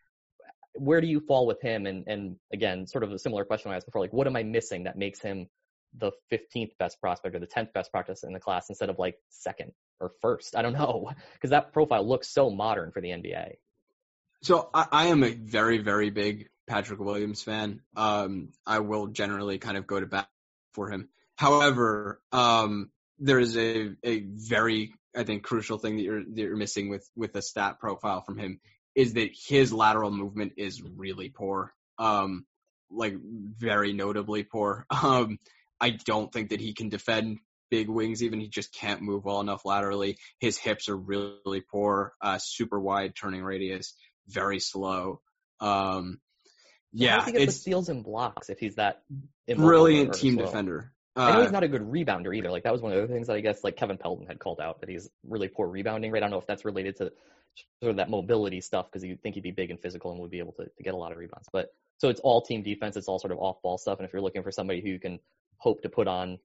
where 0.74 1.00
do 1.00 1.06
you 1.06 1.20
fall 1.20 1.46
with 1.46 1.60
him? 1.60 1.86
And 1.86 2.04
and 2.06 2.36
again, 2.52 2.86
sort 2.86 3.04
of 3.04 3.12
a 3.12 3.18
similar 3.18 3.44
question 3.44 3.70
I 3.70 3.76
asked 3.76 3.86
before: 3.86 4.02
like, 4.02 4.12
what 4.12 4.26
am 4.26 4.36
I 4.36 4.42
missing 4.42 4.84
that 4.84 4.98
makes 4.98 5.20
him 5.20 5.48
the 5.96 6.12
15th 6.32 6.72
best 6.78 7.00
prospect 7.00 7.34
or 7.34 7.38
the 7.38 7.46
10th 7.46 7.72
best 7.72 7.90
prospect 7.90 8.24
in 8.24 8.32
the 8.32 8.40
class 8.40 8.68
instead 8.68 8.90
of 8.90 8.98
like 8.98 9.16
second 9.30 9.72
or 10.00 10.12
first? 10.20 10.56
I 10.56 10.62
don't 10.62 10.72
know 10.72 11.10
because 11.34 11.50
that 11.50 11.72
profile 11.72 12.06
looks 12.06 12.28
so 12.28 12.50
modern 12.50 12.92
for 12.92 13.00
the 13.00 13.08
NBA. 13.08 13.54
So 14.42 14.70
I, 14.72 14.86
I, 14.90 15.06
am 15.06 15.24
a 15.24 15.32
very, 15.32 15.78
very 15.78 16.10
big 16.10 16.48
Patrick 16.68 17.00
Williams 17.00 17.42
fan. 17.42 17.80
Um, 17.96 18.50
I 18.64 18.78
will 18.80 19.08
generally 19.08 19.58
kind 19.58 19.76
of 19.76 19.86
go 19.86 19.98
to 19.98 20.06
bat 20.06 20.28
for 20.74 20.90
him. 20.90 21.08
However, 21.36 22.20
um, 22.30 22.90
there 23.18 23.40
is 23.40 23.56
a, 23.56 23.90
a 24.04 24.20
very, 24.20 24.94
I 25.16 25.24
think, 25.24 25.42
crucial 25.42 25.78
thing 25.78 25.96
that 25.96 26.02
you're, 26.02 26.24
that 26.24 26.36
you're 26.36 26.56
missing 26.56 26.88
with, 26.88 27.08
with 27.16 27.32
the 27.32 27.42
stat 27.42 27.80
profile 27.80 28.22
from 28.22 28.38
him 28.38 28.60
is 28.94 29.14
that 29.14 29.30
his 29.48 29.72
lateral 29.72 30.10
movement 30.10 30.54
is 30.56 30.82
really 30.82 31.30
poor. 31.30 31.72
Um, 31.98 32.46
like 32.90 33.14
very 33.20 33.92
notably 33.92 34.44
poor. 34.44 34.86
Um, 35.02 35.38
I 35.80 35.90
don't 35.90 36.32
think 36.32 36.50
that 36.50 36.60
he 36.60 36.74
can 36.74 36.88
defend 36.88 37.38
big 37.70 37.88
wings 37.88 38.22
even. 38.22 38.40
He 38.40 38.48
just 38.48 38.72
can't 38.72 39.02
move 39.02 39.24
well 39.24 39.40
enough 39.40 39.64
laterally. 39.64 40.18
His 40.40 40.58
hips 40.58 40.88
are 40.88 40.96
really, 40.96 41.62
poor, 41.70 42.14
uh, 42.20 42.38
super 42.38 42.80
wide 42.80 43.14
turning 43.14 43.42
radius 43.42 43.94
very 44.28 44.60
slow. 44.60 45.20
Um, 45.60 46.20
yeah, 46.92 47.24
he 47.24 47.32
get 47.32 47.46
the 47.46 47.52
steals 47.52 47.88
and 47.88 48.04
blocks 48.04 48.48
if 48.48 48.58
he's 48.58 48.76
that 48.76 49.02
brilliant 49.54 50.14
team 50.14 50.34
slow? 50.34 50.46
defender. 50.46 50.92
Uh, 51.16 51.20
I 51.20 51.32
know 51.32 51.40
he's 51.40 51.48
uh, 51.48 51.52
not 51.52 51.64
a 51.64 51.68
good 51.68 51.82
rebounder 51.82 52.34
either. 52.36 52.50
Like 52.50 52.62
that 52.62 52.72
was 52.72 52.80
one 52.80 52.92
of 52.92 53.00
the 53.00 53.12
things 53.12 53.26
that 53.26 53.36
I 53.36 53.40
guess 53.40 53.64
like 53.64 53.76
Kevin 53.76 53.98
Pelton 53.98 54.26
had 54.26 54.38
called 54.38 54.60
out 54.60 54.80
that 54.80 54.88
he's 54.88 55.08
really 55.26 55.48
poor 55.48 55.66
rebounding. 55.66 56.12
Right? 56.12 56.18
I 56.18 56.20
don't 56.20 56.30
know 56.30 56.38
if 56.38 56.46
that's 56.46 56.64
related 56.64 56.96
to 56.98 57.12
sort 57.82 57.90
of 57.90 57.96
that 57.96 58.08
mobility 58.08 58.60
stuff 58.60 58.86
because 58.86 59.04
you'd 59.04 59.20
think 59.22 59.34
he'd 59.34 59.42
be 59.42 59.50
big 59.50 59.70
and 59.70 59.80
physical 59.80 60.12
and 60.12 60.20
would 60.20 60.30
be 60.30 60.38
able 60.38 60.52
to, 60.52 60.64
to 60.64 60.82
get 60.82 60.94
a 60.94 60.96
lot 60.96 61.12
of 61.12 61.18
rebounds. 61.18 61.48
But 61.52 61.68
so 61.98 62.08
it's 62.08 62.20
all 62.20 62.42
team 62.42 62.62
defense. 62.62 62.96
It's 62.96 63.08
all 63.08 63.18
sort 63.18 63.32
of 63.32 63.38
off 63.38 63.60
ball 63.62 63.78
stuff. 63.78 63.98
And 63.98 64.06
if 64.06 64.12
you're 64.12 64.22
looking 64.22 64.44
for 64.44 64.52
somebody 64.52 64.80
who 64.80 64.98
can 64.98 65.18
hope 65.58 65.82
to 65.82 65.88
put 65.88 66.08
on, 66.08 66.38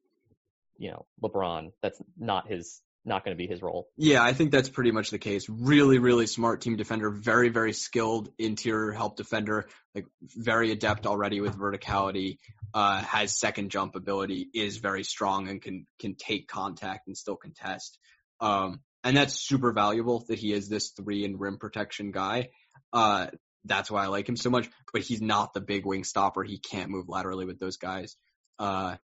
you 0.77 0.91
know, 0.91 1.05
LeBron, 1.21 1.71
that's 1.81 2.01
not 2.17 2.47
his 2.47 2.81
not 3.05 3.25
going 3.25 3.35
to 3.35 3.37
be 3.37 3.47
his 3.47 3.61
role. 3.61 3.89
Yeah, 3.97 4.23
I 4.23 4.33
think 4.33 4.51
that's 4.51 4.69
pretty 4.69 4.91
much 4.91 5.09
the 5.09 5.17
case. 5.19 5.49
Really, 5.49 5.97
really 5.99 6.25
smart 6.25 6.61
team 6.61 6.77
defender, 6.77 7.09
very, 7.09 7.49
very 7.49 7.73
skilled 7.73 8.29
interior 8.37 8.91
help 8.93 9.17
defender, 9.17 9.67
like 9.93 10.05
very 10.21 10.71
adept 10.71 11.05
already 11.05 11.41
with 11.41 11.57
verticality, 11.57 12.37
uh, 12.73 13.01
has 13.01 13.37
second 13.37 13.71
jump 13.71 13.95
ability, 13.95 14.47
is 14.53 14.77
very 14.77 15.03
strong 15.03 15.49
and 15.49 15.61
can 15.61 15.85
can 15.99 16.15
take 16.15 16.47
contact 16.47 17.07
and 17.07 17.17
still 17.17 17.35
contest. 17.35 17.97
Um, 18.39 18.79
and 19.03 19.17
that's 19.17 19.33
super 19.33 19.73
valuable 19.73 20.23
that 20.29 20.39
he 20.39 20.53
is 20.53 20.69
this 20.69 20.91
three 20.91 21.25
and 21.25 21.39
rim 21.39 21.57
protection 21.57 22.11
guy. 22.11 22.49
Uh, 22.93 23.27
that's 23.65 23.91
why 23.91 24.03
I 24.03 24.07
like 24.07 24.27
him 24.27 24.37
so 24.37 24.49
much. 24.49 24.69
But 24.93 25.01
he's 25.01 25.21
not 25.21 25.53
the 25.53 25.61
big 25.61 25.85
wing 25.85 26.03
stopper. 26.05 26.43
He 26.43 26.57
can't 26.57 26.89
move 26.89 27.09
laterally 27.09 27.45
with 27.45 27.59
those 27.59 27.77
guys. 27.77 28.15
Uh, 28.59 28.95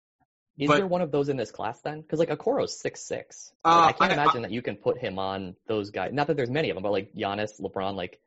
is 0.59 0.67
but, 0.67 0.75
there 0.75 0.87
one 0.87 1.01
of 1.01 1.09
those 1.09 1.29
in 1.29 1.37
this 1.37 1.51
class 1.51 1.79
then? 1.81 2.01
Because 2.01 2.19
like 2.19 2.29
Okoro's 2.29 2.77
six 2.77 3.01
six. 3.01 3.53
Like, 3.63 3.73
uh, 3.73 3.87
I 3.87 3.91
can't 3.93 4.11
I, 4.11 4.21
imagine 4.21 4.39
I, 4.39 4.47
that 4.47 4.51
you 4.51 4.61
can 4.61 4.75
put 4.75 4.97
him 4.97 5.17
on 5.17 5.55
those 5.67 5.91
guys. 5.91 6.11
Not 6.13 6.27
that 6.27 6.35
there's 6.35 6.49
many 6.49 6.69
of 6.69 6.75
them, 6.75 6.83
but 6.83 6.91
like 6.91 7.13
Giannis, 7.13 7.61
LeBron, 7.61 7.95
like 7.95 8.19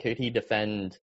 could 0.00 0.16
he 0.16 0.30
defend 0.30 0.98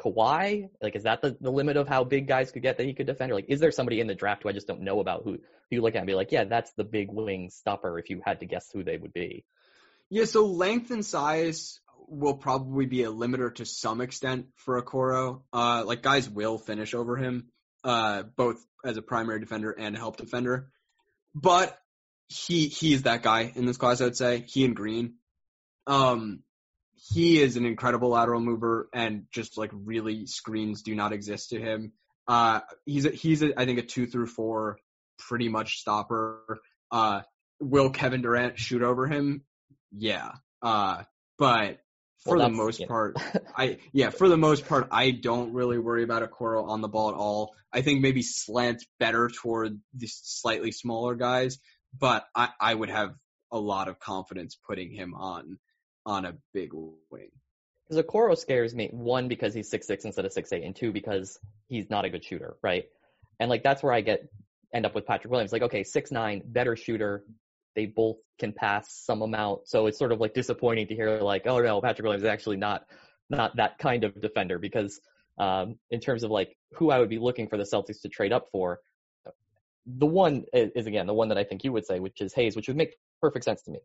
Kawhi? 0.00 0.70
Like 0.80 0.96
is 0.96 1.02
that 1.02 1.20
the, 1.20 1.36
the 1.38 1.50
limit 1.50 1.76
of 1.76 1.86
how 1.86 2.04
big 2.04 2.26
guys 2.26 2.50
could 2.50 2.62
get 2.62 2.78
that 2.78 2.86
he 2.86 2.94
could 2.94 3.06
defend? 3.06 3.30
Or 3.30 3.34
like 3.34 3.46
is 3.48 3.60
there 3.60 3.72
somebody 3.72 4.00
in 4.00 4.06
the 4.06 4.14
draft 4.14 4.42
who 4.42 4.48
I 4.48 4.52
just 4.52 4.66
don't 4.66 4.80
know 4.80 5.00
about 5.00 5.22
who, 5.24 5.32
who 5.32 5.38
you 5.70 5.82
look 5.82 5.94
at 5.94 5.98
and 5.98 6.06
be 6.06 6.14
like, 6.14 6.32
yeah, 6.32 6.44
that's 6.44 6.72
the 6.72 6.84
big 6.84 7.12
wing 7.12 7.50
stopper 7.50 7.98
if 7.98 8.08
you 8.08 8.22
had 8.24 8.40
to 8.40 8.46
guess 8.46 8.70
who 8.72 8.82
they 8.82 8.96
would 8.96 9.12
be? 9.12 9.44
Yeah, 10.08 10.24
so 10.24 10.46
length 10.46 10.90
and 10.90 11.04
size 11.04 11.78
will 12.08 12.34
probably 12.34 12.86
be 12.86 13.04
a 13.04 13.12
limiter 13.12 13.54
to 13.56 13.66
some 13.66 14.00
extent 14.00 14.46
for 14.56 14.82
Okoro. 14.82 15.42
Uh, 15.52 15.84
like 15.84 16.00
guys 16.00 16.28
will 16.28 16.56
finish 16.56 16.94
over 16.94 17.16
him 17.16 17.48
uh, 17.84 18.24
both 18.36 18.64
as 18.84 18.96
a 18.96 19.02
primary 19.02 19.40
defender 19.40 19.70
and 19.70 19.94
a 19.94 19.98
help 19.98 20.16
defender. 20.16 20.70
But 21.34 21.78
he 22.28 22.68
he 22.68 22.92
is 22.92 23.02
that 23.02 23.22
guy 23.22 23.52
in 23.54 23.66
this 23.66 23.76
class. 23.76 24.00
I 24.00 24.04
would 24.04 24.16
say 24.16 24.44
he 24.46 24.64
and 24.64 24.76
Green. 24.76 25.14
Um, 25.86 26.42
he 26.94 27.40
is 27.40 27.56
an 27.56 27.64
incredible 27.64 28.10
lateral 28.10 28.40
mover, 28.40 28.88
and 28.92 29.24
just 29.32 29.56
like 29.56 29.70
really 29.72 30.26
screens 30.26 30.82
do 30.82 30.94
not 30.94 31.12
exist 31.12 31.50
to 31.50 31.60
him. 31.60 31.92
Uh, 32.28 32.60
he's 32.84 33.06
a, 33.06 33.10
he's 33.10 33.42
a, 33.42 33.58
I 33.58 33.64
think 33.64 33.78
a 33.78 33.82
two 33.82 34.06
through 34.06 34.26
four 34.26 34.78
pretty 35.18 35.48
much 35.48 35.78
stopper. 35.78 36.60
Uh, 36.92 37.22
will 37.60 37.90
Kevin 37.90 38.22
Durant 38.22 38.58
shoot 38.58 38.82
over 38.82 39.06
him? 39.06 39.42
Yeah. 39.92 40.32
Uh, 40.62 41.02
but 41.38 41.78
for 42.22 42.36
well, 42.36 42.48
the 42.48 42.54
most 42.54 42.86
part, 42.86 43.16
I 43.56 43.78
yeah, 43.92 44.10
for 44.10 44.28
the 44.28 44.36
most 44.36 44.66
part, 44.66 44.88
I 44.90 45.10
don't 45.10 45.54
really 45.54 45.78
worry 45.78 46.04
about 46.04 46.28
Okoro 46.28 46.68
on 46.68 46.80
the 46.80 46.88
ball 46.88 47.10
at 47.10 47.14
all. 47.14 47.54
I 47.72 47.82
think 47.82 48.02
maybe 48.02 48.22
slant 48.22 48.84
better 48.98 49.28
toward 49.28 49.80
the 49.94 50.06
slightly 50.06 50.72
smaller 50.72 51.14
guys, 51.14 51.58
but 51.98 52.26
I, 52.34 52.50
I 52.60 52.74
would 52.74 52.90
have 52.90 53.14
a 53.50 53.58
lot 53.58 53.88
of 53.88 53.98
confidence 53.98 54.58
putting 54.66 54.90
him 54.92 55.14
on 55.14 55.58
on 56.04 56.24
a 56.24 56.34
big 56.52 56.70
wing. 57.10 57.30
Because 57.88 58.04
Okoro 58.04 58.36
scares 58.36 58.74
me 58.74 58.88
one 58.92 59.28
because 59.28 59.54
he's 59.54 59.70
six 59.70 59.86
six 59.86 60.04
instead 60.04 60.24
of 60.24 60.32
six 60.32 60.52
eight, 60.52 60.64
and 60.64 60.76
two 60.76 60.92
because 60.92 61.38
he's 61.68 61.88
not 61.88 62.04
a 62.04 62.10
good 62.10 62.24
shooter, 62.24 62.56
right? 62.62 62.84
And 63.38 63.48
like 63.48 63.62
that's 63.62 63.82
where 63.82 63.92
I 63.92 64.02
get 64.02 64.28
end 64.72 64.86
up 64.86 64.94
with 64.94 65.06
Patrick 65.06 65.30
Williams. 65.30 65.52
Like 65.52 65.62
okay, 65.62 65.84
six 65.84 66.10
nine, 66.10 66.42
better 66.44 66.76
shooter, 66.76 67.24
they 67.74 67.86
both 67.86 68.16
can 68.38 68.52
pass 68.52 68.92
some 68.92 69.22
amount. 69.22 69.68
So 69.68 69.86
it's 69.86 69.98
sort 69.98 70.12
of 70.12 70.20
like 70.20 70.34
disappointing 70.34 70.88
to 70.88 70.94
hear 70.94 71.20
like, 71.20 71.46
oh 71.46 71.60
no, 71.60 71.80
Patrick 71.80 72.04
Williams 72.04 72.24
is 72.24 72.28
actually 72.28 72.56
not 72.56 72.84
not 73.28 73.56
that 73.56 73.78
kind 73.78 74.04
of 74.04 74.20
defender 74.20 74.58
because 74.58 75.00
um, 75.38 75.76
in 75.90 76.00
terms 76.00 76.24
of 76.24 76.30
like 76.30 76.56
who 76.74 76.90
I 76.90 76.98
would 76.98 77.08
be 77.08 77.18
looking 77.18 77.48
for 77.48 77.56
the 77.56 77.64
Celtics 77.64 78.02
to 78.02 78.08
trade 78.08 78.32
up 78.32 78.48
for, 78.50 78.80
the 79.86 80.06
one 80.06 80.44
is, 80.52 80.70
is 80.74 80.86
again 80.86 81.06
the 81.06 81.14
one 81.14 81.28
that 81.28 81.38
I 81.38 81.44
think 81.44 81.64
you 81.64 81.72
would 81.72 81.86
say, 81.86 82.00
which 82.00 82.20
is 82.20 82.32
Hayes, 82.34 82.56
which 82.56 82.68
would 82.68 82.76
make 82.76 82.96
perfect 83.20 83.44
sense 83.44 83.62
to 83.62 83.70
me. 83.70 83.78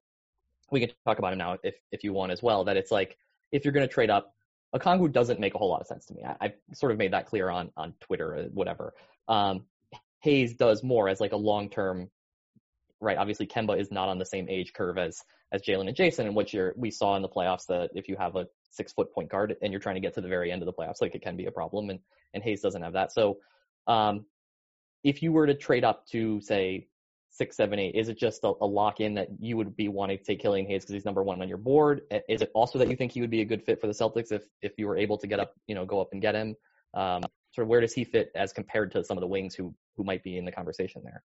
We 0.71 0.79
can 0.79 0.89
talk 1.05 1.19
about 1.19 1.33
him 1.33 1.39
now 1.39 1.57
if 1.63 1.75
if 1.91 2.03
you 2.03 2.13
want 2.13 2.31
as 2.31 2.41
well. 2.41 2.65
That 2.65 2.77
it's 2.77 2.91
like 2.91 3.17
if 3.51 3.63
you're 3.63 3.73
going 3.73 3.87
to 3.87 3.93
trade 3.93 4.09
up, 4.09 4.33
Okongwu 4.75 5.11
doesn't 5.11 5.39
make 5.39 5.53
a 5.53 5.57
whole 5.57 5.69
lot 5.69 5.81
of 5.81 5.87
sense 5.87 6.05
to 6.07 6.13
me. 6.13 6.23
I, 6.23 6.35
have 6.41 6.53
sort 6.73 6.91
of 6.91 6.97
made 6.97 7.13
that 7.13 7.27
clear 7.27 7.49
on 7.49 7.71
on 7.77 7.93
Twitter 8.01 8.35
or 8.35 8.43
whatever. 8.45 8.93
Um, 9.27 9.65
Hayes 10.21 10.55
does 10.55 10.83
more 10.83 11.07
as 11.07 11.21
like 11.21 11.33
a 11.33 11.37
long 11.37 11.69
term 11.69 12.09
right? 13.01 13.17
Obviously, 13.17 13.47
Kemba 13.47 13.79
is 13.79 13.91
not 13.91 14.09
on 14.09 14.17
the 14.17 14.25
same 14.25 14.47
age 14.49 14.73
curve 14.73 14.97
as 14.97 15.21
as 15.51 15.61
Jaylen 15.61 15.87
and 15.87 15.95
Jayson, 15.95 16.25
and 16.25 16.35
what 16.35 16.53
you're 16.53 16.73
we 16.77 16.91
saw 16.91 17.15
in 17.15 17.21
the 17.21 17.29
playoffs 17.29 17.67
that 17.67 17.89
if 17.93 18.07
you 18.07 18.15
have 18.17 18.35
a 18.35 18.47
six 18.71 18.93
foot 18.93 19.13
point 19.13 19.29
guard 19.29 19.55
and 19.61 19.71
you're 19.71 19.79
trying 19.79 19.95
to 19.95 20.01
get 20.01 20.13
to 20.15 20.21
the 20.21 20.27
very 20.27 20.51
end 20.51 20.61
of 20.61 20.65
the 20.65 20.73
playoffs, 20.73 21.01
like 21.01 21.15
it 21.15 21.21
can 21.21 21.37
be 21.37 21.45
a 21.45 21.51
problem, 21.51 21.89
and 21.89 21.99
and 22.33 22.43
Hayes 22.43 22.61
doesn't 22.61 22.81
have 22.81 22.93
that. 22.93 23.11
So, 23.11 23.37
um, 23.87 24.25
if 25.03 25.21
you 25.21 25.31
were 25.31 25.47
to 25.47 25.53
trade 25.53 25.83
up 25.83 26.05
to 26.07 26.41
say 26.41 26.87
six, 27.29 27.57
seven, 27.57 27.79
eight, 27.79 27.95
is 27.95 28.07
it 28.09 28.17
just 28.17 28.43
a, 28.43 28.53
a 28.61 28.65
lock 28.65 29.01
in 29.01 29.13
that 29.15 29.27
you 29.39 29.57
would 29.57 29.75
be 29.75 29.89
wanting 29.89 30.17
to 30.17 30.23
take 30.23 30.39
Killian 30.39 30.65
Hayes 30.67 30.83
because 30.83 30.93
he's 30.93 31.05
number 31.05 31.21
one 31.21 31.41
on 31.41 31.49
your 31.49 31.57
board? 31.57 32.01
Is 32.29 32.41
it 32.41 32.49
also 32.55 32.79
that 32.79 32.89
you 32.89 32.95
think 32.95 33.11
he 33.11 33.21
would 33.21 33.29
be 33.29 33.41
a 33.41 33.45
good 33.45 33.61
fit 33.63 33.79
for 33.79 33.87
the 33.87 33.93
Celtics 33.93 34.31
if 34.31 34.43
if 34.61 34.73
you 34.77 34.87
were 34.87 34.97
able 34.97 35.17
to 35.17 35.27
get 35.27 35.39
up, 35.39 35.53
you 35.67 35.75
know, 35.75 35.85
go 35.85 36.01
up 36.01 36.09
and 36.11 36.21
get 36.21 36.35
him? 36.35 36.55
Um, 36.93 37.23
sort 37.53 37.65
of 37.65 37.69
where 37.69 37.81
does 37.81 37.93
he 37.93 38.03
fit 38.03 38.31
as 38.35 38.53
compared 38.53 38.91
to 38.93 39.03
some 39.03 39.17
of 39.17 39.21
the 39.21 39.27
wings 39.27 39.53
who 39.53 39.73
who 39.97 40.03
might 40.03 40.23
be 40.23 40.37
in 40.37 40.45
the 40.45 40.51
conversation 40.51 41.01
there? 41.03 41.23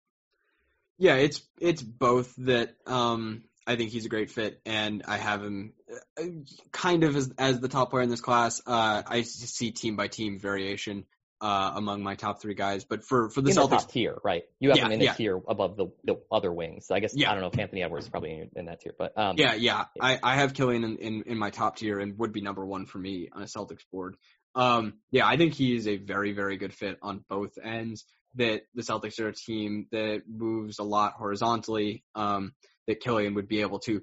Yeah, 0.97 1.15
it's 1.15 1.41
it's 1.59 1.81
both 1.81 2.33
that 2.37 2.75
um, 2.85 3.43
I 3.65 3.75
think 3.75 3.91
he's 3.91 4.05
a 4.05 4.09
great 4.09 4.31
fit, 4.31 4.61
and 4.65 5.03
I 5.07 5.17
have 5.17 5.43
him 5.43 5.73
uh, 6.19 6.23
kind 6.71 7.03
of 7.03 7.15
as 7.15 7.31
as 7.37 7.59
the 7.59 7.67
top 7.67 7.91
player 7.91 8.03
in 8.03 8.09
this 8.09 8.21
class. 8.21 8.61
Uh, 8.65 9.03
I 9.05 9.21
see 9.21 9.71
team 9.71 9.95
by 9.95 10.07
team 10.07 10.39
variation 10.39 11.05
uh, 11.41 11.73
among 11.75 12.01
my 12.01 12.15
top 12.15 12.41
three 12.41 12.55
guys, 12.55 12.83
but 12.83 13.03
for 13.03 13.29
for 13.29 13.41
the 13.41 13.51
in 13.51 13.55
Celtics, 13.55 13.69
the 13.69 13.75
top 13.77 13.91
tier, 13.91 14.17
right? 14.23 14.43
You 14.59 14.69
have 14.69 14.79
Yeah, 14.79 14.85
him 14.85 14.91
in 14.93 15.01
a 15.01 15.05
yeah. 15.05 15.13
tier 15.13 15.39
above 15.47 15.77
the 15.77 15.87
the 16.03 16.19
other 16.31 16.51
wings. 16.51 16.89
I 16.89 16.99
guess 16.99 17.13
Yeah. 17.15 17.29
I 17.29 17.33
don't 17.33 17.41
know 17.41 17.49
if 17.49 17.59
Anthony 17.59 17.83
Edwards 17.83 18.05
is 18.05 18.09
probably 18.09 18.31
in, 18.31 18.49
in 18.55 18.65
that 18.65 18.81
tier, 18.81 18.95
but 18.97 19.17
um, 19.17 19.35
yeah, 19.37 19.53
yeah, 19.53 19.85
I, 20.01 20.19
I 20.23 20.35
have 20.37 20.53
Killian 20.53 20.83
in, 20.83 20.97
in 20.97 21.23
in 21.23 21.37
my 21.37 21.51
top 21.51 21.77
tier 21.77 21.99
and 21.99 22.17
would 22.17 22.33
be 22.33 22.41
number 22.41 22.65
one 22.65 22.85
for 22.85 22.97
me 22.97 23.29
on 23.31 23.43
a 23.43 23.45
Celtics 23.45 23.83
board. 23.91 24.15
Um, 24.55 24.95
yeah, 25.11 25.27
I 25.27 25.37
think 25.37 25.53
he 25.53 25.75
is 25.75 25.87
a 25.87 25.97
very 25.97 26.31
very 26.31 26.57
good 26.57 26.73
fit 26.73 26.97
on 27.01 27.23
both 27.29 27.57
ends. 27.63 28.05
That 28.38 28.61
the 28.73 28.81
Celtics 28.81 29.19
are 29.19 29.29
a 29.29 29.33
team 29.33 29.88
that 29.91 30.23
moves 30.27 30.79
a 30.79 30.83
lot 30.83 31.13
horizontally. 31.13 32.03
Um, 32.15 32.53
that 32.88 33.01
Killian 33.01 33.35
would 33.35 33.47
be 33.47 33.61
able 33.61 33.79
to 33.79 34.01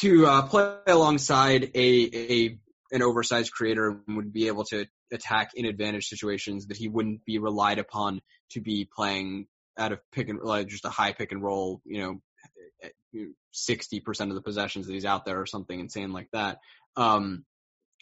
to 0.00 0.26
uh, 0.26 0.42
play 0.42 0.76
alongside 0.86 1.70
a 1.74 2.10
a 2.12 2.58
an 2.92 3.02
oversized 3.02 3.52
creator 3.52 4.00
and 4.06 4.16
would 4.16 4.32
be 4.32 4.46
able 4.46 4.64
to 4.64 4.86
attack 5.12 5.50
in 5.54 5.64
advantage 5.64 6.06
situations 6.06 6.66
that 6.66 6.76
he 6.76 6.88
wouldn't 6.88 7.24
be 7.24 7.38
relied 7.38 7.78
upon 7.78 8.20
to 8.50 8.60
be 8.60 8.88
playing 8.96 9.46
out 9.78 9.92
of 9.92 10.00
pick 10.12 10.28
and 10.28 10.40
like 10.42 10.68
just 10.68 10.84
a 10.84 10.90
high 10.90 11.12
pick 11.12 11.32
and 11.32 11.42
roll, 11.42 11.80
you 11.84 12.00
know, 12.00 12.20
sixty 13.52 14.00
percent 14.00 14.30
of 14.30 14.34
the 14.34 14.42
possessions 14.42 14.86
that 14.86 14.92
he's 14.92 15.04
out 15.04 15.24
there 15.24 15.40
or 15.40 15.46
something 15.46 15.78
insane 15.78 16.12
like 16.12 16.28
that. 16.32 16.58
Um, 16.96 17.44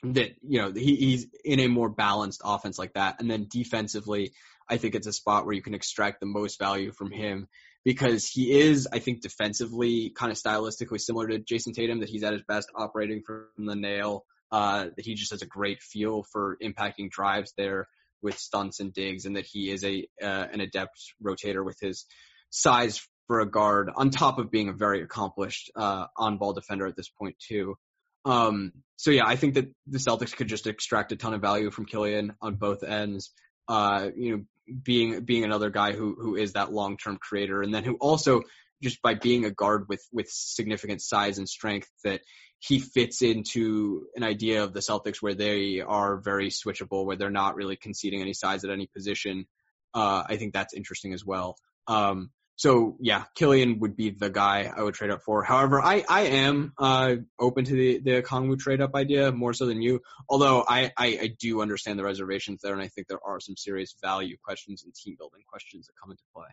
that 0.04 0.34
you 0.42 0.60
know 0.60 0.72
he, 0.72 0.96
he's 0.96 1.26
in 1.44 1.60
a 1.60 1.68
more 1.68 1.88
balanced 1.88 2.42
offense 2.44 2.78
like 2.78 2.94
that, 2.94 3.20
and 3.20 3.30
then 3.30 3.46
defensively, 3.50 4.32
I 4.72 4.78
think 4.78 4.94
it's 4.94 5.06
a 5.06 5.12
spot 5.12 5.44
where 5.44 5.54
you 5.54 5.60
can 5.60 5.74
extract 5.74 6.20
the 6.20 6.26
most 6.26 6.58
value 6.58 6.92
from 6.92 7.10
him 7.10 7.46
because 7.84 8.26
he 8.26 8.58
is, 8.58 8.88
I 8.90 9.00
think, 9.00 9.20
defensively 9.20 10.10
kind 10.16 10.32
of 10.32 10.38
stylistically 10.38 10.98
similar 10.98 11.28
to 11.28 11.38
Jayson 11.38 11.74
Tatum. 11.74 12.00
That 12.00 12.08
he's 12.08 12.24
at 12.24 12.32
his 12.32 12.42
best 12.48 12.68
operating 12.74 13.22
from 13.26 13.66
the 13.66 13.76
nail. 13.76 14.24
Uh, 14.50 14.86
that 14.96 15.04
he 15.04 15.14
just 15.14 15.30
has 15.30 15.42
a 15.42 15.46
great 15.46 15.82
feel 15.82 16.24
for 16.32 16.56
impacting 16.62 17.10
drives 17.10 17.52
there 17.58 17.86
with 18.22 18.38
stunts 18.38 18.80
and 18.80 18.94
digs, 18.94 19.26
and 19.26 19.36
that 19.36 19.44
he 19.44 19.70
is 19.70 19.84
a 19.84 20.06
uh, 20.22 20.46
an 20.52 20.60
adept 20.60 20.98
rotator 21.22 21.64
with 21.64 21.76
his 21.80 22.06
size 22.48 23.06
for 23.26 23.40
a 23.40 23.50
guard, 23.50 23.90
on 23.94 24.10
top 24.10 24.38
of 24.38 24.50
being 24.50 24.70
a 24.70 24.72
very 24.72 25.02
accomplished 25.02 25.70
uh, 25.76 26.06
on-ball 26.16 26.54
defender 26.54 26.86
at 26.86 26.96
this 26.96 27.10
point 27.10 27.36
too. 27.38 27.76
Um, 28.24 28.72
so 28.96 29.10
yeah, 29.10 29.26
I 29.26 29.36
think 29.36 29.54
that 29.54 29.70
the 29.86 29.98
Celtics 29.98 30.34
could 30.34 30.48
just 30.48 30.66
extract 30.66 31.12
a 31.12 31.16
ton 31.16 31.34
of 31.34 31.42
value 31.42 31.70
from 31.70 31.86
Killian 31.86 32.34
on 32.40 32.54
both 32.54 32.82
ends. 32.82 33.32
Uh, 33.68 34.10
you 34.16 34.36
know, 34.36 34.44
being 34.82 35.24
being 35.24 35.44
another 35.44 35.70
guy 35.70 35.92
who 35.92 36.16
who 36.18 36.36
is 36.36 36.52
that 36.52 36.72
long-term 36.72 37.18
creator, 37.20 37.62
and 37.62 37.74
then 37.74 37.84
who 37.84 37.96
also 38.00 38.42
just 38.82 39.00
by 39.02 39.14
being 39.14 39.44
a 39.44 39.50
guard 39.50 39.86
with 39.88 40.06
with 40.12 40.28
significant 40.28 41.00
size 41.00 41.38
and 41.38 41.48
strength 41.48 41.88
that 42.04 42.20
he 42.58 42.78
fits 42.78 43.22
into 43.22 44.06
an 44.14 44.22
idea 44.22 44.62
of 44.62 44.72
the 44.72 44.80
Celtics 44.80 45.20
where 45.20 45.34
they 45.34 45.80
are 45.80 46.20
very 46.20 46.48
switchable, 46.48 47.04
where 47.04 47.16
they're 47.16 47.30
not 47.30 47.56
really 47.56 47.76
conceding 47.76 48.20
any 48.20 48.34
size 48.34 48.62
at 48.64 48.70
any 48.70 48.86
position. 48.86 49.46
Uh, 49.94 50.22
I 50.26 50.36
think 50.36 50.52
that's 50.52 50.72
interesting 50.72 51.12
as 51.12 51.24
well. 51.24 51.56
Um, 51.88 52.30
so 52.62 52.96
yeah, 53.00 53.24
Killian 53.34 53.80
would 53.80 53.96
be 53.96 54.10
the 54.10 54.30
guy 54.30 54.72
I 54.72 54.84
would 54.84 54.94
trade 54.94 55.10
up 55.10 55.24
for. 55.24 55.42
However, 55.42 55.80
I, 55.80 56.04
I 56.08 56.20
am 56.26 56.72
uh, 56.78 57.16
open 57.36 57.64
to 57.64 57.74
the 57.74 57.98
the 57.98 58.22
Okongwu 58.22 58.56
trade 58.56 58.80
up 58.80 58.94
idea 58.94 59.32
more 59.32 59.52
so 59.52 59.66
than 59.66 59.82
you. 59.82 60.00
Although 60.28 60.64
I, 60.68 60.92
I, 60.96 61.06
I 61.22 61.34
do 61.40 61.60
understand 61.60 61.98
the 61.98 62.04
reservations 62.04 62.60
there, 62.62 62.72
and 62.72 62.80
I 62.80 62.86
think 62.86 63.08
there 63.08 63.18
are 63.26 63.40
some 63.40 63.56
serious 63.56 63.96
value 64.00 64.36
questions 64.44 64.84
and 64.84 64.94
team 64.94 65.16
building 65.18 65.40
questions 65.44 65.88
that 65.88 65.94
come 66.00 66.12
into 66.12 66.22
play. 66.32 66.46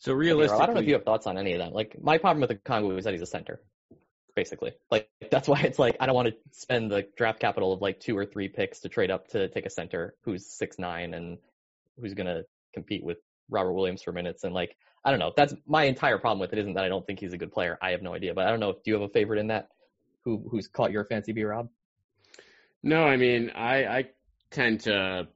So 0.00 0.12
realistically, 0.12 0.60
I 0.60 0.66
don't 0.66 0.74
know 0.74 0.80
if 0.80 0.88
you 0.88 0.94
have 0.94 1.04
thoughts 1.04 1.28
on 1.28 1.38
any 1.38 1.52
of 1.52 1.60
that. 1.60 1.72
Like 1.72 1.96
my 2.02 2.18
problem 2.18 2.40
with 2.40 2.50
the 2.50 2.56
Okongwu 2.56 2.98
is 2.98 3.04
that 3.04 3.12
he's 3.12 3.22
a 3.22 3.26
center, 3.26 3.60
basically. 4.34 4.72
Like 4.90 5.08
that's 5.30 5.46
why 5.46 5.60
it's 5.60 5.78
like 5.78 5.98
I 6.00 6.06
don't 6.06 6.16
want 6.16 6.30
to 6.30 6.34
spend 6.50 6.90
the 6.90 7.06
draft 7.16 7.38
capital 7.38 7.72
of 7.72 7.80
like 7.80 8.00
two 8.00 8.18
or 8.18 8.26
three 8.26 8.48
picks 8.48 8.80
to 8.80 8.88
trade 8.88 9.12
up 9.12 9.28
to 9.28 9.46
take 9.50 9.66
a 9.66 9.70
center 9.70 10.16
who's 10.24 10.52
six 10.52 10.80
nine 10.80 11.14
and 11.14 11.38
who's 11.96 12.14
gonna 12.14 12.42
compete 12.74 13.04
with 13.04 13.18
Robert 13.50 13.72
Williams 13.72 14.02
for 14.02 14.12
minutes 14.12 14.44
and 14.44 14.54
like 14.54 14.76
I 15.04 15.10
don't 15.10 15.18
know. 15.18 15.32
That's 15.36 15.54
my 15.66 15.84
entire 15.84 16.18
problem 16.18 16.40
with 16.40 16.52
it. 16.52 16.58
Isn't 16.58 16.74
that 16.74 16.84
I 16.84 16.88
don't 16.88 17.06
think 17.06 17.20
he's 17.20 17.32
a 17.32 17.38
good 17.38 17.52
player. 17.52 17.78
I 17.80 17.90
have 17.90 18.02
no 18.02 18.14
idea, 18.14 18.34
but 18.34 18.46
I 18.46 18.50
don't 18.50 18.60
know. 18.60 18.72
Do 18.72 18.80
you 18.84 18.94
have 18.94 19.02
a 19.02 19.08
favorite 19.08 19.38
in 19.38 19.46
that? 19.48 19.68
Who 20.24 20.46
who's 20.50 20.68
caught 20.68 20.92
your 20.92 21.04
fancy, 21.04 21.32
B 21.32 21.42
Rob? 21.42 21.68
No, 22.82 23.04
I 23.04 23.16
mean, 23.16 23.50
I 23.54 23.84
I 23.84 24.04
tend 24.50 24.80
to, 24.80 25.28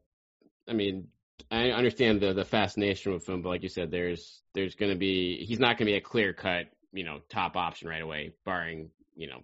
I 0.68 0.72
mean, 0.72 1.08
I 1.50 1.70
understand 1.70 2.20
the 2.20 2.34
the 2.34 2.44
fascination 2.44 3.12
with 3.12 3.26
him, 3.28 3.40
but 3.40 3.48
like 3.48 3.62
you 3.62 3.68
said, 3.70 3.90
there's 3.90 4.42
there's 4.54 4.74
going 4.74 4.92
to 4.92 4.98
be 4.98 5.44
he's 5.46 5.58
not 5.58 5.78
going 5.78 5.86
to 5.86 5.92
be 5.92 5.96
a 5.96 6.00
clear 6.00 6.34
cut, 6.34 6.66
you 6.92 7.04
know, 7.04 7.20
top 7.30 7.56
option 7.56 7.88
right 7.88 8.02
away, 8.02 8.34
barring 8.44 8.90
you 9.16 9.28
know 9.28 9.40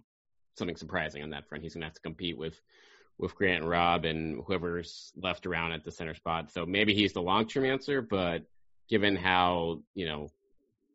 something 0.55 0.75
surprising 0.75 1.23
on 1.23 1.31
that 1.31 1.47
front. 1.47 1.63
He's 1.63 1.73
going 1.73 1.81
to 1.81 1.87
have 1.87 1.95
to 1.95 2.01
compete 2.01 2.37
with 2.37 2.59
with 3.17 3.35
Grant 3.35 3.61
and 3.61 3.69
Rob 3.69 4.05
and 4.05 4.43
whoever's 4.45 5.11
left 5.15 5.45
around 5.45 5.73
at 5.73 5.83
the 5.83 5.91
center 5.91 6.15
spot. 6.15 6.51
So 6.51 6.65
maybe 6.65 6.93
he's 6.93 7.13
the 7.13 7.21
long 7.21 7.47
term 7.47 7.65
answer, 7.65 8.01
but 8.01 8.43
given 8.91 9.15
how 9.15 9.81
you 9.95 10.05
know 10.05 10.29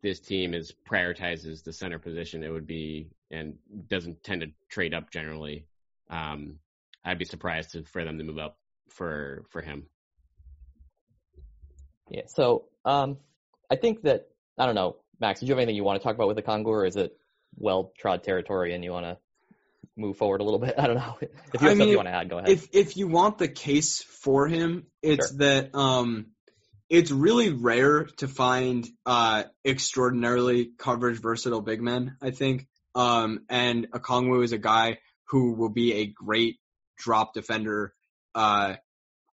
this 0.03 0.19
team 0.19 0.53
is 0.53 0.73
prioritizes 0.89 1.63
the 1.63 1.73
center 1.73 1.99
position, 1.99 2.43
it 2.43 2.49
would 2.49 2.67
be 2.67 3.09
and 3.31 3.55
doesn't 3.89 4.23
tend 4.23 4.41
to 4.41 4.47
trade 4.69 4.93
up 4.93 5.11
generally. 5.11 5.65
Um, 6.09 6.59
I'd 7.03 7.17
be 7.17 7.25
surprised 7.25 7.71
to, 7.71 7.83
for 7.83 8.05
them 8.05 8.17
to 8.19 8.23
move 8.23 8.37
up 8.37 8.57
for 8.89 9.43
for 9.49 9.61
him. 9.61 9.87
Yeah. 12.09 12.21
So 12.27 12.65
um, 12.85 13.17
I 13.69 13.75
think 13.75 14.03
that 14.03 14.27
I 14.57 14.65
don't 14.65 14.75
know, 14.75 14.97
Max. 15.19 15.39
Did 15.39 15.49
you 15.49 15.53
have 15.53 15.59
anything 15.59 15.75
you 15.75 15.83
want 15.83 15.99
to 15.99 16.03
talk 16.03 16.15
about 16.15 16.27
with 16.27 16.37
the 16.37 16.43
Okongwu, 16.43 16.67
or 16.67 16.85
is 16.85 16.95
it 16.95 17.17
well 17.57 17.91
trod 17.97 18.23
territory 18.23 18.73
and 18.73 18.83
you 18.83 18.91
want 18.91 19.05
to 19.07 19.17
move 19.97 20.17
forward 20.17 20.41
a 20.41 20.43
little 20.43 20.59
bit? 20.59 20.75
I 20.77 20.87
don't 20.87 20.95
know. 20.95 21.17
If 21.21 21.29
you 21.53 21.59
have 21.59 21.63
I 21.63 21.71
something 21.71 21.89
you 21.89 21.97
want 21.97 22.07
to 22.07 22.13
add, 22.13 22.29
go 22.29 22.37
ahead. 22.37 22.49
If 22.49 22.69
if 22.71 22.97
you 22.97 23.07
want 23.07 23.39
the 23.39 23.47
case 23.47 24.03
for 24.03 24.47
him, 24.47 24.85
it's 25.01 25.29
Sure. 25.29 25.37
that 25.39 25.75
um 25.75 26.27
it's 26.89 27.11
really 27.11 27.51
rare 27.51 28.05
to 28.17 28.27
find 28.27 28.87
uh 29.05 29.43
extraordinarily 29.65 30.71
coverage 30.77 31.19
versatile 31.21 31.61
big 31.61 31.81
men, 31.81 32.17
I 32.21 32.31
think. 32.31 32.67
Um 32.95 33.41
and 33.49 33.91
Okongwu 33.91 34.43
is 34.43 34.51
a 34.51 34.57
guy 34.57 34.99
who 35.29 35.53
will 35.53 35.69
be 35.69 35.93
a 35.93 36.05
great 36.05 36.57
drop 36.97 37.33
defender. 37.33 37.93
Uh 38.33 38.75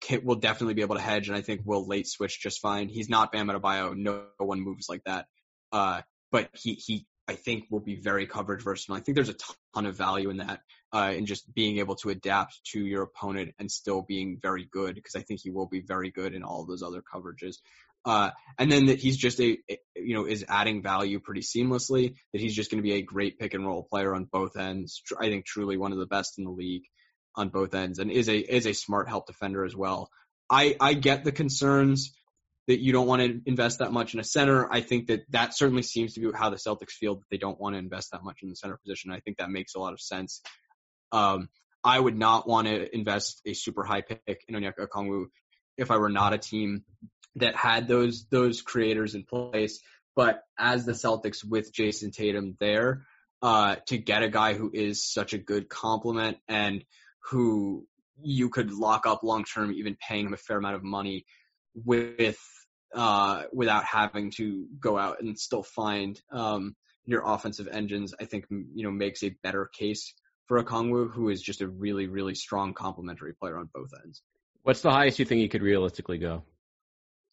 can, 0.01 0.25
will 0.25 0.37
definitely 0.37 0.75
be 0.75 0.83
able 0.83 0.97
to 0.97 1.01
hedge 1.01 1.29
and 1.29 1.37
I 1.37 1.41
think 1.41 1.63
will 1.65 1.87
late 1.87 2.07
switch 2.07 2.41
just 2.41 2.61
fine. 2.61 2.89
He's 2.89 3.09
not 3.09 3.33
Bam 3.33 3.49
Adebayo. 3.49 3.97
No 3.97 4.25
one 4.39 4.61
moves 4.61 4.87
like 4.89 5.03
that. 5.05 5.27
Uh 5.73 6.03
but 6.33 6.51
he 6.55 6.75
he 6.75 7.07
I 7.27 7.35
think 7.35 7.65
will 7.71 7.81
be 7.81 7.97
very 7.97 8.27
coverage 8.27 8.63
versatile. 8.63 8.97
I 8.97 9.01
think 9.01 9.17
there's 9.17 9.31
a 9.31 9.37
ton 9.75 9.87
of 9.87 9.97
value 9.97 10.31
in 10.31 10.39
that 10.39 10.61
uh, 10.93 11.13
and 11.17 11.27
just 11.27 11.53
being 11.55 11.79
able 11.79 11.97
to 11.97 12.11
adapt 12.11 12.61
to 12.73 12.85
your 12.85 13.03
opponent 13.03 13.55
and 13.59 13.71
still 13.71 14.03
being 14.03 14.39
very 14.41 14.69
good 14.71 14.95
because 14.95 15.15
I 15.15 15.23
think 15.23 15.41
he 15.43 15.51
will 15.51 15.67
be 15.67 15.81
very 15.81 16.11
good 16.11 16.35
in 16.35 16.45
all 16.45 16.67
those 16.67 16.83
other 16.83 17.03
coverages. 17.03 17.57
Uh, 18.05 18.31
and 18.59 18.71
then 18.71 18.87
that 18.87 19.01
he's 19.01 19.17
just 19.17 19.41
a- 19.41 19.59
you 19.97 20.15
know, 20.15 20.27
is 20.27 20.45
adding 20.49 20.83
value 20.83 21.19
pretty 21.19 21.41
seamlessly, 21.41 22.15
that 22.33 22.41
he's 22.41 22.55
just 22.55 22.71
going 22.71 22.83
to 22.83 22.87
be 22.87 22.95
a 22.95 23.03
great 23.03 23.39
pick 23.39 23.55
and 23.55 23.67
roll 23.67 23.83
player 23.83 24.15
on 24.15 24.29
both 24.31 24.57
ends. 24.57 25.03
I 25.19 25.29
think 25.31 25.47
truly 25.47 25.79
one 25.79 25.93
of 25.93 25.99
the 25.99 26.07
best 26.07 26.39
in 26.39 26.45
the 26.45 26.51
league 26.51 26.85
on 27.35 27.49
both 27.49 27.75
ends 27.75 27.99
and 27.99 28.11
is 28.11 28.29
a, 28.29 28.37
is 28.39 28.67
a 28.67 28.75
smart 28.75 29.09
help 29.09 29.27
defender 29.27 29.65
as 29.65 29.75
well. 29.75 30.11
I, 30.51 30.77
I 30.79 30.93
get 30.93 31.25
the 31.25 31.33
concerns 31.33 32.13
that 32.67 32.81
you 32.81 32.93
don't 32.93 33.07
want 33.07 33.23
to 33.23 33.41
invest 33.45 33.81
that 33.81 33.93
much 33.93 34.15
in 34.15 34.21
a 34.21 34.25
center. 34.25 34.73
I 34.73 34.81
think 34.81 35.09
that 35.09 35.25
that 35.31 35.57
certainly 35.57 35.83
seems 35.83 36.15
to 36.15 36.21
be 36.21 36.31
how 36.35 36.51
the 36.51 36.57
Celtics 36.57 36.93
feel 36.93 37.17
that 37.17 37.25
they 37.31 37.37
don't 37.37 37.61
want 37.61 37.75
to 37.75 37.79
invest 37.79 38.13
that 38.13 38.25
much 38.25 38.39
in 38.43 38.49
the 38.49 38.57
center 38.57 38.79
position. 38.79 39.11
I 39.11 39.21
think 39.21 39.39
that 39.39 39.51
makes 39.51 39.75
a 39.75 39.79
lot 39.79 39.93
of 39.93 40.01
sense. 40.01 40.41
Um, 41.13 41.49
I 41.83 42.01
would 42.01 42.17
not 42.17 42.49
want 42.49 42.67
to 42.67 42.95
invest 42.95 43.43
a 43.45 43.53
super 43.53 43.85
high 43.85 44.01
pick 44.01 44.45
in 44.49 44.55
Onyeka 44.55 44.89
Okongwu 44.89 45.27
if 45.77 45.91
I 45.91 45.99
were 45.99 46.09
not 46.09 46.33
a 46.33 46.39
team 46.39 46.85
that 47.37 47.57
had 47.57 47.89
those 47.89 48.27
those 48.31 48.63
creators 48.63 49.15
in 49.15 49.25
place. 49.25 49.81
But 50.17 50.43
as 50.59 50.87
the 50.87 50.93
Celtics 50.93 51.45
with 51.45 51.73
Jayson 51.73 52.13
Tatum 52.13 52.57
there, 52.61 53.05
uh, 53.43 53.77
to 53.87 53.99
get 53.99 54.23
a 54.23 54.29
guy 54.29 54.55
who 54.55 54.71
is 54.73 55.05
such 55.05 55.35
a 55.35 55.39
good 55.39 55.69
complement 55.69 56.39
and 56.49 56.85
who 57.31 57.87
you 58.23 58.49
could 58.49 58.73
lock 58.73 59.07
up 59.07 59.23
long 59.23 59.45
term, 59.45 59.73
even 59.73 59.97
paying 59.97 60.27
him 60.27 60.33
a 60.33 60.39
fair 60.39 60.57
amount 60.57 60.77
of 60.77 60.85
money 60.85 61.27
with 61.75 62.39
uh, 62.95 63.45
without 63.53 63.85
having 63.85 64.31
to 64.33 64.67
go 64.81 64.97
out 64.97 65.21
and 65.21 65.39
still 65.39 65.63
find 65.63 66.21
um, 66.31 66.75
your 67.07 67.23
offensive 67.25 67.69
engines, 67.69 68.15
I 68.21 68.25
think 68.25 68.47
you 68.51 68.85
know 68.85 68.91
makes 68.91 69.23
a 69.23 69.31
better 69.43 69.67
case 69.67 70.15
for 70.47 70.63
Okongwu, 70.63 71.11
who 71.11 71.29
is 71.29 71.43
just 71.43 71.61
a 71.61 71.69
really 71.69 72.07
really 72.07 72.35
strong 72.35 72.75
complementary 72.75 73.35
player 73.35 73.59
on 73.59 73.69
both 73.75 73.91
ends. 74.05 74.23
What's 74.63 74.81
the 74.81 74.91
highest 74.91 75.19
you 75.19 75.25
think 75.25 75.41
he 75.41 75.49
could 75.49 75.63
realistically 75.63 76.19
go? 76.19 76.45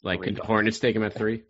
Like, 0.03 0.21
could 0.21 0.35
the 0.35 0.43
Hornets 0.43 0.79
take 0.79 0.95
him 0.95 1.03
at 1.03 1.13
three? 1.13 1.43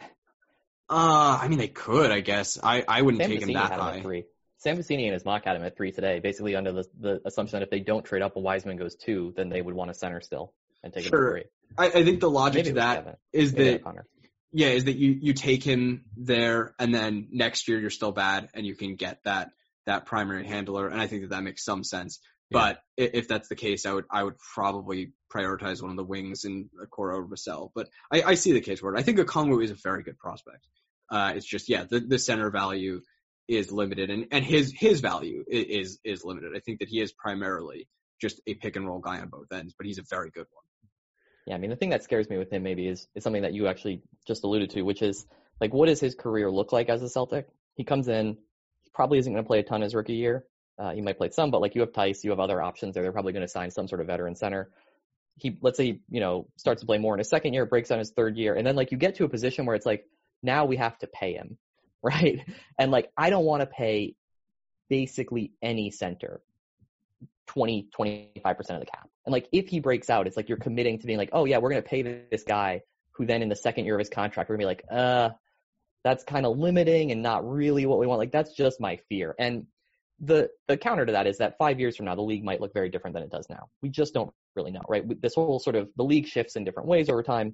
Uh, 0.89 1.39
I 1.41 1.47
mean, 1.47 1.57
they 1.57 1.70
could, 1.70 2.12
I 2.12 2.20
guess. 2.20 2.59
I, 2.62 2.84
I 2.86 3.01
wouldn't 3.01 3.24
Sam 3.24 3.32
take 3.32 3.41
him 3.41 3.53
that 3.53 3.72
had 3.72 3.80
him 3.80 3.80
high. 3.80 3.97
at 3.97 4.01
three. 4.03 4.26
Sam 4.57 4.78
Vecenie 4.78 5.05
and 5.05 5.14
his 5.14 5.26
mock 5.26 5.45
had 5.45 5.55
him 5.55 5.64
at 5.64 5.78
three 5.78 5.91
today, 5.91 6.20
basically 6.20 6.55
under 6.55 6.74
the, 6.74 6.86
the 6.99 7.22
assumption 7.26 7.57
that 7.57 7.64
if 7.64 7.72
they 7.72 7.80
don't 7.80 8.03
trade 8.03 8.22
up 8.22 8.36
a 8.36 8.39
Wiseman 8.39 8.78
goes 8.78 8.95
two, 8.95 9.34
then 9.36 9.49
they 9.49 9.62
would 9.62 9.74
want 9.74 9.89
a 9.89 9.93
center 9.93 10.20
still 10.22 10.53
and 10.84 10.93
take 10.93 11.05
him 11.05 11.09
Sure. 11.09 11.32
three. 11.32 11.43
I, 11.77 11.88
I 11.88 12.03
think 12.03 12.19
the 12.19 12.29
logic 12.29 12.65
Maybe 12.65 12.69
to 12.69 12.75
that 12.75 12.95
Kevin. 12.97 13.15
is 13.34 13.53
Maybe 13.53 13.63
that 13.71 13.82
O'Connor. 13.82 14.05
yeah, 14.51 14.67
is 14.69 14.84
that 14.86 14.97
you 14.97 15.17
you 15.21 15.34
take 15.34 15.63
him 15.63 16.03
there, 16.17 16.75
and 16.79 16.93
then 16.93 17.27
next 17.32 17.67
year 17.67 17.79
you're 17.79 17.89
still 17.89 18.11
bad, 18.11 18.49
and 18.53 18.65
you 18.65 18.75
can 18.75 18.95
get 18.95 19.19
that 19.23 19.51
that 19.86 20.05
primary 20.05 20.45
handler, 20.45 20.88
and 20.88 20.99
I 21.01 21.07
think 21.07 21.21
that 21.23 21.29
that 21.29 21.43
makes 21.43 21.63
some 21.63 21.84
sense. 21.84 22.19
Yeah. 22.49 22.59
But 22.59 22.84
if 22.97 23.29
that's 23.29 23.47
the 23.47 23.55
case, 23.55 23.86
I 23.86 23.93
would 23.93 24.05
I 24.11 24.21
would 24.23 24.38
probably 24.53 25.13
prioritize 25.34 25.82
one 25.82 25.91
of 25.91 25.97
the 25.97 26.03
wings 26.03 26.43
in 26.43 26.69
Okoro 26.77 27.15
over 27.17 27.27
Vassell. 27.34 27.71
But 27.73 27.88
I, 28.11 28.21
I 28.23 28.34
see 28.36 28.51
the 28.51 28.59
case 28.61 28.82
for 28.82 28.93
it. 28.93 28.99
I 28.99 29.03
think 29.03 29.19
Okongwu 29.19 29.63
is 29.63 29.71
a 29.71 29.75
very 29.75 30.03
good 30.03 30.17
prospect. 30.19 30.67
Uh, 31.09 31.32
it's 31.36 31.45
just 31.45 31.69
yeah, 31.69 31.86
the, 31.89 32.01
the 32.01 32.19
center 32.19 32.49
value 32.51 33.01
is 33.47 33.71
limited, 33.71 34.09
and, 34.09 34.27
and 34.32 34.43
his 34.43 34.73
his 34.77 34.99
value 34.99 35.45
is 35.47 35.99
is 36.03 36.25
limited. 36.25 36.51
I 36.55 36.59
think 36.59 36.79
that 36.79 36.89
he 36.89 36.99
is 36.99 37.13
primarily 37.13 37.88
just 38.19 38.41
a 38.45 38.53
pick 38.53 38.75
and 38.75 38.86
roll 38.86 38.99
guy 38.99 39.19
on 39.21 39.29
both 39.29 39.51
ends, 39.51 39.73
but 39.77 39.88
he's 39.88 39.97
a 39.97 40.03
very 40.09 40.29
good 40.29 40.45
one. 40.51 40.63
Yeah, 41.47 41.55
I 41.55 41.57
mean, 41.57 41.69
the 41.69 41.75
thing 41.75 41.89
that 41.89 42.03
scares 42.03 42.29
me 42.29 42.37
with 42.37 42.51
him 42.51 42.63
maybe 42.63 42.87
is, 42.87 43.07
is 43.15 43.23
something 43.23 43.41
that 43.41 43.53
you 43.53 43.67
actually 43.67 44.01
just 44.27 44.43
alluded 44.43 44.69
to, 44.71 44.83
which 44.83 45.01
is 45.01 45.25
like, 45.59 45.73
what 45.73 45.87
does 45.87 45.99
his 45.99 46.15
career 46.15 46.51
look 46.51 46.71
like 46.71 46.89
as 46.89 47.01
a 47.01 47.09
Celtic? 47.09 47.47
He 47.75 47.83
comes 47.83 48.07
in, 48.07 48.37
he 48.83 48.89
probably 48.93 49.17
isn't 49.19 49.31
going 49.31 49.43
to 49.43 49.47
play 49.47 49.59
a 49.59 49.63
ton 49.63 49.81
his 49.81 49.95
rookie 49.95 50.13
year. 50.13 50.45
Uh, 50.77 50.91
he 50.91 51.01
might 51.01 51.17
play 51.17 51.29
some, 51.29 51.51
but 51.51 51.61
like 51.61 51.75
you 51.75 51.81
have 51.81 51.93
Theis, 51.93 52.23
you 52.23 52.29
have 52.31 52.39
other 52.39 52.61
options 52.61 52.93
there. 52.93 53.03
They're 53.03 53.11
probably 53.11 53.33
going 53.33 53.45
to 53.45 53.47
sign 53.47 53.71
some 53.71 53.87
sort 53.87 54.01
of 54.01 54.07
veteran 54.07 54.35
center. 54.35 54.71
He, 55.37 55.57
let's 55.61 55.77
say, 55.77 55.99
you 56.09 56.19
know, 56.19 56.47
starts 56.57 56.81
to 56.81 56.85
play 56.85 56.97
more 56.97 57.13
in 57.13 57.19
his 57.19 57.29
second 57.29 57.53
year, 57.53 57.65
breaks 57.65 57.89
down 57.89 57.99
his 57.99 58.11
third 58.11 58.37
year, 58.37 58.55
and 58.55 58.65
then 58.65 58.75
like 58.75 58.91
you 58.91 58.97
get 58.97 59.15
to 59.15 59.23
a 59.23 59.29
position 59.29 59.65
where 59.65 59.75
it's 59.75 59.85
like, 59.85 60.05
now 60.43 60.65
we 60.65 60.77
have 60.77 60.97
to 60.99 61.07
pay 61.07 61.33
him, 61.33 61.57
right? 62.03 62.43
And 62.79 62.91
like, 62.91 63.11
I 63.17 63.29
don't 63.29 63.45
want 63.45 63.61
to 63.61 63.67
pay 63.67 64.15
basically 64.89 65.53
any 65.61 65.91
center 65.91 66.41
20, 67.47 67.89
25% 67.97 68.35
of 68.47 68.79
the 68.79 68.85
cap. 68.85 69.09
And 69.26 69.34
like, 69.34 69.47
if 69.51 69.67
he 69.67 69.80
breaks 69.80 70.09
out, 70.09 70.28
it's 70.28 70.36
like 70.36 70.49
you're 70.49 70.57
committing 70.57 70.99
to 70.99 71.05
being 71.05 71.19
like, 71.19 71.30
oh 71.32 71.45
yeah, 71.45 71.59
we're 71.59 71.74
to 71.74 71.82
pay 71.82 72.01
this 72.32 72.43
guy 72.43 72.82
who 73.11 73.26
then 73.26 73.41
in 73.41 73.49
the 73.49 73.55
second 73.55 73.86
year 73.86 73.95
of 73.95 73.99
his 73.99 74.09
contract, 74.09 74.49
we're 74.49 74.55
to 74.55 74.59
be 74.61 74.65
like, 74.65 74.84
uh, 74.91 75.30
that's 76.03 76.24
kind 76.24 76.45
of 76.45 76.57
limiting 76.57 77.11
and 77.11 77.22
not 77.22 77.47
really 77.47 77.86
what 77.86 77.99
we 77.99 78.07
want. 78.07 78.19
Like, 78.19 78.32
that's 78.32 78.53
just 78.53 78.82
my 78.82 78.97
fear. 79.09 79.36
And 79.38 79.67
the, 80.19 80.49
the 80.67 80.78
counter 80.78 81.05
to 81.05 81.11
that 81.11 81.28
is 81.28 81.38
that 81.38 81.57
five 81.59 81.80
years 81.80 81.95
from 81.95 82.07
now, 82.07 82.15
the 82.15 82.22
league 82.22 82.43
might 82.43 82.61
look 82.61 82.74
very 82.74 82.89
different 82.89 83.13
than 83.13 83.24
it 83.24 83.30
does 83.30 83.47
now. 83.49 83.69
We 83.84 83.89
just 83.89 84.13
don't 84.13 84.32
really 84.55 84.72
know, 84.72 84.82
right? 84.89 85.03
This 85.22 85.36
whole 85.36 85.59
sort 85.59 85.76
of, 85.76 85.89
the 85.97 86.03
league 86.03 86.26
shifts 86.26 86.55
in 86.55 86.63
different 86.63 86.89
ways 86.89 87.09
over 87.09 87.22
time. 87.22 87.53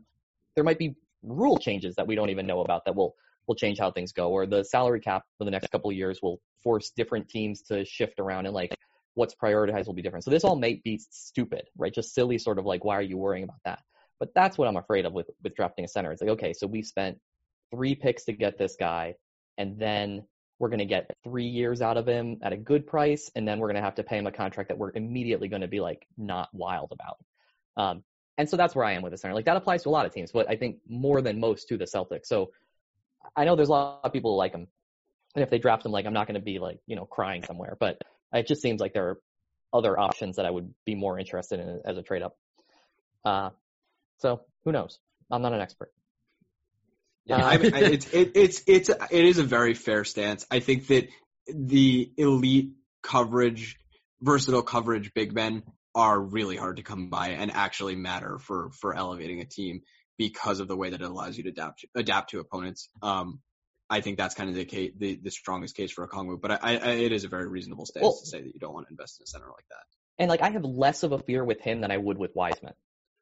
There 0.55 0.63
might 0.63 0.79
be 0.79 0.95
rule 1.23 1.57
changes 1.57 1.95
that 1.95 2.07
we 2.07 2.15
don't 2.15 2.29
even 2.29 2.47
know 2.47 2.61
about 2.61 2.85
that 2.85 2.95
will, 2.95 3.15
will 3.47 3.55
change 3.55 3.79
how 3.79 3.91
things 3.91 4.13
go, 4.13 4.29
or 4.31 4.45
the 4.45 4.63
salary 4.63 5.01
cap 5.01 5.23
for 5.37 5.43
the 5.43 5.51
next 5.51 5.69
couple 5.71 5.89
of 5.89 5.97
years 5.97 6.19
will 6.21 6.39
force 6.63 6.91
different 6.95 7.27
teams 7.27 7.61
to 7.63 7.83
shift 7.83 8.19
around 8.19 8.45
and 8.45 8.55
like, 8.55 8.73
what's 9.17 9.33
prioritized 9.33 9.87
will 9.87 9.95
be 9.95 10.03
different. 10.03 10.23
So 10.23 10.29
this 10.29 10.43
all 10.43 10.55
may 10.55 10.75
be 10.75 11.01
stupid, 11.09 11.63
right? 11.75 11.93
Just 11.93 12.13
silly 12.13 12.37
sort 12.37 12.59
of 12.59 12.65
like, 12.65 12.85
why 12.85 12.95
are 12.95 13.01
you 13.01 13.17
worrying 13.17 13.43
about 13.43 13.59
that? 13.65 13.79
But 14.19 14.29
that's 14.35 14.59
what 14.59 14.67
I'm 14.67 14.77
afraid 14.77 15.05
of 15.05 15.13
with, 15.13 15.27
with 15.43 15.55
drafting 15.55 15.85
a 15.85 15.87
center. 15.87 16.11
It's 16.11 16.21
like, 16.21 16.31
okay, 16.31 16.53
so 16.53 16.67
we 16.67 16.83
spent 16.83 17.17
three 17.71 17.95
picks 17.95 18.25
to 18.25 18.33
get 18.33 18.59
this 18.59 18.75
guy, 18.79 19.15
and 19.57 19.79
then 19.79 20.23
we're 20.59 20.69
going 20.69 20.79
to 20.79 20.85
get 20.85 21.09
three 21.23 21.47
years 21.47 21.81
out 21.81 21.97
of 21.97 22.07
him 22.07 22.37
at 22.43 22.53
a 22.53 22.57
good 22.57 22.85
price, 22.85 23.31
and 23.35 23.47
then 23.47 23.57
we're 23.57 23.67
going 23.67 23.75
to 23.75 23.81
have 23.81 23.95
to 23.95 24.03
pay 24.03 24.19
him 24.19 24.27
a 24.27 24.31
contract 24.31 24.69
that 24.69 24.77
we're 24.77 24.91
immediately 24.93 25.47
going 25.47 25.63
to 25.63 25.67
be 25.67 25.79
like 25.79 26.05
not 26.15 26.49
wild 26.53 26.91
about. 26.91 27.17
Um, 27.75 28.03
and 28.37 28.47
so 28.47 28.55
that's 28.55 28.75
where 28.75 28.85
I 28.85 28.93
am 28.93 29.01
with 29.01 29.13
the 29.13 29.17
center. 29.17 29.33
Like 29.33 29.45
that 29.45 29.57
applies 29.57 29.81
to 29.83 29.89
a 29.89 29.91
lot 29.91 30.05
of 30.05 30.13
teams, 30.13 30.31
but 30.31 30.47
I 30.47 30.57
think 30.57 30.77
more 30.87 31.21
than 31.23 31.39
most 31.39 31.67
to 31.69 31.77
the 31.77 31.85
Celtics. 31.85 32.27
So 32.27 32.51
I 33.35 33.45
know 33.45 33.55
there's 33.55 33.69
a 33.69 33.71
lot 33.71 34.01
of 34.03 34.13
people 34.13 34.33
who 34.33 34.37
like 34.37 34.53
him, 34.53 34.67
and 35.33 35.43
if 35.43 35.49
they 35.49 35.57
draft 35.57 35.85
him, 35.85 35.91
like 35.91 36.05
I'm 36.05 36.13
not 36.13 36.27
going 36.27 36.39
to 36.39 36.45
be 36.45 36.59
like 36.59 36.79
you 36.85 36.95
know 36.95 37.05
crying 37.05 37.43
somewhere, 37.43 37.77
but 37.79 37.99
it 38.33 38.47
just 38.47 38.61
seems 38.61 38.81
like 38.81 38.93
there 38.93 39.09
are 39.09 39.19
other 39.73 39.99
options 39.99 40.37
that 40.37 40.45
I 40.45 40.51
would 40.51 40.73
be 40.85 40.95
more 40.95 41.19
interested 41.19 41.59
in 41.59 41.81
as 41.85 41.97
a 41.97 42.01
trade 42.01 42.21
up. 42.21 42.37
Uh, 43.25 43.49
so 44.19 44.41
who 44.63 44.71
knows? 44.71 44.99
I'm 45.29 45.41
not 45.41 45.53
an 45.53 45.61
expert. 45.61 45.91
Yeah, 47.25 47.45
Uh, 47.45 47.49
I 47.49 47.57
mean, 47.57 47.71
it's 47.73 48.13
it, 48.13 48.31
it's 48.35 48.63
it's 48.67 48.89
it 48.89 49.25
is 49.25 49.37
a 49.37 49.43
very 49.43 49.73
fair 49.73 50.03
stance. 50.03 50.45
I 50.49 50.59
think 50.59 50.87
that 50.87 51.07
the 51.47 52.11
elite 52.17 52.71
coverage, 53.03 53.77
versatile 54.21 54.61
coverage 54.61 55.13
big 55.13 55.33
men 55.33 55.63
are 55.93 56.19
really 56.19 56.55
hard 56.55 56.77
to 56.77 56.83
come 56.83 57.09
by 57.09 57.29
and 57.29 57.51
actually 57.51 57.95
matter 57.95 58.37
for 58.39 58.71
for 58.71 58.95
elevating 58.95 59.41
a 59.41 59.45
team 59.45 59.81
because 60.17 60.59
of 60.59 60.67
the 60.67 60.77
way 60.77 60.89
that 60.89 61.01
it 61.01 61.07
allows 61.07 61.37
you 61.37 61.43
to 61.43 61.49
adapt 61.49 61.85
adapt 61.95 62.31
to 62.31 62.39
opponents. 62.39 62.89
Um, 63.01 63.41
I 63.89 64.01
think 64.01 64.17
that's 64.17 64.35
kind 64.35 64.49
of 64.49 64.55
the 64.55 64.65
case, 64.65 64.91
the, 64.97 65.15
the 65.15 65.31
strongest 65.31 65.75
case 65.75 65.91
for 65.91 66.05
Okongwu, 66.07 66.41
but 66.41 66.51
I, 66.51 66.77
I, 66.77 66.91
it 66.91 67.11
is 67.13 67.23
a 67.23 67.27
very 67.29 67.47
reasonable 67.47 67.85
stance 67.85 68.03
Well- 68.03 68.17
to 68.19 68.25
say 68.25 68.41
that 68.41 68.53
you 68.53 68.59
don't 68.59 68.73
want 68.73 68.87
to 68.87 68.91
invest 68.91 69.19
in 69.19 69.23
a 69.23 69.27
center 69.27 69.45
like 69.47 69.67
that. 69.69 69.83
And 70.19 70.29
like 70.29 70.41
I 70.41 70.49
have 70.49 70.63
less 70.65 71.03
of 71.03 71.11
a 71.11 71.19
fear 71.19 71.43
with 71.43 71.61
him 71.61 71.81
than 71.81 71.91
I 71.91 71.97
would 71.97 72.17
with 72.17 72.35
Wiseman 72.35 72.73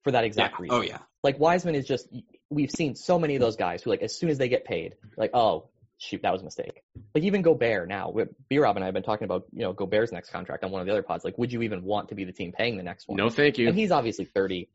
for 0.03 0.11
that 0.11 0.23
exact 0.23 0.55
Yeah. 0.55 0.61
reason. 0.61 0.77
Oh 0.77 0.81
yeah. 0.81 0.99
Like 1.23 1.39
Wiseman 1.39 1.75
is 1.75 1.85
just 1.85 2.07
we've 2.49 2.71
seen 2.71 2.95
so 2.95 3.19
many 3.19 3.35
of 3.35 3.41
those 3.41 3.57
guys 3.57 3.83
who 3.83 3.89
like 3.89 4.01
as 4.01 4.17
soon 4.17 4.29
as 4.29 4.37
they 4.37 4.47
get 4.47 4.63
paid, 4.65 4.95
like 5.17 5.31
oh 5.33 5.67
shoot 5.97 6.21
that 6.21 6.31
was 6.31 6.41
a 6.41 6.45
mistake. 6.45 6.83
Like 7.13 7.25
even 7.25 7.41
Gobert 7.41 7.89
now, 7.89 8.13
B 8.49 8.59
Rob 8.59 8.77
and 8.77 8.83
I 8.83 8.87
have 8.87 8.93
been 8.93 9.03
talking 9.03 9.25
about 9.25 9.43
you 9.51 9.59
know 9.63 9.73
Gobert's 9.73 10.11
next 10.13 10.29
contract 10.29 10.63
on 10.63 10.71
one 10.71 10.79
of 10.79 10.87
the 10.87 10.93
other 10.93 11.03
pods. 11.03 11.25
Like 11.25 11.37
would 11.37 11.51
you 11.51 11.63
even 11.63 11.83
want 11.83 12.09
to 12.09 12.15
be 12.15 12.23
the 12.23 12.31
team 12.31 12.53
paying 12.53 12.77
the 12.77 12.83
next 12.83 13.07
one? 13.09 13.17
No, 13.17 13.29
thank 13.29 13.57
you. 13.57 13.67
And 13.67 13.77
he's 13.77 13.91
obviously 13.91 14.23
30, 14.25 14.69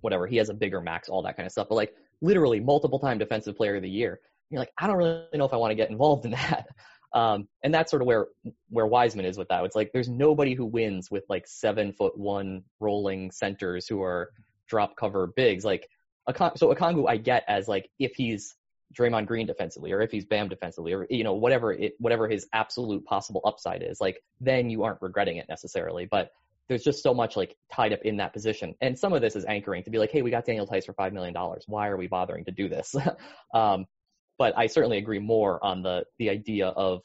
whatever. 0.00 0.26
He 0.26 0.36
has 0.38 0.48
a 0.48 0.54
bigger 0.54 0.80
max, 0.80 1.08
all 1.10 1.22
that 1.22 1.36
kind 1.36 1.46
of 1.46 1.52
stuff. 1.52 1.68
But 1.68 1.74
like 1.74 1.94
literally 2.22 2.60
multiple 2.60 2.98
time 3.00 3.18
defensive 3.18 3.56
player 3.56 3.76
of 3.76 3.82
the 3.82 3.90
year. 3.90 4.20
You're 4.50 4.60
like, 4.60 4.72
I 4.76 4.86
don't 4.86 4.96
really 4.96 5.24
know 5.34 5.44
if 5.44 5.52
I 5.52 5.56
want 5.56 5.70
to 5.70 5.76
get 5.76 5.90
involved 5.90 6.24
in 6.24 6.32
that. 6.32 6.66
Um, 7.12 7.48
and 7.64 7.74
that's 7.74 7.90
sort 7.90 8.02
of 8.02 8.06
where 8.06 8.28
where 8.68 8.86
Wiseman 8.86 9.24
is 9.24 9.36
with 9.36 9.48
that. 9.48 9.64
It's 9.64 9.74
like 9.74 9.90
there's 9.92 10.08
nobody 10.08 10.54
who 10.54 10.64
wins 10.64 11.10
with 11.10 11.24
like 11.28 11.44
seven 11.48 11.92
foot 11.92 12.16
one 12.16 12.62
rolling 12.78 13.32
centers 13.32 13.88
who 13.88 14.00
are 14.00 14.30
drop 14.68 14.96
cover 14.96 15.26
bigs. 15.26 15.64
Like 15.64 15.88
so 16.54 16.72
Okongwu, 16.72 17.08
I 17.08 17.16
get 17.16 17.42
as 17.48 17.66
like 17.66 17.90
if 17.98 18.12
he's 18.14 18.54
Draymond 18.96 19.26
Green 19.26 19.46
defensively, 19.46 19.92
or 19.92 20.00
if 20.00 20.10
he's 20.10 20.24
Bam 20.24 20.48
defensively, 20.48 20.92
or 20.92 21.06
you 21.10 21.24
know 21.24 21.34
whatever 21.34 21.72
it 21.72 21.94
whatever 21.98 22.28
his 22.28 22.46
absolute 22.52 23.04
possible 23.04 23.40
upside 23.44 23.82
is, 23.82 24.00
like 24.00 24.22
then 24.40 24.70
you 24.70 24.82
aren't 24.82 25.02
regretting 25.02 25.36
it 25.36 25.46
necessarily. 25.48 26.06
But 26.06 26.30
there's 26.68 26.84
just 26.84 27.02
so 27.02 27.12
much 27.12 27.36
like 27.36 27.56
tied 27.72 27.92
up 27.92 28.00
in 28.02 28.16
that 28.18 28.32
position, 28.32 28.74
and 28.80 28.98
some 28.98 29.12
of 29.12 29.20
this 29.20 29.36
is 29.36 29.44
anchoring 29.44 29.84
to 29.84 29.90
be 29.90 29.98
like, 29.98 30.10
hey, 30.10 30.22
we 30.22 30.30
got 30.30 30.44
Daniel 30.44 30.66
Theis 30.66 30.86
for 30.86 30.92
five 30.92 31.12
million 31.12 31.34
dollars. 31.34 31.64
Why 31.66 31.88
are 31.88 31.96
we 31.96 32.08
bothering 32.08 32.44
to 32.46 32.52
do 32.52 32.68
this? 32.68 32.94
um, 33.54 33.86
but 34.40 34.56
I 34.56 34.68
certainly 34.68 34.96
agree 34.96 35.18
more 35.18 35.62
on 35.62 35.82
the 35.82 36.06
the 36.18 36.30
idea 36.30 36.68
of 36.68 37.02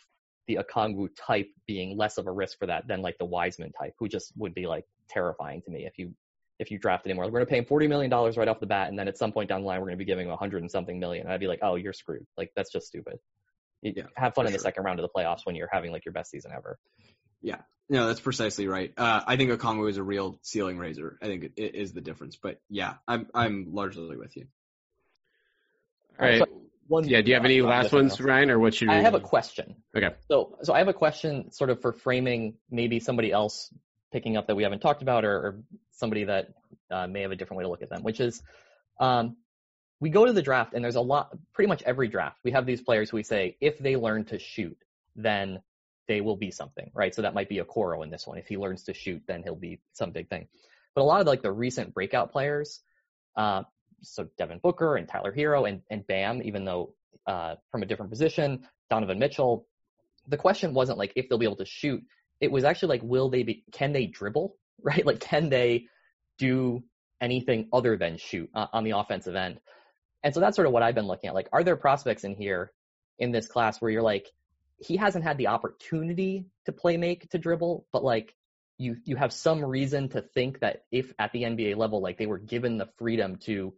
the 0.47 0.57
Okongwu 0.63 1.09
type 1.19 1.49
being 1.67 1.97
less 1.97 2.17
of 2.17 2.27
a 2.27 2.31
risk 2.31 2.57
for 2.57 2.67
that 2.67 2.87
than 2.87 3.01
like 3.01 3.17
the 3.17 3.25
Wiseman 3.25 3.73
type, 3.73 3.93
who 3.99 4.07
just 4.07 4.31
would 4.37 4.53
be 4.53 4.67
like 4.67 4.85
terrifying 5.09 5.61
to 5.63 5.69
me 5.69 5.85
if 5.85 5.97
you 5.97 6.13
if 6.59 6.71
you 6.71 6.79
drafted 6.79 7.11
him. 7.11 7.17
We're 7.17 7.29
going 7.29 7.41
to 7.41 7.45
pay 7.45 7.57
him 7.57 7.65
forty 7.65 7.87
million 7.87 8.09
dollars 8.09 8.37
right 8.37 8.47
off 8.47 8.61
the 8.61 8.67
bat, 8.67 8.87
and 8.87 8.97
then 8.97 9.09
at 9.09 9.17
some 9.17 9.33
point 9.33 9.49
down 9.49 9.63
the 9.63 9.67
line 9.67 9.81
we're 9.81 9.87
going 9.87 9.97
to 9.97 10.05
be 10.05 10.05
giving 10.05 10.27
him 10.27 10.31
a 10.31 10.37
hundred 10.37 10.61
and 10.61 10.71
something 10.71 10.97
million. 10.97 11.25
And 11.25 11.33
I'd 11.33 11.41
be 11.41 11.47
like, 11.47 11.59
oh, 11.61 11.75
you're 11.75 11.91
screwed. 11.91 12.25
Like 12.37 12.53
that's 12.55 12.71
just 12.71 12.87
stupid. 12.87 13.19
You 13.81 13.91
Yeah, 13.97 14.03
have 14.15 14.33
fun 14.33 14.45
for 14.45 14.47
in 14.47 14.53
the 14.53 14.59
sure. 14.59 14.63
second 14.63 14.85
round 14.85 15.01
of 15.01 15.03
the 15.03 15.09
playoffs 15.13 15.45
when 15.45 15.55
you're 15.55 15.69
having 15.69 15.91
like 15.91 16.05
your 16.05 16.13
best 16.13 16.31
season 16.31 16.51
ever. 16.55 16.79
Yeah, 17.41 17.59
no, 17.89 18.07
that's 18.07 18.21
precisely 18.21 18.69
right. 18.69 18.93
Uh, 18.95 19.23
I 19.27 19.35
think 19.35 19.51
Okongwu 19.51 19.89
is 19.89 19.97
a 19.97 20.03
real 20.03 20.39
ceiling 20.41 20.77
raiser. 20.77 21.17
I 21.21 21.25
think 21.25 21.43
it, 21.43 21.51
it 21.57 21.75
is 21.75 21.91
the 21.91 21.99
difference. 21.99 22.37
But 22.41 22.61
yeah, 22.69 22.93
I'm 23.05 23.27
I'm 23.35 23.73
largely 23.73 24.15
with 24.15 24.37
you. 24.37 24.45
All 26.17 26.25
right. 26.27 26.39
So 26.39 26.64
one, 26.87 27.07
Yeah. 27.07 27.21
Do 27.21 27.29
you 27.29 27.35
have 27.35 27.45
any 27.45 27.61
last 27.61 27.91
ones. 27.91 28.19
Ryan, 28.19 28.51
or 28.51 28.59
what 28.59 28.75
should? 28.75 28.89
I 28.89 29.01
have 29.01 29.15
a 29.15 29.19
question. 29.19 29.75
Okay. 29.95 30.13
So, 30.27 30.57
so 30.63 30.73
I 30.73 30.79
have 30.79 30.87
a 30.87 30.93
question 30.93 31.51
sort 31.51 31.69
of 31.69 31.81
for 31.81 31.93
framing 31.93 32.55
maybe 32.69 32.99
somebody 32.99 33.31
else 33.31 33.73
picking 34.11 34.37
up 34.37 34.47
that 34.47 34.55
we 34.55 34.63
haven't 34.63 34.79
talked 34.79 35.01
about 35.01 35.25
or, 35.25 35.35
or 35.35 35.59
somebody 35.91 36.25
that 36.25 36.53
uh, 36.91 37.07
may 37.07 37.21
have 37.21 37.31
a 37.31 37.35
different 37.35 37.57
way 37.57 37.63
to 37.63 37.69
look 37.69 37.81
at 37.81 37.89
them, 37.89 38.03
which 38.03 38.19
is 38.19 38.41
um, 38.99 39.35
we 39.99 40.09
go 40.09 40.25
to 40.25 40.33
the 40.33 40.41
draft 40.41 40.73
and 40.73 40.83
there's 40.83 40.95
a 40.95 41.01
lot, 41.01 41.35
pretty 41.53 41.67
much 41.67 41.81
every 41.83 42.07
draft, 42.07 42.39
we 42.43 42.51
have 42.51 42.65
these 42.65 42.81
players 42.81 43.09
who 43.09 43.17
we 43.17 43.23
say 43.23 43.57
if 43.59 43.79
they 43.79 43.95
learn 43.95 44.25
to 44.25 44.39
shoot, 44.39 44.77
then 45.15 45.61
they 46.07 46.21
will 46.21 46.35
be 46.35 46.51
something, 46.51 46.91
right? 46.93 47.15
So 47.15 47.23
that 47.23 47.33
might 47.33 47.49
be 47.49 47.57
Okoro 47.57 48.03
in 48.03 48.09
this 48.09 48.27
one. 48.27 48.37
If 48.37 48.47
he 48.47 48.57
learns 48.57 48.83
to 48.83 48.93
shoot, 48.93 49.23
then 49.27 49.43
he'll 49.43 49.55
be 49.55 49.79
some 49.93 50.11
big 50.11 50.29
thing. 50.29 50.47
But 50.93 51.01
a 51.01 51.03
lot 51.03 51.21
of 51.21 51.27
like 51.27 51.41
the 51.41 51.51
recent 51.51 51.93
breakout 51.93 52.31
players, 52.31 52.81
uh, 53.35 53.63
so 54.09 54.27
Devin 54.37 54.59
Booker 54.59 54.95
and 54.95 55.07
Tyler 55.07 55.33
Herro 55.33 55.67
and, 55.67 55.81
and 55.89 56.05
Bam, 56.07 56.41
even 56.43 56.65
though 56.65 56.93
uh, 57.27 57.55
from 57.71 57.83
a 57.83 57.85
different 57.85 58.11
position, 58.11 58.67
Donovan 58.89 59.19
Mitchell, 59.19 59.67
the 60.27 60.37
question 60.37 60.73
wasn't 60.73 60.97
like 60.97 61.13
if 61.15 61.27
they'll 61.27 61.37
be 61.37 61.45
able 61.45 61.55
to 61.57 61.65
shoot. 61.65 62.03
It 62.41 62.51
was 62.51 62.63
actually 62.63 62.89
like, 62.89 63.01
will 63.03 63.29
they 63.29 63.43
be, 63.43 63.63
can 63.71 63.93
they 63.93 64.05
dribble, 64.05 64.55
right? 64.81 65.05
Like, 65.05 65.19
can 65.19 65.49
they 65.49 65.85
do 66.37 66.83
anything 67.21 67.69
other 67.71 67.97
than 67.97 68.17
shoot 68.17 68.49
uh, 68.53 68.67
on 68.73 68.83
the 68.83 68.91
offensive 68.91 69.35
end? 69.35 69.59
And 70.23 70.33
so 70.33 70.39
that's 70.39 70.55
sort 70.55 70.67
of 70.67 70.73
what 70.73 70.83
I've 70.83 70.95
been 70.95 71.07
looking 71.07 71.27
at. 71.27 71.35
Like, 71.35 71.49
are 71.53 71.63
there 71.63 71.75
prospects 71.75 72.23
in 72.23 72.35
here 72.35 72.71
in 73.19 73.31
this 73.31 73.47
class 73.47 73.79
where 73.79 73.91
you're 73.91 74.01
like, 74.01 74.31
he 74.77 74.97
hasn't 74.97 75.23
had 75.23 75.37
the 75.37 75.47
opportunity 75.47 76.47
to 76.65 76.71
play 76.71 76.97
make 76.97 77.29
to 77.29 77.37
dribble, 77.37 77.85
but 77.93 78.03
like 78.03 78.35
you 78.77 78.97
you 79.05 79.15
have 79.15 79.31
some 79.31 79.63
reason 79.63 80.09
to 80.09 80.21
think 80.21 80.59
that 80.59 80.83
if 80.91 81.13
at 81.17 81.31
the 81.31 81.43
NBA 81.43 81.77
level, 81.77 82.01
like 82.01 82.17
they 82.17 82.25
were 82.25 82.37
given 82.37 82.77
the 82.77 82.89
freedom 82.97 83.37
to 83.45 83.73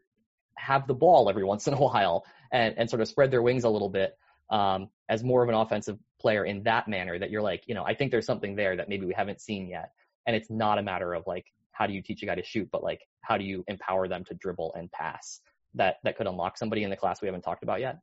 have 0.58 0.88
the 0.88 0.94
ball 0.94 1.30
every 1.30 1.44
once 1.44 1.68
in 1.68 1.74
a 1.74 1.78
while 1.82 2.26
and, 2.52 2.76
and 2.78 2.90
sort 2.90 3.02
of 3.02 3.08
spread 3.08 3.32
their 3.32 3.42
wings 3.42 3.64
a 3.64 3.70
little 3.70 3.90
bit 3.90 4.18
um, 4.50 4.90
as 5.10 5.24
more 5.24 5.44
of 5.44 5.50
an 5.50 5.56
offensive 5.56 5.98
player 6.20 6.46
in 6.46 6.64
that 6.64 6.88
manner 6.88 7.18
that 7.18 7.30
you're 7.30 7.42
like, 7.42 7.64
you 7.68 7.76
know, 7.76 7.84
I 7.84 7.94
think 7.94 8.12
there's 8.12 8.26
something 8.26 8.56
there 8.56 8.76
that 8.76 8.90
maybe 8.90 9.06
we 9.06 9.14
haven't 9.14 9.42
seen 9.42 9.68
yet. 9.68 9.92
And 10.26 10.36
it's 10.36 10.50
not 10.50 10.78
a 10.78 10.84
matter 10.84 11.14
of 11.14 11.24
like, 11.28 11.46
how 11.72 11.88
do 11.88 11.94
you 11.94 12.02
teach 12.02 12.24
a 12.24 12.26
guy 12.26 12.36
to 12.36 12.44
shoot, 12.44 12.70
but 12.72 12.84
like, 12.84 13.02
how 13.22 13.38
do 13.38 13.44
you 13.44 13.64
empower 13.68 14.08
them 14.08 14.24
to 14.26 14.34
dribble 14.34 14.74
and 14.76 14.92
pass 14.92 15.42
that, 15.76 15.98
that 16.04 16.18
could 16.18 16.28
unlock 16.28 16.58
somebody 16.58 16.84
in 16.84 16.90
the 16.90 16.96
class 16.96 17.22
we 17.22 17.28
haven't 17.28 17.44
talked 17.44 17.64
about 17.64 17.80
yet? 17.80 18.00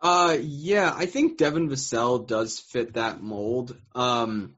Uh, 0.00 0.36
yeah, 0.40 0.92
I 0.94 1.06
think 1.06 1.38
Devin 1.38 1.68
Vassell 1.68 2.26
does 2.26 2.58
fit 2.58 2.94
that 2.94 3.22
mold. 3.22 3.76
Um, 3.94 4.56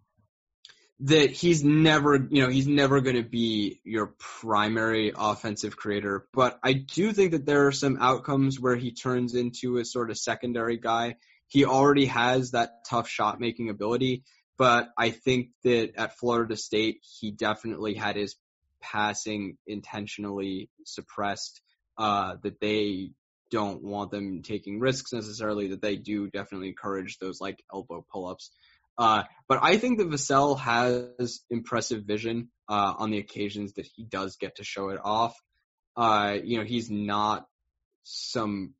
that 1.00 1.30
he's 1.30 1.62
never, 1.62 2.16
you 2.16 2.42
know, 2.42 2.48
he's 2.48 2.66
never 2.66 3.00
going 3.00 3.16
to 3.16 3.28
be 3.28 3.80
your 3.84 4.14
primary 4.18 5.12
offensive 5.16 5.76
creator, 5.76 6.26
but 6.32 6.58
I 6.62 6.72
do 6.72 7.12
think 7.12 7.32
that 7.32 7.46
there 7.46 7.68
are 7.68 7.72
some 7.72 7.98
outcomes 8.00 8.58
where 8.58 8.74
he 8.74 8.90
turns 8.90 9.34
into 9.34 9.78
a 9.78 9.84
sort 9.84 10.10
of 10.10 10.18
secondary 10.18 10.76
guy. 10.76 11.16
He 11.46 11.64
already 11.64 12.06
has 12.06 12.50
that 12.50 12.84
tough 12.84 13.08
shot 13.08 13.38
making 13.38 13.70
ability, 13.70 14.24
but 14.56 14.88
I 14.98 15.10
think 15.10 15.50
that 15.62 15.92
at 15.96 16.18
Florida 16.18 16.56
State, 16.56 16.98
he 17.20 17.30
definitely 17.30 17.94
had 17.94 18.16
his 18.16 18.34
passing 18.82 19.56
intentionally 19.66 20.68
suppressed, 20.84 21.60
uh, 21.96 22.36
that 22.42 22.60
they 22.60 23.12
don't 23.50 23.82
want 23.82 24.10
them 24.10 24.42
taking 24.42 24.80
risks 24.80 25.12
necessarily, 25.12 25.68
that 25.68 25.80
they 25.80 25.96
do 25.96 26.28
definitely 26.28 26.68
encourage 26.68 27.18
those 27.18 27.40
like 27.40 27.62
elbow 27.72 28.04
pull-ups. 28.12 28.50
Uh, 28.98 29.22
but 29.48 29.60
I 29.62 29.78
think 29.78 29.98
that 29.98 30.10
Vassell 30.10 30.58
has 30.58 31.40
impressive 31.48 32.04
vision 32.04 32.50
uh, 32.68 32.94
on 32.98 33.10
the 33.10 33.18
occasions 33.18 33.74
that 33.74 33.86
he 33.94 34.04
does 34.04 34.36
get 34.36 34.56
to 34.56 34.64
show 34.64 34.88
it 34.88 34.98
off. 35.02 35.34
Uh, 35.96 36.36
you 36.42 36.58
know, 36.58 36.64
he's 36.64 36.90
not 36.90 37.46
some 38.02 38.74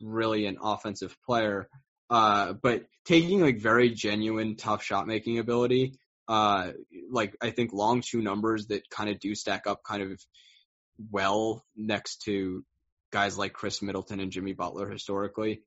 brilliant 0.00 0.58
offensive 0.62 1.16
player, 1.26 1.68
uh, 2.10 2.54
but 2.54 2.84
taking 3.04 3.40
like 3.40 3.58
very 3.60 3.90
genuine 3.90 4.56
tough 4.56 4.82
shot 4.82 5.06
making 5.06 5.38
ability, 5.38 5.98
uh, 6.28 6.72
like 7.10 7.36
I 7.40 7.50
think 7.50 7.72
long 7.72 8.00
two 8.00 8.22
numbers 8.22 8.66
that 8.68 8.88
kind 8.90 9.10
of 9.10 9.18
do 9.18 9.34
stack 9.34 9.66
up 9.66 9.82
kind 9.82 10.02
of 10.02 10.20
well 11.10 11.64
next 11.76 12.22
to 12.22 12.64
guys 13.12 13.38
like 13.38 13.52
Khris 13.52 13.82
Middleton 13.82 14.20
and 14.20 14.32
Jimmy 14.32 14.52
Butler 14.52 14.90
historically 14.90 15.62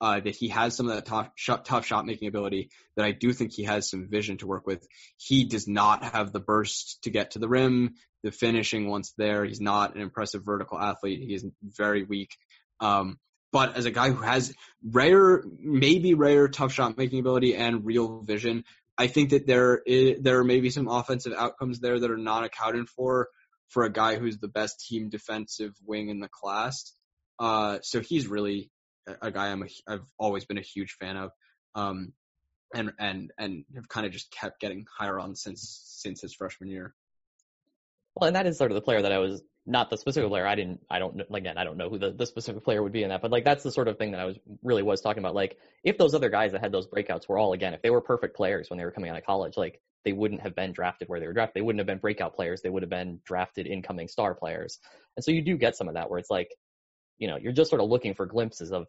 uh, 0.00 0.20
that 0.20 0.36
he 0.36 0.48
has 0.48 0.76
some 0.76 0.88
of 0.88 0.94
that 0.94 1.06
tough 1.06 1.30
shot, 1.36 1.64
tough 1.64 1.86
shot 1.86 2.06
making 2.06 2.28
ability 2.28 2.70
that 2.96 3.04
I 3.04 3.12
do 3.12 3.32
think 3.32 3.52
he 3.52 3.64
has 3.64 3.88
some 3.88 4.08
vision 4.08 4.38
to 4.38 4.46
work 4.46 4.66
with. 4.66 4.86
He 5.16 5.44
does 5.44 5.68
not 5.68 6.04
have 6.04 6.32
the 6.32 6.40
burst 6.40 7.02
to 7.04 7.10
get 7.10 7.32
to 7.32 7.38
the 7.38 7.48
rim, 7.48 7.94
the 8.22 8.30
finishing 8.30 8.88
once 8.88 9.14
there. 9.16 9.44
He's 9.44 9.60
not 9.60 9.94
an 9.94 10.00
impressive 10.00 10.44
vertical 10.44 10.78
athlete. 10.78 11.20
He 11.20 11.34
is 11.34 11.46
very 11.62 12.02
weak. 12.02 12.36
Um, 12.80 13.18
but 13.52 13.76
as 13.76 13.84
a 13.84 13.92
guy 13.92 14.10
who 14.10 14.22
has 14.22 14.52
rare, 14.84 15.44
maybe 15.60 16.14
rare 16.14 16.48
tough 16.48 16.72
shot 16.72 16.98
making 16.98 17.20
ability 17.20 17.54
and 17.54 17.84
real 17.84 18.22
vision, 18.22 18.64
I 18.98 19.06
think 19.06 19.30
that 19.30 19.46
there 19.46 19.80
is, 19.84 20.20
there 20.22 20.38
are 20.40 20.44
maybe 20.44 20.70
some 20.70 20.88
offensive 20.88 21.32
outcomes 21.32 21.80
there 21.80 21.98
that 21.98 22.10
are 22.10 22.16
not 22.16 22.44
accounted 22.44 22.88
for 22.88 23.28
for 23.68 23.84
a 23.84 23.92
guy 23.92 24.16
who's 24.16 24.38
the 24.38 24.48
best 24.48 24.84
team 24.86 25.08
defensive 25.08 25.72
wing 25.84 26.08
in 26.08 26.20
the 26.20 26.28
class. 26.28 26.94
Uh, 27.38 27.78
so 27.82 28.00
he's 28.00 28.26
really 28.28 28.70
a 29.22 29.30
guy 29.30 29.48
I'm 29.48 29.62
a, 29.62 29.66
I've 29.86 30.06
always 30.18 30.44
been 30.44 30.58
a 30.58 30.62
huge 30.62 30.92
fan 30.92 31.16
of, 31.16 31.30
um, 31.74 32.12
and 32.74 32.92
and 32.98 33.32
and 33.38 33.64
have 33.74 33.88
kind 33.88 34.06
of 34.06 34.12
just 34.12 34.30
kept 34.30 34.60
getting 34.60 34.86
higher 34.96 35.18
on 35.18 35.34
since 35.34 35.82
since 36.02 36.20
his 36.20 36.34
freshman 36.34 36.70
year. 36.70 36.94
Well, 38.14 38.28
and 38.28 38.36
that 38.36 38.46
is 38.46 38.58
sort 38.58 38.70
of 38.70 38.76
the 38.76 38.82
player 38.82 39.02
that 39.02 39.12
I 39.12 39.18
was 39.18 39.42
not 39.66 39.88
the 39.88 39.96
specific 39.96 40.28
player. 40.28 40.46
I 40.46 40.54
didn't. 40.54 40.80
I 40.90 40.98
don't. 40.98 41.22
Again, 41.32 41.56
I 41.56 41.64
don't 41.64 41.76
know 41.76 41.88
who 41.88 41.98
the, 41.98 42.10
the 42.10 42.26
specific 42.26 42.64
player 42.64 42.82
would 42.82 42.92
be 42.92 43.02
in 43.02 43.08
that. 43.08 43.22
But 43.22 43.30
like 43.30 43.44
that's 43.44 43.62
the 43.62 43.72
sort 43.72 43.88
of 43.88 43.98
thing 43.98 44.12
that 44.12 44.20
I 44.20 44.26
was 44.26 44.38
really 44.62 44.82
was 44.82 45.00
talking 45.00 45.22
about. 45.22 45.34
Like 45.34 45.56
if 45.82 45.96
those 45.98 46.14
other 46.14 46.28
guys 46.28 46.52
that 46.52 46.60
had 46.60 46.72
those 46.72 46.86
breakouts 46.86 47.28
were 47.28 47.38
all 47.38 47.52
again, 47.52 47.74
if 47.74 47.82
they 47.82 47.90
were 47.90 48.00
perfect 48.00 48.36
players 48.36 48.68
when 48.68 48.78
they 48.78 48.84
were 48.84 48.90
coming 48.90 49.10
out 49.10 49.16
of 49.16 49.24
college, 49.24 49.56
like 49.56 49.80
they 50.04 50.12
wouldn't 50.12 50.42
have 50.42 50.54
been 50.54 50.72
drafted 50.72 51.08
where 51.08 51.18
they 51.18 51.26
were 51.26 51.32
drafted. 51.32 51.54
They 51.60 51.64
wouldn't 51.64 51.80
have 51.80 51.86
been 51.86 51.98
breakout 51.98 52.34
players. 52.34 52.60
They 52.60 52.68
would 52.68 52.82
have 52.82 52.90
been 52.90 53.20
drafted 53.24 53.66
incoming 53.66 54.08
star 54.08 54.34
players. 54.34 54.78
And 55.16 55.24
so 55.24 55.30
you 55.30 55.42
do 55.42 55.56
get 55.56 55.76
some 55.76 55.88
of 55.88 55.94
that 55.94 56.10
where 56.10 56.18
it's 56.18 56.30
like 56.30 56.50
you 57.18 57.28
know, 57.28 57.36
you're 57.36 57.52
just 57.52 57.70
sort 57.70 57.82
of 57.82 57.88
looking 57.88 58.14
for 58.14 58.26
glimpses 58.26 58.72
of, 58.72 58.86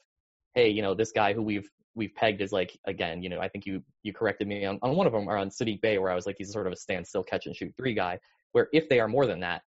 hey, 0.54 0.70
you 0.70 0.82
know, 0.82 0.94
this 0.94 1.12
guy 1.12 1.34
who 1.34 1.42
we've 1.42 1.70
we've 1.96 2.14
pegged 2.14 2.42
as 2.42 2.52
like 2.52 2.78
again, 2.86 3.24
you 3.24 3.30
know, 3.30 3.40
I 3.40 3.48
think 3.48 3.66
you 3.66 3.84
you 4.04 4.14
corrected 4.14 4.48
me 4.48 4.66
on, 4.66 4.80
on 4.82 4.96
one 4.96 5.08
of 5.08 5.14
them 5.14 5.30
or 5.30 5.38
on 5.38 5.50
Saddiq 5.50 5.82
Bey 5.82 5.98
where 5.98 6.12
I 6.12 6.16
was 6.16 6.26
like 6.26 6.36
he's 6.38 6.52
sort 6.52 6.68
of 6.68 6.74
a 6.74 6.78
standstill 6.78 7.24
catch 7.24 7.46
and 7.46 7.56
shoot 7.56 7.74
three 7.78 7.94
guy. 7.94 8.20
Where 8.52 8.70
if 8.74 8.90
they 8.90 9.00
are 9.00 9.08
more 9.08 9.26
than 9.26 9.42
that, 9.42 9.64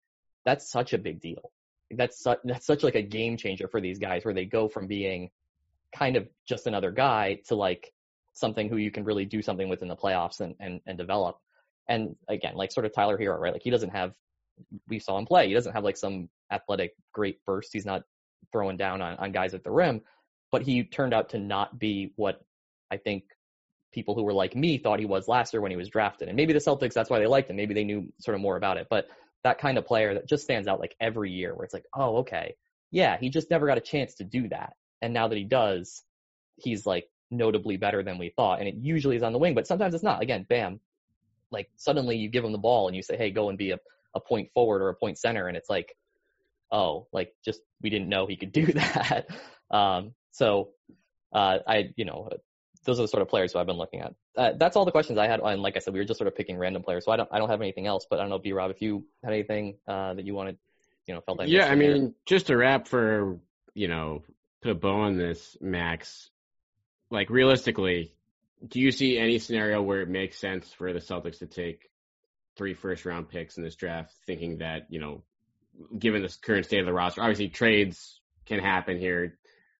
that's 0.44 0.70
such 0.70 0.92
a 0.92 0.98
big 0.98 1.20
deal. 1.20 1.50
That's 1.90 2.20
such 2.20 2.38
that's 2.44 2.66
such 2.66 2.82
like 2.82 2.94
a 2.94 3.02
game 3.02 3.36
changer 3.36 3.68
for 3.68 3.80
these 3.80 3.98
guys 3.98 4.24
where 4.24 4.34
they 4.34 4.44
go 4.44 4.68
from 4.68 4.86
being 4.86 5.30
kind 5.94 6.16
of 6.16 6.28
just 6.48 6.66
another 6.66 6.90
guy 6.90 7.40
to 7.48 7.54
like 7.54 7.92
something 8.32 8.68
who 8.68 8.76
you 8.76 8.90
can 8.90 9.04
really 9.04 9.24
do 9.24 9.40
something 9.40 9.68
with 9.68 9.82
in 9.82 9.88
the 9.88 9.96
playoffs 9.96 10.40
and 10.40 10.54
and, 10.60 10.80
and 10.86 10.98
develop. 10.98 11.38
And 11.88 12.16
again, 12.28 12.56
like 12.56 12.72
sort 12.72 12.86
of 12.86 12.92
Tyler 12.92 13.16
Herro, 13.16 13.38
right? 13.38 13.52
Like 13.52 13.62
he 13.62 13.70
doesn't 13.70 13.90
have 13.90 14.12
we 14.88 14.98
saw 14.98 15.18
him 15.18 15.26
play. 15.26 15.48
He 15.48 15.54
doesn't 15.54 15.72
have 15.72 15.84
like 15.84 15.96
some 15.96 16.28
athletic 16.50 16.94
great 17.12 17.44
burst. 17.44 17.70
He's 17.72 17.86
not 17.86 18.02
throwing 18.52 18.76
down 18.76 19.02
on, 19.02 19.16
on 19.16 19.32
guys 19.32 19.54
at 19.54 19.64
the 19.64 19.70
rim, 19.70 20.00
but 20.52 20.62
he 20.62 20.84
turned 20.84 21.14
out 21.14 21.30
to 21.30 21.38
not 21.38 21.78
be 21.78 22.12
what 22.16 22.40
I 22.90 22.96
think 22.96 23.24
people 23.92 24.14
who 24.14 24.22
were 24.22 24.32
like 24.32 24.54
me 24.54 24.78
thought 24.78 24.98
he 24.98 25.06
was 25.06 25.26
last 25.28 25.52
year 25.52 25.60
when 25.60 25.70
he 25.70 25.76
was 25.76 25.88
drafted. 25.88 26.28
And 26.28 26.36
maybe 26.36 26.52
the 26.52 26.58
Celtics, 26.58 26.92
that's 26.92 27.10
why 27.10 27.18
they 27.18 27.26
liked 27.26 27.50
him. 27.50 27.56
Maybe 27.56 27.74
they 27.74 27.84
knew 27.84 28.12
sort 28.20 28.34
of 28.34 28.40
more 28.40 28.56
about 28.56 28.76
it. 28.76 28.86
But 28.90 29.08
that 29.42 29.58
kind 29.58 29.78
of 29.78 29.86
player 29.86 30.14
that 30.14 30.28
just 30.28 30.42
stands 30.42 30.68
out 30.68 30.80
like 30.80 30.94
every 31.00 31.30
year 31.30 31.54
where 31.54 31.64
it's 31.64 31.74
like, 31.74 31.86
oh, 31.94 32.18
okay. 32.18 32.54
Yeah, 32.90 33.16
he 33.18 33.30
just 33.30 33.50
never 33.50 33.66
got 33.66 33.78
a 33.78 33.82
chance 33.82 34.14
to 34.16 34.24
do 34.24 34.48
that. 34.48 34.74
And 35.02 35.12
now 35.12 35.28
that 35.28 35.36
he 35.36 35.44
does, 35.44 36.02
he's 36.56 36.86
like 36.86 37.08
notably 37.30 37.76
better 37.76 38.02
than 38.02 38.18
we 38.18 38.32
thought. 38.36 38.60
And 38.60 38.68
it 38.68 38.74
usually 38.76 39.16
is 39.16 39.22
on 39.22 39.32
the 39.32 39.38
wing, 39.38 39.54
but 39.54 39.66
sometimes 39.66 39.94
it's 39.94 40.04
not. 40.04 40.22
Again, 40.22 40.46
bam. 40.48 40.80
Like 41.50 41.70
suddenly 41.76 42.16
you 42.16 42.28
give 42.28 42.44
him 42.44 42.52
the 42.52 42.58
ball 42.58 42.86
and 42.86 42.96
you 42.96 43.02
say, 43.02 43.16
hey, 43.16 43.30
go 43.30 43.48
and 43.48 43.58
be 43.58 43.70
a, 43.70 43.78
a 44.14 44.20
point 44.20 44.50
forward 44.52 44.82
or 44.82 44.88
a 44.88 44.94
point 44.94 45.18
center. 45.18 45.48
And 45.48 45.56
it's 45.56 45.70
like, 45.70 45.94
oh, 46.70 47.06
like 47.12 47.34
just 47.44 47.60
we 47.82 47.90
didn't 47.90 48.08
know 48.08 48.26
he 48.26 48.36
could 48.36 48.52
do 48.52 48.66
that. 48.72 49.26
um, 49.70 50.14
so 50.32 50.70
uh, 51.32 51.58
I, 51.66 51.90
you 51.96 52.04
know, 52.04 52.28
those 52.84 52.98
are 52.98 53.02
the 53.02 53.08
sort 53.08 53.22
of 53.22 53.28
players 53.28 53.52
who 53.52 53.58
I've 53.58 53.66
been 53.66 53.76
looking 53.76 54.00
at. 54.00 54.14
Uh, 54.36 54.52
that's 54.58 54.76
all 54.76 54.84
the 54.84 54.92
questions 54.92 55.18
I 55.18 55.26
had. 55.26 55.40
And 55.40 55.60
like 55.60 55.76
I 55.76 55.80
said, 55.80 55.92
we 55.92 56.00
were 56.00 56.04
just 56.04 56.18
sort 56.18 56.28
of 56.28 56.36
picking 56.36 56.56
random 56.56 56.82
players. 56.82 57.04
So 57.04 57.12
I 57.12 57.16
don't, 57.16 57.28
I 57.32 57.38
don't 57.38 57.50
have 57.50 57.60
anything 57.60 57.86
else. 57.86 58.06
But 58.08 58.18
I 58.18 58.22
don't 58.22 58.30
know, 58.30 58.38
B 58.38 58.52
Rob, 58.52 58.70
if 58.70 58.80
you 58.80 59.04
had 59.24 59.32
anything 59.32 59.76
uh, 59.86 60.14
that 60.14 60.24
you 60.24 60.34
wanted, 60.34 60.58
you 61.06 61.14
know, 61.14 61.20
felt 61.20 61.38
like. 61.38 61.48
Yeah, 61.48 61.66
I 61.66 61.74
mean, 61.74 61.96
here. 61.96 62.10
just 62.24 62.46
to 62.46 62.56
wrap 62.56 62.88
for, 62.88 63.38
you 63.74 63.88
know, 63.88 64.22
put 64.62 64.72
a 64.72 64.74
bow 64.74 65.02
on 65.02 65.16
this, 65.16 65.56
Max. 65.60 66.30
Like 67.10 67.30
realistically, 67.30 68.12
do 68.66 68.80
you 68.80 68.90
see 68.90 69.18
any 69.18 69.38
scenario 69.38 69.82
where 69.82 70.00
it 70.00 70.08
makes 70.08 70.38
sense 70.38 70.72
for 70.72 70.92
the 70.92 70.98
Celtics 70.98 71.38
to 71.38 71.46
take 71.46 71.88
three 72.56 72.74
first 72.74 73.04
round 73.04 73.28
picks 73.28 73.58
in 73.58 73.62
this 73.62 73.76
draft, 73.76 74.12
thinking 74.26 74.58
that 74.58 74.86
you 74.90 75.00
know 75.00 75.22
given 75.96 76.22
the 76.22 76.36
current 76.42 76.66
state 76.66 76.80
of 76.80 76.86
the 76.86 76.92
roster. 76.92 77.22
Obviously, 77.22 77.48
trades 77.48 78.20
can 78.46 78.60
happen 78.60 78.98
here, 78.98 79.38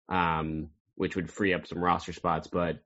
um, 0.09 0.70
which 0.94 1.16
would 1.16 1.31
free 1.31 1.55
up 1.55 1.66
some 1.66 1.82
roster 1.82 2.12
spots. 2.12 2.48
But 2.48 2.78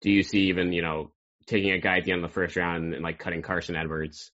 do 0.00 0.10
you 0.10 0.22
see 0.22 0.48
even 0.48 0.72
you 0.72 0.82
know 0.82 1.10
taking 1.46 1.72
a 1.72 1.78
guy 1.78 1.98
at 1.98 2.04
the 2.04 2.12
end 2.12 2.24
of 2.24 2.30
the 2.30 2.34
first 2.34 2.56
round 2.56 2.94
and 2.94 3.02
like 3.02 3.18
cutting 3.18 3.42
Carson 3.42 3.76
Edwards, 3.76 4.30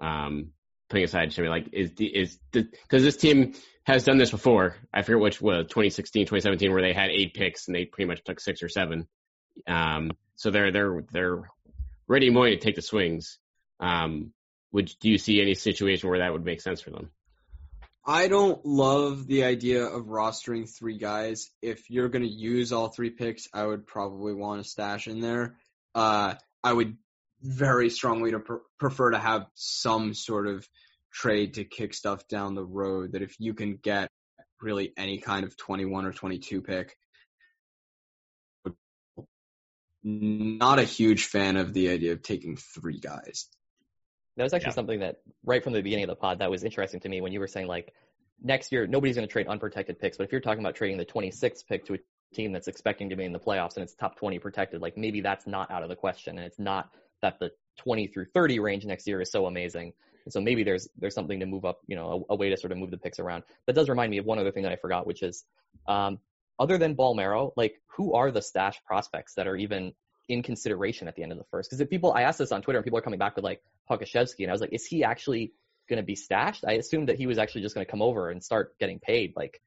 um, 0.00 0.52
putting 0.88 1.04
aside 1.04 1.30
Jimmy, 1.30 1.48
like 1.48 1.68
is 1.72 1.92
is 1.98 2.38
because 2.52 3.02
this 3.02 3.16
team 3.16 3.54
has 3.84 4.04
done 4.04 4.18
this 4.18 4.30
before. 4.30 4.76
I 4.92 5.02
forget 5.02 5.20
which 5.20 5.40
was 5.40 5.66
2016, 5.66 6.26
2017, 6.26 6.72
where 6.72 6.82
they 6.82 6.92
had 6.92 7.10
eight 7.10 7.34
picks 7.34 7.66
and 7.66 7.74
they 7.74 7.84
pretty 7.84 8.08
much 8.08 8.22
took 8.24 8.40
six 8.40 8.62
or 8.62 8.68
seven. 8.68 9.08
Um, 9.66 10.12
so 10.36 10.50
they're 10.50 10.72
they're 10.72 11.04
they're 11.12 11.42
ready 12.06 12.28
and 12.28 12.36
to 12.36 12.56
take 12.56 12.76
the 12.76 12.82
swings. 12.82 13.38
Um, 13.80 14.32
would 14.72 14.90
do 15.00 15.10
you 15.10 15.18
see 15.18 15.40
any 15.40 15.54
situation 15.54 16.08
where 16.08 16.20
that 16.20 16.32
would 16.32 16.44
make 16.44 16.60
sense 16.60 16.80
for 16.80 16.90
them? 16.90 17.10
I 18.04 18.26
don't 18.26 18.64
love 18.66 19.26
the 19.26 19.44
idea 19.44 19.84
of 19.84 20.06
rostering 20.06 20.68
three 20.68 20.98
guys. 20.98 21.50
If 21.60 21.88
you're 21.88 22.08
going 22.08 22.24
to 22.24 22.28
use 22.28 22.72
all 22.72 22.88
three 22.88 23.10
picks, 23.10 23.48
I 23.54 23.64
would 23.64 23.86
probably 23.86 24.34
want 24.34 24.62
to 24.62 24.68
stash 24.68 25.06
in 25.06 25.20
there. 25.20 25.56
Uh, 25.94 26.34
I 26.64 26.72
would 26.72 26.96
very 27.40 27.90
strongly 27.90 28.32
to 28.32 28.40
pr- 28.40 28.54
prefer 28.78 29.12
to 29.12 29.18
have 29.18 29.46
some 29.54 30.14
sort 30.14 30.48
of 30.48 30.66
trade 31.12 31.54
to 31.54 31.64
kick 31.64 31.94
stuff 31.94 32.26
down 32.26 32.56
the 32.56 32.64
road. 32.64 33.12
That 33.12 33.22
if 33.22 33.36
you 33.38 33.54
can 33.54 33.76
get 33.76 34.10
really 34.60 34.92
any 34.96 35.18
kind 35.18 35.44
of 35.44 35.56
21 35.56 36.04
or 36.04 36.12
22 36.12 36.60
pick, 36.60 36.96
not 40.02 40.80
a 40.80 40.84
huge 40.84 41.26
fan 41.26 41.56
of 41.56 41.72
the 41.72 41.90
idea 41.90 42.12
of 42.12 42.22
taking 42.22 42.56
three 42.56 42.98
guys. 42.98 43.48
That 44.36 44.44
was 44.44 44.54
actually 44.54 44.70
yeah. 44.70 44.74
something 44.74 45.00
that 45.00 45.16
right 45.44 45.62
from 45.62 45.72
the 45.72 45.82
beginning 45.82 46.04
of 46.04 46.08
the 46.08 46.16
pod 46.16 46.38
that 46.38 46.50
was 46.50 46.64
interesting 46.64 47.00
to 47.00 47.08
me 47.08 47.20
when 47.20 47.32
you 47.32 47.40
were 47.40 47.46
saying 47.46 47.66
like 47.66 47.92
next 48.42 48.72
year 48.72 48.86
nobody's 48.86 49.16
going 49.16 49.26
to 49.26 49.32
trade 49.32 49.46
unprotected 49.46 49.98
picks, 49.98 50.16
but 50.16 50.24
if 50.24 50.32
you're 50.32 50.40
talking 50.40 50.60
about 50.60 50.74
trading 50.74 50.96
the 50.96 51.04
26th 51.04 51.66
pick 51.68 51.84
to 51.86 51.94
a 51.94 51.98
team 52.34 52.52
that's 52.52 52.68
expecting 52.68 53.10
to 53.10 53.16
be 53.16 53.24
in 53.24 53.32
the 53.32 53.38
playoffs 53.38 53.76
and 53.76 53.82
it's 53.82 53.94
top 53.94 54.16
20 54.16 54.38
protected, 54.38 54.80
like 54.80 54.96
maybe 54.96 55.20
that's 55.20 55.46
not 55.46 55.70
out 55.70 55.82
of 55.82 55.88
the 55.88 55.96
question, 55.96 56.38
and 56.38 56.46
it's 56.46 56.58
not 56.58 56.90
that 57.20 57.38
the 57.38 57.50
20 57.78 58.08
through 58.08 58.26
30 58.34 58.58
range 58.58 58.84
next 58.84 59.06
year 59.06 59.20
is 59.20 59.30
so 59.30 59.46
amazing. 59.46 59.92
And 60.24 60.32
so 60.32 60.40
maybe 60.40 60.62
there's 60.62 60.88
there's 60.96 61.14
something 61.14 61.40
to 61.40 61.46
move 61.46 61.64
up, 61.64 61.80
you 61.86 61.96
know, 61.96 62.24
a, 62.28 62.34
a 62.34 62.36
way 62.36 62.48
to 62.50 62.56
sort 62.56 62.72
of 62.72 62.78
move 62.78 62.90
the 62.90 62.98
picks 62.98 63.18
around. 63.18 63.42
That 63.66 63.74
does 63.74 63.88
remind 63.88 64.10
me 64.10 64.18
of 64.18 64.24
one 64.24 64.38
other 64.38 64.52
thing 64.52 64.62
that 64.62 64.72
I 64.72 64.76
forgot, 64.76 65.06
which 65.06 65.22
is 65.22 65.44
um, 65.88 66.18
other 66.58 66.78
than 66.78 66.94
Bolmaro, 66.94 67.50
like 67.56 67.74
who 67.96 68.14
are 68.14 68.30
the 68.30 68.42
stash 68.42 68.76
prospects 68.84 69.34
that 69.34 69.46
are 69.46 69.56
even 69.56 69.92
in 70.28 70.42
consideration 70.42 71.08
at 71.08 71.16
the 71.16 71.22
end 71.22 71.32
of 71.32 71.38
the 71.38 71.44
first? 71.50 71.70
Because 71.70 71.80
if 71.80 71.90
people, 71.90 72.12
I 72.12 72.22
asked 72.22 72.38
this 72.38 72.52
on 72.52 72.62
Twitter, 72.62 72.78
and 72.78 72.84
people 72.84 72.98
are 72.98 73.02
coming 73.02 73.18
back 73.18 73.36
with 73.36 73.44
like 73.44 73.62
Pokusevski, 73.90 74.40
and 74.40 74.50
I 74.50 74.52
was 74.52 74.60
like, 74.60 74.72
is 74.72 74.86
he 74.86 75.04
actually 75.04 75.52
going 75.88 75.98
to 75.98 76.02
be 76.02 76.14
stashed? 76.14 76.64
I 76.66 76.72
assumed 76.72 77.08
that 77.08 77.16
he 77.18 77.26
was 77.26 77.38
actually 77.38 77.62
just 77.62 77.74
going 77.74 77.84
to 77.84 77.90
come 77.90 78.02
over 78.02 78.30
and 78.30 78.42
start 78.42 78.78
getting 78.78 78.98
paid. 78.98 79.34
Like, 79.36 79.60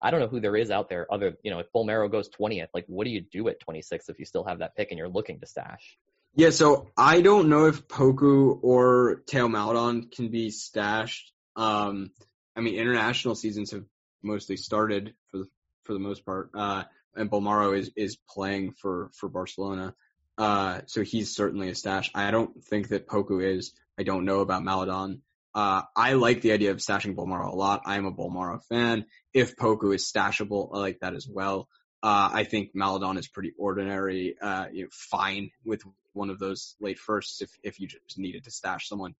I 0.00 0.10
don't 0.10 0.20
know 0.20 0.28
who 0.28 0.40
there 0.40 0.56
is 0.56 0.70
out 0.70 0.88
there 0.88 1.06
other, 1.12 1.36
you 1.42 1.50
know, 1.50 1.58
if 1.58 1.66
Bolmaro 1.74 2.10
goes 2.10 2.28
20th, 2.28 2.68
like 2.72 2.84
what 2.86 3.04
do 3.04 3.10
you 3.10 3.20
do 3.20 3.48
at 3.48 3.60
26 3.60 4.08
if 4.08 4.18
you 4.18 4.24
still 4.24 4.44
have 4.44 4.60
that 4.60 4.76
pick 4.76 4.90
and 4.90 4.98
you're 4.98 5.08
looking 5.08 5.40
to 5.40 5.46
stash? 5.46 5.98
Yeah, 6.34 6.50
so 6.50 6.88
I 6.96 7.20
don't 7.20 7.48
know 7.48 7.66
if 7.66 7.88
Poku 7.88 8.58
or 8.62 9.22
Theo 9.28 9.48
Maledon 9.48 10.08
can 10.08 10.28
be 10.28 10.50
stashed. 10.50 11.32
Um, 11.56 12.12
I 12.54 12.60
mean, 12.60 12.74
international 12.74 13.34
seasons 13.34 13.72
have 13.72 13.84
mostly 14.22 14.56
started 14.56 15.14
for 15.30 15.38
the 15.38 15.46
for 15.84 15.94
the 15.94 15.98
most 15.98 16.24
part, 16.24 16.50
uh, 16.54 16.84
and 17.14 17.30
Bolmaro 17.30 17.76
is 17.76 17.90
is 17.96 18.16
playing 18.28 18.72
for 18.72 19.10
for 19.18 19.28
Barcelona, 19.28 19.94
uh, 20.36 20.80
so 20.86 21.02
he's 21.02 21.34
certainly 21.34 21.68
a 21.68 21.74
stash. 21.74 22.10
I 22.14 22.30
don't 22.30 22.64
think 22.64 22.88
that 22.88 23.08
Poku 23.08 23.42
is. 23.42 23.72
I 23.98 24.04
don't 24.04 24.24
know 24.24 24.40
about 24.40 24.62
Maledon. 24.62 25.22
Uh, 25.54 25.82
I 25.96 26.12
like 26.12 26.40
the 26.40 26.52
idea 26.52 26.70
of 26.70 26.76
stashing 26.76 27.16
Bolmaro 27.16 27.52
a 27.52 27.56
lot. 27.56 27.82
I 27.84 27.96
am 27.96 28.06
a 28.06 28.12
Bolmaro 28.12 28.60
fan. 28.68 29.06
If 29.34 29.56
Poku 29.56 29.94
is 29.94 30.10
stashable, 30.10 30.70
I 30.72 30.78
like 30.78 31.00
that 31.00 31.14
as 31.14 31.26
well. 31.28 31.68
Uh, 32.00 32.30
I 32.32 32.44
think 32.44 32.70
Maledon 32.74 33.18
is 33.18 33.26
pretty 33.26 33.52
ordinary, 33.58 34.36
uh, 34.40 34.66
you 34.72 34.84
know, 34.84 34.88
fine 34.92 35.50
with 35.64 35.82
one 36.12 36.30
of 36.30 36.38
those 36.38 36.76
late 36.80 36.98
firsts 36.98 37.42
if, 37.42 37.50
if 37.64 37.80
you 37.80 37.88
just 37.88 38.18
needed 38.18 38.44
to 38.44 38.52
stash 38.52 38.88
someone. 38.88 39.16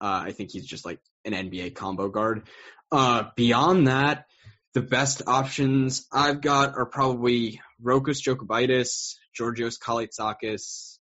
Uh, 0.00 0.22
I 0.26 0.32
think 0.32 0.52
he's 0.52 0.66
just 0.66 0.84
like 0.84 1.00
an 1.24 1.32
NBA 1.32 1.74
combo 1.74 2.08
guard. 2.08 2.48
Uh, 2.92 3.24
beyond 3.34 3.88
that, 3.88 4.26
the 4.74 4.82
best 4.82 5.22
options 5.26 6.06
I've 6.12 6.40
got 6.40 6.76
are 6.76 6.86
probably 6.86 7.60
Rokas 7.82 8.22
Jokubaitis, 8.22 9.16
Georgios 9.34 9.78
Kalaitzakis, 9.78 10.98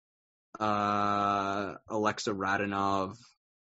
uh, 0.59 1.75
Aleksa 1.89 2.35
Radanov, 2.35 3.17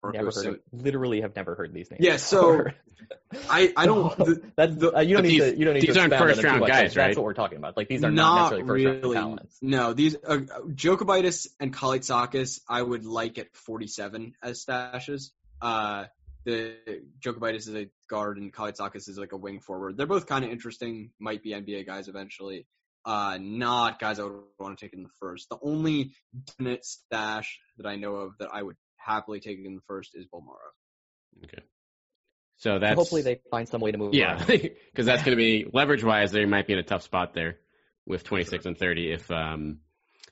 Never 0.02 0.30
heard 0.30 0.46
of, 0.46 0.60
literally 0.72 1.20
have 1.20 1.36
never 1.36 1.54
heard 1.54 1.74
these 1.74 1.90
names. 1.90 2.02
Yeah, 2.02 2.16
so 2.16 2.64
I 3.50 3.72
I 3.76 3.84
don't. 3.84 4.16
The, 4.18 4.42
that's 4.56 4.74
the, 4.76 4.96
uh, 4.96 5.00
you 5.00 5.14
don't 5.14 5.24
need 5.24 5.40
these, 5.40 5.52
to 5.52 5.58
you 5.58 5.64
don't 5.66 5.74
need 5.74 5.82
these 5.82 5.94
to 5.94 6.00
aren't 6.00 6.14
first 6.14 6.42
round 6.42 6.60
guys, 6.60 6.70
like, 6.70 6.80
right? 6.80 6.94
That's 6.94 7.16
what 7.16 7.24
we're 7.24 7.34
talking 7.34 7.58
about. 7.58 7.76
Like 7.76 7.88
these 7.88 8.02
are 8.02 8.10
not, 8.10 8.24
not 8.24 8.36
necessarily 8.52 8.66
first 8.66 9.02
really, 9.02 9.16
round 9.16 9.36
talents. 9.36 9.58
No, 9.60 9.92
these 9.92 10.16
uh, 10.16 10.38
Jokubaitis 10.68 11.48
and 11.58 11.74
Kalaitzakis 11.74 12.60
I 12.66 12.80
would 12.80 13.04
like 13.04 13.36
at 13.36 13.54
47 13.54 14.34
as 14.42 14.64
stashes. 14.64 15.32
Uh, 15.60 16.06
the 16.44 16.74
Jokubaitis 17.20 17.68
is 17.68 17.74
a 17.74 17.90
guard 18.08 18.38
and 18.38 18.52
Kalaitzakis 18.52 19.08
is 19.08 19.18
like 19.18 19.32
a 19.32 19.36
wing 19.36 19.60
forward. 19.60 19.96
They're 19.96 20.06
both 20.06 20.26
kind 20.26 20.44
of 20.44 20.50
interesting. 20.50 21.10
Might 21.18 21.42
be 21.42 21.50
NBA 21.50 21.86
guys 21.86 22.08
eventually. 22.08 22.66
Uh, 23.04 23.38
not 23.40 23.98
guys 23.98 24.18
I 24.18 24.24
would 24.24 24.42
want 24.58 24.78
to 24.78 24.84
take 24.84 24.92
in 24.92 25.02
the 25.02 25.10
first. 25.20 25.48
The 25.48 25.58
only 25.62 26.12
definite 26.46 26.84
stash 26.84 27.58
that 27.78 27.86
I 27.86 27.96
know 27.96 28.16
of 28.16 28.32
that 28.38 28.50
I 28.52 28.62
would 28.62 28.76
happily 28.96 29.40
take 29.40 29.58
in 29.64 29.74
the 29.74 29.80
first 29.86 30.10
is 30.14 30.26
Bolmaro. 30.26 30.72
Okay. 31.44 31.62
So 32.58 32.78
that's 32.78 32.92
so 32.92 32.96
hopefully 32.96 33.22
they 33.22 33.40
find 33.50 33.66
some 33.66 33.80
way 33.80 33.90
to 33.90 33.96
move. 33.96 34.12
Yeah, 34.12 34.44
because 34.44 34.76
that's 35.06 35.22
going 35.22 35.36
to 35.36 35.42
be 35.42 35.66
leverage 35.72 36.04
wise. 36.04 36.30
They 36.30 36.44
might 36.44 36.66
be 36.66 36.74
in 36.74 36.78
a 36.78 36.82
tough 36.82 37.02
spot 37.02 37.32
there 37.32 37.56
with 38.06 38.24
26 38.24 38.66
and 38.66 38.78
30 38.78 39.12
if 39.12 39.30
um 39.30 39.78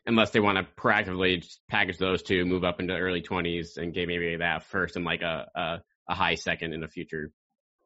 unless 0.06 0.30
they 0.30 0.40
want 0.40 0.58
to 0.58 0.64
proactively 0.80 1.46
package 1.68 1.98
those 1.98 2.22
two, 2.22 2.44
move 2.44 2.64
up 2.64 2.80
into 2.80 2.94
early 2.94 3.22
20s 3.22 3.76
and 3.76 3.94
get 3.94 4.08
maybe 4.08 4.36
that 4.36 4.64
first 4.64 4.96
and 4.96 5.04
like 5.04 5.22
a 5.22 5.46
a, 5.54 5.78
a 6.08 6.14
high 6.14 6.34
second 6.34 6.72
in 6.72 6.82
a 6.82 6.88
future 6.88 7.30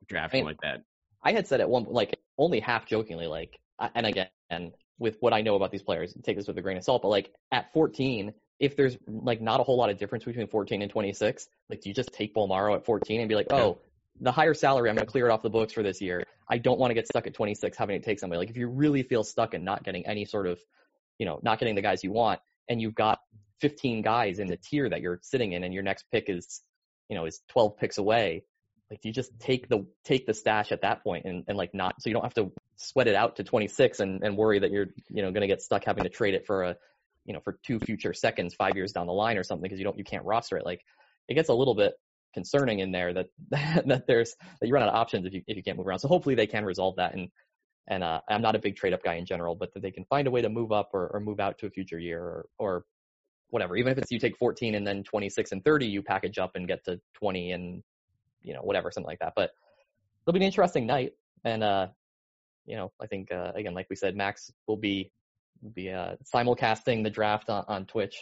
draft 0.08 0.34
I 0.34 0.38
mean, 0.38 0.44
like 0.46 0.60
that. 0.62 0.82
I 1.22 1.32
had 1.32 1.46
said 1.46 1.60
at 1.60 1.68
one 1.68 1.84
like 1.88 2.18
only 2.38 2.60
half 2.60 2.86
jokingly 2.86 3.26
like 3.26 3.58
and 3.94 4.06
again 4.06 4.28
and 4.50 4.72
with 4.98 5.16
what 5.20 5.32
I 5.32 5.42
know 5.42 5.56
about 5.56 5.72
these 5.72 5.82
players, 5.82 6.14
take 6.22 6.36
this 6.36 6.46
with 6.46 6.56
a 6.58 6.62
grain 6.62 6.76
of 6.76 6.84
salt, 6.84 7.02
but 7.02 7.08
like 7.08 7.32
at 7.50 7.72
14, 7.72 8.32
if 8.60 8.76
there's 8.76 8.96
like 9.06 9.40
not 9.40 9.58
a 9.58 9.64
whole 9.64 9.76
lot 9.76 9.90
of 9.90 9.98
difference 9.98 10.24
between 10.24 10.46
14 10.46 10.82
and 10.82 10.90
26, 10.90 11.48
like 11.68 11.80
do 11.80 11.88
you 11.88 11.94
just 11.94 12.12
take 12.12 12.34
Bolmaro 12.34 12.76
at 12.76 12.84
14 12.84 13.20
and 13.20 13.28
be 13.28 13.34
like, 13.34 13.48
oh, 13.50 13.78
the 14.20 14.30
higher 14.30 14.54
salary, 14.54 14.88
I'm 14.88 14.94
going 14.94 15.06
to 15.06 15.10
clear 15.10 15.26
it 15.26 15.32
off 15.32 15.42
the 15.42 15.50
books 15.50 15.72
for 15.72 15.82
this 15.82 16.00
year. 16.00 16.22
I 16.48 16.58
don't 16.58 16.78
want 16.78 16.90
to 16.90 16.94
get 16.94 17.08
stuck 17.08 17.26
at 17.26 17.34
26 17.34 17.76
having 17.76 18.00
to 18.00 18.04
take 18.04 18.20
somebody. 18.20 18.38
Like 18.38 18.50
if 18.50 18.56
you 18.56 18.68
really 18.68 19.02
feel 19.02 19.24
stuck 19.24 19.54
and 19.54 19.64
not 19.64 19.82
getting 19.82 20.06
any 20.06 20.24
sort 20.24 20.46
of, 20.46 20.60
you 21.18 21.26
know, 21.26 21.40
not 21.42 21.58
getting 21.58 21.74
the 21.74 21.82
guys 21.82 22.04
you 22.04 22.12
want, 22.12 22.40
and 22.68 22.80
you've 22.80 22.94
got 22.94 23.20
15 23.60 24.02
guys 24.02 24.38
in 24.38 24.46
the 24.46 24.56
tier 24.56 24.88
that 24.88 25.00
you're 25.00 25.18
sitting 25.22 25.52
in, 25.52 25.64
and 25.64 25.74
your 25.74 25.82
next 25.82 26.04
pick 26.12 26.26
is, 26.28 26.60
you 27.12 27.18
know, 27.18 27.26
is 27.26 27.40
12 27.50 27.76
picks 27.76 27.98
away. 27.98 28.44
Like, 28.90 29.00
do 29.00 29.08
you 29.08 29.14
just 29.14 29.38
take 29.38 29.68
the 29.68 29.86
take 30.04 30.26
the 30.26 30.34
stash 30.34 30.72
at 30.72 30.82
that 30.82 31.02
point 31.02 31.24
and, 31.24 31.44
and 31.46 31.56
like 31.56 31.74
not 31.74 31.94
so 32.00 32.10
you 32.10 32.14
don't 32.14 32.24
have 32.24 32.34
to 32.34 32.50
sweat 32.76 33.06
it 33.06 33.14
out 33.14 33.36
to 33.36 33.44
26 33.44 34.00
and, 34.00 34.22
and 34.22 34.36
worry 34.36 34.58
that 34.58 34.70
you're 34.70 34.88
you 35.08 35.22
know 35.22 35.30
going 35.30 35.42
to 35.42 35.46
get 35.46 35.62
stuck 35.62 35.84
having 35.84 36.04
to 36.04 36.10
trade 36.10 36.34
it 36.34 36.46
for 36.46 36.64
a 36.64 36.76
you 37.24 37.32
know, 37.32 37.40
for 37.40 37.58
two 37.64 37.78
future 37.78 38.12
seconds, 38.12 38.54
five 38.54 38.76
years 38.76 38.92
down 38.92 39.06
the 39.06 39.12
line 39.12 39.38
or 39.38 39.44
something, 39.44 39.62
because 39.62 39.78
you 39.78 39.84
don't, 39.84 39.98
you 39.98 40.04
can't 40.04 40.24
roster 40.24 40.56
it. 40.56 40.64
Like, 40.64 40.84
it 41.28 41.34
gets 41.34 41.48
a 41.48 41.54
little 41.54 41.74
bit 41.74 41.94
concerning 42.34 42.80
in 42.80 42.92
there 42.92 43.12
that 43.12 43.26
that 43.86 44.06
there's 44.06 44.34
that 44.60 44.66
you 44.66 44.72
run 44.72 44.82
out 44.82 44.88
of 44.88 44.94
options 44.94 45.26
if 45.26 45.34
you 45.34 45.42
if 45.46 45.56
you 45.56 45.62
can't 45.62 45.76
move 45.76 45.86
around. 45.86 46.00
So 46.00 46.08
hopefully 46.08 46.34
they 46.34 46.46
can 46.46 46.64
resolve 46.64 46.96
that. 46.96 47.14
And 47.14 47.28
and 47.88 48.02
uh, 48.02 48.20
I'm 48.28 48.42
not 48.42 48.56
a 48.56 48.58
big 48.58 48.76
trade 48.76 48.92
up 48.92 49.02
guy 49.02 49.14
in 49.14 49.26
general, 49.26 49.54
but 49.54 49.72
that 49.74 49.82
they 49.82 49.90
can 49.90 50.04
find 50.04 50.26
a 50.26 50.30
way 50.30 50.40
to 50.42 50.48
move 50.48 50.72
up 50.72 50.90
or, 50.92 51.08
or 51.08 51.20
move 51.20 51.40
out 51.40 51.58
to 51.58 51.66
a 51.66 51.70
future 51.70 51.98
year 51.98 52.20
or 52.20 52.46
or 52.58 52.84
whatever. 53.52 53.76
Even 53.76 53.92
if 53.92 53.98
it's 53.98 54.10
you 54.10 54.18
take 54.18 54.36
14 54.36 54.74
and 54.74 54.86
then 54.86 55.04
26 55.04 55.52
and 55.52 55.64
30, 55.64 55.86
you 55.86 56.02
package 56.02 56.38
up 56.38 56.52
and 56.56 56.66
get 56.66 56.84
to 56.86 56.98
20 57.14 57.52
and 57.52 57.82
you 58.42 58.54
know 58.54 58.60
whatever 58.60 58.90
something 58.90 59.06
like 59.06 59.20
that. 59.20 59.34
But 59.36 59.50
it'll 60.22 60.32
be 60.32 60.40
an 60.40 60.46
interesting 60.46 60.86
night. 60.86 61.12
And 61.44 61.62
uh, 61.62 61.88
you 62.64 62.76
know, 62.76 62.92
I 63.00 63.06
think 63.06 63.30
uh, 63.30 63.52
again, 63.54 63.74
like 63.74 63.86
we 63.90 63.96
said, 63.96 64.16
Max 64.16 64.50
will 64.66 64.76
be 64.76 65.12
be 65.74 65.90
uh, 65.90 66.16
simulcasting 66.34 67.04
the 67.04 67.10
draft 67.10 67.50
on, 67.50 67.64
on 67.68 67.86
Twitch, 67.86 68.16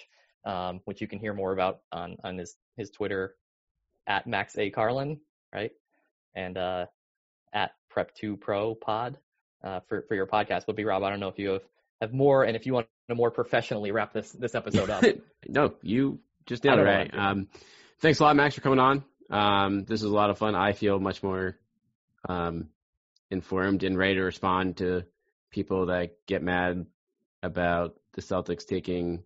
um, 0.44 0.80
which 0.84 1.00
you 1.00 1.06
can 1.06 1.18
hear 1.18 1.32
more 1.32 1.52
about 1.52 1.80
on 1.92 2.16
on 2.24 2.36
his 2.36 2.56
his 2.76 2.90
Twitter 2.90 3.36
at 4.08 4.26
Max 4.26 4.58
A 4.58 4.68
Carlin, 4.68 5.20
right? 5.54 5.70
And 6.34 6.58
uh, 6.58 6.86
at 7.52 7.72
Prep 7.88 8.14
Two 8.14 8.36
Pro 8.36 8.74
Pod 8.74 9.16
uh, 9.62 9.80
for 9.88 10.04
for 10.08 10.16
your 10.16 10.26
podcast. 10.26 10.64
But 10.66 10.76
B 10.76 10.84
Rob, 10.84 11.04
I 11.04 11.10
don't 11.10 11.20
know 11.20 11.28
if 11.28 11.38
you 11.38 11.50
have 11.50 11.62
have 12.00 12.12
more, 12.12 12.44
and 12.44 12.56
if 12.56 12.66
you 12.66 12.74
want 12.74 12.86
to 13.08 13.14
more 13.14 13.30
professionally 13.30 13.92
wrap 13.92 14.12
this 14.12 14.30
this 14.32 14.54
episode 14.54 14.90
up. 14.90 15.04
no, 15.48 15.74
you 15.82 16.20
just 16.46 16.62
did 16.62 16.72
it 16.72 16.82
right. 16.82 17.10
Um, 17.12 17.48
thanks 18.00 18.20
a 18.20 18.24
lot, 18.24 18.36
Max, 18.36 18.54
for 18.54 18.60
coming 18.60 18.78
on. 18.78 19.04
Um, 19.30 19.84
this 19.84 20.00
is 20.00 20.10
a 20.10 20.14
lot 20.14 20.30
of 20.30 20.38
fun. 20.38 20.54
I 20.54 20.72
feel 20.72 20.98
much 20.98 21.22
more 21.22 21.56
um, 22.28 22.68
informed 23.30 23.82
and 23.82 23.96
ready 23.96 24.14
to 24.14 24.22
respond 24.22 24.78
to 24.78 25.04
people 25.50 25.86
that 25.86 26.16
get 26.26 26.42
mad 26.42 26.86
about 27.42 27.96
the 28.12 28.22
Celtics 28.22 28.66
taking 28.66 29.22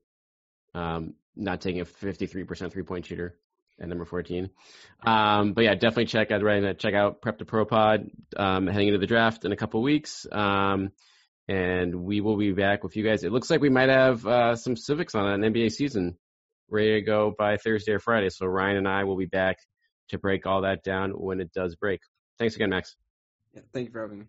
um, 0.75 1.15
not 1.37 1.61
taking 1.61 1.81
a 1.81 1.85
53% 1.85 2.73
three 2.73 2.83
point 2.83 3.07
shooter 3.07 3.37
at 3.81 3.89
number 3.89 4.05
14. 4.05 4.51
Um, 5.05 5.53
but 5.53 5.65
yeah, 5.65 5.75
definitely 5.75 6.07
check 6.07 6.31
out 6.31 6.43
right 6.43 6.79
check 6.79 6.95
out 6.95 7.21
Prep 7.21 7.39
to 7.39 7.45
Pro 7.45 7.65
Pod 7.65 8.11
um, 8.37 8.67
heading 8.67 8.89
into 8.89 9.01
the 9.01 9.07
draft 9.07 9.45
in 9.45 9.53
a 9.53 9.57
couple 9.57 9.83
weeks. 9.83 10.27
Um, 10.31 10.93
and 11.49 11.95
we 11.95 12.21
will 12.21 12.37
be 12.37 12.53
back 12.53 12.83
with 12.83 12.97
you 12.97 13.05
guys. 13.05 13.25
It 13.25 13.33
looks 13.33 13.51
like 13.51 13.61
we 13.61 13.69
might 13.69 13.89
have 13.89 14.27
uh, 14.27 14.57
some 14.57 14.77
civics 14.77 15.15
on 15.15 15.27
an 15.27 15.53
NBA 15.53 15.73
season 15.73 16.17
ready 16.71 16.95
to 16.95 17.03
go 17.03 17.35
by 17.39 17.57
Thursday 17.57 17.93
or 17.93 18.01
Friday. 18.01 18.31
So 18.31 18.47
Ryan 18.47 18.79
and 18.79 18.89
I 18.89 19.05
will 19.05 19.17
be 19.17 19.27
back 19.27 19.59
to 20.09 20.19
break 20.19 20.47
all 20.47 20.63
that 20.63 20.83
down 20.83 21.11
when 21.11 21.41
it 21.41 21.53
does 21.53 21.77
break. 21.77 22.01
Thanks 22.39 22.57
again, 22.57 22.71
Max. 22.71 22.97
Yeah, 23.55 23.63
thank 23.73 23.87
you 23.87 23.93
for 23.93 24.03
having 24.03 24.21
me. 24.21 24.25